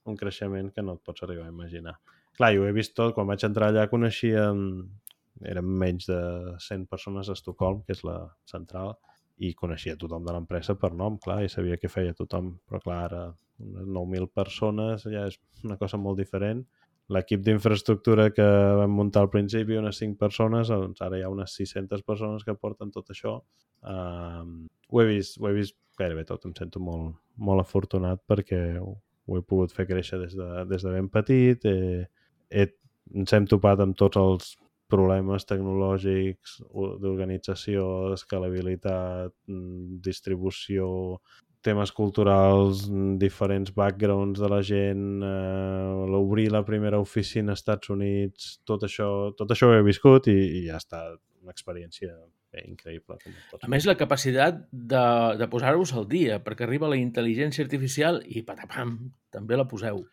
un 0.04 0.20
creixement 0.20 0.70
que 0.74 0.84
no 0.86 0.94
et 0.98 1.02
pots 1.06 1.26
arribar 1.26 1.48
a 1.48 1.54
imaginar. 1.54 1.96
Clar, 2.38 2.52
jo 2.54 2.66
he 2.66 2.74
vist 2.74 2.94
tot, 2.98 3.14
quan 3.14 3.26
vaig 3.30 3.42
entrar 3.46 3.70
allà 3.70 3.88
coneixia, 3.90 4.46
eren 5.50 5.74
menys 5.82 6.06
de 6.10 6.20
100 6.62 6.86
persones 6.90 7.28
a 7.28 7.34
Estocolm, 7.38 7.82
que 7.86 7.94
és 7.94 8.04
la 8.06 8.20
central, 8.50 8.94
i 9.42 9.50
coneixia 9.58 9.98
tothom 9.98 10.26
de 10.26 10.34
l'empresa 10.34 10.76
per 10.78 10.92
nom, 10.94 11.18
clar, 11.22 11.40
i 11.42 11.50
sabia 11.50 11.78
què 11.80 11.90
feia 11.90 12.14
tothom, 12.14 12.52
però 12.68 12.80
clar, 12.82 13.00
ara 13.08 13.22
unes 13.58 13.86
9.000 13.86 14.30
persones 14.34 15.06
ja 15.10 15.26
és 15.30 15.38
una 15.66 15.78
cosa 15.80 15.98
molt 15.98 16.18
diferent. 16.18 16.64
L'equip 17.12 17.42
d'infraestructura 17.44 18.30
que 18.32 18.44
vam 18.80 18.94
muntar 18.96 19.24
al 19.24 19.30
principi, 19.32 19.76
unes 19.76 19.98
5 20.00 20.16
persones, 20.20 20.70
doncs 20.72 21.02
ara 21.04 21.18
hi 21.18 21.24
ha 21.24 21.32
unes 21.32 21.52
600 21.58 22.00
persones 22.06 22.46
que 22.46 22.56
porten 22.56 22.92
tot 22.94 23.10
això. 23.12 23.34
Um, 23.84 24.62
ho, 24.88 25.02
he 25.02 25.08
vist, 25.10 25.36
ho 25.40 25.50
he 25.50 25.56
vist 25.58 25.76
gairebé 26.00 26.24
tot, 26.28 26.46
em 26.48 26.54
sento 26.56 26.80
molt, 26.80 27.18
molt 27.36 27.60
afortunat 27.60 28.22
perquè 28.26 28.60
ho, 28.80 28.94
ho 29.26 29.38
he 29.38 29.44
pogut 29.44 29.74
fer 29.76 29.86
créixer 29.90 30.18
des 30.22 30.34
de, 30.38 30.48
des 30.70 30.84
de 30.84 30.94
ben 30.96 31.10
petit, 31.12 31.68
he, 31.68 32.04
he, 32.50 32.66
ens 33.14 33.36
hem 33.36 33.48
topat 33.52 33.84
amb 33.84 33.96
tots 34.00 34.20
els 34.20 34.54
problemes 34.92 35.46
tecnològics 35.48 36.58
d'organització, 37.02 37.86
d'escalabilitat, 38.12 39.32
distribució, 40.04 40.88
temes 41.64 41.92
culturals, 41.96 42.84
diferents 43.20 43.72
backgrounds 43.74 44.40
de 44.42 44.50
la 44.52 44.60
gent, 44.64 45.22
eh, 45.24 46.06
l'obrir 46.12 46.50
la 46.52 46.64
primera 46.66 47.00
oficina 47.00 47.54
als 47.54 47.64
Estats 47.64 47.90
Units, 47.94 48.58
tot 48.68 48.84
això, 48.86 49.08
tot 49.38 49.50
això 49.54 49.70
ho 49.70 49.78
he 49.78 49.84
viscut 49.86 50.28
i, 50.32 50.36
i 50.60 50.64
ja 50.68 50.78
està 50.80 51.06
una 51.44 51.52
experiència 51.54 52.12
bé, 52.52 52.64
increïble. 52.68 53.18
Com 53.50 53.66
a 53.66 53.70
més, 53.72 53.86
la 53.88 53.96
capacitat 54.00 54.64
de, 54.70 55.04
de 55.40 55.48
posar-vos 55.52 55.94
al 55.96 56.08
dia, 56.10 56.40
perquè 56.44 56.66
arriba 56.68 56.90
la 56.90 57.00
intel·ligència 57.00 57.64
artificial 57.66 58.20
i 58.24 58.44
patapam, 58.46 58.96
també 59.34 59.58
la 59.58 59.68
poseu. 59.70 60.04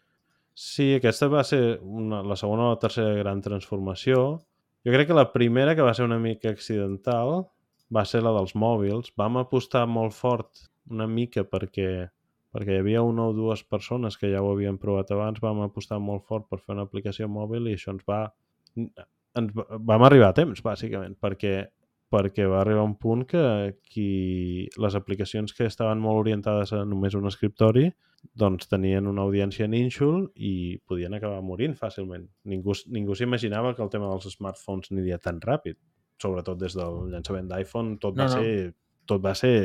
Sí, 0.57 0.91
aquesta 0.97 1.29
va 1.31 1.45
ser 1.47 1.79
una, 1.81 2.21
la 2.27 2.35
segona 2.39 2.67
o 2.67 2.73
la 2.73 2.81
tercera 2.81 3.15
gran 3.19 3.41
transformació. 3.43 4.41
Jo 4.85 4.93
crec 4.93 5.11
que 5.11 5.17
la 5.17 5.31
primera, 5.31 5.75
que 5.77 5.85
va 5.85 5.93
ser 5.95 6.07
una 6.07 6.19
mica 6.19 6.51
accidental, 6.51 7.45
va 7.91 8.03
ser 8.07 8.23
la 8.25 8.33
dels 8.35 8.53
mòbils. 8.55 9.13
Vam 9.19 9.39
apostar 9.41 9.85
molt 9.87 10.15
fort 10.17 10.67
una 10.93 11.07
mica 11.07 11.43
perquè, 11.47 11.89
perquè 12.53 12.77
hi 12.77 12.83
havia 12.83 13.03
una 13.07 13.29
o 13.31 13.35
dues 13.35 13.63
persones 13.63 14.17
que 14.17 14.31
ja 14.31 14.43
ho 14.43 14.51
havien 14.53 14.79
provat 14.81 15.11
abans, 15.15 15.41
vam 15.43 15.63
apostar 15.65 15.99
molt 15.99 16.27
fort 16.29 16.49
per 16.49 16.61
fer 16.61 16.75
una 16.77 16.87
aplicació 16.87 17.29
mòbil 17.31 17.71
i 17.71 17.77
això 17.79 17.95
ens 17.95 18.07
va... 18.07 18.23
Ens, 19.39 19.53
vam 19.55 20.03
arribar 20.03 20.31
a 20.31 20.37
temps, 20.41 20.59
bàsicament, 20.63 21.15
perquè 21.19 21.55
perquè 22.11 22.45
va 22.49 22.59
arribar 22.59 22.83
un 22.83 22.97
punt 22.99 23.23
que 23.23 23.41
qui, 23.87 24.67
les 24.83 24.95
aplicacions 24.99 25.53
que 25.55 25.67
estaven 25.69 26.01
molt 26.03 26.25
orientades 26.25 26.73
a 26.75 26.83
només 26.83 27.15
un 27.15 27.29
escriptori 27.29 27.87
doncs 28.37 28.67
tenien 28.69 29.07
una 29.09 29.23
audiència 29.25 29.67
nínxol 29.71 30.27
i 30.35 30.77
podien 30.87 31.15
acabar 31.17 31.39
morint 31.41 31.73
fàcilment. 31.79 32.27
Ningú, 32.51 32.75
ningú 32.93 33.15
s'imaginava 33.17 33.73
que 33.77 33.83
el 33.85 33.89
tema 33.93 34.11
dels 34.11 34.27
smartphones 34.35 34.91
aniria 34.91 35.17
tan 35.23 35.39
ràpid. 35.41 35.79
Sobretot 36.21 36.59
des 36.61 36.75
del 36.77 37.07
llançament 37.13 37.49
d'iPhone 37.49 37.97
tot, 38.03 38.19
no, 38.19 38.27
va 38.27 38.29
no. 38.29 38.43
ser, 38.43 38.73
tot 39.09 39.23
va 39.23 39.33
ser 39.37 39.55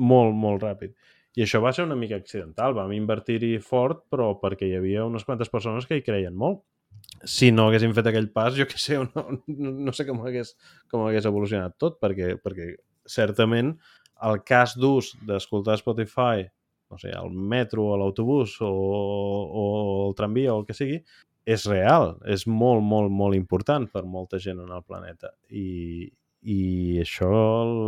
molt, 0.00 0.34
molt 0.36 0.64
ràpid. 0.64 0.96
I 1.38 1.44
això 1.44 1.60
va 1.62 1.70
ser 1.76 1.86
una 1.86 1.98
mica 1.98 2.18
accidental. 2.18 2.74
Vam 2.74 2.90
invertir-hi 2.96 3.54
fort, 3.62 4.02
però 4.10 4.32
perquè 4.40 4.66
hi 4.66 4.76
havia 4.80 5.06
unes 5.06 5.24
quantes 5.28 5.52
persones 5.52 5.86
que 5.86 6.00
hi 6.00 6.06
creien 6.06 6.34
molt 6.34 6.64
si 7.24 7.50
no 7.52 7.66
haguéssim 7.68 7.92
fet 7.96 8.08
aquell 8.10 8.30
pas, 8.32 8.54
jo 8.56 8.66
que 8.68 8.78
sé, 8.80 8.98
no, 9.14 9.24
no, 9.46 9.72
no 9.88 9.94
sé 9.96 10.06
com 10.08 10.22
hagués, 10.26 10.54
com 10.90 11.04
hagués 11.06 11.28
evolucionat 11.28 11.76
tot, 11.80 11.98
perquè, 12.02 12.34
perquè 12.42 12.72
certament 13.08 13.74
el 14.30 14.42
cas 14.46 14.76
d'ús 14.76 15.14
d'escoltar 15.26 15.78
Spotify, 15.80 16.44
no 16.90 16.98
sé, 17.00 17.12
al 17.16 17.30
metro, 17.32 17.90
a 17.94 17.98
l'autobús 18.00 18.56
o, 18.66 18.70
o 18.70 19.64
el 20.08 20.16
tramvia 20.18 20.54
o 20.54 20.60
el 20.60 20.68
que 20.68 20.76
sigui, 20.76 21.00
és 21.50 21.64
real, 21.70 22.14
és 22.28 22.44
molt, 22.46 22.82
molt, 22.84 23.12
molt 23.12 23.36
important 23.38 23.86
per 23.90 24.04
molta 24.04 24.40
gent 24.42 24.60
en 24.60 24.72
el 24.76 24.84
planeta. 24.84 25.32
I, 25.48 26.10
i 26.42 27.00
això, 27.02 27.28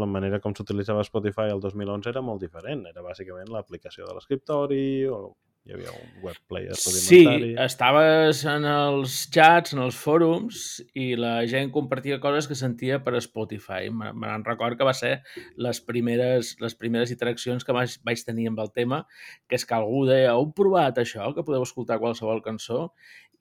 la 0.03 0.09
manera 0.09 0.40
com 0.40 0.53
s'utilitzava 0.53 1.05
Spotify 1.09 1.48
el 1.53 1.62
2011 1.62 2.11
era 2.11 2.20
molt 2.24 2.42
diferent. 2.44 2.84
Era 2.90 3.05
bàsicament 3.05 3.48
l'aplicació 3.48 4.05
de 4.09 4.16
l'escriptori 4.18 4.82
o 5.09 5.22
hi 5.64 5.72
havia 5.76 5.92
un 5.94 6.24
web 6.26 6.38
player. 6.50 6.74
Sí, 6.74 7.22
estaves 7.62 8.40
en 8.50 8.64
els 8.66 9.14
chats, 9.32 9.76
en 9.76 9.82
els 9.84 9.96
fòrums, 9.96 10.64
i 10.98 11.12
la 11.14 11.36
gent 11.46 11.70
compartia 11.74 12.18
coses 12.20 12.48
que 12.50 12.59
sentia 12.59 12.98
per 13.05 13.14
Spotify. 13.22 13.86
Me'n 13.94 14.44
record 14.48 14.76
que 14.78 14.88
va 14.88 14.94
ser 14.98 15.12
les 15.55 15.80
primeres, 15.86 16.57
les 16.61 16.74
primeres 16.74 17.14
interaccions 17.14 17.64
que 17.64 17.76
vaig, 17.76 17.94
vaig 18.05 18.26
tenir 18.26 18.48
amb 18.50 18.61
el 18.64 18.72
tema, 18.74 19.05
que 19.46 19.61
és 19.61 19.64
que 19.68 19.78
algú 19.78 20.03
deia, 20.11 20.34
heu 20.34 20.50
provat 20.57 20.98
això, 20.98 21.30
que 21.36 21.46
podeu 21.46 21.62
escoltar 21.62 22.00
qualsevol 22.03 22.42
cançó? 22.42 22.90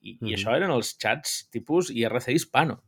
I, 0.00 0.14
mm 0.14 0.18
-hmm. 0.18 0.30
i 0.30 0.34
això 0.38 0.54
eren 0.56 0.70
els 0.70 0.96
chats 0.96 1.50
tipus 1.50 1.90
IRC 1.90 2.32
hispano. 2.38 2.80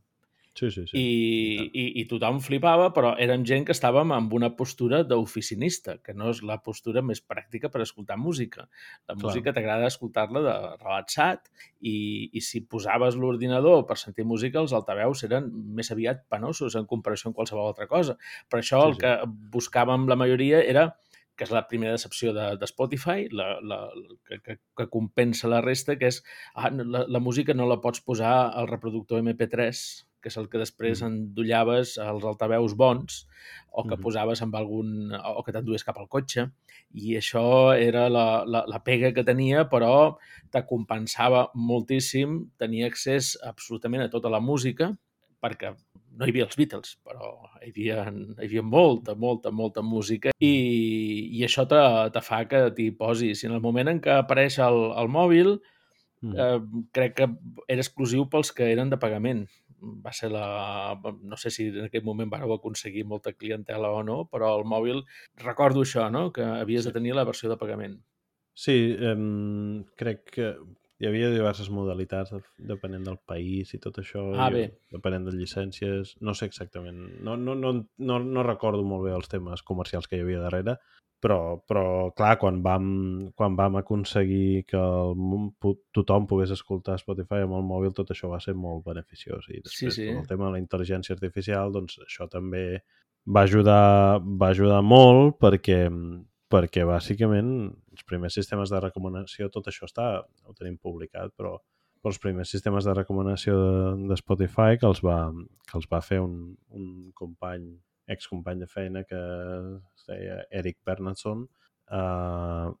Sí, 0.55 0.69
sí, 0.71 0.85
sí. 0.87 0.95
I, 0.95 1.63
i, 1.67 1.83
I 1.99 2.03
tothom 2.07 2.37
flipava, 2.39 2.87
però 2.95 3.11
érem 3.19 3.43
gent 3.47 3.65
que 3.67 3.73
estàvem 3.75 4.13
amb 4.15 4.31
una 4.37 4.53
postura 4.55 5.01
d'oficinista, 5.03 5.97
que 5.99 6.15
no 6.15 6.29
és 6.31 6.39
la 6.47 6.61
postura 6.63 7.03
més 7.03 7.19
pràctica 7.19 7.67
per 7.73 7.81
escoltar 7.83 8.15
música. 8.15 8.63
La 9.03 9.17
Clar. 9.17 9.19
música 9.25 9.53
t'agrada 9.57 9.89
escoltar-la 9.91 10.43
de 10.45 10.55
relaxat 10.77 11.51
i, 11.81 11.97
i 12.31 12.43
si 12.45 12.63
posaves 12.71 13.19
l'ordinador 13.19 13.83
per 13.89 13.99
sentir 13.99 14.23
música, 14.23 14.63
els 14.63 14.71
altaveus 14.79 15.25
eren 15.27 15.51
més 15.75 15.91
aviat 15.91 16.23
penosos 16.31 16.79
en 16.79 16.87
comparació 16.87 17.33
amb 17.33 17.41
qualsevol 17.41 17.73
altra 17.73 17.91
cosa. 17.91 18.15
Per 18.47 18.63
això 18.63 18.79
sí, 18.79 18.93
el 18.93 18.95
sí. 18.95 19.03
que 19.03 19.13
buscàvem 19.59 20.07
la 20.07 20.19
majoria 20.23 20.63
era 20.63 20.93
que 21.35 21.43
és 21.43 21.51
la 21.51 21.65
primera 21.67 21.91
decepció 21.91 22.31
de, 22.31 22.53
de 22.55 22.67
Spotify, 22.71 23.27
la, 23.35 23.57
la, 23.59 23.83
que, 24.23 24.39
que, 24.39 24.59
que 24.79 24.87
compensa 24.87 25.51
la 25.51 25.59
resta, 25.59 25.97
que 25.99 26.07
és 26.07 26.23
ah, 26.55 26.71
la, 26.71 27.03
la 27.11 27.19
música 27.19 27.51
no 27.51 27.67
la 27.67 27.81
pots 27.83 27.99
posar 28.07 28.35
al 28.55 28.69
reproductor 28.71 29.19
MP3 29.19 29.81
que 30.25 30.31
és 30.33 30.39
el 30.41 30.47
que 30.49 30.57
després 30.57 31.03
mm. 31.03 31.07
endollaves 31.11 31.99
als 32.01 32.23
altaveus 32.25 32.73
bons 32.73 33.19
o 33.69 33.83
que 33.83 33.89
mm 33.89 33.93
-hmm. 33.93 34.01
posaves 34.01 34.41
amb 34.41 34.55
algun... 34.55 35.11
o 35.13 35.43
que 35.43 35.51
t'endués 35.53 35.83
cap 35.85 35.97
al 35.99 36.09
cotxe. 36.09 36.49
I 36.93 37.17
això 37.21 37.77
era 37.77 38.09
la, 38.09 38.43
la, 38.45 38.63
la 38.65 38.79
pega 38.83 39.13
que 39.13 39.23
tenia, 39.23 39.69
però 39.69 40.17
te 40.49 40.65
compensava 40.65 41.51
moltíssim 41.53 42.49
tenir 42.57 42.85
accés 42.85 43.37
absolutament 43.43 44.03
a 44.03 44.09
tota 44.09 44.29
la 44.29 44.39
música, 44.39 44.97
perquè 45.41 45.75
no 46.17 46.25
hi 46.25 46.29
havia 46.29 46.45
els 46.45 46.57
Beatles, 46.57 46.97
però 47.03 47.35
hi 47.61 47.69
havia, 47.69 48.09
hi 48.09 48.45
havia 48.47 48.63
molta, 48.63 49.13
molta, 49.15 49.51
molta 49.51 49.81
música 49.81 50.31
i, 50.39 50.53
i 51.37 51.43
això 51.43 51.67
te, 51.67 51.81
te 52.15 52.21
fa 52.21 52.45
que 52.49 52.71
t'hi 52.71 52.89
posis. 52.91 53.43
I 53.43 53.47
en 53.47 53.53
el 53.53 53.61
moment 53.61 53.87
en 53.87 54.01
què 54.01 54.17
apareix 54.23 54.57
el, 54.57 54.79
el 54.97 55.11
mòbil, 55.11 55.59
mm. 56.21 56.33
eh, 56.33 56.87
crec 56.95 57.15
que 57.19 57.29
era 57.67 57.81
exclusiu 57.83 58.25
pels 58.31 58.51
que 58.55 58.71
eren 58.71 58.89
de 58.89 58.97
pagament 58.97 59.45
va 60.05 60.13
ser 60.13 60.31
la... 60.33 60.45
No 61.21 61.37
sé 61.37 61.51
si 61.53 61.67
en 61.71 61.87
aquell 61.87 62.05
moment 62.07 62.31
vareu 62.31 62.55
aconseguir 62.55 63.05
molta 63.09 63.33
clientela 63.33 63.91
o 63.91 64.01
no, 64.03 64.23
però 64.31 64.55
el 64.59 64.65
mòbil, 64.69 65.03
recordo 65.43 65.85
això, 65.85 66.09
no? 66.11 66.31
que 66.35 66.45
havies 66.45 66.85
sí. 66.85 66.89
de 66.89 66.97
tenir 66.99 67.15
la 67.15 67.27
versió 67.27 67.51
de 67.51 67.59
pagament. 67.61 67.99
Sí, 68.55 68.75
eh, 68.95 69.15
crec 69.99 70.25
que 70.31 70.49
hi 70.95 71.07
havia 71.09 71.27
diverses 71.31 71.67
modalitats 71.75 72.31
depenent 72.71 73.03
del 73.03 73.17
país 73.27 73.73
i 73.75 73.79
tot 73.83 73.99
això. 73.99 74.23
Ah, 74.39 74.47
bé. 74.53 74.69
Depenent 74.95 75.27
de 75.27 75.33
llicències. 75.35 76.15
No 76.23 76.33
sé 76.37 76.47
exactament. 76.47 77.01
No, 77.25 77.35
no, 77.35 77.55
no, 77.59 77.73
no, 77.97 78.19
no 78.23 78.45
recordo 78.47 78.85
molt 78.87 79.03
bé 79.09 79.15
els 79.15 79.27
temes 79.31 79.63
comercials 79.67 80.07
que 80.07 80.15
hi 80.15 80.23
havia 80.23 80.43
darrere, 80.45 80.77
però, 81.25 81.57
però 81.65 82.11
clar, 82.13 82.35
quan 82.37 82.59
vam, 82.61 82.87
quan 83.33 83.55
vam 83.57 83.79
aconseguir 83.79 84.65
que 84.69 84.77
el, 84.77 85.15
tothom 85.95 86.27
pogués 86.29 86.51
escoltar 86.53 86.99
Spotify 87.01 87.41
amb 87.47 87.57
el 87.57 87.63
mòbil, 87.65 87.95
tot 87.97 88.11
això 88.13 88.29
va 88.29 88.37
ser 88.43 88.53
molt 88.53 88.83
beneficiós. 88.85 89.47
I 89.49 89.63
després, 89.63 89.95
sí, 89.95 90.03
sí. 90.03 90.05
el 90.13 90.27
tema 90.29 90.45
de 90.45 90.55
la 90.55 90.61
intel·ligència 90.61 91.15
artificial, 91.17 91.73
doncs 91.73 91.97
això 92.05 92.27
també 92.29 92.65
va 93.25 93.41
ajudar, 93.49 94.19
va 94.21 94.51
ajudar 94.53 94.83
molt 94.85 95.39
perquè, 95.41 95.79
perquè 96.53 96.85
bàsicament 96.85 97.49
els 97.73 98.05
primers 98.05 98.37
sistemes 98.37 98.69
de 98.69 98.83
recomanació, 98.85 99.49
tot 99.49 99.71
això 99.71 99.89
està, 99.89 100.11
ho 100.21 100.53
tenim 100.53 100.77
publicat, 100.77 101.33
però, 101.33 101.55
però 102.03 102.13
els 102.13 102.21
primers 102.21 102.53
sistemes 102.53 102.85
de 102.85 102.93
recomanació 102.93 103.57
de, 103.63 103.81
de 104.11 104.19
Spotify 104.21 104.77
que 104.77 104.85
els 104.93 105.01
va, 105.01 105.17
que 105.65 105.79
els 105.81 105.89
va 105.89 106.05
fer 106.05 106.21
un, 106.21 106.53
un 106.77 106.87
company 107.17 107.71
excompany 108.07 108.59
de 108.61 108.67
feina 108.67 109.03
que 109.03 109.19
es 109.19 110.07
deia 110.09 110.41
Eric 110.51 110.79
Bernardson, 110.85 111.45
eh, 111.91 112.71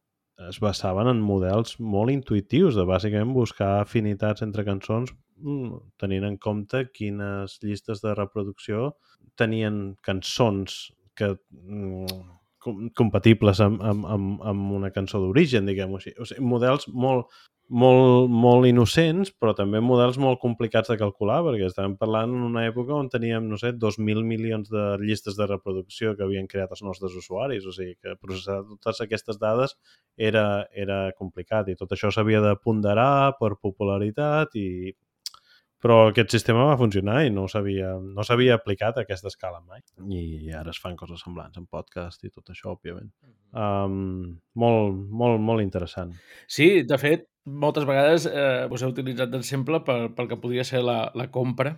es 0.49 0.59
basaven 0.59 1.07
en 1.07 1.21
models 1.23 1.77
molt 1.79 2.11
intuitius 2.11 2.75
de 2.75 2.83
bàsicament 2.87 3.31
buscar 3.35 3.79
afinitats 3.79 4.43
entre 4.43 4.65
cançons 4.67 5.13
mm, 5.39 5.77
tenint 6.01 6.27
en 6.27 6.37
compte 6.37 6.81
quines 6.91 7.57
llistes 7.63 8.03
de 8.03 8.13
reproducció 8.17 8.89
tenien 9.39 9.95
cançons 10.03 10.91
que 11.15 11.31
mm, 12.67 12.93
compatibles 12.97 13.61
amb, 13.63 13.81
amb, 13.81 14.05
amb, 14.05 14.39
amb 14.53 14.71
una 14.79 14.91
cançó 14.95 15.21
d'origen, 15.21 15.67
diguem-ho 15.69 15.99
així. 15.99 16.15
O 16.19 16.27
sigui, 16.27 16.45
models 16.45 16.87
molt, 16.91 17.29
molt, 17.69 18.29
molt 18.29 18.67
innocents, 18.69 19.31
però 19.41 19.55
també 19.57 19.81
models 19.81 20.19
molt 20.21 20.39
complicats 20.41 20.91
de 20.91 20.97
calcular, 21.01 21.39
perquè 21.45 21.69
estàvem 21.69 21.95
parlant 21.97 22.33
en 22.35 22.43
una 22.49 22.65
època 22.67 22.93
on 22.97 23.09
teníem, 23.09 23.47
no 23.49 23.57
sé, 23.57 23.73
2.000 23.73 24.25
milions 24.27 24.69
de 24.69 24.85
llistes 25.01 25.37
de 25.37 25.47
reproducció 25.49 26.15
que 26.15 26.25
havien 26.25 26.47
creat 26.47 26.75
els 26.75 26.83
nostres 26.85 27.15
usuaris, 27.17 27.65
o 27.65 27.73
sigui 27.73 27.95
que 28.01 28.17
processar 28.21 28.61
totes 28.77 29.01
aquestes 29.05 29.41
dades 29.41 29.75
era, 30.17 30.65
era 30.73 31.09
complicat 31.17 31.69
i 31.69 31.77
tot 31.79 31.91
això 31.95 32.13
s'havia 32.13 32.43
de 32.43 32.53
ponderar 32.61 33.33
per 33.39 33.55
popularitat 33.61 34.53
i 34.59 34.93
però 35.85 35.99
aquest 36.09 36.33
sistema 36.33 36.63
va 36.65 36.79
funcionar 36.79 37.19
i 37.27 37.31
no 37.33 37.43
s'havia 37.51 37.91
no 38.01 38.23
s'havia 38.25 38.55
aplicat 38.57 38.97
a 38.97 39.03
aquesta 39.05 39.29
escala 39.29 39.59
mai. 39.61 39.83
I 40.09 40.49
ara 40.57 40.73
es 40.73 40.81
fan 40.81 40.97
coses 40.97 41.21
semblants 41.21 41.61
en 41.61 41.67
podcast 41.69 42.25
i 42.25 42.31
tot 42.33 42.49
això, 42.49 42.73
òbviament. 42.73 43.11
Um, 43.53 44.39
molt, 44.57 44.97
molt, 45.21 45.37
molt 45.45 45.61
interessant. 45.61 46.15
Sí, 46.49 46.69
de 46.89 46.97
fet, 46.97 47.29
moltes 47.45 47.85
vegades 47.85 48.25
eh, 48.25 48.65
us 48.73 48.81
he 48.81 48.89
utilitzat 48.89 49.29
d'exemple 49.29 49.83
per, 49.85 49.99
pel 50.17 50.31
que 50.31 50.41
podria 50.41 50.65
ser 50.65 50.81
la, 50.81 51.03
la 51.13 51.29
compra 51.29 51.75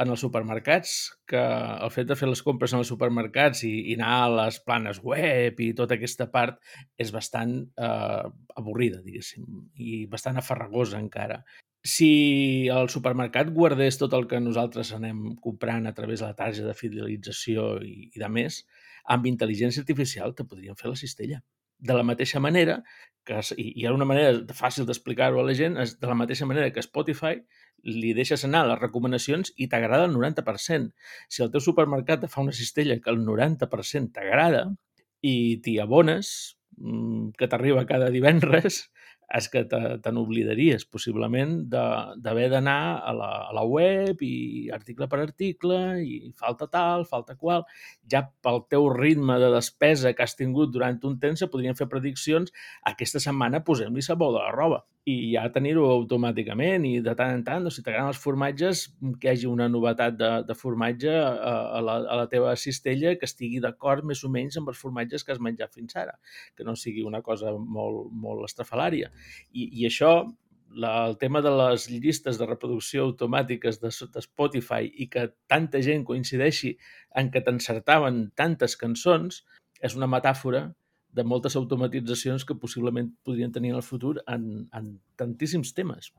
en 0.00 0.08
els 0.14 0.22
supermercats, 0.24 0.96
que 1.28 1.40
el 1.40 1.90
fet 1.92 2.08
de 2.08 2.16
fer 2.16 2.30
les 2.30 2.40
compres 2.46 2.72
en 2.72 2.80
els 2.80 2.88
supermercats 2.88 3.66
i, 3.68 3.74
i 3.92 3.96
anar 3.98 4.14
a 4.22 4.34
les 4.38 4.60
planes 4.64 5.02
web 5.04 5.60
i 5.60 5.72
tota 5.76 5.98
aquesta 5.98 6.30
part 6.32 6.56
és 6.96 7.12
bastant 7.12 7.58
eh, 7.76 8.28
avorrida, 8.56 9.04
diguéssim, 9.04 9.44
i 9.76 10.06
bastant 10.08 10.40
afarragosa 10.40 10.96
encara. 11.02 11.42
Si 11.82 12.68
el 12.68 12.90
supermercat 12.92 13.50
guardés 13.56 13.96
tot 14.00 14.12
el 14.16 14.26
que 14.28 14.40
nosaltres 14.40 14.92
anem 14.92 15.36
comprant 15.40 15.86
a 15.88 15.94
través 15.96 16.20
de 16.20 16.26
la 16.26 16.36
targeta 16.36 16.68
de 16.68 16.76
fidelització 16.76 17.78
i, 17.80 18.10
i 18.12 18.20
de 18.20 18.28
més, 18.28 18.64
amb 19.08 19.24
intel·ligència 19.30 19.80
artificial 19.80 20.34
te 20.36 20.44
podrien 20.44 20.76
fer 20.76 20.92
la 20.92 21.00
cistella. 21.00 21.40
de 21.80 21.94
la 21.96 22.02
mateixa 22.04 22.40
manera 22.44 22.82
que, 23.24 23.38
i 23.56 23.70
hi 23.80 23.86
ha 23.86 23.92
una 23.96 24.04
manera 24.08 24.54
fàcil 24.56 24.84
d'explicar-ho 24.88 25.40
a 25.40 25.44
la 25.46 25.54
gent, 25.56 25.78
és 25.80 25.94
de 26.00 26.08
la 26.10 26.16
mateixa 26.18 26.44
manera 26.48 26.70
que 26.74 26.84
Spotify 26.84 27.38
li 27.88 28.12
deixes 28.16 28.44
anar 28.44 28.66
les 28.68 28.80
recomanacions 28.80 29.54
i 29.56 29.68
t'agrada 29.72 30.04
el 30.08 30.12
90%. 30.16 30.90
Si 31.28 31.42
el 31.44 31.50
teu 31.54 31.64
supermercat 31.64 32.24
te 32.24 32.28
fa 32.28 32.44
una 32.44 32.52
cistella 32.52 32.98
que 33.00 33.08
el 33.14 33.22
90% 33.24 34.12
t'agrada 34.12 34.66
i 35.24 35.34
t'hi 35.64 35.78
abones, 35.80 36.34
mm, 36.76 37.32
que 37.38 37.48
t'arriba 37.48 37.86
cada 37.88 38.10
divendres, 38.12 38.82
és 39.38 39.46
que 39.50 39.62
te, 39.70 39.78
te 40.02 40.12
n'oblidaries 40.12 40.84
possiblement 40.90 41.52
d'haver 41.70 42.48
d'anar 42.50 42.80
a, 42.98 43.12
la, 43.14 43.30
a 43.50 43.54
la 43.54 43.64
web 43.66 44.22
i 44.26 44.68
article 44.74 45.06
per 45.10 45.20
article 45.22 45.78
i 46.02 46.32
falta 46.38 46.66
tal, 46.72 47.06
falta 47.06 47.36
qual. 47.38 47.66
Ja 48.10 48.24
pel 48.42 48.64
teu 48.72 48.88
ritme 48.94 49.38
de 49.42 49.52
despesa 49.54 50.14
que 50.16 50.26
has 50.26 50.34
tingut 50.38 50.74
durant 50.74 50.98
un 51.06 51.18
temps 51.22 51.42
se 51.42 51.50
podrien 51.52 51.78
fer 51.78 51.88
prediccions 51.90 52.50
aquesta 52.90 53.22
setmana 53.22 53.62
posem-li 53.66 54.02
sabó 54.02 54.32
de 54.34 54.42
la 54.42 54.54
roba 54.56 54.82
i 55.08 55.14
ja 55.32 55.46
tenir-ho 55.52 55.86
automàticament 55.88 56.84
i 56.84 56.92
de 57.04 57.14
tant 57.16 57.32
en 57.32 57.44
tant, 57.44 57.64
doncs, 57.64 57.78
si 57.78 57.84
t'agraden 57.84 58.10
els 58.12 58.20
formatges, 58.20 58.82
que 59.20 59.30
hi 59.30 59.32
hagi 59.32 59.48
una 59.48 59.68
novetat 59.72 60.18
de, 60.18 60.30
de 60.48 60.56
formatge 60.56 61.14
a, 61.14 61.30
a, 61.78 61.80
la, 61.84 61.96
a 62.04 62.18
la 62.20 62.26
teva 62.32 62.52
cistella 62.60 63.14
que 63.16 63.28
estigui 63.28 63.62
d'acord 63.64 64.04
més 64.04 64.20
o 64.24 64.30
menys 64.32 64.60
amb 64.60 64.68
els 64.72 64.80
formatges 64.80 65.24
que 65.24 65.32
has 65.32 65.40
menjat 65.40 65.72
fins 65.74 65.96
ara, 65.96 66.18
que 66.56 66.66
no 66.68 66.76
sigui 66.76 67.06
una 67.06 67.22
cosa 67.24 67.54
molt, 67.56 68.12
molt 68.12 68.44
estrafalària. 68.50 69.08
I, 69.52 69.70
i 69.80 69.88
això, 69.88 70.12
la, 70.76 70.92
el 71.08 71.16
tema 71.18 71.40
de 71.42 71.54
les 71.62 71.88
llistes 71.90 72.38
de 72.38 72.46
reproducció 72.46 73.08
automàtiques 73.08 73.80
de, 73.80 73.90
de 73.90 74.24
Spotify 74.26 74.90
i 74.90 75.08
que 75.08 75.30
tanta 75.50 75.80
gent 75.82 76.04
coincideixi 76.04 76.76
en 77.16 77.32
que 77.32 77.42
t'encertaven 77.46 78.28
tantes 78.36 78.76
cançons, 78.76 79.42
és 79.80 79.96
una 79.96 80.08
metàfora 80.10 80.68
de 81.12 81.24
moltes 81.26 81.56
automatitzacions 81.58 82.44
que 82.46 82.56
possiblement 82.58 83.10
podrien 83.26 83.52
tenir 83.52 83.72
en 83.74 83.80
el 83.80 83.86
futur 83.86 84.20
en, 84.26 84.68
en 84.76 84.90
tantíssims 85.18 85.74
temes. 85.74 86.12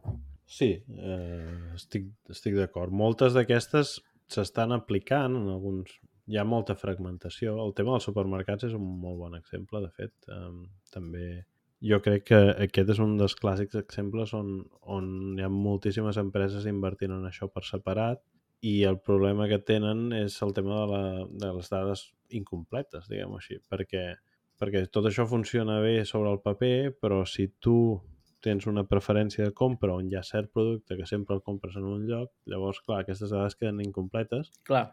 Sí, 0.52 0.72
eh, 0.84 1.60
estic, 1.76 2.10
estic 2.30 2.58
d'acord. 2.60 2.92
Moltes 2.92 3.38
d'aquestes 3.38 4.00
s'estan 4.32 4.76
aplicant 4.76 5.38
en 5.40 5.52
alguns... 5.54 6.00
Hi 6.32 6.38
ha 6.38 6.44
molta 6.48 6.78
fragmentació. 6.80 7.58
El 7.60 7.74
tema 7.76 7.96
dels 7.96 8.06
supermercats 8.08 8.68
és 8.68 8.76
un 8.78 8.84
molt 9.02 9.18
bon 9.20 9.34
exemple, 9.36 9.82
de 9.84 9.90
fet. 9.96 10.14
Eh, 10.32 10.52
també 10.94 11.42
jo 11.82 11.98
crec 12.06 12.28
que 12.30 12.40
aquest 12.68 12.92
és 12.94 13.00
un 13.02 13.16
dels 13.18 13.34
clàssics 13.40 13.80
exemples 13.80 14.36
on, 14.38 14.60
on 14.96 15.08
hi 15.34 15.44
ha 15.44 15.50
moltíssimes 15.52 16.20
empreses 16.22 16.68
invertint 16.70 17.16
en 17.16 17.26
això 17.28 17.50
per 17.50 17.64
separat 17.66 18.22
i 18.62 18.84
el 18.86 19.00
problema 19.02 19.48
que 19.50 19.58
tenen 19.66 20.12
és 20.14 20.36
el 20.46 20.54
tema 20.54 20.78
de, 20.78 20.88
la, 20.92 21.04
de 21.44 21.50
les 21.58 21.72
dades 21.74 22.04
incompletes, 22.38 23.08
diguem-ho 23.10 23.40
així, 23.42 23.58
perquè 23.72 24.04
perquè 24.62 24.86
tot 24.94 25.10
això 25.10 25.26
funciona 25.26 25.80
bé 25.82 26.06
sobre 26.06 26.32
el 26.32 26.42
paper, 26.46 26.94
però 27.02 27.24
si 27.26 27.48
tu 27.60 27.76
tens 28.42 28.66
una 28.70 28.86
preferència 28.90 29.46
de 29.46 29.54
compra 29.58 29.94
on 29.98 30.08
hi 30.10 30.18
ha 30.18 30.26
cert 30.26 30.50
producte 30.54 30.98
que 30.98 31.10
sempre 31.10 31.36
el 31.38 31.44
compres 31.46 31.78
en 31.78 31.86
un 31.86 32.08
lloc, 32.10 32.32
llavors, 32.50 32.82
clar, 32.86 33.04
aquestes 33.04 33.34
dades 33.34 33.58
queden 33.58 33.82
incompletes. 33.86 34.54
Clar 34.70 34.88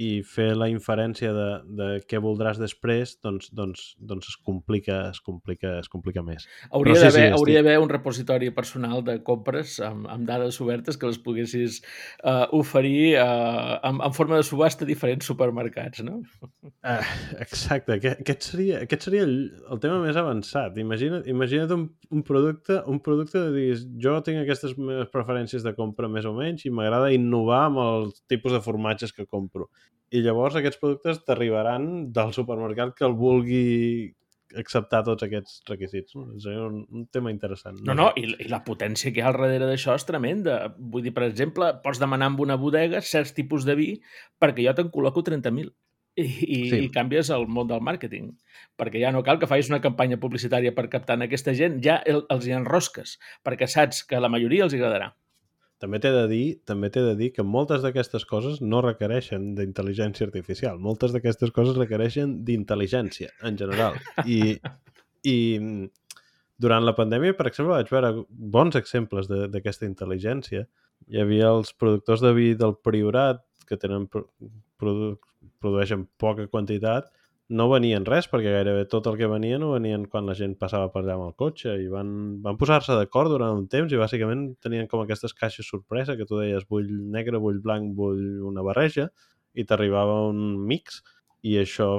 i 0.00 0.24
fer 0.26 0.48
la 0.58 0.66
inferència 0.70 1.30
de, 1.34 1.48
de 1.78 1.88
què 2.10 2.18
voldràs 2.22 2.58
després, 2.58 3.14
doncs, 3.22 3.46
doncs, 3.54 3.84
doncs 4.02 4.32
es 4.32 4.36
complica, 4.42 4.96
es 5.12 5.20
complica, 5.22 5.76
es 5.78 5.90
complica 5.92 6.24
més. 6.26 6.48
Hauria 6.74 6.96
d'haver 6.98 7.12
sí, 7.12 7.28
sí, 7.28 7.36
hauria 7.36 7.62
d'haver 7.62 7.82
un 7.84 7.92
repositori 7.92 8.50
personal 8.56 9.04
de 9.06 9.20
compres 9.26 9.76
amb, 9.84 10.08
amb 10.10 10.26
dades 10.26 10.58
obertes 10.64 10.98
que 10.98 11.10
les 11.10 11.20
poguessis 11.22 11.78
uh, 12.24 12.48
oferir 12.58 13.14
uh, 13.22 13.78
en, 13.86 14.00
en 14.02 14.16
forma 14.16 14.40
de 14.40 14.48
subhasta 14.48 14.82
a 14.82 14.90
diferents 14.90 15.30
supermercats, 15.30 16.02
no? 16.06 16.20
Uh, 16.64 16.98
exacte, 17.44 18.00
aquest 18.10 18.50
seria, 18.50 18.82
aquest 18.88 19.06
seria 19.06 19.28
el, 19.28 19.36
el 19.70 19.82
tema 19.84 20.00
més 20.02 20.18
avançat. 20.18 20.74
Imagina't, 20.82 21.22
imagina't 21.30 21.76
un, 21.76 21.86
un 22.10 22.26
producte, 22.26 22.80
un 22.90 22.98
producte 23.04 23.46
de 23.46 23.54
dir, 23.54 23.78
jo 24.02 24.18
tinc 24.26 24.42
aquestes 24.42 24.74
meves 24.74 25.12
preferències 25.14 25.62
de 25.62 25.76
compra 25.78 26.10
més 26.10 26.26
o 26.26 26.34
menys 26.34 26.66
i 26.66 26.74
m'agrada 26.74 27.14
innovar 27.14 27.68
amb 27.68 27.82
els 27.86 28.22
tipus 28.30 28.58
de 28.58 28.64
formatges 28.64 29.14
que 29.14 29.30
compro 29.30 29.70
i 30.14 30.20
llavors 30.22 30.58
aquests 30.58 30.78
productes 30.82 31.24
t'arribaran 31.26 32.12
del 32.14 32.34
supermercat 32.36 32.94
que 32.98 33.06
el 33.08 33.16
vulgui 33.18 34.14
acceptar 34.60 35.02
tots 35.06 35.24
aquests 35.26 35.62
requisits. 35.68 36.14
No? 36.14 36.28
És 36.38 36.46
un, 36.50 36.82
un 36.94 37.06
tema 37.12 37.32
interessant. 37.34 37.80
No, 37.86 37.96
no, 37.98 38.10
i, 38.18 38.26
i 38.44 38.50
la 38.50 38.62
potència 38.66 39.12
que 39.12 39.20
hi 39.20 39.24
ha 39.24 39.30
al 39.32 39.38
darrere 39.38 39.68
d'això 39.70 39.96
és 39.98 40.06
tremenda. 40.08 40.58
Vull 40.78 41.04
dir, 41.06 41.14
per 41.16 41.26
exemple, 41.26 41.72
pots 41.84 42.02
demanar 42.02 42.30
amb 42.30 42.44
una 42.44 42.58
bodega 42.60 43.02
certs 43.04 43.34
tipus 43.36 43.66
de 43.68 43.76
vi 43.78 43.88
perquè 44.42 44.66
jo 44.66 44.76
te'n 44.78 44.92
col·loco 44.94 45.24
30.000 45.26 45.72
i, 46.14 46.24
i, 46.24 46.58
sí. 46.70 46.80
i 46.86 46.90
canvies 46.94 47.32
el 47.34 47.48
món 47.50 47.68
del 47.70 47.82
màrqueting. 47.84 48.30
Perquè 48.78 49.02
ja 49.02 49.10
no 49.14 49.24
cal 49.26 49.40
que 49.42 49.50
facis 49.50 49.72
una 49.72 49.82
campanya 49.84 50.20
publicitària 50.22 50.74
per 50.76 50.86
captar 50.92 51.18
aquesta 51.24 51.54
gent, 51.58 51.80
ja 51.84 51.98
el, 52.06 52.24
els 52.30 52.46
hi 52.46 52.54
enrosques, 52.54 53.18
perquè 53.46 53.70
saps 53.70 54.04
que 54.06 54.22
la 54.22 54.30
majoria 54.32 54.68
els 54.68 54.76
agradarà. 54.78 55.12
També 55.82 55.98
t'he 56.00 56.12
de 56.14 56.24
dir 56.30 56.44
també 56.68 56.88
t'he 56.92 57.02
de 57.02 57.14
dir 57.18 57.30
que 57.34 57.44
moltes 57.44 57.82
d'aquestes 57.84 58.24
coses 58.30 58.60
no 58.62 58.80
requereixen 58.84 59.52
d'intel·ligència 59.58 60.28
artificial. 60.28 60.78
Moltes 60.80 61.12
d'aquestes 61.12 61.52
coses 61.56 61.76
requereixen 61.80 62.38
d'intel·ligència, 62.46 63.32
en 63.42 63.58
general. 63.60 63.98
I, 64.24 64.56
I 65.26 65.36
durant 66.62 66.86
la 66.86 66.94
pandèmia, 66.96 67.36
per 67.36 67.48
exemple, 67.50 67.74
vaig 67.74 67.90
veure 67.90 68.12
bons 68.28 68.78
exemples 68.78 69.28
d'aquesta 69.28 69.88
intel·ligència. 69.90 70.64
Hi 71.10 71.20
havia 71.20 71.50
els 71.56 71.74
productors 71.76 72.22
de 72.24 72.32
vi 72.36 72.52
del 72.58 72.78
Priorat, 72.86 73.42
que 73.68 73.80
tenen 73.80 74.06
produ 74.12 75.14
produeixen 75.64 76.02
poca 76.20 76.44
quantitat, 76.52 77.06
no 77.48 77.66
venien 77.68 78.06
res, 78.08 78.26
perquè 78.30 78.52
gairebé 78.54 78.86
tot 78.88 79.06
el 79.10 79.18
que 79.20 79.28
venien 79.28 79.60
no 79.60 79.74
venien 79.74 80.06
quan 80.08 80.24
la 80.24 80.36
gent 80.38 80.54
passava 80.60 80.88
per 80.92 81.02
allà 81.02 81.18
amb 81.18 81.26
el 81.26 81.34
cotxe 81.40 81.74
i 81.82 81.90
van, 81.92 82.08
van 82.44 82.56
posar-se 82.60 82.96
d'acord 82.96 83.28
durant 83.32 83.58
un 83.58 83.66
temps 83.68 83.92
i 83.92 84.00
bàsicament 84.00 84.46
tenien 84.64 84.88
com 84.88 85.02
aquestes 85.02 85.36
caixes 85.36 85.68
sorpresa 85.68 86.16
que 86.16 86.24
tu 86.24 86.40
deies 86.40 86.64
vull 86.70 86.88
negre, 86.88 87.40
vull 87.42 87.60
blanc, 87.60 87.92
vull 87.96 88.40
una 88.48 88.64
barreja 88.64 89.10
i 89.54 89.66
t'arribava 89.68 90.22
un 90.30 90.40
mix 90.64 91.02
i 91.44 91.58
això 91.60 91.98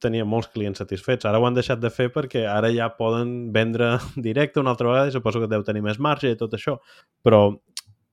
tenia 0.00 0.24
molts 0.24 0.48
clients 0.54 0.80
satisfets. 0.80 1.26
Ara 1.28 1.38
ho 1.38 1.44
han 1.44 1.56
deixat 1.58 1.80
de 1.82 1.90
fer 1.92 2.08
perquè 2.14 2.46
ara 2.48 2.70
ja 2.72 2.88
poden 2.96 3.52
vendre 3.52 3.98
directe 4.28 4.62
una 4.62 4.72
altra 4.72 4.88
vegada 4.88 5.10
i 5.10 5.14
suposo 5.14 5.42
que 5.42 5.50
deu 5.52 5.64
tenir 5.66 5.84
més 5.84 6.00
marge 6.00 6.32
i 6.32 6.40
tot 6.40 6.56
això. 6.56 6.78
Però 7.22 7.42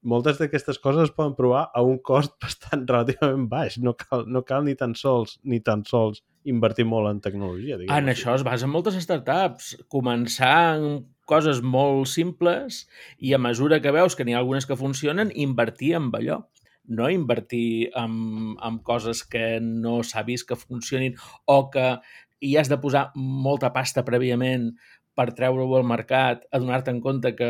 moltes 0.08 0.40
d'aquestes 0.40 0.80
coses 0.84 1.10
es 1.10 1.14
poden 1.16 1.36
provar 1.38 1.68
a 1.76 1.84
un 1.86 2.00
cost 2.00 2.36
bastant 2.44 2.88
relativament 2.90 3.48
baix. 3.52 3.78
No 3.84 3.94
cal, 4.00 4.26
no 4.28 4.44
cal 4.48 4.66
ni 4.68 4.78
tan 4.80 4.96
sols 4.98 5.38
ni 5.44 5.60
tan 5.60 5.84
sols 5.88 6.24
invertir 6.48 6.88
molt 6.88 7.12
en 7.12 7.22
tecnologia. 7.24 7.80
En 7.92 8.12
això 8.12 8.38
es 8.38 8.46
basa 8.48 8.70
moltes 8.72 8.98
startups. 9.04 9.76
Començar 9.92 10.56
amb 10.78 11.08
coses 11.28 11.60
molt 11.60 12.08
simples 12.08 12.86
i 13.20 13.34
a 13.36 13.42
mesura 13.42 13.82
que 13.84 13.92
veus 13.92 14.16
que 14.16 14.24
n'hi 14.24 14.38
ha 14.38 14.40
algunes 14.40 14.66
que 14.66 14.80
funcionen, 14.80 15.34
invertir 15.36 15.98
en 16.00 16.14
allò 16.16 16.46
no 16.88 17.10
invertir 17.12 17.92
en, 18.00 18.56
en 18.64 18.78
coses 18.80 19.26
que 19.28 19.60
no 19.60 20.00
s'ha 20.08 20.24
vist 20.24 20.48
que 20.48 20.56
funcionin 20.56 21.18
o 21.46 21.58
que 21.70 21.98
hi 22.40 22.54
has 22.58 22.70
de 22.72 22.78
posar 22.80 23.10
molta 23.16 23.74
pasta 23.76 24.06
prèviament 24.08 24.70
per 25.18 25.32
treure-ho 25.38 25.80
al 25.80 25.88
mercat, 25.90 26.44
adonar-te 26.54 26.94
en 26.94 27.00
compte 27.02 27.34
que 27.38 27.48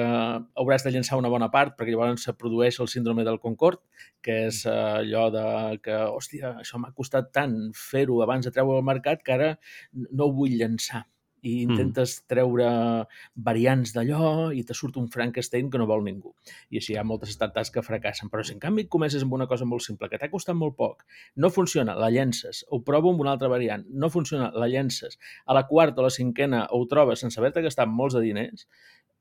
hauràs 0.61 0.85
de 0.85 0.94
llançar 0.95 1.19
una 1.19 1.31
bona 1.34 1.49
part 1.52 1.76
perquè 1.76 1.91
llavors 1.91 2.23
se 2.30 2.35
produeix 2.39 2.80
el 2.84 2.91
síndrome 2.94 3.26
del 3.27 3.41
Concord, 3.44 3.81
que 4.23 4.39
és 4.48 4.64
eh, 4.65 4.77
allò 5.02 5.27
de 5.35 5.44
que, 5.84 5.99
hòstia, 6.07 6.56
això 6.64 6.80
m'ha 6.80 6.95
costat 6.95 7.34
tant 7.35 7.60
fer-ho 7.76 8.22
abans 8.23 8.48
de 8.48 8.56
treure-ho 8.56 8.80
al 8.80 8.89
mercat 8.94 9.23
que 9.23 9.35
ara 9.35 9.53
no 9.91 10.30
ho 10.30 10.35
vull 10.39 10.56
llançar 10.61 11.03
i 11.41 11.53
mm. 11.53 11.72
intentes 11.72 12.15
mm. 12.18 12.27
treure 12.31 12.69
variants 13.49 13.93
d'allò 13.95 14.49
i 14.55 14.64
te 14.68 14.76
surt 14.77 14.97
un 15.01 15.09
Frankenstein 15.14 15.69
que 15.72 15.81
no 15.81 15.88
vol 15.89 16.03
ningú. 16.05 16.34
I 16.72 16.81
així 16.81 16.95
hi 16.95 16.99
ha 16.99 17.05
moltes 17.07 17.34
startups 17.35 17.72
que 17.73 17.84
fracassen. 17.85 18.31
Però 18.34 18.45
si 18.45 18.55
en 18.55 18.64
canvi 18.64 18.88
comences 18.91 19.26
amb 19.26 19.38
una 19.38 19.47
cosa 19.49 19.68
molt 19.69 19.85
simple, 19.85 20.09
que 20.09 20.19
t'ha 20.22 20.31
costat 20.34 20.57
molt 20.57 20.77
poc, 20.80 21.05
no 21.35 21.51
funciona, 21.53 21.97
la 21.99 22.11
llences, 22.14 22.64
ho 22.72 22.81
provo 22.88 23.14
amb 23.14 23.23
una 23.26 23.35
altra 23.35 23.51
variant, 23.51 23.85
no 23.89 24.09
funciona, 24.14 24.51
la 24.55 24.69
llences, 24.72 25.19
a 25.45 25.57
la 25.57 25.68
quarta 25.69 26.01
o 26.01 26.07
la 26.07 26.14
cinquena 26.14 26.65
ho 26.72 26.84
trobes 26.89 27.23
sense 27.23 27.39
haver-te 27.39 27.64
gastat 27.65 27.89
molts 27.89 28.18
de 28.18 28.26
diners, 28.26 28.68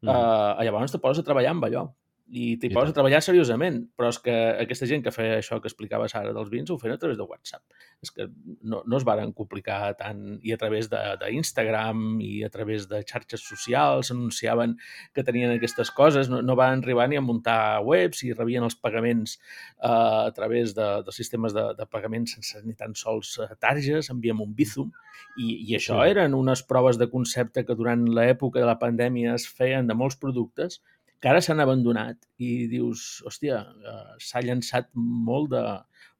mm. 0.02 0.10
eh, 0.10 0.66
llavors 0.66 0.94
te 0.94 1.02
poses 1.02 1.22
a 1.22 1.28
treballar 1.28 1.54
amb 1.56 1.68
allò 1.68 1.86
i 2.26 2.56
t'hi 2.58 2.72
poses 2.74 2.90
a 2.90 2.96
treballar 2.96 3.20
seriosament, 3.22 3.78
però 3.94 4.08
és 4.10 4.18
que 4.22 4.34
aquesta 4.58 4.88
gent 4.90 5.04
que 5.04 5.12
feia 5.14 5.36
això 5.38 5.60
que 5.62 5.70
explicaves 5.70 6.14
ara 6.18 6.32
dels 6.34 6.48
vins 6.50 6.70
ho 6.72 6.76
feien 6.80 6.96
a 6.96 6.98
través 6.98 7.18
de 7.20 7.26
WhatsApp. 7.26 7.62
És 8.02 8.10
que 8.10 8.26
no, 8.66 8.80
no 8.82 8.98
es 8.98 9.06
varen 9.06 9.30
complicar 9.36 9.92
tant 10.00 10.40
i 10.42 10.54
a 10.54 10.58
través 10.58 10.90
d'Instagram 10.90 12.18
i 12.24 12.42
a 12.42 12.50
través 12.50 12.88
de 12.90 13.02
xarxes 13.06 13.44
socials 13.46 14.10
anunciaven 14.10 14.74
que 15.14 15.22
tenien 15.26 15.54
aquestes 15.54 15.92
coses, 15.94 16.30
no, 16.32 16.42
no 16.42 16.58
van 16.58 16.82
arribar 16.82 17.06
ni 17.08 17.20
a 17.20 17.22
muntar 17.22 17.84
webs 17.86 18.24
i 18.26 18.32
rebien 18.34 18.66
els 18.66 18.74
pagaments 18.74 19.38
uh, 19.78 20.26
a 20.26 20.32
través 20.34 20.74
de, 20.74 20.88
de 21.06 21.14
sistemes 21.14 21.54
de, 21.54 21.68
de 21.78 21.86
pagament 21.86 22.26
sense 22.32 22.58
ni 22.66 22.74
tan 22.74 22.98
sols 22.98 23.36
uh, 23.38 23.52
targes, 23.62 24.10
enviem 24.10 24.42
un 24.42 24.50
Bizum 24.56 24.90
i, 25.38 25.62
i 25.70 25.78
això 25.78 26.00
sí. 26.00 26.10
eren 26.10 26.34
unes 26.34 26.64
proves 26.66 26.98
de 26.98 27.06
concepte 27.12 27.62
que 27.68 27.78
durant 27.78 28.02
l'època 28.18 28.58
de 28.58 28.66
la 28.66 28.80
pandèmia 28.82 29.38
es 29.38 29.46
feien 29.46 29.86
de 29.86 29.94
molts 29.94 30.18
productes 30.18 30.80
que 31.20 31.30
ara 31.30 31.42
s'han 31.44 31.62
abandonat 31.64 32.18
i 32.38 32.66
dius, 32.70 33.22
hòstia, 33.26 33.60
eh, 33.64 34.16
s'ha 34.22 34.42
llançat 34.44 34.90
molt 34.96 35.52
de, 35.54 35.62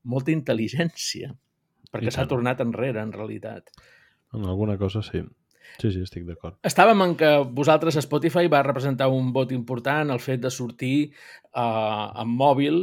molta 0.07 0.33
intel·ligència 0.35 1.33
perquè 1.93 2.13
s'ha 2.13 2.29
tornat 2.29 2.61
enrere, 2.65 3.03
en 3.03 3.13
realitat. 3.15 3.71
En 4.35 4.45
alguna 4.45 4.77
cosa 4.79 5.03
sí. 5.07 5.23
Sí, 5.77 5.91
sí, 5.91 6.01
estic 6.07 6.23
d'acord. 6.25 6.55
Estàvem 6.65 7.01
en 7.05 7.15
que 7.19 7.31
vosaltres, 7.57 7.99
Spotify, 8.05 8.47
va 8.53 8.63
representar 8.65 9.09
un 9.13 9.33
vot 9.35 9.51
important 9.53 10.13
el 10.15 10.21
fet 10.23 10.41
de 10.45 10.53
sortir 10.55 11.11
uh, 11.11 12.23
amb 12.23 12.39
mòbil 12.39 12.79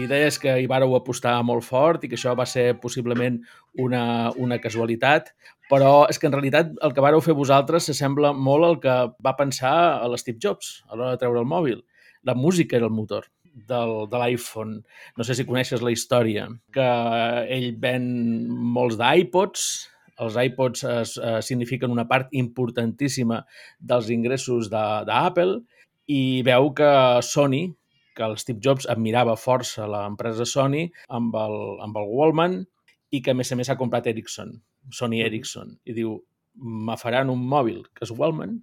i 0.00 0.08
deies 0.10 0.40
que 0.42 0.56
hi 0.60 0.66
vàreu 0.70 0.96
apostar 0.98 1.36
molt 1.46 1.64
fort 1.64 2.04
i 2.04 2.10
que 2.10 2.18
això 2.18 2.34
va 2.36 2.44
ser 2.50 2.74
possiblement 2.82 3.38
una, 3.80 4.04
una 4.36 4.58
casualitat, 4.60 5.30
però 5.70 6.04
és 6.10 6.18
que 6.20 6.28
en 6.28 6.34
realitat 6.36 6.74
el 6.84 6.92
que 6.94 7.04
vàreu 7.04 7.22
fer 7.24 7.36
vosaltres 7.36 7.88
s'assembla 7.88 8.34
molt 8.36 8.68
al 8.68 8.76
que 8.82 8.96
va 9.24 9.36
pensar 9.38 9.74
a 10.00 10.10
l'Steve 10.10 10.42
Jobs 10.42 10.82
a 10.88 10.96
l'hora 10.96 11.14
de 11.14 11.22
treure 11.22 11.40
el 11.40 11.48
mòbil. 11.48 11.80
La 12.24 12.34
música 12.34 12.76
era 12.76 12.88
el 12.88 12.96
motor 12.96 13.28
del, 13.54 13.94
de 14.10 14.20
l'iPhone. 14.20 14.82
No 15.16 15.24
sé 15.24 15.36
si 15.36 15.46
coneixes 15.48 15.82
la 15.84 15.92
història, 15.94 16.48
que 16.74 16.88
ell 17.56 17.70
ven 17.80 18.06
molts 18.50 18.98
d'iPods, 19.00 19.66
els 20.24 20.36
iPods 20.38 20.84
es, 20.86 21.16
eh, 21.18 21.40
signifiquen 21.42 21.90
una 21.90 22.06
part 22.06 22.28
importantíssima 22.30 23.40
dels 23.80 24.10
ingressos 24.14 24.68
d'Apple 24.70 25.58
i 26.06 26.42
veu 26.46 26.70
que 26.76 26.90
Sony, 27.26 27.72
que 28.14 28.22
el 28.22 28.36
Steve 28.38 28.62
Jobs 28.62 28.86
admirava 28.90 29.34
força 29.34 29.88
l'empresa 29.90 30.46
Sony 30.46 30.84
amb 31.08 31.34
el, 31.34 31.58
amb 31.82 31.98
el 31.98 32.12
Wallman 32.12 32.60
i 33.10 33.22
que 33.22 33.34
a 33.34 33.38
més 33.38 33.50
a 33.50 33.58
més 33.58 33.70
ha 33.70 33.78
comprat 33.80 34.06
Ericsson, 34.06 34.54
Sony 34.90 35.22
Ericsson, 35.24 35.76
i 35.84 35.96
diu, 35.96 36.18
me 36.54 36.96
faran 37.00 37.30
un 37.32 37.42
mòbil 37.50 37.82
que 37.94 38.04
és 38.06 38.12
Wallman 38.14 38.60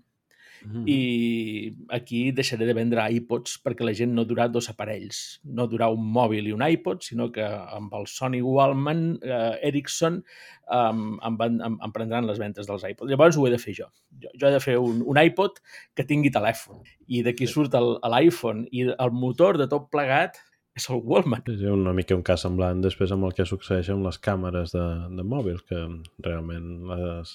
Mm 0.65 0.71
-hmm. 0.71 0.89
I 0.89 1.75
aquí 1.89 2.31
deixaré 2.31 2.65
de 2.65 2.73
vendre 2.73 3.11
iPods 3.11 3.61
perquè 3.63 3.83
la 3.83 3.93
gent 3.93 4.13
no 4.13 4.25
durà 4.25 4.47
dos 4.47 4.69
aparells. 4.69 5.41
No 5.43 5.67
durà 5.67 5.89
un 5.89 6.03
mòbil 6.13 6.47
i 6.47 6.53
un 6.53 6.61
iPod, 6.61 7.01
sinó 7.01 7.31
que 7.31 7.43
amb 7.43 7.93
el 7.93 8.07
Sony 8.07 8.41
Wallman, 8.41 9.19
eh, 9.21 9.57
Ericsson, 9.67 10.23
um, 10.71 11.19
em, 11.23 11.37
van, 11.37 11.61
em, 11.61 11.77
em 11.83 11.91
prendran 11.91 12.27
les 12.27 12.39
ventes 12.39 12.67
dels 12.67 12.83
iPods. 12.83 13.09
Llavors 13.09 13.37
ho 13.37 13.47
he 13.47 13.51
de 13.51 13.57
fer 13.57 13.73
jo. 13.73 13.87
Jo, 14.19 14.29
jo 14.39 14.47
he 14.47 14.51
de 14.51 14.59
fer 14.59 14.77
un, 14.77 15.01
un 15.05 15.17
iPod 15.17 15.59
que 15.95 16.03
tingui 16.03 16.29
telèfon. 16.29 16.81
I 17.07 17.23
d'aquí 17.23 17.47
sí. 17.47 17.53
surt 17.53 17.73
l'iPhone. 17.73 18.67
I 18.71 18.93
el 18.97 19.11
motor 19.11 19.57
de 19.57 19.67
tot 19.67 19.89
plegat 19.89 20.37
és 20.77 20.87
el 20.89 21.01
Wallman. 21.03 21.43
És 21.51 21.63
una 21.67 21.93
mica 21.95 22.17
un 22.17 22.25
cas 22.27 22.45
semblant 22.45 22.81
després 22.83 23.11
amb 23.13 23.27
el 23.27 23.35
que 23.37 23.47
succeeix 23.47 23.91
amb 23.93 24.07
les 24.07 24.19
càmeres 24.23 24.75
de, 24.75 24.85
de 25.17 25.25
mòbils, 25.27 25.63
que 25.67 25.79
realment 26.25 26.69
les, 26.91 27.33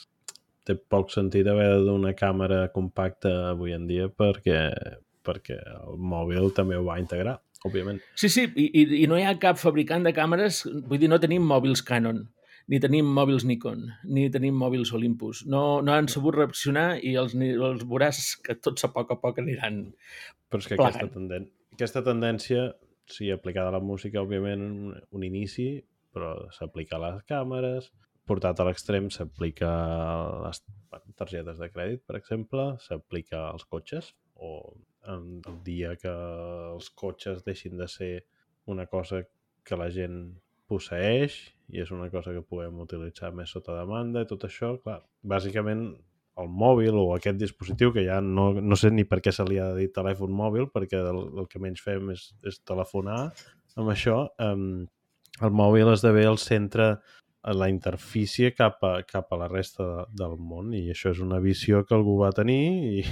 té 0.67 0.77
poc 0.77 1.13
sentit 1.15 1.49
haver 1.51 1.73
d'una 1.87 2.15
càmera 2.19 2.67
compacta 2.75 3.35
avui 3.53 3.75
en 3.77 3.89
dia 3.91 4.09
perquè, 4.09 4.61
perquè 5.27 5.59
el 5.77 6.01
mòbil 6.13 6.53
també 6.57 6.79
ho 6.79 6.87
va 6.87 7.01
integrar, 7.03 7.39
òbviament. 7.67 8.01
Sí, 8.19 8.31
sí, 8.33 8.47
i, 8.55 8.87
i 9.03 9.05
no 9.11 9.19
hi 9.19 9.27
ha 9.27 9.37
cap 9.43 9.61
fabricant 9.61 10.07
de 10.07 10.15
càmeres, 10.17 10.65
vull 10.89 11.03
dir, 11.03 11.13
no 11.13 11.21
tenim 11.23 11.45
mòbils 11.47 11.85
Canon, 11.87 12.25
ni 12.73 12.81
tenim 12.83 13.07
mòbils 13.15 13.45
Nikon, 13.47 13.85
ni 14.11 14.27
tenim 14.35 14.57
mòbils 14.59 14.91
Olympus. 14.97 15.45
No, 15.47 15.83
no 15.87 15.95
han 15.95 16.09
sabut 16.11 16.35
reaccionar 16.39 16.97
i 16.99 17.15
els, 17.21 17.37
els 17.37 17.85
veuràs 17.87 18.25
que 18.43 18.59
tots 18.59 18.89
a 18.89 18.91
poc 18.95 19.13
a 19.15 19.21
poc 19.23 19.39
aniran 19.45 19.85
Però 20.51 20.63
és 20.63 20.67
que 20.71 20.79
aquesta, 20.79 21.07
tenden 21.15 21.47
aquesta 21.77 22.03
tendència, 22.03 22.71
sí, 23.11 23.31
aplicada 23.31 23.71
a 23.73 23.77
la 23.77 23.83
música, 23.83 24.23
òbviament, 24.23 24.65
un, 24.67 24.97
un 25.17 25.25
inici, 25.27 25.69
però 26.15 26.35
s'aplica 26.55 26.97
a 26.99 27.03
les 27.05 27.25
càmeres, 27.29 27.91
portat 28.27 28.61
a 28.61 28.67
l'extrem 28.67 29.11
s'aplica 29.15 29.69
a 29.71 30.47
les 30.47 30.63
targetes 31.19 31.61
de 31.63 31.69
crèdit, 31.71 32.03
per 32.07 32.19
exemple, 32.19 32.73
s'aplica 32.83 33.47
als 33.51 33.67
cotxes 33.71 34.15
o 34.35 34.51
en 35.07 35.29
el 35.47 35.61
dia 35.65 35.95
que 36.01 36.11
els 36.11 36.91
cotxes 37.03 37.45
deixin 37.47 37.77
de 37.79 37.87
ser 37.89 38.15
una 38.67 38.89
cosa 38.91 39.23
que 39.67 39.79
la 39.79 39.89
gent 39.95 40.19
posseix 40.67 41.37
i 41.71 41.83
és 41.83 41.93
una 41.95 42.09
cosa 42.11 42.35
que 42.35 42.43
podem 42.43 42.81
utilitzar 42.83 43.33
més 43.35 43.53
sota 43.55 43.77
demanda 43.77 44.23
i 44.23 44.29
tot 44.31 44.47
això, 44.49 44.75
clar, 44.83 45.01
bàsicament 45.23 45.89
el 46.43 46.49
mòbil 46.53 46.99
o 47.01 47.07
aquest 47.15 47.39
dispositiu 47.41 47.93
que 47.95 48.05
ja 48.07 48.21
no, 48.21 48.51
no 48.61 48.77
sé 48.77 48.91
ni 48.93 49.07
per 49.09 49.23
què 49.25 49.33
se 49.33 49.45
li 49.49 49.61
ha 49.61 49.71
de 49.73 49.85
dir 49.85 49.93
telèfon 49.95 50.35
mòbil 50.37 50.69
perquè 50.73 51.01
el, 51.01 51.23
el 51.41 51.49
que 51.49 51.63
menys 51.63 51.85
fem 51.85 52.13
és, 52.13 52.29
és 52.47 52.61
telefonar 52.69 53.21
amb 53.77 53.93
això, 53.93 54.23
um, 54.41 54.85
el 55.45 55.53
mòbil 55.53 55.93
esdevé 55.93 56.25
el 56.29 56.41
centre 56.41 56.97
la 57.55 57.69
interfície 57.71 58.53
cap 58.57 58.83
a, 58.83 59.03
cap 59.07 59.33
a 59.33 59.39
la 59.39 59.49
resta 59.49 59.85
de, 59.87 60.05
del 60.23 60.37
món 60.41 60.73
i 60.75 60.89
això 60.91 61.13
és 61.15 61.21
una 61.23 61.39
visió 61.43 61.85
que 61.87 61.95
algú 61.95 62.17
va 62.23 62.33
tenir 62.35 62.63
i, 63.01 63.05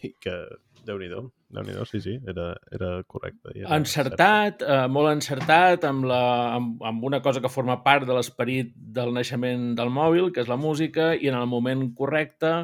i 0.00 0.14
que 0.20 0.38
Déu-n'hi-do, 0.84 1.20
déu 1.56 1.64
nhi 1.66 1.74
sí, 1.88 2.00
sí, 2.04 2.14
era, 2.30 2.50
era 2.74 2.90
correcte. 3.08 3.52
Era 3.54 3.78
encertat, 3.78 4.64
eh, 4.64 4.86
molt 4.92 5.10
encertat 5.12 5.86
amb, 5.88 6.06
la, 6.10 6.22
amb, 6.56 6.82
amb 6.84 7.06
una 7.08 7.22
cosa 7.24 7.40
que 7.40 7.52
forma 7.52 7.78
part 7.86 8.06
de 8.08 8.16
l'esperit 8.16 8.74
del 8.74 9.14
naixement 9.16 9.72
del 9.78 9.92
mòbil, 9.94 10.32
que 10.32 10.44
és 10.44 10.50
la 10.50 10.60
música, 10.60 11.12
i 11.14 11.30
en 11.32 11.38
el 11.38 11.48
moment 11.50 11.86
correcte, 11.96 12.54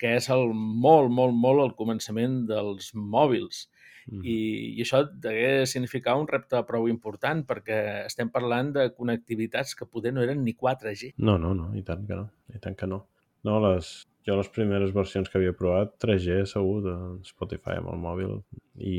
que 0.00 0.16
és 0.16 0.30
el 0.32 0.50
molt, 0.54 1.12
molt, 1.12 1.36
molt 1.36 1.66
el 1.66 1.76
començament 1.78 2.42
dels 2.48 2.90
mòbils. 2.96 3.68
Mm. 4.10 4.24
I, 4.24 4.36
I 4.80 4.84
això 4.84 5.04
degué 5.26 5.66
significar 5.70 6.16
un 6.18 6.26
repte 6.30 6.58
prou 6.66 6.88
important 6.90 7.44
perquè 7.46 7.80
estem 8.08 8.32
parlant 8.32 8.72
de 8.74 8.88
connectivitats 8.96 9.76
que 9.78 9.86
poder 9.86 10.14
no 10.16 10.24
eren 10.24 10.42
ni 10.44 10.56
4G. 10.56 11.14
No, 11.18 11.36
no, 11.38 11.52
no, 11.54 11.70
i 11.78 11.84
tant 11.86 12.06
que 12.08 12.18
no, 12.18 12.30
i 12.54 12.62
tant 12.62 12.78
que 12.78 12.88
no. 12.90 13.04
No, 13.46 13.60
les, 13.64 13.92
jo 14.26 14.36
les 14.38 14.48
primeres 14.52 14.94
versions 14.94 15.28
que 15.28 15.38
havia 15.40 15.56
provat, 15.56 15.96
3G 16.02 16.42
segur 16.50 16.80
de 16.84 16.96
Spotify 17.28 17.78
amb 17.80 17.92
el 17.94 18.00
mòbil 18.02 18.40
i 18.76 18.96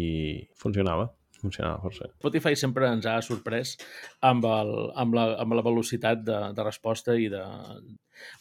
funcionava 0.58 1.12
funcionava 1.42 1.82
força. 1.82 2.08
Spotify 2.20 2.56
sempre 2.60 2.88
ens 2.92 3.08
ha 3.10 3.18
sorprès 3.26 3.74
amb, 4.28 4.46
el, 4.46 4.72
amb, 5.02 5.18
la, 5.18 5.26
amb 5.42 5.58
la 5.58 5.64
velocitat 5.66 6.24
de, 6.28 6.38
de 6.58 6.66
resposta 6.68 7.18
i 7.18 7.28
de... 7.34 7.42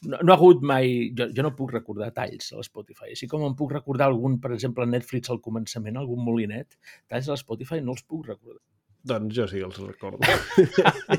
No, 0.04 0.18
no 0.20 0.34
ha 0.34 0.36
hagut 0.36 0.64
mai... 0.66 1.08
Jo, 1.16 1.30
jo 1.36 1.46
no 1.46 1.54
puc 1.56 1.72
recordar 1.72 2.10
talls 2.16 2.52
a 2.52 2.60
l'Spotify. 2.60 3.14
Així 3.14 3.28
com 3.30 3.46
em 3.46 3.56
puc 3.56 3.72
recordar 3.72 4.10
algun, 4.10 4.36
per 4.42 4.52
exemple, 4.56 4.88
Netflix 4.88 5.32
al 5.32 5.40
començament, 5.44 5.96
algun 5.96 6.20
molinet, 6.26 6.76
talls 7.08 7.30
a 7.30 7.36
l'Spotify 7.38 7.80
no 7.84 7.96
els 7.96 8.04
puc 8.04 8.28
recordar. 8.28 8.62
Doncs 9.10 9.32
jo 9.32 9.46
sí 9.48 9.62
que 9.62 9.68
els 9.70 9.80
recordo. 9.80 10.20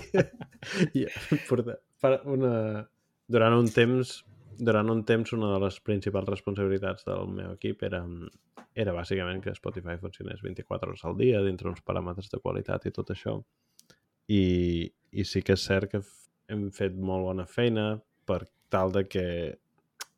yeah, 0.99 1.09
per 1.49 2.19
una... 2.29 2.53
Durant 3.31 3.55
un 3.55 3.69
temps 3.71 4.19
durant 4.61 4.93
un 4.93 5.01
temps 5.09 5.33
una 5.33 5.49
de 5.53 5.59
les 5.63 5.79
principals 5.81 6.29
responsabilitats 6.29 7.07
del 7.07 7.29
meu 7.33 7.55
equip 7.55 7.81
era, 7.87 8.01
era 8.83 8.93
bàsicament 8.93 9.41
que 9.41 9.55
Spotify 9.57 9.97
funcionés 10.01 10.43
24 10.45 10.91
hores 10.91 11.05
al 11.09 11.17
dia 11.17 11.41
dintre 11.45 11.71
uns 11.71 11.81
paràmetres 11.87 12.29
de 12.29 12.39
qualitat 12.43 12.85
i 12.85 12.93
tot 12.93 13.09
això. 13.15 13.39
I, 14.29 14.43
i 15.11 15.25
sí 15.25 15.41
que 15.41 15.57
és 15.57 15.65
cert 15.65 15.91
que 15.91 16.03
hem 16.53 16.69
fet 16.75 16.93
molt 16.93 17.25
bona 17.31 17.47
feina 17.49 17.95
per 18.29 18.43
tal 18.71 18.93
de 18.93 19.07
que 19.09 19.27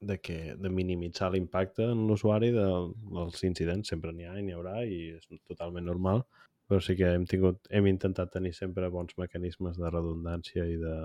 de, 0.03 0.17
que, 0.19 0.55
de 0.59 0.69
minimitzar 0.69 1.29
l'impacte 1.31 1.85
en 1.93 2.03
l'usuari 2.09 2.51
de, 2.51 2.67
dels 3.15 3.43
incidents. 3.47 3.93
Sempre 3.93 4.11
n'hi 4.11 4.27
ha 4.27 4.35
i 4.35 4.43
n'hi 4.43 4.55
haurà 4.57 4.81
i 4.83 4.97
és 5.15 5.27
totalment 5.47 5.87
normal, 5.87 6.25
però 6.67 6.83
sí 6.83 6.97
que 6.99 7.13
hem, 7.15 7.23
tingut, 7.29 7.63
hem 7.71 7.87
intentat 7.87 8.33
tenir 8.35 8.51
sempre 8.57 8.91
bons 8.91 9.15
mecanismes 9.21 9.79
de 9.79 9.91
redundància 9.93 10.67
i 10.67 10.75
de, 10.81 10.97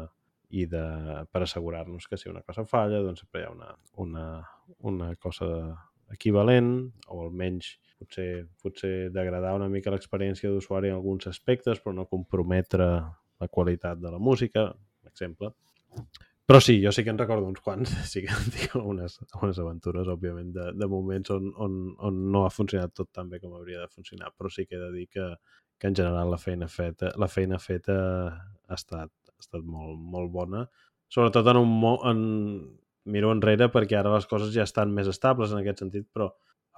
i 0.49 0.65
de, 0.66 0.85
per 1.31 1.43
assegurar-nos 1.45 2.09
que 2.09 2.16
si 2.16 2.31
una 2.31 2.43
cosa 2.43 2.65
falla, 2.65 3.03
doncs 3.05 3.25
sempre 3.25 3.43
hi 3.43 3.47
ha 3.49 3.53
una, 3.53 3.73
una, 4.05 4.27
una 4.89 5.11
cosa 5.20 5.49
equivalent 6.12 6.70
o 7.09 7.20
almenys 7.27 7.75
potser, 7.99 8.47
potser 8.62 9.11
degradar 9.12 9.55
una 9.59 9.69
mica 9.69 9.93
l'experiència 9.93 10.51
d'usuari 10.53 10.89
en 10.89 10.97
alguns 10.97 11.29
aspectes 11.29 11.83
però 11.83 11.95
no 11.97 12.09
comprometre 12.09 12.89
la 13.39 13.49
qualitat 13.49 14.01
de 14.01 14.11
la 14.11 14.19
música, 14.19 14.70
per 15.03 15.12
exemple. 15.12 15.53
Però 16.49 16.62
sí, 16.65 16.79
jo 16.81 16.91
sí 16.97 17.03
que 17.05 17.12
en 17.12 17.19
recordo 17.20 17.45
uns 17.45 17.61
quants, 17.61 17.93
sí 18.12 18.23
que 18.25 18.35
tinc 18.55 18.75
algunes, 18.79 19.19
algunes 19.35 19.61
aventures, 19.61 20.09
òbviament, 20.09 20.51
de, 20.55 20.70
de 20.81 20.89
moments 20.89 21.35
on, 21.35 21.53
on, 21.61 21.79
on 22.09 22.23
no 22.33 22.47
ha 22.47 22.53
funcionat 22.55 22.95
tot 22.97 23.12
tan 23.12 23.29
bé 23.29 23.43
com 23.43 23.53
hauria 23.59 23.85
de 23.85 23.93
funcionar, 23.93 24.33
però 24.33 24.51
sí 24.53 24.65
que 24.65 24.79
he 24.79 24.83
de 24.87 24.91
dir 24.95 25.07
que, 25.12 25.29
que 25.79 25.93
en 25.93 25.99
general 26.01 26.33
la 26.33 26.41
feina 26.41 26.70
feta, 26.73 27.12
la 27.20 27.29
feina 27.29 27.61
feta 27.61 27.99
ha 28.33 28.79
estat, 28.81 29.12
ha 29.39 29.47
estat 29.47 29.65
molt, 29.65 29.97
molt 29.98 30.35
bona, 30.35 30.66
sobretot 31.15 31.55
en 31.55 31.62
un... 31.62 31.73
En, 32.10 32.23
miro 33.09 33.32
enrere 33.32 33.70
perquè 33.73 33.98
ara 33.98 34.12
les 34.15 34.28
coses 34.28 34.52
ja 34.55 34.66
estan 34.69 34.93
més 34.94 35.09
estables 35.10 35.52
en 35.52 35.62
aquest 35.62 35.82
sentit, 35.82 36.06
però 36.12 36.28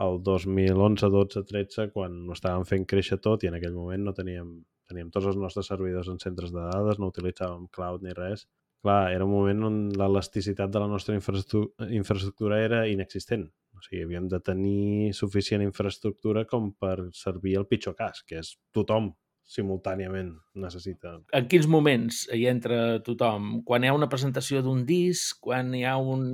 el 0.01 0.20
2011, 0.24 1.11
12, 1.12 1.43
13, 1.49 1.89
quan 1.95 2.16
ho 2.28 2.37
estàvem 2.37 2.65
fent 2.69 2.87
créixer 2.89 3.20
tot 3.20 3.45
i 3.45 3.51
en 3.51 3.59
aquell 3.59 3.77
moment 3.77 4.07
no 4.07 4.15
teníem, 4.16 4.53
teníem 4.89 5.11
tots 5.12 5.28
els 5.32 5.39
nostres 5.41 5.69
servidors 5.73 6.09
en 6.09 6.20
centres 6.23 6.55
de 6.55 6.62
dades, 6.62 7.01
no 7.01 7.11
utilitzàvem 7.12 7.66
cloud 7.74 8.07
ni 8.07 8.15
res, 8.16 8.47
clar, 8.81 9.11
era 9.12 9.27
un 9.27 9.35
moment 9.35 9.66
on 9.69 9.81
l'elasticitat 10.01 10.73
de 10.73 10.81
la 10.81 10.89
nostra 10.89 11.16
infraestructura 11.19 12.62
era 12.65 12.87
inexistent. 12.89 13.51
O 13.77 13.85
sigui, 13.85 14.05
havíem 14.05 14.27
de 14.28 14.41
tenir 14.45 15.12
suficient 15.16 15.62
infraestructura 15.65 16.47
com 16.49 16.73
per 16.73 17.11
servir 17.16 17.59
el 17.61 17.69
pitjor 17.69 17.97
cas, 17.99 18.24
que 18.27 18.41
és 18.41 18.55
tothom 18.77 19.12
simultàniament 19.51 20.32
necessita. 20.62 21.16
En 21.35 21.48
quins 21.51 21.66
moments 21.70 22.22
hi 22.35 22.47
entra 22.51 23.01
tothom? 23.06 23.60
Quan 23.66 23.85
hi 23.85 23.90
ha 23.90 23.97
una 23.97 24.09
presentació 24.10 24.62
d'un 24.62 24.85
disc? 24.86 25.40
Quan 25.43 25.74
hi 25.74 25.82
ha 25.89 25.97
un 25.98 26.24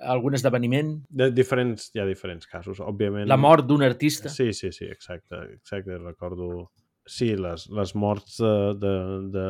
algun 0.00 0.36
esdeveniment? 0.38 0.94
De 1.10 1.30
diferents, 1.34 1.90
hi 1.94 2.00
ha 2.00 2.06
diferents 2.08 2.46
casos, 2.48 2.80
òbviament. 2.80 3.28
La 3.28 3.40
mort 3.40 3.66
d'un 3.68 3.82
artista? 3.84 4.30
Sí, 4.32 4.52
sí, 4.56 4.72
sí, 4.76 4.86
exacte, 4.90 5.42
exacte, 5.58 5.98
recordo... 5.98 6.70
Sí, 7.10 7.32
les, 7.34 7.64
les 7.74 7.94
morts 7.98 8.36
de, 8.38 8.54
de, 8.78 8.94
de 9.34 9.44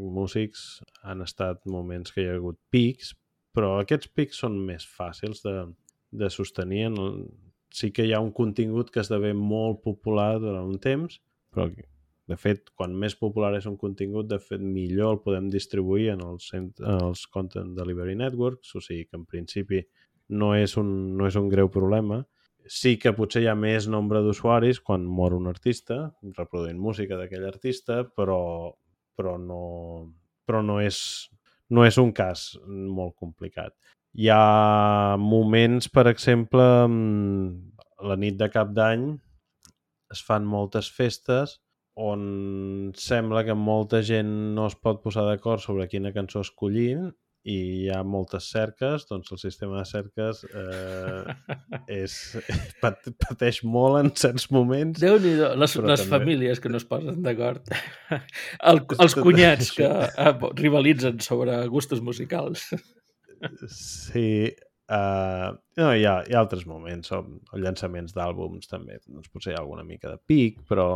músics 0.00 0.80
han 1.04 1.20
estat 1.20 1.60
moments 1.68 2.14
que 2.14 2.22
hi 2.22 2.30
ha 2.30 2.36
hagut 2.38 2.56
pics, 2.72 3.10
però 3.52 3.74
aquests 3.82 4.08
pics 4.16 4.38
són 4.40 4.56
més 4.64 4.86
fàcils 4.88 5.42
de, 5.44 5.56
de 6.22 6.30
sostenir. 6.32 6.86
En 6.88 7.00
el... 7.02 7.16
Sí 7.72 7.90
que 7.92 8.06
hi 8.06 8.14
ha 8.16 8.20
un 8.22 8.32
contingut 8.36 8.90
que 8.92 9.00
esdevé 9.02 9.34
molt 9.36 9.82
popular 9.84 10.38
durant 10.40 10.70
un 10.72 10.80
temps, 10.80 11.18
però 11.52 11.68
de 12.32 12.38
fet, 12.40 12.70
quan 12.78 12.94
més 12.96 13.14
popular 13.18 13.52
és 13.58 13.66
un 13.68 13.76
contingut, 13.80 14.28
de 14.30 14.38
fet, 14.40 14.62
millor 14.64 15.16
el 15.16 15.20
podem 15.24 15.50
distribuir 15.52 16.12
en 16.14 16.22
els, 16.24 16.48
en 16.56 16.70
els 16.96 17.26
Content 17.32 17.74
Delivery 17.76 18.16
Networks, 18.16 18.72
o 18.78 18.80
sigui 18.84 19.04
que 19.08 19.18
en 19.20 19.26
principi 19.28 19.82
no 20.32 20.54
és 20.56 20.78
un, 20.80 20.88
no 21.18 21.28
és 21.28 21.36
un 21.36 21.50
greu 21.52 21.68
problema. 21.72 22.22
Sí 22.70 22.94
que 23.02 23.12
potser 23.12 23.42
hi 23.42 23.48
ha 23.50 23.56
més 23.58 23.88
nombre 23.90 24.22
d'usuaris 24.24 24.80
quan 24.80 25.04
mor 25.04 25.34
un 25.36 25.50
artista, 25.50 25.98
reproduint 26.38 26.78
música 26.80 27.18
d'aquell 27.18 27.44
artista, 27.48 28.02
però, 28.16 28.40
però, 29.18 29.34
no, 29.42 29.62
però 30.48 30.62
no, 30.64 30.78
és, 30.80 31.00
no 31.68 31.84
és 31.84 31.98
un 32.00 32.14
cas 32.16 32.52
molt 32.68 33.18
complicat. 33.20 33.74
Hi 34.16 34.30
ha 34.32 35.18
moments, 35.20 35.90
per 35.92 36.06
exemple, 36.08 36.64
la 38.08 38.16
nit 38.20 38.38
de 38.40 38.48
cap 38.52 38.72
d'any 38.76 39.10
es 40.12 40.24
fan 40.24 40.48
moltes 40.48 40.88
festes 40.92 41.58
on 42.02 42.92
sembla 42.98 43.44
que 43.46 43.54
molta 43.58 44.02
gent 44.06 44.30
no 44.56 44.66
es 44.70 44.76
pot 44.78 45.02
posar 45.04 45.26
d'acord 45.28 45.62
sobre 45.62 45.88
quina 45.90 46.14
cançó 46.14 46.42
escollir 46.42 46.96
i 47.42 47.54
hi 47.56 47.86
ha 47.90 48.02
moltes 48.06 48.46
cerques, 48.52 49.04
doncs 49.08 49.32
el 49.34 49.38
sistema 49.42 49.80
de 49.80 49.86
cerques 49.88 50.44
eh, 50.46 51.34
és, 51.90 52.14
pat, 52.82 53.08
pateix 53.24 53.62
molt 53.66 53.98
en 53.98 54.12
certs 54.18 54.46
moments. 54.54 55.00
déu 55.02 55.18
nhi 55.22 55.34
les, 55.40 55.56
les 55.58 55.74
també... 56.04 56.10
famílies 56.12 56.62
que 56.62 56.70
no 56.70 56.78
es 56.78 56.86
posen 56.86 57.22
d'acord. 57.24 57.66
El, 58.70 58.84
els 59.02 59.16
cunyats 59.18 59.72
que 59.78 59.88
eh, 59.90 60.34
rivalitzen 60.60 61.18
sobre 61.24 61.58
gustos 61.72 62.02
musicals. 62.04 62.68
Sí, 63.66 64.52
uh, 64.86 65.50
no, 65.80 65.90
hi, 65.90 66.06
ha, 66.06 66.20
hi 66.22 66.36
ha 66.36 66.42
altres 66.44 66.62
moments, 66.70 67.10
o, 67.10 67.24
o 67.26 67.58
llançaments 67.58 68.14
d'àlbums 68.14 68.70
també, 68.70 69.00
doncs 69.08 69.32
potser 69.34 69.50
hi 69.50 69.58
ha 69.58 69.64
alguna 69.64 69.82
mica 69.88 70.12
de 70.12 70.20
pic, 70.30 70.62
però, 70.70 70.92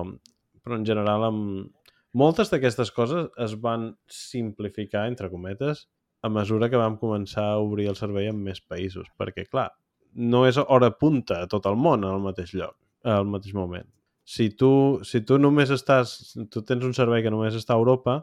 però 0.66 0.80
en 0.80 0.86
general 0.86 1.28
amb... 1.28 1.68
moltes 2.16 2.50
d'aquestes 2.50 2.90
coses 2.90 3.28
es 3.44 3.54
van 3.62 3.92
simplificar, 4.10 5.06
entre 5.06 5.30
cometes, 5.30 5.86
a 6.26 6.30
mesura 6.32 6.68
que 6.72 6.80
vam 6.80 6.96
començar 6.98 7.44
a 7.52 7.58
obrir 7.62 7.86
el 7.92 7.98
servei 7.98 8.26
en 8.32 8.40
més 8.42 8.58
països, 8.60 9.06
perquè, 9.20 9.44
clar, 9.46 9.68
no 10.16 10.42
és 10.48 10.58
hora 10.58 10.90
punta 10.98 11.42
a 11.44 11.50
tot 11.52 11.68
el 11.70 11.76
món 11.78 12.06
al 12.08 12.18
mateix 12.24 12.54
lloc, 12.56 12.74
al 13.06 13.28
mateix 13.30 13.54
moment. 13.54 13.86
Si 14.26 14.48
tu, 14.58 14.72
si 15.06 15.20
tu 15.22 15.38
només 15.38 15.70
estàs, 15.70 16.16
tu 16.50 16.64
tens 16.66 16.82
un 16.88 16.96
servei 16.96 17.22
que 17.22 17.30
només 17.30 17.54
està 17.54 17.76
a 17.76 17.78
Europa, 17.78 18.16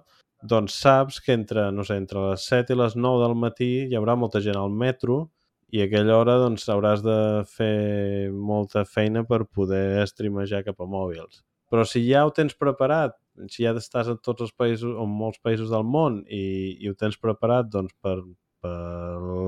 doncs 0.43 0.75
saps 0.83 1.21
que 1.23 1.31
entre, 1.37 1.69
no 1.71 1.85
sé, 1.87 1.95
entre 2.01 2.25
les 2.25 2.49
7 2.49 2.75
i 2.75 2.79
les 2.81 2.97
9 2.99 3.23
del 3.23 3.37
matí 3.39 3.71
hi 3.85 3.95
haurà 3.95 4.17
molta 4.19 4.43
gent 4.43 4.59
al 4.59 4.73
metro 4.83 5.21
i 5.71 5.79
a 5.79 5.87
aquella 5.87 6.19
hora 6.19 6.35
doncs 6.41 6.67
hauràs 6.67 7.05
de 7.05 7.17
fer 7.47 8.29
molta 8.51 8.83
feina 8.83 9.23
per 9.23 9.45
poder 9.47 10.03
streamejar 10.11 10.65
cap 10.67 10.83
a 10.83 10.89
mòbils. 10.89 11.39
Però 11.73 11.83
si 11.89 12.03
ja 12.05 12.21
ho 12.21 12.29
tens 12.29 12.53
preparat, 12.53 13.15
si 13.49 13.63
ja 13.65 13.73
estàs 13.73 14.11
en 14.11 14.19
tots 14.21 14.45
els 14.45 14.53
països, 14.53 14.93
o 14.93 15.07
molts 15.09 15.41
països 15.41 15.71
del 15.73 15.85
món 15.95 16.19
i, 16.29 16.43
i 16.77 16.91
ho 16.91 16.93
tens 16.99 17.17
preparat 17.17 17.71
doncs, 17.73 17.95
per, 17.97 18.19
per 18.61 18.75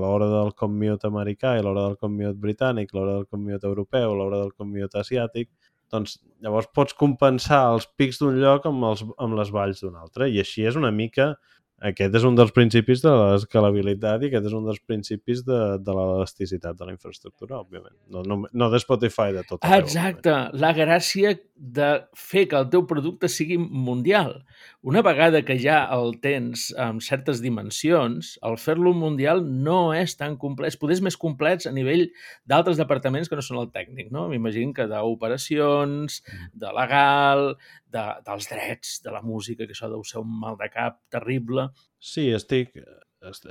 l'hora 0.02 0.26
del 0.32 0.50
commute 0.58 1.06
americà 1.06 1.54
i 1.54 1.62
l'hora 1.62 1.86
del 1.86 1.94
commute 2.02 2.34
britànic, 2.42 2.90
l'hora 2.96 3.20
del 3.20 3.28
commute 3.30 3.70
europeu, 3.70 4.16
l'hora 4.18 4.42
del 4.42 4.50
commute 4.58 4.98
asiàtic, 4.98 5.52
doncs 5.94 6.16
llavors 6.42 6.66
pots 6.74 6.96
compensar 6.98 7.62
els 7.76 7.86
pics 7.94 8.18
d'un 8.18 8.40
lloc 8.42 8.66
amb, 8.66 8.82
els, 8.90 9.04
amb 9.22 9.38
les 9.38 9.52
valls 9.54 9.84
d'un 9.84 9.94
altre. 10.02 10.26
I 10.26 10.42
així 10.42 10.66
és 10.66 10.78
una 10.82 10.90
mica 10.90 11.36
aquest 11.84 12.14
és 12.16 12.24
un 12.24 12.36
dels 12.38 12.52
principis 12.56 13.02
de 13.04 13.10
l'escalabilitat 13.12 14.22
i 14.24 14.30
aquest 14.30 14.46
és 14.48 14.54
un 14.56 14.64
dels 14.64 14.78
principis 14.88 15.42
de, 15.44 15.58
de 15.84 15.96
l'elasticitat 15.98 16.78
de 16.78 16.86
la 16.88 16.94
infraestructura, 16.94 17.58
òbviament. 17.60 17.92
No, 18.08 18.22
no, 18.24 18.38
no 18.48 18.68
de 18.72 18.80
Spotify, 18.80 19.34
de 19.36 19.42
tot 19.44 19.60
arreu. 19.60 19.84
Exacte, 19.84 20.32
òbviament. 20.32 20.62
la 20.62 20.72
gràcia 20.78 21.34
de 21.56 21.90
fer 22.16 22.46
que 22.48 22.56
el 22.56 22.70
teu 22.72 22.86
producte 22.88 23.28
sigui 23.28 23.58
mundial. 23.60 24.38
Una 24.86 25.00
vegada 25.02 25.40
que 25.42 25.56
ja 25.58 25.80
el 25.90 26.12
tens 26.22 26.68
amb 26.78 27.02
certes 27.02 27.40
dimensions, 27.42 28.28
el 28.46 28.54
fer-lo 28.62 28.92
mundial 28.94 29.40
no 29.42 29.90
és 29.90 30.12
tan 30.14 30.36
complex. 30.38 30.76
Poder 30.78 30.94
és 30.94 31.02
més 31.02 31.16
complex 31.18 31.66
a 31.66 31.72
nivell 31.74 32.04
d'altres 32.46 32.78
departaments 32.78 33.26
que 33.26 33.34
no 33.34 33.42
són 33.42 33.58
el 33.64 33.72
tècnic, 33.74 34.12
no? 34.14 34.28
M'imagino 34.30 34.76
que 34.76 34.86
d'operacions, 34.92 36.20
mm. 36.22 36.52
de 36.62 36.70
legal, 36.78 37.42
de, 37.90 38.04
dels 38.28 38.46
drets, 38.52 38.92
de 39.02 39.16
la 39.16 39.24
música, 39.26 39.66
que 39.66 39.74
això 39.74 39.90
deu 39.90 40.06
ser 40.06 40.22
un 40.22 40.30
mal 40.44 40.54
de 40.60 40.70
cap 40.70 41.00
terrible. 41.10 41.66
Sí, 41.98 42.28
estic, 42.38 42.78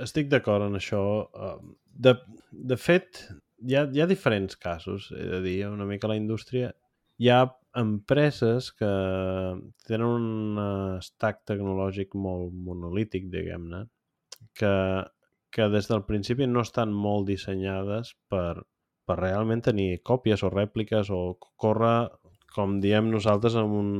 estic 0.06 0.32
d'acord 0.32 0.70
en 0.70 0.80
això. 0.80 1.04
De, 1.92 2.16
de 2.72 2.80
fet, 2.80 3.26
hi 3.60 3.76
ha, 3.76 3.84
hi 3.92 4.00
ha 4.00 4.08
diferents 4.08 4.56
casos, 4.56 5.12
he 5.12 5.28
de 5.36 5.44
dir, 5.44 5.58
una 5.68 5.84
mica 5.84 6.08
la 6.08 6.16
indústria. 6.16 6.72
Hi 7.20 7.28
ha 7.28 7.42
empreses 7.76 8.70
que 8.72 8.92
tenen 9.88 10.06
un 10.06 10.60
stack 11.04 11.44
tecnològic 11.50 12.16
molt 12.16 12.54
monolític, 12.68 13.28
diguem-ne, 13.32 13.84
que, 14.56 14.72
que 15.52 15.68
des 15.72 15.90
del 15.90 16.06
principi 16.08 16.48
no 16.48 16.64
estan 16.64 16.92
molt 16.92 17.28
dissenyades 17.28 18.14
per, 18.32 18.62
per 19.06 19.18
realment 19.20 19.64
tenir 19.68 19.90
còpies 20.06 20.44
o 20.46 20.52
rèpliques 20.52 21.12
o 21.12 21.20
córrer 21.60 22.08
com 22.56 22.78
diem 22.80 23.10
nosaltres, 23.12 23.56
amb 23.60 23.76
un 23.76 23.90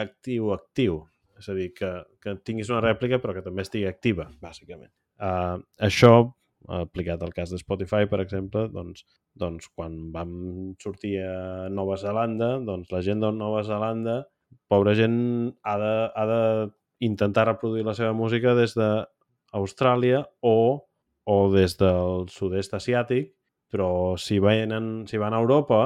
actiu-actiu. 0.00 1.04
És 1.40 1.48
a 1.48 1.54
dir, 1.56 1.70
que, 1.76 1.90
que 2.20 2.34
tinguis 2.44 2.68
una 2.72 2.82
rèplica 2.84 3.20
però 3.22 3.36
que 3.36 3.44
també 3.44 3.62
estigui 3.64 3.86
activa, 3.88 4.26
bàsicament. 4.42 4.90
Uh, 5.20 5.62
això, 5.86 6.12
aplicat 6.70 7.22
al 7.22 7.32
cas 7.34 7.50
de 7.50 7.58
Spotify, 7.60 8.06
per 8.10 8.20
exemple, 8.22 8.66
doncs, 8.72 9.04
doncs 9.38 9.68
quan 9.74 9.96
vam 10.14 10.32
sortir 10.82 11.16
a 11.24 11.68
Nova 11.72 11.96
Zelanda, 12.00 12.56
doncs 12.66 12.92
la 12.94 13.02
gent 13.04 13.22
de 13.22 13.32
Nova 13.34 13.64
Zelanda, 13.66 14.20
pobra 14.70 14.94
gent, 14.98 15.18
ha 15.62 15.76
de, 15.78 15.94
ha 16.14 16.26
de 16.30 16.42
intentar 17.06 17.48
reproduir 17.48 17.84
la 17.86 17.96
seva 17.96 18.12
música 18.16 18.54
des 18.58 18.76
d'Austràlia 18.78 20.22
o, 20.46 20.86
o 21.24 21.36
des 21.54 21.76
del 21.80 22.28
sud-est 22.30 22.74
asiàtic, 22.78 23.32
però 23.70 24.16
si, 24.18 24.40
venen, 24.42 25.06
si 25.06 25.18
van 25.18 25.34
a 25.34 25.42
Europa, 25.42 25.82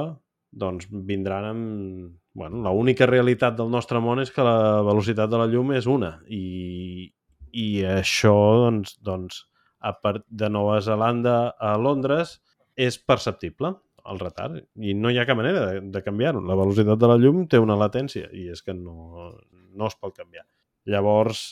doncs 0.51 0.87
vindran 0.89 1.49
amb... 1.51 2.13
Bueno, 2.35 2.59
l'única 2.67 3.05
realitat 3.07 3.55
del 3.55 3.69
nostre 3.71 4.01
món 4.03 4.19
és 4.19 4.31
que 4.35 4.43
la 4.43 4.81
velocitat 4.83 5.29
de 5.31 5.37
la 5.39 5.45
llum 5.47 5.69
és 5.71 5.85
una 5.87 6.17
i, 6.27 7.07
i 7.55 7.67
això, 7.87 8.33
doncs, 8.65 8.97
doncs 8.99 9.45
a 9.85 9.93
part 10.01 10.25
de 10.27 10.49
Nova 10.49 10.79
Zelanda 10.81 11.35
a 11.59 11.75
Londres 11.77 12.39
és 12.75 12.97
perceptible 12.97 13.75
el 14.11 14.21
retard 14.21 14.61
i 14.81 14.93
no 14.97 15.09
hi 15.09 15.19
ha 15.19 15.25
cap 15.27 15.37
manera 15.39 15.61
de, 15.65 15.83
de 15.93 16.01
canviar-ho. 16.05 16.41
La 16.45 16.57
velocitat 16.57 16.99
de 17.01 17.09
la 17.09 17.19
llum 17.21 17.45
té 17.49 17.61
una 17.61 17.77
latència 17.79 18.29
i 18.33 18.47
és 18.53 18.61
que 18.65 18.75
no, 18.77 19.31
no 19.73 19.89
es 19.89 19.97
pot 19.97 20.13
canviar. 20.17 20.45
Llavors, 20.89 21.47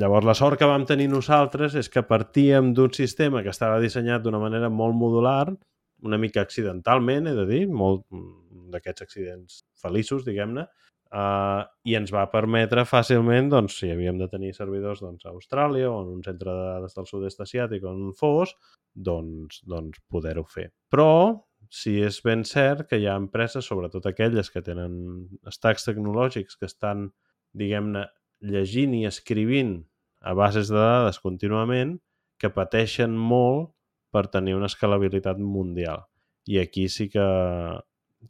llavors 0.00 0.28
la 0.28 0.36
sort 0.38 0.60
que 0.60 0.68
vam 0.68 0.86
tenir 0.88 1.10
nosaltres 1.12 1.76
és 1.76 1.90
que 1.92 2.06
partíem 2.06 2.72
d'un 2.76 2.94
sistema 2.96 3.44
que 3.44 3.52
estava 3.52 3.80
dissenyat 3.82 4.24
d'una 4.24 4.40
manera 4.40 4.72
molt 4.72 4.96
modular 4.96 5.50
una 6.02 6.18
mica 6.18 6.40
accidentalment, 6.40 7.28
he 7.28 7.34
de 7.36 7.46
dir, 7.48 7.64
molt 7.68 8.06
d'aquests 8.72 9.04
accidents 9.04 9.58
feliços, 9.82 10.24
diguem-ne, 10.24 10.64
uh, 11.14 11.62
i 11.86 11.96
ens 11.98 12.12
va 12.14 12.26
permetre 12.32 12.84
fàcilment, 12.88 13.50
doncs, 13.52 13.78
si 13.80 13.90
havíem 13.92 14.18
de 14.20 14.28
tenir 14.32 14.52
servidors 14.56 15.02
doncs, 15.04 15.26
a 15.26 15.34
Austràlia 15.34 15.90
o 15.90 16.00
en 16.04 16.14
un 16.16 16.24
centre 16.26 16.50
de 16.50 16.66
dades 16.72 16.96
del 16.96 17.08
sud-est 17.10 17.44
asiàtic 17.46 17.84
o 17.84 17.92
on 17.92 18.10
fos, 18.18 18.54
doncs, 18.94 19.62
doncs 19.68 20.02
poder-ho 20.10 20.44
fer. 20.48 20.70
Però 20.92 21.10
si 21.70 21.98
és 22.02 22.20
ben 22.26 22.42
cert 22.48 22.88
que 22.90 22.98
hi 22.98 23.06
ha 23.06 23.18
empreses, 23.20 23.66
sobretot 23.66 24.06
aquelles 24.08 24.50
que 24.50 24.62
tenen 24.66 24.94
stacks 25.54 25.86
tecnològics 25.86 26.58
que 26.58 26.68
estan, 26.70 27.10
diguem-ne, 27.56 28.06
llegint 28.40 28.94
i 28.96 29.04
escrivint 29.08 29.76
a 30.24 30.32
bases 30.36 30.70
de 30.72 30.78
dades 30.78 31.20
contínuament, 31.22 31.98
que 32.40 32.50
pateixen 32.52 33.12
molt 33.12 33.70
per 34.10 34.26
tenir 34.32 34.56
una 34.56 34.68
escalabilitat 34.70 35.38
mundial. 35.38 36.06
I 36.48 36.58
aquí 36.62 36.88
sí 36.88 37.06
que, 37.12 37.26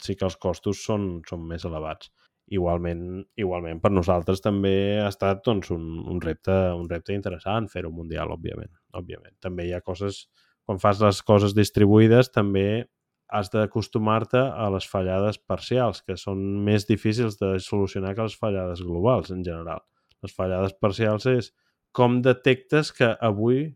sí 0.03 0.17
que 0.19 0.27
els 0.27 0.37
costos 0.37 0.83
són, 0.85 1.23
són 1.29 1.47
més 1.49 1.65
elevats. 1.65 2.11
Igualment, 2.51 3.03
igualment 3.39 3.79
per 3.79 3.93
nosaltres 3.95 4.43
també 4.43 4.99
ha 4.99 5.07
estat 5.07 5.45
doncs, 5.47 5.71
un, 5.71 5.85
un, 6.11 6.19
repte, 6.23 6.55
un 6.75 6.89
repte 6.91 7.15
interessant 7.15 7.69
fer-ho 7.71 7.93
mundial, 7.95 8.33
òbviament, 8.35 8.73
òbviament. 8.99 9.37
També 9.45 9.69
hi 9.69 9.75
ha 9.77 9.85
coses, 9.87 10.25
quan 10.67 10.81
fas 10.83 10.99
les 11.05 11.23
coses 11.23 11.55
distribuïdes, 11.55 12.33
també 12.35 12.89
has 13.31 13.53
d'acostumar-te 13.55 14.41
a 14.43 14.67
les 14.75 14.87
fallades 14.91 15.39
parcials, 15.39 16.03
que 16.03 16.17
són 16.19 16.41
més 16.67 16.89
difícils 16.89 17.39
de 17.39 17.55
solucionar 17.63 18.17
que 18.17 18.27
les 18.27 18.35
fallades 18.35 18.83
globals, 18.83 19.31
en 19.31 19.45
general. 19.47 19.85
Les 20.25 20.35
fallades 20.35 20.75
parcials 20.83 21.29
és 21.31 21.53
com 21.95 22.19
detectes 22.23 22.91
que 22.95 23.13
avui 23.23 23.69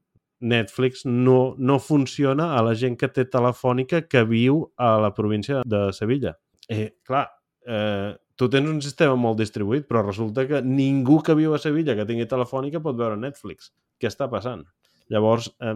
Netflix 0.44 1.04
no, 1.06 1.54
no 1.58 1.78
funciona 1.78 2.50
a 2.58 2.62
la 2.66 2.74
gent 2.74 2.98
que 3.00 3.08
té 3.08 3.24
telefònica 3.30 4.02
que 4.10 4.24
viu 4.28 4.64
a 4.76 4.96
la 5.00 5.14
província 5.14 5.62
de 5.64 5.86
Sevilla. 5.96 6.34
Eh, 6.68 6.90
clar, 7.06 7.28
eh, 7.66 8.12
tu 8.36 8.48
tens 8.50 8.70
un 8.70 8.80
sistema 8.82 9.14
molt 9.20 9.38
distribuït, 9.38 9.86
però 9.88 10.02
resulta 10.04 10.46
que 10.48 10.62
ningú 10.62 11.20
que 11.22 11.36
viu 11.38 11.54
a 11.54 11.60
Sevilla 11.62 11.94
que 11.94 12.06
tingui 12.08 12.26
telefònica 12.30 12.82
pot 12.82 12.98
veure 12.98 13.18
Netflix. 13.20 13.70
Què 14.00 14.10
està 14.10 14.28
passant? 14.30 14.64
Llavors, 15.12 15.50
eh, 15.60 15.74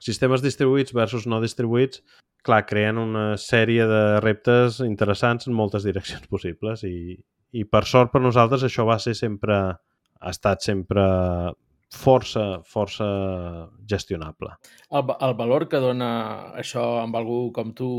sistemes 0.00 0.44
distribuïts 0.44 0.94
versus 0.96 1.26
no 1.26 1.40
distribuïts, 1.40 2.02
clar, 2.44 2.64
creen 2.68 2.98
una 3.00 3.36
sèrie 3.40 3.86
de 3.88 4.02
reptes 4.24 4.80
interessants 4.84 5.48
en 5.48 5.56
moltes 5.56 5.84
direccions 5.88 6.26
possibles 6.28 6.84
i, 6.88 7.16
i 7.52 7.64
per 7.64 7.84
sort 7.88 8.12
per 8.12 8.22
nosaltres 8.24 8.64
això 8.66 8.86
va 8.88 8.98
ser 9.00 9.16
sempre 9.18 9.60
ha 10.20 10.30
estat 10.30 10.64
sempre 10.64 11.02
força, 11.90 12.60
força 12.68 13.06
gestionable. 13.88 14.52
El, 14.90 15.14
el 15.26 15.36
valor 15.38 15.66
que 15.68 15.80
dona 15.82 16.10
això 16.60 16.84
amb 17.02 17.16
algú 17.18 17.46
com 17.56 17.72
tu 17.74 17.90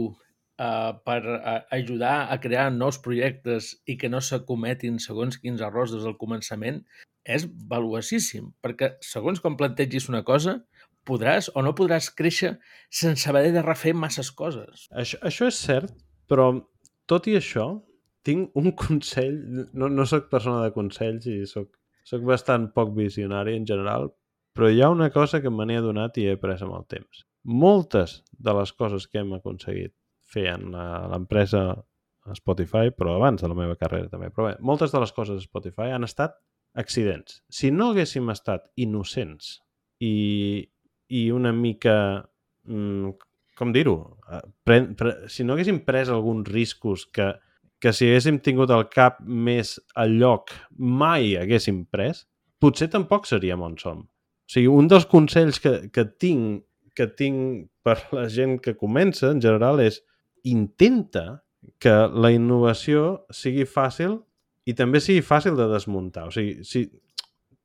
eh, 0.62 0.92
per 1.06 1.22
a, 1.38 1.56
ajudar 1.78 2.16
a 2.34 2.40
crear 2.44 2.70
nous 2.74 3.00
projectes 3.04 3.74
i 3.90 3.98
que 3.98 4.10
no 4.10 4.22
s'acometin 4.22 5.00
segons 5.04 5.40
quins 5.42 5.64
errors 5.66 5.94
des 5.96 6.06
del 6.06 6.18
començament 6.22 6.84
és 7.26 7.46
valuosíssim, 7.70 8.50
perquè 8.64 8.96
segons 9.06 9.42
com 9.42 9.58
plantegis 9.58 10.10
una 10.10 10.24
cosa, 10.26 10.60
podràs 11.08 11.50
o 11.56 11.62
no 11.66 11.74
podràs 11.78 12.10
créixer 12.18 12.56
sense 12.90 13.30
haver 13.30 13.52
de 13.54 13.64
refer 13.66 13.94
masses 13.98 14.32
coses. 14.32 14.88
Això, 14.92 15.20
això 15.26 15.50
és 15.50 15.62
cert, 15.62 15.94
però 16.30 16.52
tot 17.10 17.28
i 17.30 17.38
això, 17.38 17.68
tinc 18.26 18.58
un 18.58 18.74
consell, 18.84 19.38
no, 19.74 19.90
no 19.90 20.08
sóc 20.10 20.30
persona 20.34 20.66
de 20.66 20.74
consells 20.78 21.30
i 21.30 21.42
sóc, 21.50 21.72
sóc 22.08 22.26
bastant 22.26 22.70
poc 22.76 22.94
visionari 22.98 23.58
en 23.58 23.66
general, 23.70 24.12
però 24.58 24.70
hi 24.70 24.82
ha 24.84 24.92
una 24.92 25.10
cosa 25.14 25.42
que 25.42 25.54
me 25.54 25.66
n'he 25.66 25.80
adonat 25.80 26.18
i 26.20 26.28
he 26.28 26.38
après 26.38 26.62
amb 26.62 26.76
el 26.78 26.88
temps. 26.92 27.26
Moltes 27.42 28.20
de 28.38 28.54
les 28.54 28.74
coses 28.78 29.08
que 29.10 29.22
hem 29.22 29.32
aconseguit 29.34 29.94
fer 30.32 30.48
en 30.54 30.72
l'empresa 31.12 31.66
Spotify, 32.38 32.92
però 32.96 33.16
abans 33.18 33.42
de 33.42 33.50
la 33.50 33.58
meva 33.58 33.78
carrera 33.80 34.10
també, 34.12 34.30
però 34.30 34.50
bé, 34.52 34.56
moltes 34.62 34.94
de 34.94 35.02
les 35.02 35.14
coses 35.16 35.40
de 35.40 35.46
Spotify 35.48 35.92
han 35.96 36.06
estat 36.08 36.38
accidents. 36.78 37.42
Si 37.52 37.72
no 37.74 37.92
haguéssim 37.92 38.30
estat 38.32 38.70
innocents 38.80 39.58
i, 40.00 40.62
i 41.12 41.24
una 41.36 41.52
mica, 41.52 41.96
mm, 42.70 43.16
com 43.58 43.74
dir-ho, 43.76 43.98
eh, 44.32 44.84
si 45.28 45.44
no 45.44 45.58
haguéssim 45.58 45.82
pres 45.88 46.14
alguns 46.14 46.48
riscos 46.52 47.08
que 47.12 47.34
que 47.82 47.92
si 47.98 48.06
haguéssim 48.08 48.38
tingut 48.46 48.70
el 48.72 48.86
cap 48.94 49.18
més 49.26 49.74
al 49.98 50.14
lloc 50.22 50.54
mai 50.78 51.34
haguéssim 51.40 51.82
pres, 51.90 52.28
potser 52.62 52.92
tampoc 52.94 53.26
seríem 53.26 53.64
on 53.66 53.74
som. 53.82 54.04
O 54.06 54.54
sigui, 54.54 54.70
un 54.70 54.90
dels 54.92 55.08
consells 55.10 55.58
que, 55.64 55.74
que, 55.90 56.06
tinc, 56.22 56.62
que 56.94 57.08
tinc 57.18 57.72
per 57.82 57.98
la 58.14 58.28
gent 58.30 58.60
que 58.62 58.78
comença, 58.78 59.32
en 59.34 59.42
general, 59.42 59.82
és 59.82 59.98
intenta 60.44 61.44
que 61.82 61.94
la 62.14 62.32
innovació 62.34 63.26
sigui 63.34 63.68
fàcil 63.70 64.18
i 64.66 64.74
també 64.78 65.02
sigui 65.02 65.22
fàcil 65.26 65.58
de 65.58 65.68
desmuntar. 65.70 66.28
O 66.30 66.34
sigui, 66.34 66.66
si 66.66 66.88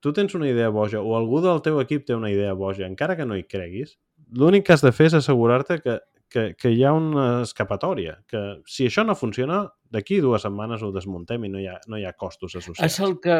tu 0.01 0.13
tens 0.17 0.35
una 0.37 0.49
idea 0.49 0.69
boja 0.73 1.01
o 1.01 1.17
algú 1.17 1.41
del 1.45 1.63
teu 1.65 1.81
equip 1.81 2.05
té 2.07 2.17
una 2.17 2.31
idea 2.33 2.53
boja, 2.55 2.87
encara 2.87 3.17
que 3.17 3.27
no 3.29 3.37
hi 3.37 3.47
creguis, 3.49 3.97
l'únic 4.37 4.67
que 4.67 4.77
has 4.77 4.85
de 4.85 4.93
fer 4.93 5.11
és 5.11 5.19
assegurar-te 5.19 5.81
que 5.81 6.01
que, 6.29 6.55
que 6.59 6.73
hi 6.73 6.85
ha 6.85 6.93
una 6.97 7.43
escapatòria, 7.45 8.19
que 8.29 8.43
si 8.71 8.89
això 8.89 9.05
no 9.07 9.17
funciona, 9.19 9.63
d'aquí 9.93 10.21
dues 10.23 10.45
setmanes 10.47 10.83
ho 10.83 10.93
desmuntem 10.95 11.47
i 11.47 11.53
no 11.53 11.63
hi 11.63 11.69
ha, 11.71 11.77
no 11.91 12.01
hi 12.01 12.07
ha 12.07 12.15
costos 12.19 12.57
associats. 12.59 12.85
És 12.87 12.99
el 13.05 13.19
que... 13.23 13.37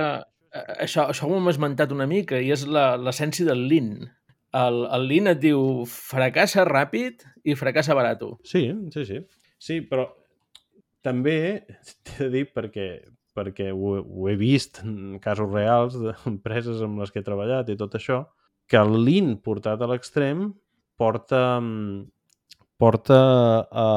Eh, 0.53 0.67
això, 0.87 1.09
això 1.11 1.29
ho 1.29 1.37
hem 1.39 1.51
esmentat 1.53 1.93
una 1.95 2.07
mica 2.11 2.41
i 2.41 2.53
és 2.55 2.67
l'essència 2.67 3.49
del 3.49 3.67
Lean. 3.71 3.91
El, 4.57 4.79
el 4.97 5.09
Lean 5.11 5.33
et 5.33 5.41
diu 5.43 5.85
fracassa 5.91 6.65
ràpid 6.69 7.27
i 7.45 7.57
fracassa 7.59 7.97
barat. 7.99 8.23
Sí, 8.47 8.69
sí, 8.95 9.05
sí. 9.09 9.21
Sí, 9.59 9.81
però 9.85 10.07
també 11.07 11.37
t'he 12.07 12.27
de 12.27 12.31
dir 12.33 12.45
perquè, 12.55 12.89
perquè 13.37 13.71
ho, 13.75 13.97
ho 14.01 14.29
he 14.31 14.37
vist 14.41 14.83
en 14.85 15.19
casos 15.23 15.53
reals 15.53 15.99
d'empreses 16.01 16.83
amb 16.85 17.03
les 17.03 17.13
que 17.13 17.23
he 17.23 17.27
treballat 17.27 17.71
i 17.73 17.79
tot 17.79 17.99
això, 17.99 18.25
que 18.67 18.79
el 18.81 18.97
Lean 19.05 19.37
portat 19.45 19.83
a 19.83 19.91
l'extrem 19.91 20.49
porta, 20.99 21.61
mm, 21.61 22.07
porta 22.81 23.19
a, 23.71 23.89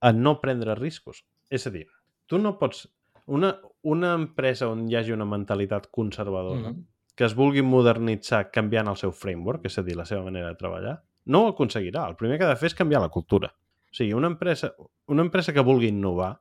a 0.00 0.12
no 0.12 0.38
prendre 0.42 0.76
riscos. 0.78 1.22
És 1.50 1.66
a 1.66 1.74
dir, 1.74 1.86
tu 2.26 2.42
no 2.42 2.56
pots... 2.58 2.88
Una, 3.32 3.52
una 3.86 4.16
empresa 4.18 4.66
on 4.66 4.88
hi 4.90 4.96
hagi 4.98 5.12
una 5.14 5.24
mentalitat 5.28 5.86
conservadora 5.94 6.72
mm 6.72 6.74
-hmm. 6.74 6.86
Que 7.22 7.28
es 7.28 7.36
vulgui 7.38 7.62
modernitzar 7.62 8.48
canviant 8.50 8.88
el 8.90 8.96
seu 8.98 9.12
framework, 9.14 9.68
és 9.70 9.78
a 9.78 9.82
dir, 9.86 9.94
la 9.94 10.02
seva 10.08 10.24
manera 10.26 10.48
de 10.50 10.58
treballar, 10.58 10.96
no 11.30 11.44
ho 11.44 11.50
aconseguirà. 11.52 12.08
El 12.10 12.16
primer 12.18 12.34
que 12.40 12.48
ha 12.48 12.50
de 12.50 12.56
fer 12.58 12.72
és 12.72 12.74
canviar 12.74 12.98
la 13.04 13.12
cultura. 13.14 13.52
O 13.54 13.94
sigui, 13.94 14.10
una 14.18 14.26
empresa, 14.32 14.72
una 15.06 15.22
empresa 15.22 15.54
que 15.54 15.62
vulgui 15.62 15.92
innovar, 15.92 16.32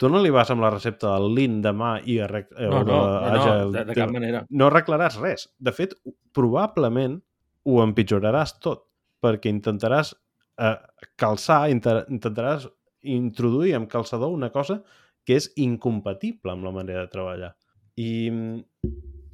tu 0.00 0.08
no 0.08 0.22
li 0.24 0.32
vas 0.32 0.48
amb 0.48 0.64
la 0.64 0.70
recepta 0.72 1.10
del 1.12 1.34
Lean 1.36 1.58
demà 1.60 1.90
i 2.08 2.16
arreg... 2.24 2.48
Eh, 2.56 2.70
no, 2.72 2.80
no, 2.88 3.02
no, 3.20 3.34
no, 3.36 3.68
de, 3.74 3.84
de 3.90 3.98
cap 3.98 4.14
manera. 4.16 4.40
No 4.48 4.70
arreglaràs 4.70 5.20
res. 5.20 5.44
De 5.60 5.76
fet, 5.76 5.92
probablement 6.32 7.20
ho 7.68 7.76
empitjoraràs 7.84 8.56
tot, 8.64 8.86
perquè 9.20 9.52
intentaràs 9.52 10.14
eh, 10.56 10.74
calçar, 11.20 11.66
intentaràs 11.68 12.64
introduir 13.12 13.76
amb 13.76 13.92
calçador 13.92 14.32
una 14.32 14.48
cosa 14.56 14.80
que 15.28 15.36
és 15.36 15.52
incompatible 15.60 16.56
amb 16.56 16.64
la 16.64 16.72
manera 16.80 17.04
de 17.04 17.12
treballar 17.12 17.52
i 18.00 18.10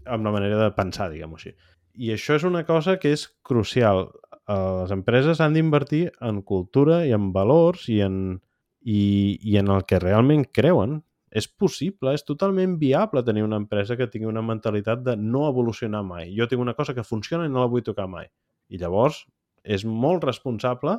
amb 0.06 0.26
la 0.26 0.32
manera 0.34 0.58
de 0.60 0.70
pensar, 0.76 1.10
diguem-ho 1.12 1.38
així. 1.38 1.52
I 1.96 2.12
això 2.14 2.36
és 2.36 2.44
una 2.44 2.64
cosa 2.68 2.98
que 3.00 3.12
és 3.16 3.26
crucial. 3.46 4.06
Les 4.46 4.92
empreses 4.94 5.40
han 5.40 5.56
d'invertir 5.56 6.06
en 6.22 6.42
cultura 6.46 7.02
i 7.06 7.14
en 7.16 7.32
valors 7.34 7.88
i 7.92 8.00
en, 8.04 8.38
i, 8.84 9.00
i 9.42 9.56
en 9.60 9.72
el 9.72 9.86
que 9.88 10.00
realment 10.02 10.46
creuen. 10.52 11.00
És 11.36 11.48
possible, 11.48 12.14
és 12.16 12.24
totalment 12.24 12.76
viable 12.80 13.20
tenir 13.26 13.42
una 13.44 13.58
empresa 13.60 13.96
que 13.98 14.06
tingui 14.08 14.28
una 14.30 14.44
mentalitat 14.46 15.02
de 15.04 15.16
no 15.20 15.48
evolucionar 15.50 16.04
mai. 16.06 16.30
Jo 16.36 16.46
tinc 16.48 16.62
una 16.62 16.76
cosa 16.78 16.94
que 16.94 17.04
funciona 17.04 17.44
i 17.44 17.52
no 17.52 17.64
la 17.64 17.72
vull 17.72 17.84
tocar 17.84 18.06
mai. 18.08 18.30
I 18.72 18.80
llavors 18.80 19.24
és 19.66 19.84
molt 19.84 20.24
responsable 20.24 20.96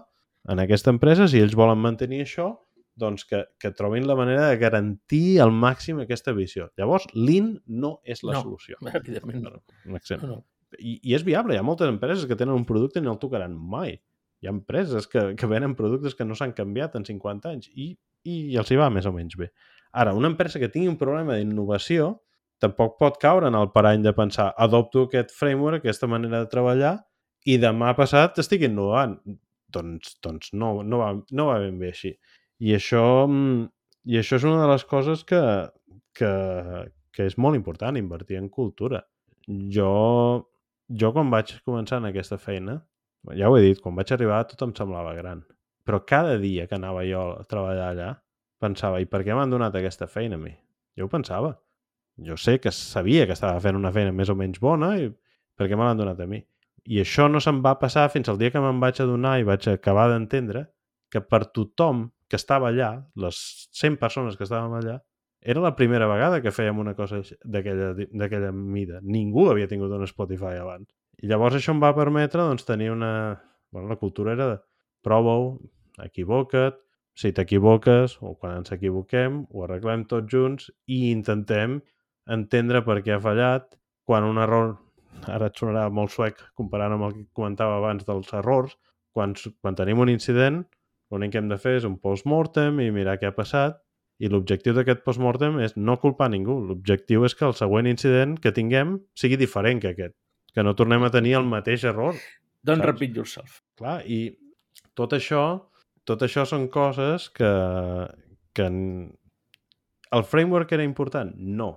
en 0.48 0.62
aquesta 0.64 0.92
empresa, 0.94 1.28
si 1.28 1.42
ells 1.44 1.56
volen 1.60 1.80
mantenir 1.84 2.22
això, 2.24 2.52
doncs 3.00 3.26
que, 3.30 3.44
que 3.62 3.72
trobin 3.76 4.08
la 4.08 4.16
manera 4.18 4.50
de 4.50 4.58
garantir 4.58 5.40
al 5.44 5.54
màxim 5.54 6.02
aquesta 6.02 6.34
visió. 6.36 6.70
Llavors, 6.80 7.08
l'IN 7.14 7.54
no 7.68 7.98
és 8.04 8.24
la 8.26 8.38
no, 8.38 8.44
solució. 8.46 8.80
evidentment 9.00 9.46
no. 9.46 9.56
Un 9.86 10.00
exemple. 10.00 10.30
No, 10.30 10.40
no. 10.42 10.78
I, 10.78 10.98
I 11.00 11.16
és 11.16 11.24
viable, 11.24 11.56
hi 11.56 11.62
ha 11.62 11.66
moltes 11.66 11.90
empreses 11.90 12.28
que 12.28 12.36
tenen 12.36 12.58
un 12.58 12.68
producte 12.68 13.00
i 13.00 13.06
no 13.06 13.16
el 13.16 13.22
tocaran 13.22 13.56
mai. 13.56 13.96
Hi 14.42 14.50
ha 14.50 14.54
empreses 14.54 15.08
que, 15.10 15.32
que 15.40 15.50
venen 15.50 15.78
productes 15.78 16.18
que 16.18 16.28
no 16.28 16.36
s'han 16.38 16.54
canviat 16.58 16.98
en 17.00 17.08
50 17.08 17.54
anys 17.56 17.72
i, 17.74 17.94
i 18.28 18.38
els 18.60 18.72
hi 18.72 18.78
va 18.80 18.92
més 18.94 19.08
o 19.10 19.14
menys 19.16 19.38
bé. 19.40 19.50
Ara, 19.98 20.14
una 20.14 20.30
empresa 20.30 20.60
que 20.60 20.70
tingui 20.70 20.92
un 20.92 21.00
problema 21.00 21.38
d'innovació 21.38 22.18
tampoc 22.62 22.98
pot 23.00 23.18
caure 23.22 23.50
en 23.50 23.56
el 23.56 23.72
parany 23.74 24.04
de 24.04 24.14
pensar 24.18 24.52
adopto 24.58 25.08
aquest 25.08 25.32
framework, 25.38 25.86
aquesta 25.86 26.10
manera 26.10 26.42
de 26.44 26.50
treballar 26.52 26.98
i 27.48 27.58
demà 27.62 27.94
passat 27.98 28.42
estic 28.42 28.66
innovant 28.68 29.16
doncs, 29.74 30.18
doncs 30.24 30.54
no, 30.54 30.82
no, 30.84 31.02
va, 31.02 31.12
no 31.32 31.48
va 31.50 31.60
ben 31.64 31.80
bé 31.80 31.92
així. 31.94 32.14
I 32.60 32.74
això, 32.78 33.04
mm, 33.28 33.68
i 34.10 34.20
això 34.20 34.40
és 34.40 34.46
una 34.48 34.62
de 34.64 34.70
les 34.72 34.86
coses 34.90 35.24
que, 35.28 35.42
que, 36.18 36.32
que 37.14 37.28
és 37.30 37.38
molt 37.38 37.60
important, 37.60 37.98
invertir 38.00 38.40
en 38.42 38.50
cultura. 38.50 39.04
Jo, 39.48 39.92
jo 40.90 41.12
quan 41.16 41.30
vaig 41.34 41.54
començar 41.68 42.02
en 42.02 42.10
aquesta 42.10 42.40
feina, 42.42 42.80
ja 43.38 43.50
ho 43.50 43.58
he 43.58 43.64
dit, 43.66 43.82
quan 43.84 43.96
vaig 43.96 44.12
arribar 44.14 44.44
tot 44.50 44.64
em 44.66 44.74
semblava 44.76 45.14
gran. 45.18 45.44
Però 45.88 46.02
cada 46.06 46.38
dia 46.42 46.68
que 46.68 46.76
anava 46.76 47.06
jo 47.08 47.24
a 47.38 47.46
treballar 47.48 47.92
allà, 47.94 48.10
pensava, 48.60 49.00
i 49.00 49.08
per 49.08 49.24
què 49.24 49.36
m'han 49.36 49.54
donat 49.54 49.76
aquesta 49.78 50.08
feina 50.12 50.36
a 50.36 50.42
mi? 50.42 50.54
Jo 50.98 51.08
ho 51.08 51.12
pensava. 51.12 51.54
Jo 52.18 52.36
sé 52.42 52.58
que 52.60 52.74
sabia 52.74 53.28
que 53.30 53.36
estava 53.38 53.60
fent 53.62 53.78
una 53.78 53.94
feina 53.94 54.12
més 54.12 54.30
o 54.34 54.36
menys 54.36 54.60
bona 54.60 54.96
i 54.98 55.12
per 55.58 55.68
què 55.70 55.78
me 55.78 55.86
l'han 55.86 56.00
donat 56.02 56.22
a 56.24 56.28
mi? 56.30 56.42
I 56.88 57.02
això 57.04 57.28
no 57.30 57.40
se'm 57.44 57.62
va 57.62 57.76
passar 57.78 58.08
fins 58.10 58.30
al 58.32 58.40
dia 58.42 58.50
que 58.54 58.62
me'n 58.64 58.80
vaig 58.82 59.02
adonar 59.04 59.38
i 59.38 59.46
vaig 59.46 59.68
acabar 59.70 60.08
d'entendre 60.10 60.66
que 61.14 61.22
per 61.22 61.44
tothom 61.54 62.08
que 62.28 62.40
estava 62.40 62.72
allà, 62.72 62.92
les 63.16 63.38
100 63.78 64.00
persones 64.02 64.38
que 64.38 64.46
estàvem 64.48 64.76
allà, 64.78 64.98
era 65.42 65.62
la 65.64 65.76
primera 65.78 66.08
vegada 66.10 66.42
que 66.44 66.52
fèiem 66.52 66.80
una 66.82 66.96
cosa 66.98 67.22
d'aquella 67.46 68.52
mida. 68.52 69.00
Ningú 69.04 69.48
havia 69.52 69.70
tingut 69.70 69.94
un 69.94 70.08
Spotify 70.10 70.58
abans. 70.60 70.90
I 71.24 71.30
llavors 71.32 71.58
això 71.58 71.74
em 71.74 71.84
va 71.84 71.96
permetre 71.98 72.44
doncs, 72.44 72.66
tenir 72.68 72.92
una... 72.92 73.12
Bueno, 73.72 73.90
la 73.92 74.00
cultura 74.00 74.34
era 74.34 74.48
de 74.52 74.58
prova-ho, 75.04 75.58
equivoca't, 76.04 76.78
si 77.18 77.32
t'equivoques 77.34 78.20
o 78.22 78.36
quan 78.38 78.60
ens 78.60 78.74
equivoquem, 78.76 79.42
ho 79.50 79.64
arreglem 79.66 80.04
tots 80.10 80.30
junts 80.30 80.68
i 80.86 81.08
intentem 81.10 81.80
entendre 82.30 82.84
per 82.86 83.00
què 83.02 83.16
ha 83.16 83.24
fallat, 83.24 83.72
quan 84.06 84.28
un 84.28 84.38
error 84.44 84.76
ara 85.26 85.50
et 85.50 85.58
sonarà 85.58 85.88
molt 85.90 86.14
suec 86.14 86.44
comparant 86.60 86.94
amb 86.94 87.08
el 87.08 87.16
que 87.16 87.26
comentava 87.34 87.80
abans 87.80 88.06
dels 88.06 88.30
errors, 88.38 88.76
quan, 89.18 89.34
quan 89.64 89.78
tenim 89.80 90.04
un 90.04 90.12
incident, 90.14 90.62
l'únic 91.12 91.34
que 91.34 91.42
hem 91.42 91.52
de 91.52 91.60
fer 91.62 91.78
és 91.80 91.86
un 91.88 91.98
post-mortem 92.02 92.82
i 92.84 92.92
mirar 92.92 93.18
què 93.22 93.30
ha 93.30 93.36
passat 93.36 93.80
i 94.18 94.30
l'objectiu 94.32 94.74
d'aquest 94.74 95.04
post-mortem 95.06 95.60
és 95.62 95.76
no 95.78 95.98
culpar 96.02 96.30
ningú. 96.34 96.58
L'objectiu 96.70 97.26
és 97.28 97.36
que 97.38 97.46
el 97.46 97.56
següent 97.58 97.90
incident 97.90 98.38
que 98.42 98.54
tinguem 98.56 98.98
sigui 99.18 99.38
diferent 99.38 99.82
que 99.84 99.94
aquest, 99.94 100.16
que 100.56 100.66
no 100.66 100.74
tornem 100.76 101.06
a 101.06 101.14
tenir 101.14 101.38
el 101.38 101.46
mateix 101.50 101.86
error. 101.86 102.18
Don't 102.66 102.82
saps? 102.82 102.90
repeat 102.90 103.18
yourself. 103.20 103.62
Clar, 103.78 104.00
i 104.10 104.34
tot 104.98 105.14
això, 105.14 105.44
tot 106.10 106.26
això 106.26 106.48
són 106.50 106.68
coses 106.74 107.30
que, 107.30 107.52
que 108.58 108.68
el 110.18 110.24
framework 110.26 110.74
era 110.74 110.88
important? 110.88 111.36
No. 111.38 111.76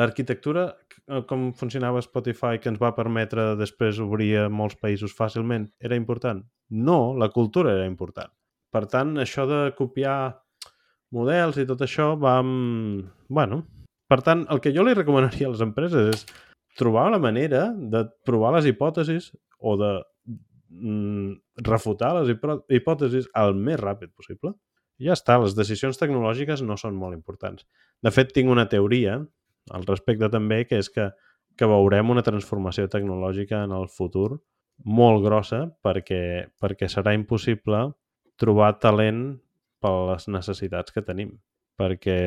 L'arquitectura 0.00 0.70
eh, 0.72 1.20
com 1.28 1.50
funcionava 1.52 2.00
Spotify 2.00 2.56
que 2.56 2.72
ens 2.72 2.80
va 2.80 2.94
permetre 2.96 3.52
després 3.60 4.00
obrir 4.00 4.32
a 4.40 4.48
molts 4.48 4.78
països 4.80 5.12
fàcilment 5.12 5.68
era 5.84 5.98
important? 6.00 6.40
No, 6.72 7.12
la 7.20 7.28
cultura 7.28 7.74
era 7.76 7.84
important. 7.84 8.32
Per 8.72 8.86
tant, 8.88 9.16
això 9.20 9.44
de 9.48 9.60
copiar 9.76 10.16
models 11.12 11.58
i 11.60 11.66
tot 11.68 11.84
això 11.84 12.12
va 12.20 12.38
amb... 12.40 13.04
Bueno, 13.28 13.62
per 14.08 14.22
tant, 14.24 14.46
el 14.52 14.60
que 14.64 14.72
jo 14.72 14.84
li 14.84 14.96
recomanaria 14.96 15.48
a 15.48 15.52
les 15.52 15.64
empreses 15.64 16.08
és 16.14 16.24
trobar 16.78 17.10
la 17.12 17.20
manera 17.20 17.66
de 17.76 18.06
provar 18.26 18.54
les 18.56 18.68
hipòtesis 18.70 19.30
o 19.60 19.76
de 19.80 19.92
mm, 20.72 21.32
refutar 21.68 22.14
les 22.18 22.32
hipòtesis 22.32 23.28
el 23.42 23.54
més 23.56 23.80
ràpid 23.80 24.14
possible. 24.16 24.54
Ja 25.02 25.16
està, 25.16 25.38
les 25.42 25.56
decisions 25.58 25.98
tecnològiques 26.00 26.62
no 26.64 26.78
són 26.80 26.96
molt 26.96 27.16
importants. 27.16 27.66
De 28.02 28.12
fet, 28.14 28.32
tinc 28.32 28.50
una 28.52 28.68
teoria 28.72 29.18
al 29.72 29.86
respecte 29.88 30.28
també, 30.32 30.62
que 30.68 30.80
és 30.82 30.88
que, 30.92 31.10
que 31.58 31.68
veurem 31.68 32.10
una 32.10 32.24
transformació 32.26 32.88
tecnològica 32.90 33.64
en 33.66 33.74
el 33.76 33.88
futur 33.92 34.38
molt 34.84 35.22
grossa 35.24 35.66
perquè, 35.84 36.48
perquè 36.60 36.88
serà 36.90 37.12
impossible 37.14 37.90
trobar 38.42 38.74
talent 38.82 39.22
per 39.82 39.94
les 40.10 40.28
necessitats 40.30 40.94
que 40.94 41.04
tenim. 41.06 41.36
Perquè 41.80 42.18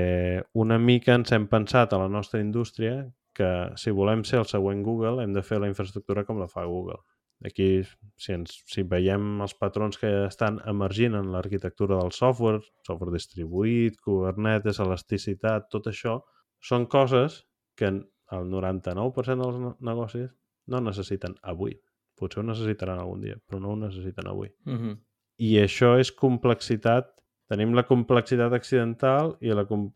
una 0.58 0.80
mica 0.82 1.16
ens 1.16 1.32
hem 1.36 1.46
pensat 1.52 1.94
a 1.94 2.02
la 2.02 2.10
nostra 2.12 2.42
indústria 2.42 3.04
que 3.36 3.50
si 3.80 3.92
volem 3.92 4.24
ser 4.24 4.40
el 4.42 4.48
següent 4.50 4.82
Google 4.84 5.22
hem 5.24 5.36
de 5.36 5.44
fer 5.44 5.60
la 5.62 5.70
infraestructura 5.70 6.24
com 6.26 6.40
la 6.40 6.50
fa 6.52 6.64
Google. 6.66 7.02
Aquí, 7.44 7.84
si, 8.16 8.32
ens, 8.32 8.54
si 8.72 8.86
veiem 8.88 9.42
els 9.44 9.54
patrons 9.60 10.00
que 10.00 10.10
estan 10.26 10.62
emergint 10.72 11.18
en 11.20 11.34
l'arquitectura 11.34 12.00
del 12.00 12.14
software, 12.16 12.64
software 12.88 13.12
distribuït, 13.14 14.00
Kubernetes, 14.06 14.80
elasticitat, 14.80 15.68
tot 15.74 15.90
això, 15.92 16.22
són 16.64 16.88
coses 16.88 17.42
que 17.76 17.92
el 17.92 18.48
99% 18.54 19.44
dels 19.44 19.76
negocis 19.84 20.32
no 20.72 20.82
necessiten 20.82 21.36
avui. 21.44 21.76
Potser 22.16 22.42
ho 22.42 22.48
necessitaran 22.48 23.04
algun 23.04 23.28
dia, 23.28 23.36
però 23.44 23.60
no 23.60 23.74
ho 23.74 23.82
necessiten 23.84 24.32
avui. 24.32 24.50
Uh 24.66 24.72
mhm. 24.72 24.96
I 25.42 25.58
això 25.62 25.96
és 26.00 26.12
complexitat. 26.16 27.12
Tenim 27.52 27.76
la 27.78 27.86
complexitat 27.86 28.54
accidental 28.58 29.36
i 29.44 29.54
la, 29.54 29.66
com 29.70 29.90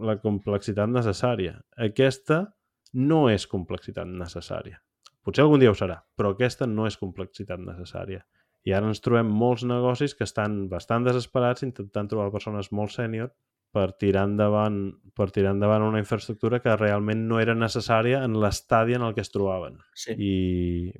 la 0.00 0.16
complexitat 0.22 0.88
necessària. 0.90 1.58
Aquesta 1.76 2.44
no 2.94 3.26
és 3.30 3.46
complexitat 3.50 4.08
necessària. 4.08 4.78
Potser 5.24 5.44
algun 5.44 5.62
dia 5.62 5.72
ho 5.72 5.76
serà, 5.76 5.98
però 6.16 6.34
aquesta 6.34 6.68
no 6.68 6.86
és 6.88 6.96
complexitat 7.00 7.60
necessària. 7.60 8.22
I 8.64 8.72
ara 8.72 8.88
ens 8.88 9.02
trobem 9.04 9.28
molts 9.28 9.64
negocis 9.68 10.14
que 10.16 10.24
estan 10.24 10.64
bastant 10.70 11.04
desesperats 11.04 11.64
intentant 11.66 12.08
trobar 12.08 12.32
persones 12.32 12.70
molt 12.72 12.94
sènior 12.94 13.32
per 13.74 13.90
tirar 14.00 14.24
endavant 14.28 14.78
per 15.18 15.28
tirar 15.34 15.52
endavant 15.56 15.82
una 15.82 16.00
infraestructura 16.00 16.60
que 16.62 16.76
realment 16.78 17.26
no 17.28 17.40
era 17.42 17.56
necessària 17.58 18.22
en 18.24 18.38
l'estadi 18.40 18.94
en 18.96 19.04
el 19.04 19.16
que 19.16 19.24
es 19.24 19.32
trobaven. 19.34 19.80
Sí. 19.98 20.14
I 20.14 20.34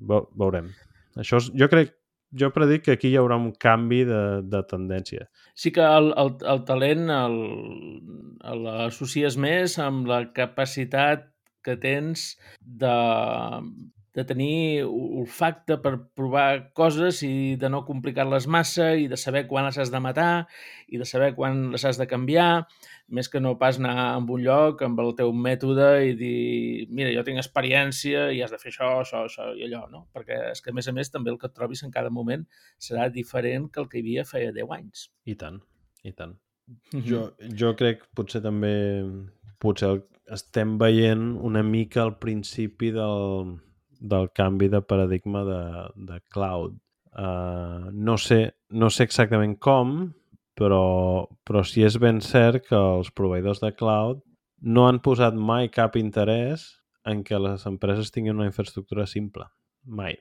veurem. 0.02 0.72
Això 1.20 1.38
és, 1.40 1.52
jo 1.54 1.70
crec 1.70 1.94
jo 2.40 2.50
predic 2.54 2.84
que 2.86 2.94
aquí 2.96 3.08
hi 3.12 3.18
haurà 3.20 3.36
un 3.40 3.52
canvi 3.60 4.02
de, 4.08 4.22
de 4.50 4.60
tendència. 4.70 5.28
Sí 5.54 5.72
que 5.74 5.84
el, 5.84 6.12
el, 6.20 6.30
el 6.54 6.64
talent 6.68 7.06
l'associes 8.64 9.38
més 9.40 9.78
amb 9.82 10.08
la 10.10 10.20
capacitat 10.36 11.28
que 11.64 11.76
tens 11.80 12.34
de 12.60 12.96
de 14.14 14.22
tenir 14.24 14.84
olfacte 14.86 15.76
per 15.82 15.96
provar 16.14 16.70
coses 16.72 17.20
i 17.26 17.56
de 17.58 17.68
no 17.70 17.82
complicar-les 17.86 18.46
massa 18.46 18.92
i 18.94 19.08
de 19.10 19.18
saber 19.18 19.44
quan 19.50 19.66
les 19.66 19.78
has 19.82 19.90
de 19.90 20.00
matar 20.00 20.46
i 20.86 21.00
de 21.00 21.06
saber 21.08 21.32
quan 21.34 21.72
les 21.72 21.84
has 21.84 21.98
de 21.98 22.06
canviar, 22.06 22.66
més 23.10 23.28
que 23.28 23.42
no 23.42 23.56
pas 23.58 23.80
anar 23.80 23.96
a 24.04 24.18
un 24.18 24.44
lloc 24.44 24.84
amb 24.86 25.02
el 25.02 25.10
teu 25.18 25.34
mètode 25.34 25.88
i 26.06 26.14
dir, 26.20 26.86
mira, 26.94 27.10
jo 27.16 27.26
tinc 27.26 27.42
experiència 27.42 28.28
i 28.30 28.40
has 28.44 28.54
de 28.54 28.60
fer 28.62 28.70
això, 28.70 28.92
això, 29.02 29.24
això 29.26 29.50
i 29.58 29.66
allò, 29.66 29.82
no? 29.90 30.06
Perquè 30.14 30.38
és 30.52 30.62
que, 30.62 30.70
a 30.70 30.78
més 30.78 30.88
a 30.88 30.94
més, 30.94 31.10
també 31.10 31.34
el 31.34 31.40
que 31.42 31.50
et 31.50 31.58
trobis 31.58 31.82
en 31.82 31.92
cada 31.94 32.14
moment 32.14 32.46
serà 32.78 33.10
diferent 33.10 33.68
que 33.72 33.82
el 33.82 33.90
que 33.90 33.98
hi 33.98 34.06
havia 34.06 34.28
feia 34.30 34.54
10 34.54 34.78
anys. 34.78 35.08
I 35.26 35.34
tant, 35.42 35.58
i 36.06 36.14
tant. 36.14 36.38
Mm 36.68 36.78
-hmm. 36.92 37.04
jo, 37.10 37.20
jo 37.58 37.74
crec 37.76 38.06
potser 38.14 38.40
també 38.40 39.02
potser 39.58 39.98
estem 40.32 40.78
veient 40.78 41.36
una 41.36 41.62
mica 41.62 42.02
al 42.02 42.18
principi 42.18 42.90
del, 42.90 43.58
del 44.04 44.28
canvi 44.36 44.68
de 44.68 44.82
paradigma 44.84 45.44
de, 45.48 45.62
de 46.12 46.20
cloud. 46.32 46.76
Uh, 47.14 47.90
no, 47.92 48.18
sé, 48.18 48.56
no 48.70 48.90
sé 48.90 49.06
exactament 49.06 49.56
com, 49.62 50.12
però, 50.58 51.26
però 51.46 51.62
sí 51.66 51.84
és 51.86 51.96
ben 52.02 52.20
cert 52.24 52.68
que 52.68 52.78
els 52.78 53.10
proveïdors 53.14 53.62
de 53.62 53.72
cloud 53.74 54.22
no 54.64 54.86
han 54.88 55.00
posat 55.04 55.36
mai 55.36 55.70
cap 55.72 55.96
interès 56.00 56.66
en 57.04 57.22
que 57.24 57.38
les 57.40 57.66
empreses 57.68 58.12
tinguin 58.12 58.38
una 58.38 58.48
infraestructura 58.48 59.06
simple. 59.06 59.46
Mai. 59.84 60.16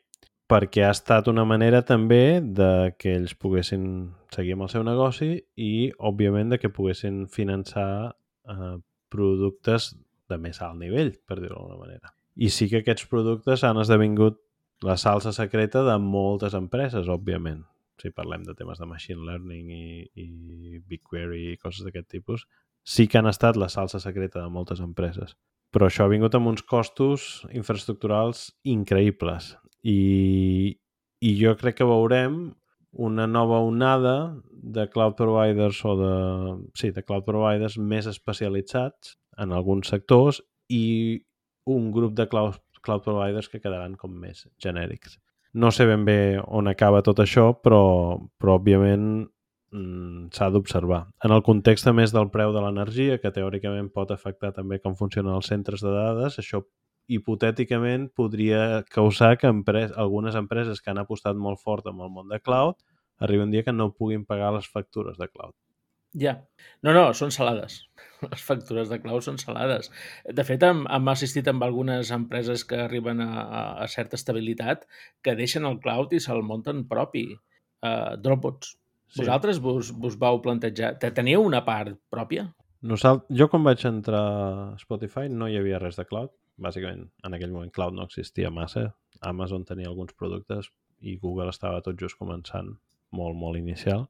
Perquè 0.51 0.83
ha 0.83 0.91
estat 0.91 1.29
una 1.31 1.45
manera 1.47 1.81
també 1.87 2.41
de 2.43 2.93
que 2.99 3.15
ells 3.15 3.33
poguessin 3.39 3.85
seguir 4.33 4.57
amb 4.57 4.67
el 4.67 4.73
seu 4.73 4.83
negoci 4.83 5.37
i, 5.55 5.71
òbviament, 5.97 6.51
de 6.51 6.59
que 6.59 6.73
poguessin 6.73 7.23
finançar 7.31 8.11
eh, 8.11 8.75
productes 9.13 9.93
de 10.29 10.39
més 10.41 10.59
alt 10.61 10.81
nivell, 10.81 11.15
per 11.23 11.39
dir-ho 11.39 11.55
d'alguna 11.55 11.79
manera. 11.79 12.11
I 12.35 12.49
sí 12.49 12.69
que 12.69 12.81
aquests 12.81 13.05
productes 13.11 13.63
han 13.63 13.79
esdevingut 13.81 14.39
la 14.83 14.97
salsa 14.97 15.31
secreta 15.35 15.83
de 15.85 15.95
moltes 16.01 16.55
empreses, 16.57 17.07
òbviament. 17.07 17.63
Si 18.01 18.09
parlem 18.11 18.43
de 18.43 18.55
temes 18.57 18.81
de 18.81 18.87
machine 18.89 19.23
learning 19.23 19.69
i, 19.71 19.85
i 20.17 20.27
BigQuery 20.81 21.43
i 21.53 21.59
coses 21.61 21.85
d'aquest 21.85 22.09
tipus, 22.11 22.47
sí 22.83 23.07
que 23.07 23.19
han 23.19 23.29
estat 23.29 23.57
la 23.59 23.69
salsa 23.69 24.01
secreta 24.03 24.41
de 24.41 24.49
moltes 24.51 24.81
empreses. 24.83 25.37
Però 25.73 25.87
això 25.87 26.05
ha 26.05 26.11
vingut 26.11 26.35
amb 26.35 26.51
uns 26.51 26.65
costos 26.65 27.45
infraestructurals 27.53 28.49
increïbles. 28.69 29.53
I, 29.83 30.75
i 31.21 31.31
jo 31.39 31.55
crec 31.59 31.79
que 31.79 31.87
veurem 31.87 32.51
una 32.93 33.25
nova 33.25 33.59
onada 33.65 34.35
de 34.51 34.85
cloud 34.89 35.15
providers 35.17 35.79
o 35.85 35.95
de, 35.97 36.15
sí, 36.77 36.91
de 36.93 37.01
cloud 37.01 37.25
providers 37.25 37.77
més 37.77 38.09
especialitzats 38.09 39.15
en 39.41 39.53
alguns 39.55 39.89
sectors 39.89 40.43
i 40.69 41.23
un 41.69 41.91
grup 41.91 42.15
de 42.17 42.27
cloud, 42.29 42.59
cloud 42.83 43.03
providers 43.05 43.49
que 43.49 43.61
quedaran 43.61 43.95
com 43.99 44.13
més 44.19 44.47
genèrics. 44.63 45.17
No 45.53 45.69
sé 45.71 45.85
ben 45.85 46.05
bé 46.05 46.39
on 46.43 46.67
acaba 46.67 47.03
tot 47.05 47.21
això, 47.21 47.51
però, 47.61 47.83
però 48.41 48.57
òbviament 48.57 49.27
mm, 49.71 50.29
s'ha 50.33 50.49
d'observar. 50.53 51.03
En 51.23 51.35
el 51.35 51.43
context 51.45 51.87
a 51.87 51.93
més 51.93 52.13
del 52.15 52.31
preu 52.33 52.53
de 52.55 52.63
l'energia, 52.63 53.19
que 53.21 53.31
teòricament 53.31 53.91
pot 53.93 54.11
afectar 54.11 54.53
també 54.55 54.79
com 54.81 54.97
funcionen 54.97 55.35
els 55.35 55.51
centres 55.53 55.85
de 55.85 55.93
dades, 55.93 56.39
això 56.41 56.63
hipotèticament 57.11 58.07
podria 58.15 58.83
causar 58.89 59.35
que 59.37 59.51
empres 59.51 59.91
algunes 59.99 60.35
empreses 60.39 60.81
que 60.81 60.89
han 60.89 61.01
apostat 61.01 61.35
molt 61.35 61.59
fort 61.59 61.87
amb 61.91 62.01
el 62.01 62.11
món 62.15 62.31
de 62.31 62.39
cloud 62.39 62.79
arribi 63.23 63.43
un 63.43 63.51
dia 63.51 63.63
que 63.63 63.73
no 63.73 63.93
puguin 63.93 64.25
pagar 64.25 64.53
les 64.53 64.67
factures 64.67 65.17
de 65.17 65.27
cloud. 65.29 65.53
Ja. 66.13 66.37
No, 66.85 66.93
no, 66.93 67.05
són 67.17 67.33
salades. 67.33 67.79
Les 68.29 68.43
factures 68.45 68.91
de 68.91 68.99
clau 69.03 69.19
són 69.25 69.39
salades. 69.41 69.89
De 70.37 70.45
fet, 70.47 70.63
hem, 70.63 70.83
hem 70.85 71.09
assistit 71.11 71.47
amb 71.49 71.65
algunes 71.65 72.11
empreses 72.15 72.63
que 72.69 72.79
arriben 72.85 73.23
a, 73.23 73.31
a, 73.43 73.63
a 73.83 73.87
certa 73.91 74.19
estabilitat 74.19 74.85
que 75.25 75.35
deixen 75.39 75.67
el 75.69 75.79
cloud 75.83 76.13
i 76.13 76.21
se'l 76.23 76.45
munten 76.45 76.85
propi. 76.89 77.27
Uh, 77.83 78.13
Dropbox. 78.23 78.75
Sí. 79.13 79.21
Vosaltres 79.21 79.59
vos, 79.61 79.91
vos 79.99 80.15
vau 80.19 80.39
plantejar... 80.41 80.95
Teniu 81.03 81.43
una 81.45 81.63
part 81.65 81.97
pròpia? 82.13 82.47
Nosalt... 82.89 83.27
Jo 83.31 83.49
quan 83.51 83.65
vaig 83.65 83.83
entrar 83.87 84.23
a 84.23 84.63
Spotify 84.81 85.29
no 85.29 85.49
hi 85.49 85.59
havia 85.59 85.81
res 85.81 85.99
de 85.99 86.07
cloud. 86.07 86.31
Bàsicament, 86.63 87.07
en 87.25 87.35
aquell 87.35 87.53
moment 87.53 87.71
cloud 87.73 87.95
no 87.97 88.05
existia 88.07 88.51
massa. 88.53 88.91
Amazon 89.25 89.65
tenia 89.65 89.89
alguns 89.89 90.13
productes 90.17 90.69
i 91.03 91.17
Google 91.21 91.49
estava 91.51 91.81
tot 91.83 91.99
just 91.99 92.17
començant, 92.19 92.69
molt, 93.11 93.37
molt 93.39 93.59
inicial. 93.59 94.07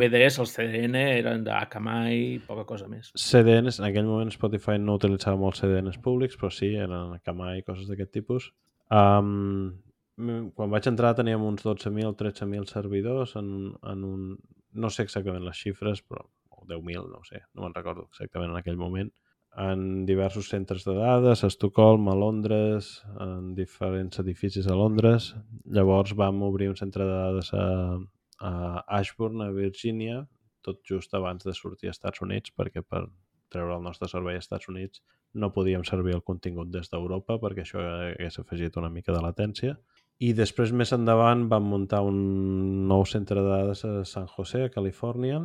Bé 0.00 0.08
deies, 0.12 0.38
els 0.42 0.52
CDN 0.56 0.98
eren 1.20 1.44
d'Akamai 1.46 2.40
poca 2.46 2.64
cosa 2.68 2.88
més. 2.90 3.12
CDNs, 3.14 3.80
en 3.80 3.88
aquell 3.88 4.08
moment 4.08 4.32
Spotify 4.34 4.78
no 4.82 4.96
utilitzava 5.00 5.38
molt 5.40 5.60
CDNs 5.60 6.00
públics, 6.02 6.38
però 6.40 6.50
sí, 6.52 6.72
eren 6.74 7.16
Akamai 7.16 7.60
i 7.60 7.66
coses 7.66 7.90
d'aquest 7.90 8.12
tipus. 8.18 8.50
Um, 8.90 9.76
quan 10.16 10.72
vaig 10.72 10.88
entrar 10.88 11.14
teníem 11.18 11.44
uns 11.44 11.64
12.000 11.66 12.08
o 12.08 12.16
13.000 12.16 12.72
servidors 12.72 13.36
en, 13.36 13.52
en 13.82 14.08
un... 14.08 14.32
No 14.76 14.90
sé 14.92 15.06
exactament 15.06 15.44
les 15.44 15.56
xifres, 15.56 16.02
però 16.04 16.26
10.000, 16.66 17.06
no 17.12 17.22
sé, 17.24 17.44
no 17.54 17.64
me'n 17.64 17.76
recordo 17.76 18.08
exactament 18.10 18.52
en 18.52 18.58
aquell 18.58 18.80
moment 18.80 19.12
en 19.56 20.04
diversos 20.04 20.50
centres 20.50 20.84
de 20.84 20.92
dades, 20.94 21.42
a 21.42 21.48
Estocolm, 21.48 22.10
a 22.12 22.14
Londres, 22.14 23.02
en 23.18 23.54
diferents 23.56 24.20
edificis 24.20 24.68
a 24.68 24.76
Londres. 24.76 25.30
Llavors 25.64 26.12
vam 26.16 26.42
obrir 26.44 26.68
un 26.68 26.76
centre 26.76 27.06
de 27.08 27.14
dades 27.14 27.52
a, 27.56 27.96
a 28.38 28.82
Ashburn, 28.98 29.42
a 29.42 29.52
Virgínia, 29.52 30.24
tot 30.62 30.82
just 30.84 31.14
abans 31.14 31.44
de 31.46 31.54
sortir 31.54 31.90
als 31.90 32.00
Estats 32.00 32.22
Units, 32.24 32.52
perquè 32.56 32.82
per 32.82 33.06
treure 33.52 33.76
el 33.76 33.84
nostre 33.84 34.08
servei 34.10 34.36
als 34.36 34.46
Estats 34.46 34.68
Units 34.68 35.02
no 35.34 35.52
podíem 35.54 35.84
servir 35.84 36.16
el 36.16 36.24
contingut 36.26 36.72
des 36.72 36.90
d'Europa 36.90 37.36
perquè 37.42 37.62
això 37.62 37.82
hagués 37.82 38.40
afegit 38.40 38.76
una 38.80 38.90
mica 38.90 39.14
de 39.14 39.22
latència. 39.22 39.76
I 40.18 40.32
després, 40.32 40.72
més 40.72 40.94
endavant, 40.96 41.44
vam 41.50 41.66
muntar 41.68 42.00
un 42.08 42.88
nou 42.88 43.04
centre 43.04 43.42
de 43.44 43.50
dades 43.52 43.84
a 43.84 43.92
San 44.08 44.26
José, 44.32 44.64
a 44.64 44.72
Califòrnia, 44.72 45.42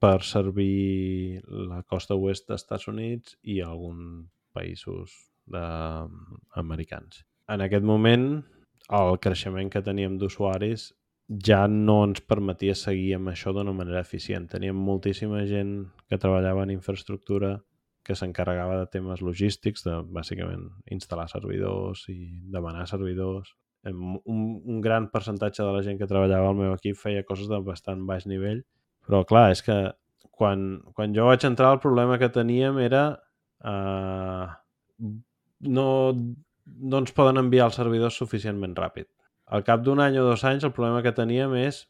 per 0.00 0.20
servir 0.24 1.40
la 1.48 1.82
costa 1.88 2.16
oest 2.16 2.46
dels 2.48 2.62
Estats 2.62 2.88
Units 2.92 3.36
i 3.42 3.60
alguns 3.64 4.28
països 4.56 5.16
d'americans. 5.50 7.24
En 7.48 7.64
aquest 7.64 7.84
moment, 7.84 8.26
el 8.90 9.18
creixement 9.24 9.70
que 9.72 9.82
teníem 9.86 10.18
d'usuaris 10.20 10.90
ja 11.30 11.68
no 11.70 12.00
ens 12.08 12.20
permetia 12.26 12.74
seguir 12.74 13.14
amb 13.14 13.30
això 13.30 13.52
d'una 13.54 13.74
manera 13.76 14.02
eficient. 14.02 14.48
Teníem 14.50 14.74
moltíssima 14.74 15.44
gent 15.46 15.74
que 16.10 16.18
treballava 16.18 16.64
en 16.66 16.74
infraestructura 16.74 17.60
que 18.02 18.16
s'encarregava 18.16 18.80
de 18.80 18.88
temes 18.90 19.22
logístics, 19.22 19.84
de 19.86 20.00
bàsicament 20.10 20.66
instal·lar 20.90 21.28
servidors 21.30 22.06
i 22.10 22.18
demanar 22.50 22.88
servidors. 22.90 23.54
Un, 23.86 24.18
un 24.58 24.80
gran 24.82 25.08
percentatge 25.12 25.62
de 25.62 25.70
la 25.70 25.84
gent 25.86 26.00
que 26.00 26.08
treballava 26.10 26.50
al 26.50 26.58
meu 26.58 26.74
equip 26.74 26.98
feia 26.98 27.24
coses 27.28 27.48
de 27.48 27.60
bastant 27.64 28.02
baix 28.08 28.26
nivell, 28.26 28.64
però 29.06 29.22
clar, 29.28 29.50
és 29.54 29.62
que 29.64 29.76
quan, 30.34 30.80
quan 30.96 31.14
jo 31.16 31.28
vaig 31.28 31.46
entrar 31.46 31.74
el 31.76 31.80
problema 31.84 32.18
que 32.18 32.32
teníem 32.32 32.80
era 32.82 33.04
uh, 33.62 34.50
no, 35.60 35.86
no 36.66 37.00
ens 37.04 37.14
poden 37.16 37.40
enviar 37.40 37.70
els 37.70 37.78
servidors 37.78 38.18
suficientment 38.18 38.74
ràpid. 38.76 39.08
Al 39.50 39.64
cap 39.66 39.82
d'un 39.82 40.00
any 40.02 40.18
o 40.20 40.26
dos 40.28 40.44
anys 40.46 40.64
el 40.66 40.74
problema 40.74 41.02
que 41.02 41.14
teníem 41.16 41.56
és 41.58 41.84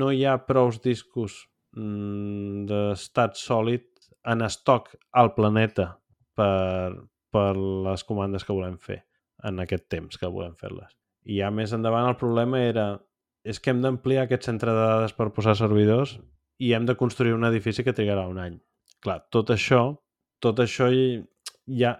no 0.00 0.10
hi 0.14 0.24
ha 0.24 0.36
prous 0.46 0.78
discos 0.84 1.36
mm, 1.76 2.66
d'estat 2.70 3.38
sòlid 3.40 3.86
en 4.30 4.44
estoc 4.46 4.92
al 5.16 5.32
planeta 5.34 5.94
per, 6.38 6.94
per 7.32 7.52
les 7.56 8.04
comandes 8.06 8.44
que 8.46 8.54
volem 8.54 8.76
fer 8.78 9.00
en 9.48 9.62
aquest 9.62 9.88
temps 9.90 10.20
que 10.20 10.28
volem 10.28 10.54
fer-les. 10.60 10.92
I 11.26 11.40
ja 11.40 11.50
més 11.54 11.72
endavant 11.76 12.08
el 12.08 12.18
problema 12.20 12.60
era 12.62 12.90
és 13.44 13.58
que 13.60 13.72
hem 13.72 13.80
d'ampliar 13.80 14.26
aquest 14.26 14.46
centre 14.46 14.72
de 14.76 14.84
dades 14.84 15.16
per 15.16 15.30
posar 15.36 15.56
servidors 15.56 16.18
i 16.60 16.74
hem 16.76 16.86
de 16.86 16.96
construir 17.00 17.32
un 17.32 17.48
edifici 17.48 17.84
que 17.84 17.96
trigarà 17.96 18.26
un 18.28 18.38
any. 18.38 18.58
Clar, 19.00 19.22
tot 19.32 19.50
això, 19.54 19.80
tot 20.44 20.60
això 20.60 20.90
ja, 20.92 21.94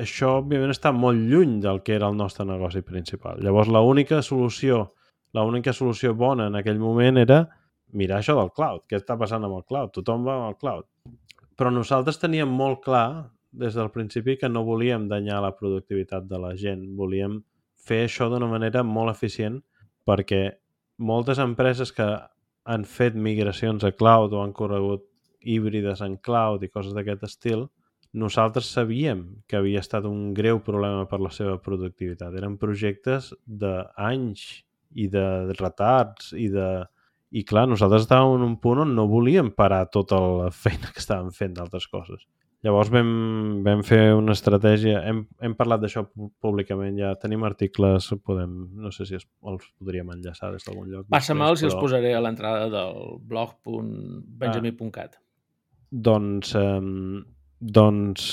això 0.00 0.38
òbviament 0.40 0.72
està 0.74 0.92
molt 0.92 1.20
lluny 1.30 1.60
del 1.62 1.82
que 1.86 1.94
era 1.96 2.08
el 2.10 2.16
nostre 2.18 2.46
negoci 2.48 2.82
principal. 2.82 3.38
Llavors, 3.42 3.70
l'única 3.70 4.22
solució, 4.22 4.94
l'única 5.34 5.72
solució 5.72 6.14
bona 6.14 6.48
en 6.50 6.58
aquell 6.58 6.80
moment 6.82 7.20
era 7.22 7.44
mirar 7.94 8.20
això 8.20 8.34
del 8.38 8.50
cloud. 8.54 8.84
Què 8.90 8.98
està 8.98 9.16
passant 9.18 9.44
amb 9.46 9.60
el 9.60 9.64
cloud? 9.68 9.92
Tothom 9.94 10.26
va 10.26 10.40
al 10.48 10.58
cloud. 10.58 10.88
Però 11.54 11.70
nosaltres 11.70 12.18
teníem 12.18 12.50
molt 12.50 12.82
clar 12.82 13.30
des 13.54 13.76
del 13.78 13.92
principi 13.94 14.34
que 14.36 14.50
no 14.50 14.64
volíem 14.66 15.06
danyar 15.08 15.40
la 15.44 15.54
productivitat 15.54 16.26
de 16.26 16.40
la 16.42 16.54
gent. 16.58 16.82
Volíem 16.98 17.38
fer 17.78 18.04
això 18.08 18.26
d'una 18.30 18.50
manera 18.50 18.82
molt 18.82 19.14
eficient 19.14 19.60
perquè 20.04 20.42
moltes 20.98 21.38
empreses 21.38 21.92
que 21.94 22.06
han 22.64 22.84
fet 22.88 23.14
migracions 23.14 23.84
a 23.84 23.92
cloud 23.92 24.32
o 24.32 24.42
han 24.42 24.52
corregut 24.56 25.04
híbrides 25.44 26.00
en 26.02 26.16
cloud 26.16 26.62
i 26.64 26.70
coses 26.72 26.94
d'aquest 26.96 27.26
estil, 27.28 27.66
nosaltres 28.14 28.70
sabíem 28.70 29.24
que 29.50 29.58
havia 29.58 29.82
estat 29.82 30.06
un 30.06 30.32
greu 30.34 30.60
problema 30.62 31.08
per 31.10 31.20
la 31.20 31.32
seva 31.34 31.58
productivitat. 31.62 32.34
Eren 32.38 32.58
projectes 32.62 33.32
d'anys 33.44 34.44
i 34.94 35.08
de 35.10 35.26
retards 35.58 36.32
i 36.38 36.48
de 36.52 36.68
i 37.34 37.42
clar, 37.42 37.64
nosaltres 37.66 38.04
estàvem 38.04 38.36
en 38.38 38.46
un 38.46 38.54
punt 38.62 38.84
on 38.84 38.92
no 38.94 39.08
volíem 39.10 39.50
parar 39.58 39.88
tota 39.90 40.20
la 40.22 40.50
feina 40.54 40.92
que 40.94 41.02
estàvem 41.02 41.32
fent 41.34 41.56
d'altres 41.56 41.88
coses. 41.90 42.22
Llavors 42.64 42.88
vam, 42.94 43.08
vam 43.66 43.82
fer 43.84 44.14
una 44.16 44.32
estratègia, 44.32 45.02
hem, 45.04 45.24
hem 45.42 45.56
parlat 45.58 45.82
d'això 45.82 46.06
públicament, 46.40 46.94
ja 46.96 47.10
tenim 47.20 47.42
articles, 47.44 48.06
podem, 48.24 48.54
no 48.80 48.92
sé 48.94 49.04
si 49.10 49.18
es, 49.18 49.26
els 49.44 49.66
podríem 49.76 50.14
enllaçar 50.14 50.52
des 50.54 50.64
d'algun 50.64 50.88
lloc. 50.88 51.10
Passa-me'ls 51.12 51.58
però... 51.58 51.66
i 51.66 51.68
els 51.68 51.76
posaré 51.76 52.14
a 52.16 52.22
l'entrada 52.24 52.70
del 52.72 53.18
blog.benjamí.cat. 53.28 55.18
Ah, 55.18 55.22
doncs, 56.08 56.54
eh, 56.56 56.80
doncs 57.60 58.24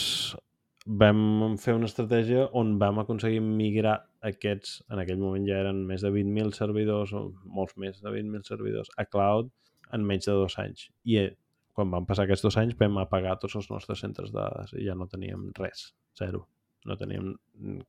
vam 0.86 1.58
fer 1.62 1.76
una 1.78 1.88
estratègia 1.90 2.48
on 2.58 2.78
vam 2.82 3.00
aconseguir 3.02 3.42
migrar 3.46 4.00
aquests, 4.26 4.82
en 4.90 5.02
aquell 5.02 5.22
moment 5.22 5.46
ja 5.48 5.60
eren 5.62 5.84
més 5.88 6.02
de 6.02 6.10
20.000 6.14 6.58
servidors, 6.58 7.14
o 7.14 7.30
molts 7.46 7.78
més 7.78 8.02
de 8.02 8.10
20.000 8.10 8.48
servidors, 8.50 8.90
a 8.98 9.06
cloud 9.06 9.52
en 9.94 10.06
menys 10.08 10.28
de 10.30 10.36
dos 10.38 10.58
anys. 10.62 10.88
I 11.06 11.18
eh, 11.22 11.30
quan 11.78 11.92
van 11.94 12.08
passar 12.08 12.26
aquests 12.26 12.46
dos 12.46 12.58
anys 12.60 12.78
vam 12.80 12.98
apagar 13.02 13.38
tots 13.40 13.58
els 13.60 13.70
nostres 13.72 14.02
centres 14.04 14.32
de 14.34 14.40
dades 14.40 14.74
i 14.78 14.86
ja 14.88 14.96
no 14.98 15.08
teníem 15.12 15.50
res, 15.58 15.92
zero. 16.18 16.46
No 16.86 16.98
teníem 16.98 17.36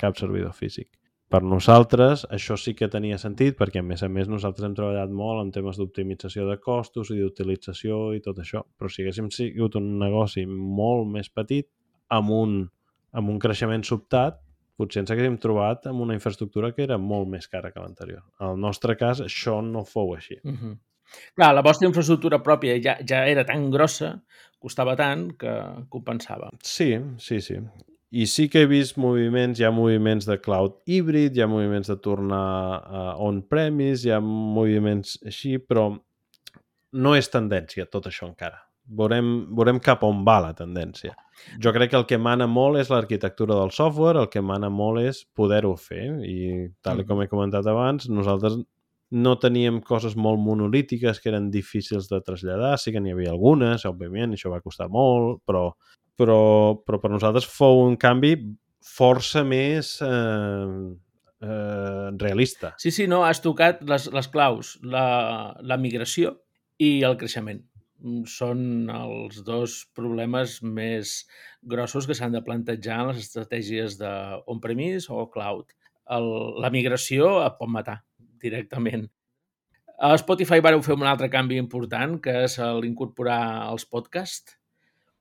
cap 0.01 0.19
servidor 0.21 0.53
físic. 0.53 0.91
Per 1.33 1.41
nosaltres 1.41 2.27
això 2.37 2.59
sí 2.61 2.75
que 2.77 2.91
tenia 2.93 3.17
sentit 3.21 3.57
perquè 3.57 3.81
a 3.81 3.87
més 3.87 4.03
a 4.05 4.09
més 4.13 4.29
nosaltres 4.29 4.67
hem 4.67 4.75
treballat 4.77 5.13
molt 5.17 5.41
en 5.41 5.53
temes 5.55 5.79
d'optimització 5.81 6.45
de 6.45 6.59
costos 6.61 7.09
i 7.15 7.17
d'utilització 7.23 8.01
i 8.13 8.21
tot 8.21 8.43
això, 8.43 8.61
però 8.77 8.91
si 8.93 9.01
haguéssim 9.01 9.31
sigut 9.33 9.79
un 9.81 9.95
negoci 10.03 10.45
molt 10.47 11.09
més 11.09 11.31
petit 11.33 11.71
amb 12.13 12.35
un 12.37 12.57
amb 13.17 13.29
un 13.29 13.39
creixement 13.41 13.85
sobtat, 13.85 14.39
potser 14.77 15.03
ens 15.03 15.13
haguéssim 15.13 15.39
trobat 15.41 15.89
amb 15.89 16.05
una 16.05 16.17
infraestructura 16.17 16.73
que 16.77 16.85
era 16.85 16.99
molt 17.01 17.29
més 17.33 17.49
cara 17.49 17.71
que 17.73 17.81
l'anterior. 17.81 18.23
En 18.41 18.55
el 18.55 18.61
nostre 18.61 18.97
cas, 19.01 19.21
això 19.25 19.59
no 19.65 19.85
fou 19.85 20.15
així. 20.15 20.39
Uh 20.45 20.53
-huh. 20.53 20.75
Clar, 21.37 21.55
la 21.55 21.63
vostra 21.63 21.89
infraestructura 21.89 22.43
pròpia 22.43 22.77
ja, 22.81 22.97
ja 23.09 23.27
era 23.29 23.45
tan 23.45 23.71
grossa, 23.71 24.23
costava 24.59 24.97
tant, 24.97 25.33
que 25.39 25.53
compensava. 25.89 26.51
Sí, 26.63 26.99
sí, 27.19 27.41
sí. 27.41 27.59
I 28.13 28.27
sí 28.29 28.49
que 28.53 28.61
he 28.61 28.69
vist 28.69 28.99
moviments, 29.01 29.57
hi 29.57 29.65
ha 29.65 29.71
moviments 29.73 30.27
de 30.29 30.37
cloud 30.45 30.75
híbrid, 30.85 31.33
hi 31.33 31.45
ha 31.45 31.49
moviments 31.49 31.89
de 31.89 31.97
tornar 32.05 32.43
a 32.85 33.05
on-premise, 33.25 34.05
hi 34.05 34.13
ha 34.13 34.19
moviments 34.21 35.15
així, 35.25 35.57
però 35.57 35.87
no 36.93 37.15
és 37.17 37.33
tendència 37.33 37.89
tot 37.89 38.11
això 38.11 38.29
encara. 38.29 38.61
Veurem, 38.93 39.31
veurem 39.57 39.79
cap 39.81 40.03
on 40.05 40.21
va 40.27 40.41
la 40.45 40.53
tendència. 40.59 41.15
Jo 41.63 41.73
crec 41.73 41.95
que 41.95 42.01
el 42.03 42.05
que 42.11 42.19
mana 42.21 42.49
molt 42.51 42.83
és 42.83 42.91
l'arquitectura 42.93 43.57
del 43.57 43.73
software, 43.73 44.21
el 44.21 44.29
que 44.29 44.43
mana 44.45 44.69
molt 44.69 45.01
és 45.01 45.23
poder-ho 45.33 45.73
fer. 45.81 46.05
I 46.29 46.69
tal 46.85 47.07
com 47.09 47.23
he 47.23 47.31
comentat 47.31 47.67
abans, 47.71 48.11
nosaltres 48.13 48.59
no 49.13 49.35
teníem 49.41 49.81
coses 49.85 50.17
molt 50.17 50.41
monolítiques 50.41 51.21
que 51.21 51.29
eren 51.33 51.51
difícils 51.53 52.09
de 52.09 52.21
traslladar, 52.25 52.75
sí 52.81 52.93
que 52.93 53.01
n'hi 53.01 53.13
havia 53.13 53.33
algunes, 53.33 53.85
òbviament, 53.89 54.33
això 54.33 54.53
va 54.53 54.63
costar 54.65 54.89
molt, 54.93 55.43
però, 55.49 55.71
però, 56.19 56.83
però 56.85 57.01
per 57.03 57.11
nosaltres 57.13 57.49
fou 57.49 57.83
un 57.87 57.97
canvi 58.01 58.35
força 58.83 59.45
més 59.47 59.95
eh, 60.03 60.93
eh, 61.43 62.09
realista. 62.21 62.73
Sí, 62.83 62.91
sí, 62.95 63.07
no, 63.11 63.23
has 63.27 63.43
tocat 63.45 63.83
les, 63.89 64.09
les 64.13 64.31
claus, 64.33 64.77
la, 64.83 65.05
la 65.63 65.79
migració 65.81 66.37
i 66.83 67.01
el 67.07 67.19
creixement. 67.21 67.63
Mm, 68.03 68.25
són 68.27 68.91
els 68.91 69.43
dos 69.47 69.77
problemes 69.95 70.59
més 70.63 71.23
grossos 71.63 72.09
que 72.09 72.17
s'han 72.19 72.35
de 72.35 72.43
plantejar 72.43 73.03
en 73.03 73.13
les 73.13 73.23
estratègies 73.23 73.99
de 74.01 74.13
on-premise 74.51 75.13
o 75.15 75.29
cloud. 75.31 75.71
El, 76.11 76.31
la 76.63 76.73
migració 76.75 77.37
et 77.45 77.59
pot 77.61 77.71
matar 77.71 78.01
directament. 78.43 79.07
A 80.03 80.17
Spotify 80.19 80.59
vareu 80.59 80.83
fer 80.83 80.97
un 80.97 81.07
altre 81.07 81.29
canvi 81.31 81.61
important, 81.63 82.17
que 82.19 82.35
és 82.49 82.57
l'incorporar 82.83 83.69
els 83.71 83.87
podcasts. 83.87 84.57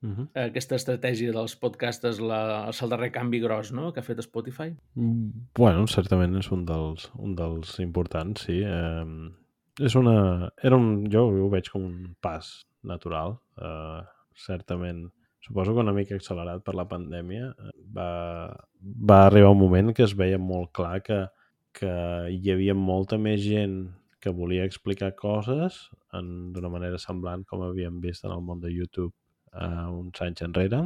Uh 0.02 0.10
-huh. 0.10 0.26
Aquesta 0.34 0.74
estratègia 0.74 1.32
dels 1.32 1.54
podcasts 1.56 2.18
la, 2.20 2.68
és 2.68 2.82
el 2.82 2.90
darrer 2.90 3.12
canvi 3.12 3.38
gros 3.40 3.72
no? 3.72 3.92
que 3.92 4.00
ha 4.00 4.02
fet 4.02 4.18
Spotify? 4.18 4.74
Mm, 4.94 5.30
bueno, 5.54 5.86
certament 5.86 6.36
és 6.36 6.50
un 6.50 6.64
dels, 6.64 7.10
un 7.14 7.36
dels 7.36 7.78
importants, 7.78 8.42
sí. 8.42 8.62
Eh, 8.62 9.30
és 9.80 9.94
una... 9.94 10.50
Era 10.62 10.76
un, 10.76 11.06
jo 11.10 11.26
ho 11.28 11.48
veig 11.48 11.70
com 11.70 11.84
un 11.84 12.14
pas 12.20 12.66
natural. 12.82 13.38
Uh, 13.56 14.02
certament, 14.34 15.10
suposo 15.40 15.72
que 15.72 15.80
una 15.80 15.92
mica 15.92 16.14
accelerat 16.14 16.62
per 16.64 16.74
la 16.74 16.88
pandèmia, 16.88 17.54
eh, 17.58 17.72
va, 17.96 18.10
va 18.82 19.26
arribar 19.26 19.50
un 19.50 19.58
moment 19.58 19.94
que 19.94 20.02
es 20.02 20.14
veia 20.16 20.38
molt 20.38 20.72
clar 20.72 21.00
que, 21.02 21.26
que 21.72 21.92
hi 22.30 22.52
havia 22.52 22.74
molta 22.74 23.18
més 23.18 23.40
gent 23.40 23.90
que 24.22 24.30
volia 24.30 24.64
explicar 24.64 25.16
coses 25.18 25.90
d'una 26.12 26.70
manera 26.70 26.98
semblant 26.98 27.42
com 27.48 27.64
havíem 27.66 27.98
vist 28.00 28.24
en 28.24 28.30
el 28.30 28.42
món 28.44 28.60
de 28.62 28.70
YouTube 28.70 29.12
uh, 29.52 29.88
uns 29.90 30.20
anys 30.24 30.44
enrere. 30.46 30.82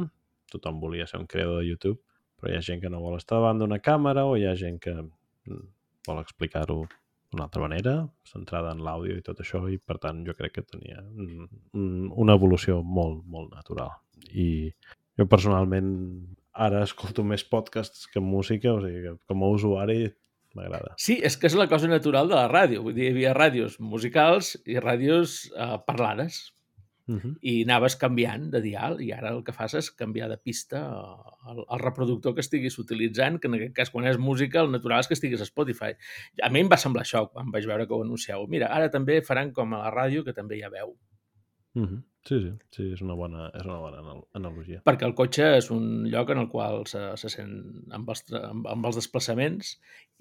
Tothom 0.51 0.79
volia 0.83 1.07
ser 1.07 1.19
un 1.19 1.27
creador 1.27 1.61
de 1.61 1.67
YouTube, 1.67 1.99
però 2.37 2.51
hi 2.51 2.57
ha 2.57 2.63
gent 2.63 2.83
que 2.83 2.91
no 2.91 3.01
vol 3.03 3.17
estar 3.17 3.39
davant 3.39 3.59
d'una 3.59 3.81
càmera 3.83 4.25
o 4.27 4.37
hi 4.37 4.45
ha 4.47 4.55
gent 4.55 4.79
que 4.83 4.93
mm, 4.95 5.65
vol 6.07 6.21
explicar-ho 6.23 6.85
d'una 7.31 7.47
altra 7.47 7.63
manera, 7.63 7.95
centrada 8.27 8.71
en 8.71 8.83
l'àudio 8.85 9.17
i 9.17 9.23
tot 9.25 9.41
això, 9.43 9.65
i 9.67 9.77
per 9.77 9.97
tant 10.03 10.23
jo 10.27 10.35
crec 10.37 10.53
que 10.57 10.63
tenia 10.63 11.01
un, 11.03 12.07
una 12.15 12.37
evolució 12.39 12.79
molt, 12.83 13.25
molt 13.27 13.51
natural. 13.55 13.91
I 14.31 14.71
jo 15.19 15.27
personalment 15.27 15.91
ara 16.57 16.85
escolto 16.85 17.25
més 17.27 17.43
podcasts 17.43 18.07
que 18.11 18.23
música, 18.23 18.71
o 18.73 18.81
sigui 18.81 19.03
que 19.03 19.17
com 19.29 19.43
a 19.43 19.51
usuari 19.53 20.07
m'agrada. 20.57 20.95
Sí, 21.01 21.19
és 21.21 21.37
que 21.37 21.49
és 21.49 21.57
la 21.57 21.67
cosa 21.69 21.89
natural 21.91 22.29
de 22.31 22.37
la 22.37 22.47
ràdio. 22.49 22.81
Vull 22.85 22.95
dir, 22.97 23.09
hi 23.09 23.15
havia 23.15 23.35
ràdios 23.37 23.77
musicals 23.83 24.55
i 24.65 24.79
ràdios 24.81 25.43
eh, 25.51 25.75
parlades. 25.85 26.47
Uh 27.07 27.15
-huh. 27.23 27.37
i 27.41 27.63
anaves 27.63 27.95
canviant 27.95 28.49
de 28.51 28.59
dial 28.61 28.99
i 28.99 29.13
ara 29.15 29.29
el 29.31 29.43
que 29.43 29.53
fas 29.55 29.73
és 29.79 29.91
canviar 29.95 30.27
de 30.27 30.37
pista 30.37 30.81
al, 31.47 31.63
al 31.67 31.79
reproductor 31.79 32.33
que 32.35 32.43
estiguis 32.43 32.77
utilitzant, 32.79 33.39
que 33.39 33.47
en 33.47 33.55
aquest 33.55 33.73
cas 33.73 33.89
quan 33.89 34.05
és 34.05 34.17
música 34.17 34.59
el 34.59 34.71
natural 34.71 34.99
és 34.99 35.07
que 35.07 35.13
estiguis 35.13 35.41
a 35.41 35.45
Spotify. 35.45 35.95
A 36.43 36.49
mi 36.49 36.59
em 36.59 36.69
va 36.69 36.77
semblar 36.77 37.03
això 37.03 37.29
quan 37.31 37.51
vaig 37.51 37.65
veure 37.65 37.87
que 37.87 37.93
ho 37.93 38.03
anuncieu. 38.03 38.45
Mira, 38.47 38.67
ara 38.67 38.89
també 38.91 39.21
faran 39.21 39.53
com 39.53 39.73
a 39.73 39.85
la 39.85 39.91
ràdio 39.91 40.25
que 40.25 40.33
també 40.33 40.57
hi 40.57 40.63
ha 40.63 40.69
veu. 40.69 40.97
Mm 41.77 41.87
-hmm. 41.87 42.03
Sí, 42.27 42.37
sí, 42.43 42.49
sí, 42.75 42.85
és 42.91 43.01
una 43.05 43.15
bona, 43.15 43.45
és 43.55 43.63
una 43.63 43.77
bona 43.79 44.15
analogia. 44.35 44.81
Perquè 44.83 45.05
el 45.07 45.13
cotxe 45.15 45.45
és 45.61 45.69
un 45.71 45.83
lloc 46.11 46.33
en 46.33 46.41
el 46.41 46.49
qual 46.51 46.81
se, 46.91 46.99
se 47.21 47.29
sent 47.31 47.53
amb 47.95 48.09
els, 48.11 48.23
amb, 48.35 48.65
amb 48.67 48.87
els 48.89 48.97
desplaçaments 48.99 49.69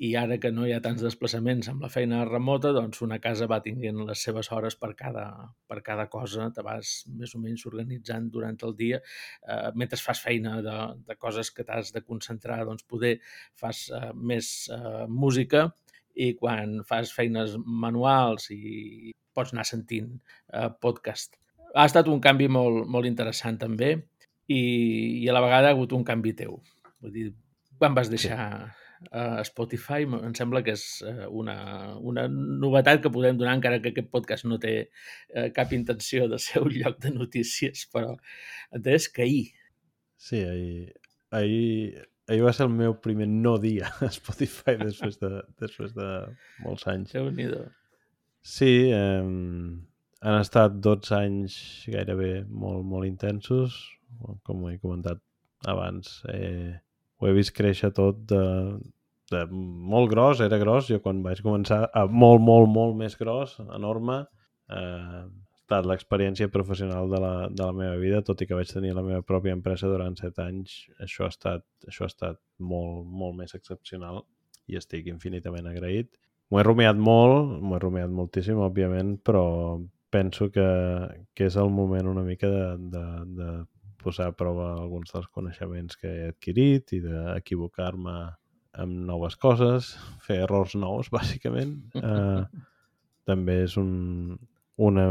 i 0.09 0.13
ara 0.21 0.37
que 0.39 0.53
no 0.55 0.69
hi 0.69 0.75
ha 0.75 0.79
tants 0.85 1.03
desplaçaments 1.03 1.67
amb 1.73 1.83
la 1.83 1.89
feina 1.91 2.21
remota, 2.29 2.71
doncs 2.77 3.03
una 3.03 3.19
casa 3.25 3.49
va 3.51 3.59
tinguent 3.65 4.05
les 4.07 4.23
seves 4.23 4.53
hores 4.55 4.77
per 4.79 4.93
cada, 5.01 5.25
per 5.67 5.81
cada 5.89 6.05
cosa, 6.13 6.47
te 6.55 6.63
vas 6.63 6.93
més 7.11 7.35
o 7.35 7.41
menys 7.43 7.67
organitzant 7.67 8.29
durant 8.37 8.61
el 8.69 8.77
dia. 8.79 9.01
Eh, 9.43 9.73
mentre 9.75 9.99
fas 9.99 10.21
feina 10.23 10.61
de, 10.63 10.77
de 11.09 11.17
coses 11.17 11.51
que 11.51 11.67
t'has 11.67 11.91
de 11.97 12.05
concentrar, 12.05 12.61
doncs 12.69 12.87
poder 12.87 13.17
fas 13.65 13.89
eh, 13.91 14.13
més 14.15 14.53
eh, 14.71 15.09
música 15.09 15.65
i 16.15 16.31
quan 16.39 16.85
fas 16.87 17.11
feines 17.19 17.59
manuals 17.67 18.47
i 18.55 19.11
pots 19.35 19.57
anar 19.57 19.67
sentint 19.67 20.15
eh, 20.53 20.71
podcast 20.81 21.35
ha 21.77 21.85
estat 21.89 22.09
un 22.09 22.23
canvi 22.25 22.49
molt, 22.53 22.87
molt 22.89 23.09
interessant 23.09 23.59
també 23.61 23.93
i, 24.49 24.61
i 25.23 25.29
a 25.29 25.37
la 25.37 25.45
vegada 25.45 25.71
ha 25.71 25.77
hagut 25.77 25.93
un 25.97 26.05
canvi 26.07 26.33
teu. 26.39 26.59
Vull 27.03 27.13
dir, 27.13 27.27
quan 27.81 27.97
vas 27.97 28.11
deixar 28.13 28.39
sí. 28.39 29.09
uh, 29.11 29.43
Spotify, 29.49 30.07
em 30.07 30.35
sembla 30.39 30.63
que 30.65 30.75
és 30.77 30.87
uh, 31.05 31.27
una, 31.43 31.57
una 32.01 32.27
novetat 32.33 33.03
que 33.05 33.13
podem 33.13 33.39
donar, 33.39 33.57
encara 33.59 33.81
que 33.85 33.93
aquest 33.93 34.11
podcast 34.15 34.49
no 34.49 34.61
té 34.63 34.77
uh, 34.87 35.49
cap 35.57 35.75
intenció 35.77 36.31
de 36.33 36.41
ser 36.43 36.65
un 36.65 36.73
lloc 36.77 37.01
de 37.05 37.13
notícies, 37.15 37.87
però 37.93 38.15
entès 38.75 39.11
que 39.13 39.27
ahir. 39.27 39.49
Sí, 40.17 40.41
ahir, 40.41 40.95
ahir, 41.37 42.07
ahir 42.31 42.47
va 42.47 42.55
ser 42.57 42.71
el 42.71 42.73
meu 42.79 42.97
primer 43.05 43.29
no 43.29 43.59
dia 43.61 43.91
a 44.07 44.09
Spotify 44.15 44.79
després 44.81 45.21
de, 45.21 45.35
després 45.61 45.93
de 45.99 46.09
molts 46.65 46.89
anys. 46.93 47.13
déu 47.19 47.29
nhi 47.35 47.51
Sí, 48.47 48.93
eh, 48.95 49.27
han 50.23 50.41
estat 50.41 50.81
12 50.85 51.15
anys 51.17 51.57
gairebé 51.93 52.45
molt, 52.49 52.85
molt 52.87 53.09
intensos. 53.09 53.77
Com 54.47 54.65
he 54.71 54.79
comentat 54.81 55.21
abans, 55.69 56.21
eh, 56.33 56.77
ho 57.19 57.29
he 57.29 57.35
vist 57.37 57.55
créixer 57.57 57.91
tot 57.97 58.21
de, 58.31 58.45
de 59.33 59.43
molt 59.51 60.11
gros, 60.13 60.41
era 60.41 60.59
gros. 60.63 60.89
Jo 60.91 61.01
quan 61.05 61.23
vaig 61.25 61.43
començar 61.45 61.87
a 61.93 62.07
molt, 62.07 62.43
molt, 62.45 62.71
molt 62.73 62.97
més 62.99 63.17
gros, 63.19 63.57
enorme, 63.67 64.23
eh, 64.71 65.25
ha 65.27 65.67
estat 65.67 65.89
l'experiència 65.91 66.53
professional 66.53 67.11
de 67.11 67.21
la, 67.23 67.35
de 67.51 67.65
la 67.65 67.75
meva 67.75 67.97
vida, 67.99 68.23
tot 68.23 68.41
i 68.43 68.47
que 68.47 68.55
vaig 68.55 68.71
tenir 68.71 68.95
la 68.95 69.03
meva 69.03 69.25
pròpia 69.27 69.57
empresa 69.57 69.91
durant 69.91 70.15
7 70.15 70.45
anys, 70.45 70.77
això 71.03 71.27
ha 71.27 71.33
estat, 71.33 71.67
això 71.89 72.07
ha 72.07 72.13
estat 72.13 72.39
molt, 72.59 73.03
molt 73.07 73.35
més 73.41 73.57
excepcional 73.59 74.23
i 74.71 74.79
estic 74.79 75.11
infinitament 75.11 75.67
agraït. 75.67 76.13
M'ho 76.51 76.61
he 76.61 76.65
rumiat 76.67 76.99
molt, 76.99 77.57
m'ho 77.59 77.75
he 77.75 77.83
rumiat 77.83 78.13
moltíssim, 78.15 78.61
òbviament, 78.63 79.17
però, 79.27 79.43
penso 80.11 80.51
que, 80.53 80.67
que 81.35 81.49
és 81.51 81.57
el 81.61 81.71
moment 81.75 82.09
una 82.11 82.25
mica 82.27 82.49
de, 82.51 82.67
de, 82.93 83.05
de 83.39 83.51
posar 84.03 84.31
a 84.31 84.37
prova 84.39 84.73
alguns 84.77 85.13
dels 85.13 85.29
coneixements 85.35 85.99
que 86.01 86.11
he 86.11 86.27
adquirit 86.31 86.93
i 86.95 87.01
d'equivocar-me 87.05 88.17
amb 88.83 89.07
noves 89.09 89.39
coses, 89.41 89.95
fer 90.23 90.43
errors 90.45 90.77
nous, 90.79 91.11
bàsicament. 91.17 91.79
Eh, 91.97 92.67
també 93.27 93.63
és 93.65 93.77
un, 93.81 94.37
una, 94.77 95.07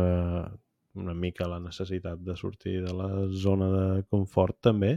una 1.02 1.16
mica 1.18 1.50
la 1.52 1.60
necessitat 1.60 2.22
de 2.24 2.38
sortir 2.40 2.78
de 2.86 2.94
la 2.96 3.10
zona 3.34 3.70
de 3.74 3.86
confort, 4.10 4.62
també. 4.70 4.94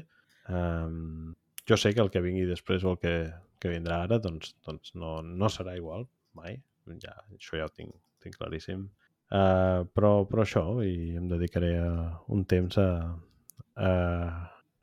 Eh, 0.49 1.35
jo 1.69 1.77
sé 1.77 1.93
que 1.95 2.05
el 2.05 2.13
que 2.13 2.25
vingui 2.25 2.47
després 2.49 2.85
o 2.85 2.95
el 2.95 3.03
que, 3.03 3.15
que 3.61 3.73
vindrà 3.73 4.05
ara, 4.07 4.21
doncs, 4.23 4.55
doncs 4.65 4.95
no, 4.95 5.19
no 5.23 5.51
serà 5.53 5.75
igual, 5.77 6.07
mai. 6.39 6.61
Ja, 7.03 7.19
això 7.35 7.59
ja 7.61 7.67
ho 7.69 7.75
tinc, 7.75 7.93
tinc 8.25 8.39
claríssim. 8.41 8.87
Uh, 9.29 9.85
però, 9.93 10.23
però 10.25 10.45
això, 10.45 10.63
i 10.81 11.17
em 11.19 11.27
dedicaré 11.29 11.75
a 11.83 11.91
un 12.33 12.47
temps 12.49 12.79
a, 12.81 12.89
a, 13.77 13.91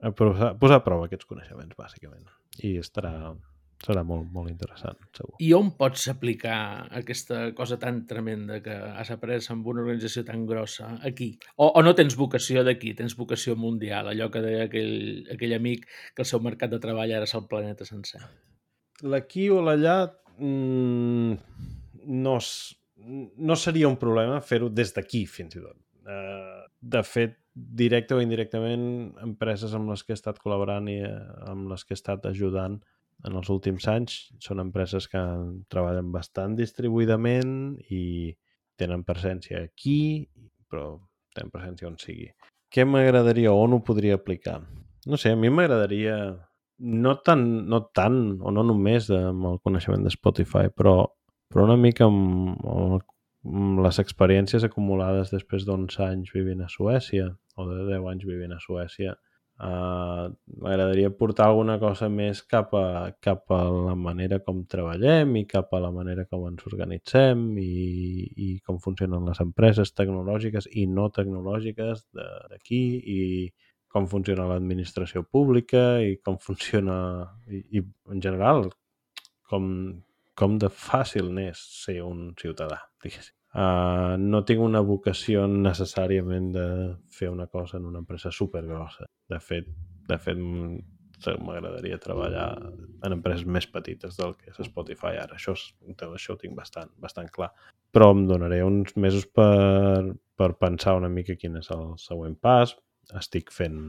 a 0.06 0.12
posar, 0.14 0.52
posar 0.62 0.78
a 0.82 0.86
prova 0.86 1.08
aquests 1.10 1.26
coneixements, 1.30 1.74
bàsicament. 1.80 2.28
I 2.62 2.76
estarà, 2.78 3.34
serà 3.82 4.04
molt, 4.06 4.28
molt 4.36 4.52
interessant, 4.52 5.02
segur. 5.18 5.34
I 5.42 5.50
on 5.58 5.72
pots 5.80 6.06
aplicar 6.14 6.60
aquesta 7.02 7.48
cosa 7.58 7.80
tan 7.82 8.04
tremenda 8.06 8.62
que 8.66 8.76
has 8.76 9.10
après 9.16 9.50
amb 9.50 9.66
una 9.74 9.82
organització 9.82 10.26
tan 10.30 10.46
grossa 10.46 10.94
aquí? 11.10 11.32
O, 11.58 11.72
o 11.74 11.86
no 11.86 11.96
tens 11.98 12.14
vocació 12.20 12.62
d'aquí, 12.68 12.94
tens 12.94 13.18
vocació 13.18 13.58
mundial, 13.58 14.14
allò 14.14 14.30
que 14.30 14.46
deia 14.46 14.70
aquell, 14.70 15.26
aquell 15.34 15.58
amic 15.58 15.90
que 16.14 16.22
el 16.22 16.30
seu 16.30 16.44
mercat 16.46 16.74
de 16.74 16.84
treball 16.86 17.18
ara 17.18 17.26
és 17.26 17.34
el 17.34 17.50
planeta 17.50 17.88
sencer? 17.90 18.22
L'aquí 19.04 19.50
o 19.50 19.60
l'allà 19.66 20.04
mmm, 20.38 21.36
no, 22.06 22.40
no 23.06 23.56
seria 23.56 23.90
un 23.90 23.98
problema 24.02 24.42
fer-ho 24.42 24.70
des 24.70 24.94
d'aquí, 24.96 25.26
fins 25.30 25.58
i 25.58 25.62
tot. 25.64 25.78
Uh, 26.06 26.66
de 26.82 27.02
fet, 27.06 27.38
directe 27.54 28.14
o 28.16 28.22
indirectament, 28.22 29.16
empreses 29.26 29.74
amb 29.74 29.90
les 29.90 30.04
que 30.04 30.14
he 30.14 30.20
estat 30.20 30.42
col·laborant 30.42 30.90
i 30.92 31.00
uh, 31.06 31.16
amb 31.50 31.72
les 31.72 31.86
que 31.86 31.96
he 31.96 32.00
estat 32.00 32.26
ajudant 32.30 32.80
en 33.26 33.38
els 33.40 33.50
últims 33.50 33.88
anys 33.90 34.18
són 34.44 34.62
empreses 34.62 35.08
que 35.10 35.22
treballen 35.72 36.12
bastant 36.14 36.58
distribuïdament 36.58 37.78
i 37.94 38.36
tenen 38.78 39.06
presència 39.08 39.64
aquí, 39.64 40.28
però 40.70 40.98
tenen 41.36 41.54
presència 41.54 41.88
on 41.90 41.96
sigui. 42.02 42.28
Què 42.72 42.84
m'agradaria 42.86 43.54
o 43.54 43.62
on 43.64 43.78
ho 43.78 43.82
podria 43.86 44.18
aplicar? 44.20 44.60
No 45.08 45.18
sé, 45.22 45.32
a 45.32 45.40
mi 45.40 45.50
m'agradaria 45.54 46.18
no 46.78 47.14
tant, 47.24 47.46
no 47.72 47.86
tant 47.96 48.20
o 48.44 48.52
no 48.52 48.66
només 48.68 49.08
amb 49.16 49.48
el 49.48 49.62
coneixement 49.64 50.04
de 50.04 50.12
Spotify, 50.12 50.68
però 50.76 50.98
però 51.52 51.66
una 51.68 51.78
mica 51.78 52.08
amb, 52.10 52.58
amb 52.66 53.84
les 53.86 54.02
experiències 54.02 54.66
acumulades 54.66 55.32
després 55.34 55.66
d'uns 55.66 56.00
anys 56.02 56.34
vivint 56.34 56.66
a 56.66 56.72
Suècia 56.72 57.30
o 57.56 57.70
de 57.70 57.86
10 57.92 58.10
anys 58.12 58.26
vivint 58.28 58.56
a 58.56 58.62
Suècia 58.64 59.14
uh, 59.14 60.32
m'agradaria 60.62 61.12
portar 61.16 61.50
alguna 61.50 61.78
cosa 61.80 62.10
més 62.10 62.42
cap 62.44 62.74
a, 62.76 63.12
cap 63.24 63.52
a 63.54 63.62
la 63.70 63.96
manera 63.96 64.40
com 64.44 64.64
treballem 64.72 65.36
i 65.42 65.46
cap 65.52 65.74
a 65.74 65.82
la 65.84 65.92
manera 65.96 66.26
com 66.30 66.48
ens 66.50 66.66
organitzem 66.68 67.46
i, 67.62 67.70
i 68.48 68.50
com 68.66 68.82
funcionen 68.84 69.28
les 69.30 69.42
empreses 69.46 69.94
tecnològiques 69.94 70.68
i 70.74 70.88
no 70.92 71.08
tecnològiques 71.14 72.08
d'aquí 72.16 72.84
i 73.16 73.22
com 73.96 74.10
funciona 74.12 74.50
l'administració 74.50 75.24
pública 75.24 76.02
i 76.04 76.18
com 76.20 76.36
funciona 76.44 76.98
i, 77.48 77.62
i 77.78 77.86
en 78.12 78.20
general 78.24 78.68
com, 79.48 79.70
com 80.40 80.60
de 80.62 80.70
fàcil 80.70 81.32
n'és 81.34 81.62
ser 81.86 82.02
un 82.06 82.30
ciutadà, 82.40 82.82
diguéssim. 83.04 83.34
Uh, 83.56 84.18
no 84.20 84.42
tinc 84.44 84.60
una 84.60 84.82
vocació 84.84 85.46
necessàriament 85.48 86.50
de 86.52 86.66
fer 87.16 87.30
una 87.32 87.46
cosa 87.48 87.78
en 87.78 87.86
una 87.88 88.02
empresa 88.04 88.32
supergrossa. 88.36 89.08
De 89.32 89.40
fet, 89.40 89.70
de 90.10 90.18
fet 90.20 90.42
m'agradaria 91.40 91.98
treballar 92.04 92.50
en 92.60 93.16
empreses 93.16 93.46
més 93.48 93.68
petites 93.72 94.20
del 94.20 94.36
que 94.36 94.52
és 94.52 94.60
Spotify 94.68 95.16
ara. 95.22 95.40
Això, 95.40 95.56
això 96.12 96.36
ho 96.36 96.42
tinc 96.42 96.58
bastant, 96.58 96.92
bastant 97.00 97.32
clar. 97.32 97.54
Però 97.96 98.12
em 98.12 98.26
donaré 98.28 98.60
uns 98.68 98.98
mesos 99.00 99.24
per, 99.32 100.04
per 100.36 100.52
pensar 100.60 100.98
una 101.00 101.10
mica 101.10 101.38
quin 101.40 101.56
és 101.62 101.72
el 101.72 101.94
següent 102.02 102.36
pas. 102.36 102.76
Estic 103.16 103.56
fent 103.56 103.80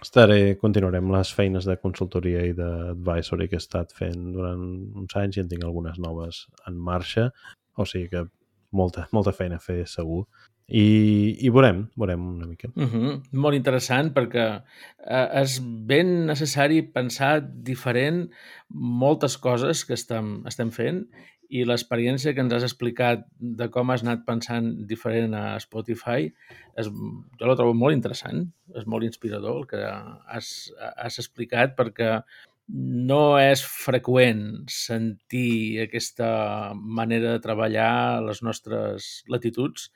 estaré, 0.00 0.56
continuarem 0.60 1.10
les 1.14 1.32
feines 1.36 1.66
de 1.68 1.76
consultoria 1.82 2.44
i 2.48 2.54
d'advisory 2.56 3.48
que 3.48 3.58
he 3.58 3.62
estat 3.62 3.92
fent 3.96 4.32
durant 4.36 4.62
uns 5.02 5.16
anys 5.20 5.36
i 5.36 5.42
en 5.44 5.50
tinc 5.50 5.66
algunes 5.66 5.98
noves 6.02 6.46
en 6.70 6.78
marxa, 6.90 7.28
o 7.76 7.86
sigui 7.88 8.08
que 8.12 8.24
molta, 8.72 9.06
molta 9.12 9.34
feina 9.36 9.60
a 9.60 9.64
fer 9.64 9.82
segur. 9.86 10.24
I, 10.72 10.84
i 11.44 11.50
veurem, 11.52 11.82
veurem 12.00 12.22
una 12.30 12.46
mica. 12.48 12.70
Uh 12.72 12.88
-huh. 12.88 13.16
Molt 13.32 13.54
interessant 13.54 14.12
perquè 14.14 14.46
eh, 15.06 15.40
és 15.42 15.58
ben 15.60 16.26
necessari 16.26 16.80
pensar 16.82 17.42
diferent 17.42 18.30
moltes 18.68 19.36
coses 19.36 19.84
que 19.84 19.94
estem, 19.94 20.42
estem 20.46 20.70
fent 20.70 21.04
i 21.50 21.66
l'experiència 21.68 22.32
que 22.32 22.40
ens 22.40 22.54
has 22.56 22.64
explicat 22.64 23.26
de 23.60 23.68
com 23.68 23.90
has 23.90 24.02
anat 24.02 24.24
pensant 24.24 24.70
diferent 24.88 25.34
a 25.34 25.58
Spotify, 25.60 26.32
és, 26.80 26.88
jo 26.88 27.50
la 27.50 27.56
trobo 27.58 27.74
molt 27.74 27.92
interessant, 27.92 28.46
és 28.74 28.86
molt 28.86 29.04
inspirador 29.04 29.58
el 29.58 29.66
que 29.66 29.82
has, 29.82 30.72
has 30.96 31.18
explicat 31.18 31.76
perquè 31.76 32.22
no 32.68 33.38
és 33.40 33.62
freqüent 33.66 34.44
sentir 34.70 35.82
aquesta 35.82 36.28
manera 36.74 37.34
de 37.34 37.42
treballar 37.44 37.90
a 37.90 38.22
les 38.24 38.42
nostres 38.46 39.10
latituds. 39.28 39.90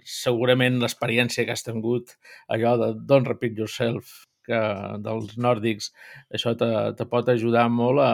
Segurament 0.00 0.80
l'experiència 0.80 1.44
que 1.44 1.54
has 1.56 1.66
tingut, 1.66 2.16
allò 2.48 2.76
de 2.80 2.92
don't 3.06 3.28
repeat 3.28 3.58
yourself, 3.58 4.26
que 4.46 4.60
dels 5.04 5.36
nòrdics, 5.36 5.90
això 6.34 6.54
te, 6.58 6.70
te 6.96 7.06
pot 7.06 7.28
ajudar 7.28 7.68
molt 7.70 8.02
a 8.02 8.12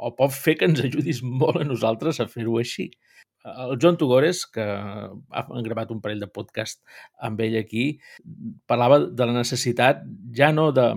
o 0.00 0.10
pot 0.16 0.32
fer 0.32 0.56
que 0.56 0.68
ens 0.70 0.80
ajudis 0.80 1.20
molt 1.22 1.60
a 1.60 1.66
nosaltres 1.68 2.20
a 2.20 2.28
fer-ho 2.30 2.56
així. 2.60 2.88
El 3.44 3.78
John 3.80 3.96
Tugores, 4.00 4.42
que 4.52 4.64
han 4.64 5.64
gravat 5.64 5.92
un 5.92 6.00
parell 6.04 6.20
de 6.24 6.28
podcast 6.28 6.80
amb 7.28 7.40
ell 7.44 7.56
aquí, 7.60 7.84
parlava 8.68 9.00
de 9.00 9.28
la 9.28 9.36
necessitat 9.36 10.02
ja 10.36 10.50
no 10.56 10.70
de 10.76 10.90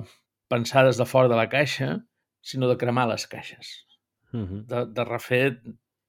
pensar 0.53 0.85
des 0.85 0.99
de 1.01 1.05
fora 1.09 1.31
de 1.31 1.39
la 1.39 1.47
caixa, 1.49 1.95
sinó 2.41 2.69
de 2.69 2.77
cremar 2.77 3.07
les 3.09 3.25
caixes. 3.31 3.73
Uh 4.33 4.45
-huh. 4.49 4.61
de, 4.65 4.85
de 4.93 5.03
refer 5.05 5.61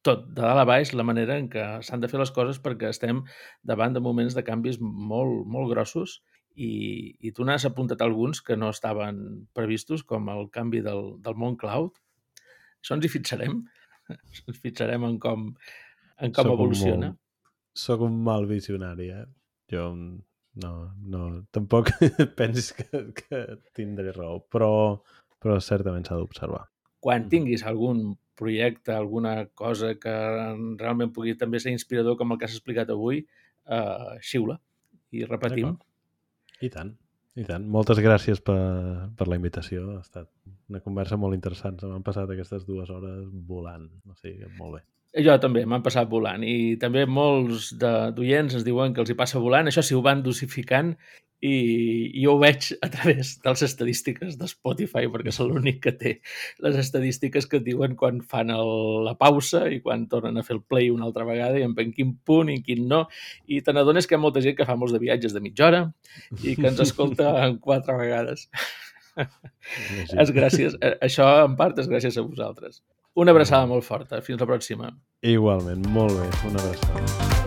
tot, 0.05 0.27
de 0.37 0.41
dalt 0.43 0.61
a 0.61 0.65
baix, 0.65 0.93
la 0.95 1.05
manera 1.05 1.37
en 1.39 1.49
què 1.53 1.65
s'han 1.83 2.01
de 2.01 2.09
fer 2.09 2.19
les 2.21 2.31
coses 2.33 2.59
perquè 2.61 2.89
estem 2.89 3.23
davant 3.63 3.93
de 3.95 4.01
moments 4.01 4.35
de 4.35 4.43
canvis 4.45 4.79
molt, 4.81 5.47
molt 5.47 5.71
grossos 5.73 6.23
i, 6.57 7.17
i 7.21 7.33
tu 7.33 7.45
n'has 7.45 7.65
apuntat 7.65 8.01
alguns 8.03 8.41
que 8.43 8.57
no 8.57 8.69
estaven 8.71 9.49
previstos, 9.53 10.03
com 10.05 10.29
el 10.29 10.51
canvi 10.51 10.81
del, 10.83 11.17
del 11.25 11.35
món 11.35 11.57
cloud. 11.57 11.93
Això 12.83 12.95
ens 12.95 13.05
hi 13.05 13.09
fixarem. 13.09 13.65
Ens 14.49 14.59
fixarem 14.61 15.05
en 15.05 15.19
com, 15.19 15.55
en 16.21 16.33
com 16.33 16.45
Soc 16.45 16.53
un 16.53 16.59
evoluciona. 16.59 17.07
molt- 17.09 17.19
Soc 17.75 18.01
un 18.01 18.23
mal 18.23 18.47
visionari, 18.47 19.09
eh? 19.11 19.25
Jo 19.73 19.89
no, 20.63 20.73
no, 21.03 21.23
tampoc 21.51 21.91
pensis 22.39 22.73
que, 22.73 22.89
que 23.19 23.41
tindré 23.75 24.13
raó, 24.13 24.41
però, 24.51 25.01
però 25.43 25.61
certament 25.61 26.07
s'ha 26.07 26.19
d'observar. 26.21 26.67
Quan 27.01 27.25
Mhm. 27.25 27.29
tinguis 27.31 27.65
algun 27.67 28.17
projecte, 28.35 28.93
alguna 28.93 29.47
cosa 29.55 29.95
que 30.01 30.13
realment 30.81 31.13
pugui 31.15 31.37
també 31.39 31.61
ser 31.61 31.71
inspirador, 31.73 32.17
com 32.17 32.33
el 32.33 32.39
que 32.39 32.47
has 32.49 32.55
explicat 32.57 32.91
avui, 32.91 33.21
eh, 33.67 34.19
xiula 34.21 34.59
i 35.13 35.25
repetim. 35.25 35.77
I 36.61 36.71
tant, 36.71 36.95
i 37.37 37.45
tant. 37.45 37.67
Moltes 37.67 37.99
gràcies 38.03 38.41
per, 38.43 38.57
per 39.17 39.29
la 39.29 39.37
invitació. 39.37 39.85
Ha 39.99 40.01
estat 40.01 40.31
una 40.69 40.81
conversa 40.81 41.17
molt 41.21 41.35
interessant. 41.35 41.79
Se 41.81 41.87
m'han 41.87 42.03
passat 42.03 42.31
aquestes 42.31 42.65
dues 42.67 42.91
hores 42.91 43.29
volant. 43.47 43.87
O 44.11 44.15
sigui, 44.19 44.47
molt 44.59 44.79
bé. 44.79 44.83
Jo 45.15 45.37
també, 45.39 45.63
m'han 45.69 45.83
passat 45.85 46.09
volant 46.11 46.43
i 46.43 46.75
també 46.83 47.05
molts 47.07 47.69
de- 47.79 48.11
d'oients 48.17 48.55
ens 48.59 48.65
diuen 48.67 48.95
que 48.95 49.01
els 49.05 49.11
hi 49.13 49.15
passa 49.15 49.39
volant, 49.39 49.69
això 49.71 49.83
sí 49.87 49.95
ho 49.95 50.01
van 50.03 50.25
dosificant 50.27 50.97
i, 51.45 51.53
jo 52.23 52.33
ho 52.35 52.39
veig 52.41 52.71
a 52.83 52.89
través 52.91 53.35
de 53.43 53.51
les 53.53 53.63
estadístiques 53.63 54.39
de 54.41 54.49
Spotify 54.49 55.05
perquè 55.13 55.29
és 55.31 55.39
l'únic 55.45 55.79
que 55.85 55.93
té 56.01 56.13
les 56.65 56.79
estadístiques 56.81 57.47
que 57.47 57.59
et 57.61 57.67
diuen 57.67 57.95
quan 58.01 58.23
fan 58.27 58.51
el, 58.51 58.73
la 59.05 59.13
pausa 59.21 59.67
i 59.71 59.79
quan 59.85 60.09
tornen 60.09 60.41
a 60.41 60.43
fer 60.43 60.57
el 60.57 60.63
play 60.65 60.89
una 60.91 61.05
altra 61.07 61.27
vegada 61.29 61.61
i 61.61 61.67
en 61.69 61.77
quin 61.93 62.17
punt 62.25 62.49
i 62.51 62.63
quin 62.65 62.89
no 62.89 63.05
i 63.47 63.61
te 63.61 63.73
n'adones 63.77 64.09
que 64.09 64.17
hi 64.17 64.19
ha 64.19 64.25
molta 64.25 64.41
gent 64.43 64.57
que 64.57 64.67
fa 64.67 64.75
molts 64.81 64.97
de 64.97 65.03
viatges 65.05 65.37
de 65.37 65.45
mitja 65.45 65.69
hora 65.69 65.83
i 66.43 66.57
que 66.57 66.67
ens 66.73 66.81
escolta 66.81 67.31
en 67.47 67.59
quatre 67.59 67.95
vegades. 68.01 68.49
És 70.19 70.31
gràcies, 70.35 70.75
a- 70.83 70.97
això 71.07 71.29
en 71.45 71.55
part 71.61 71.79
és 71.79 71.87
gràcies 71.93 72.17
a 72.19 72.25
vosaltres. 72.27 72.81
Una 73.15 73.31
abraçada 73.31 73.67
molt 73.71 73.87
forta. 73.87 74.21
Fins 74.27 74.43
la 74.43 74.49
pròxima. 74.51 74.91
Igualment, 75.23 75.87
molt 75.95 76.19
bé. 76.19 76.31
Una 76.51 76.63
abraçada. 76.65 77.44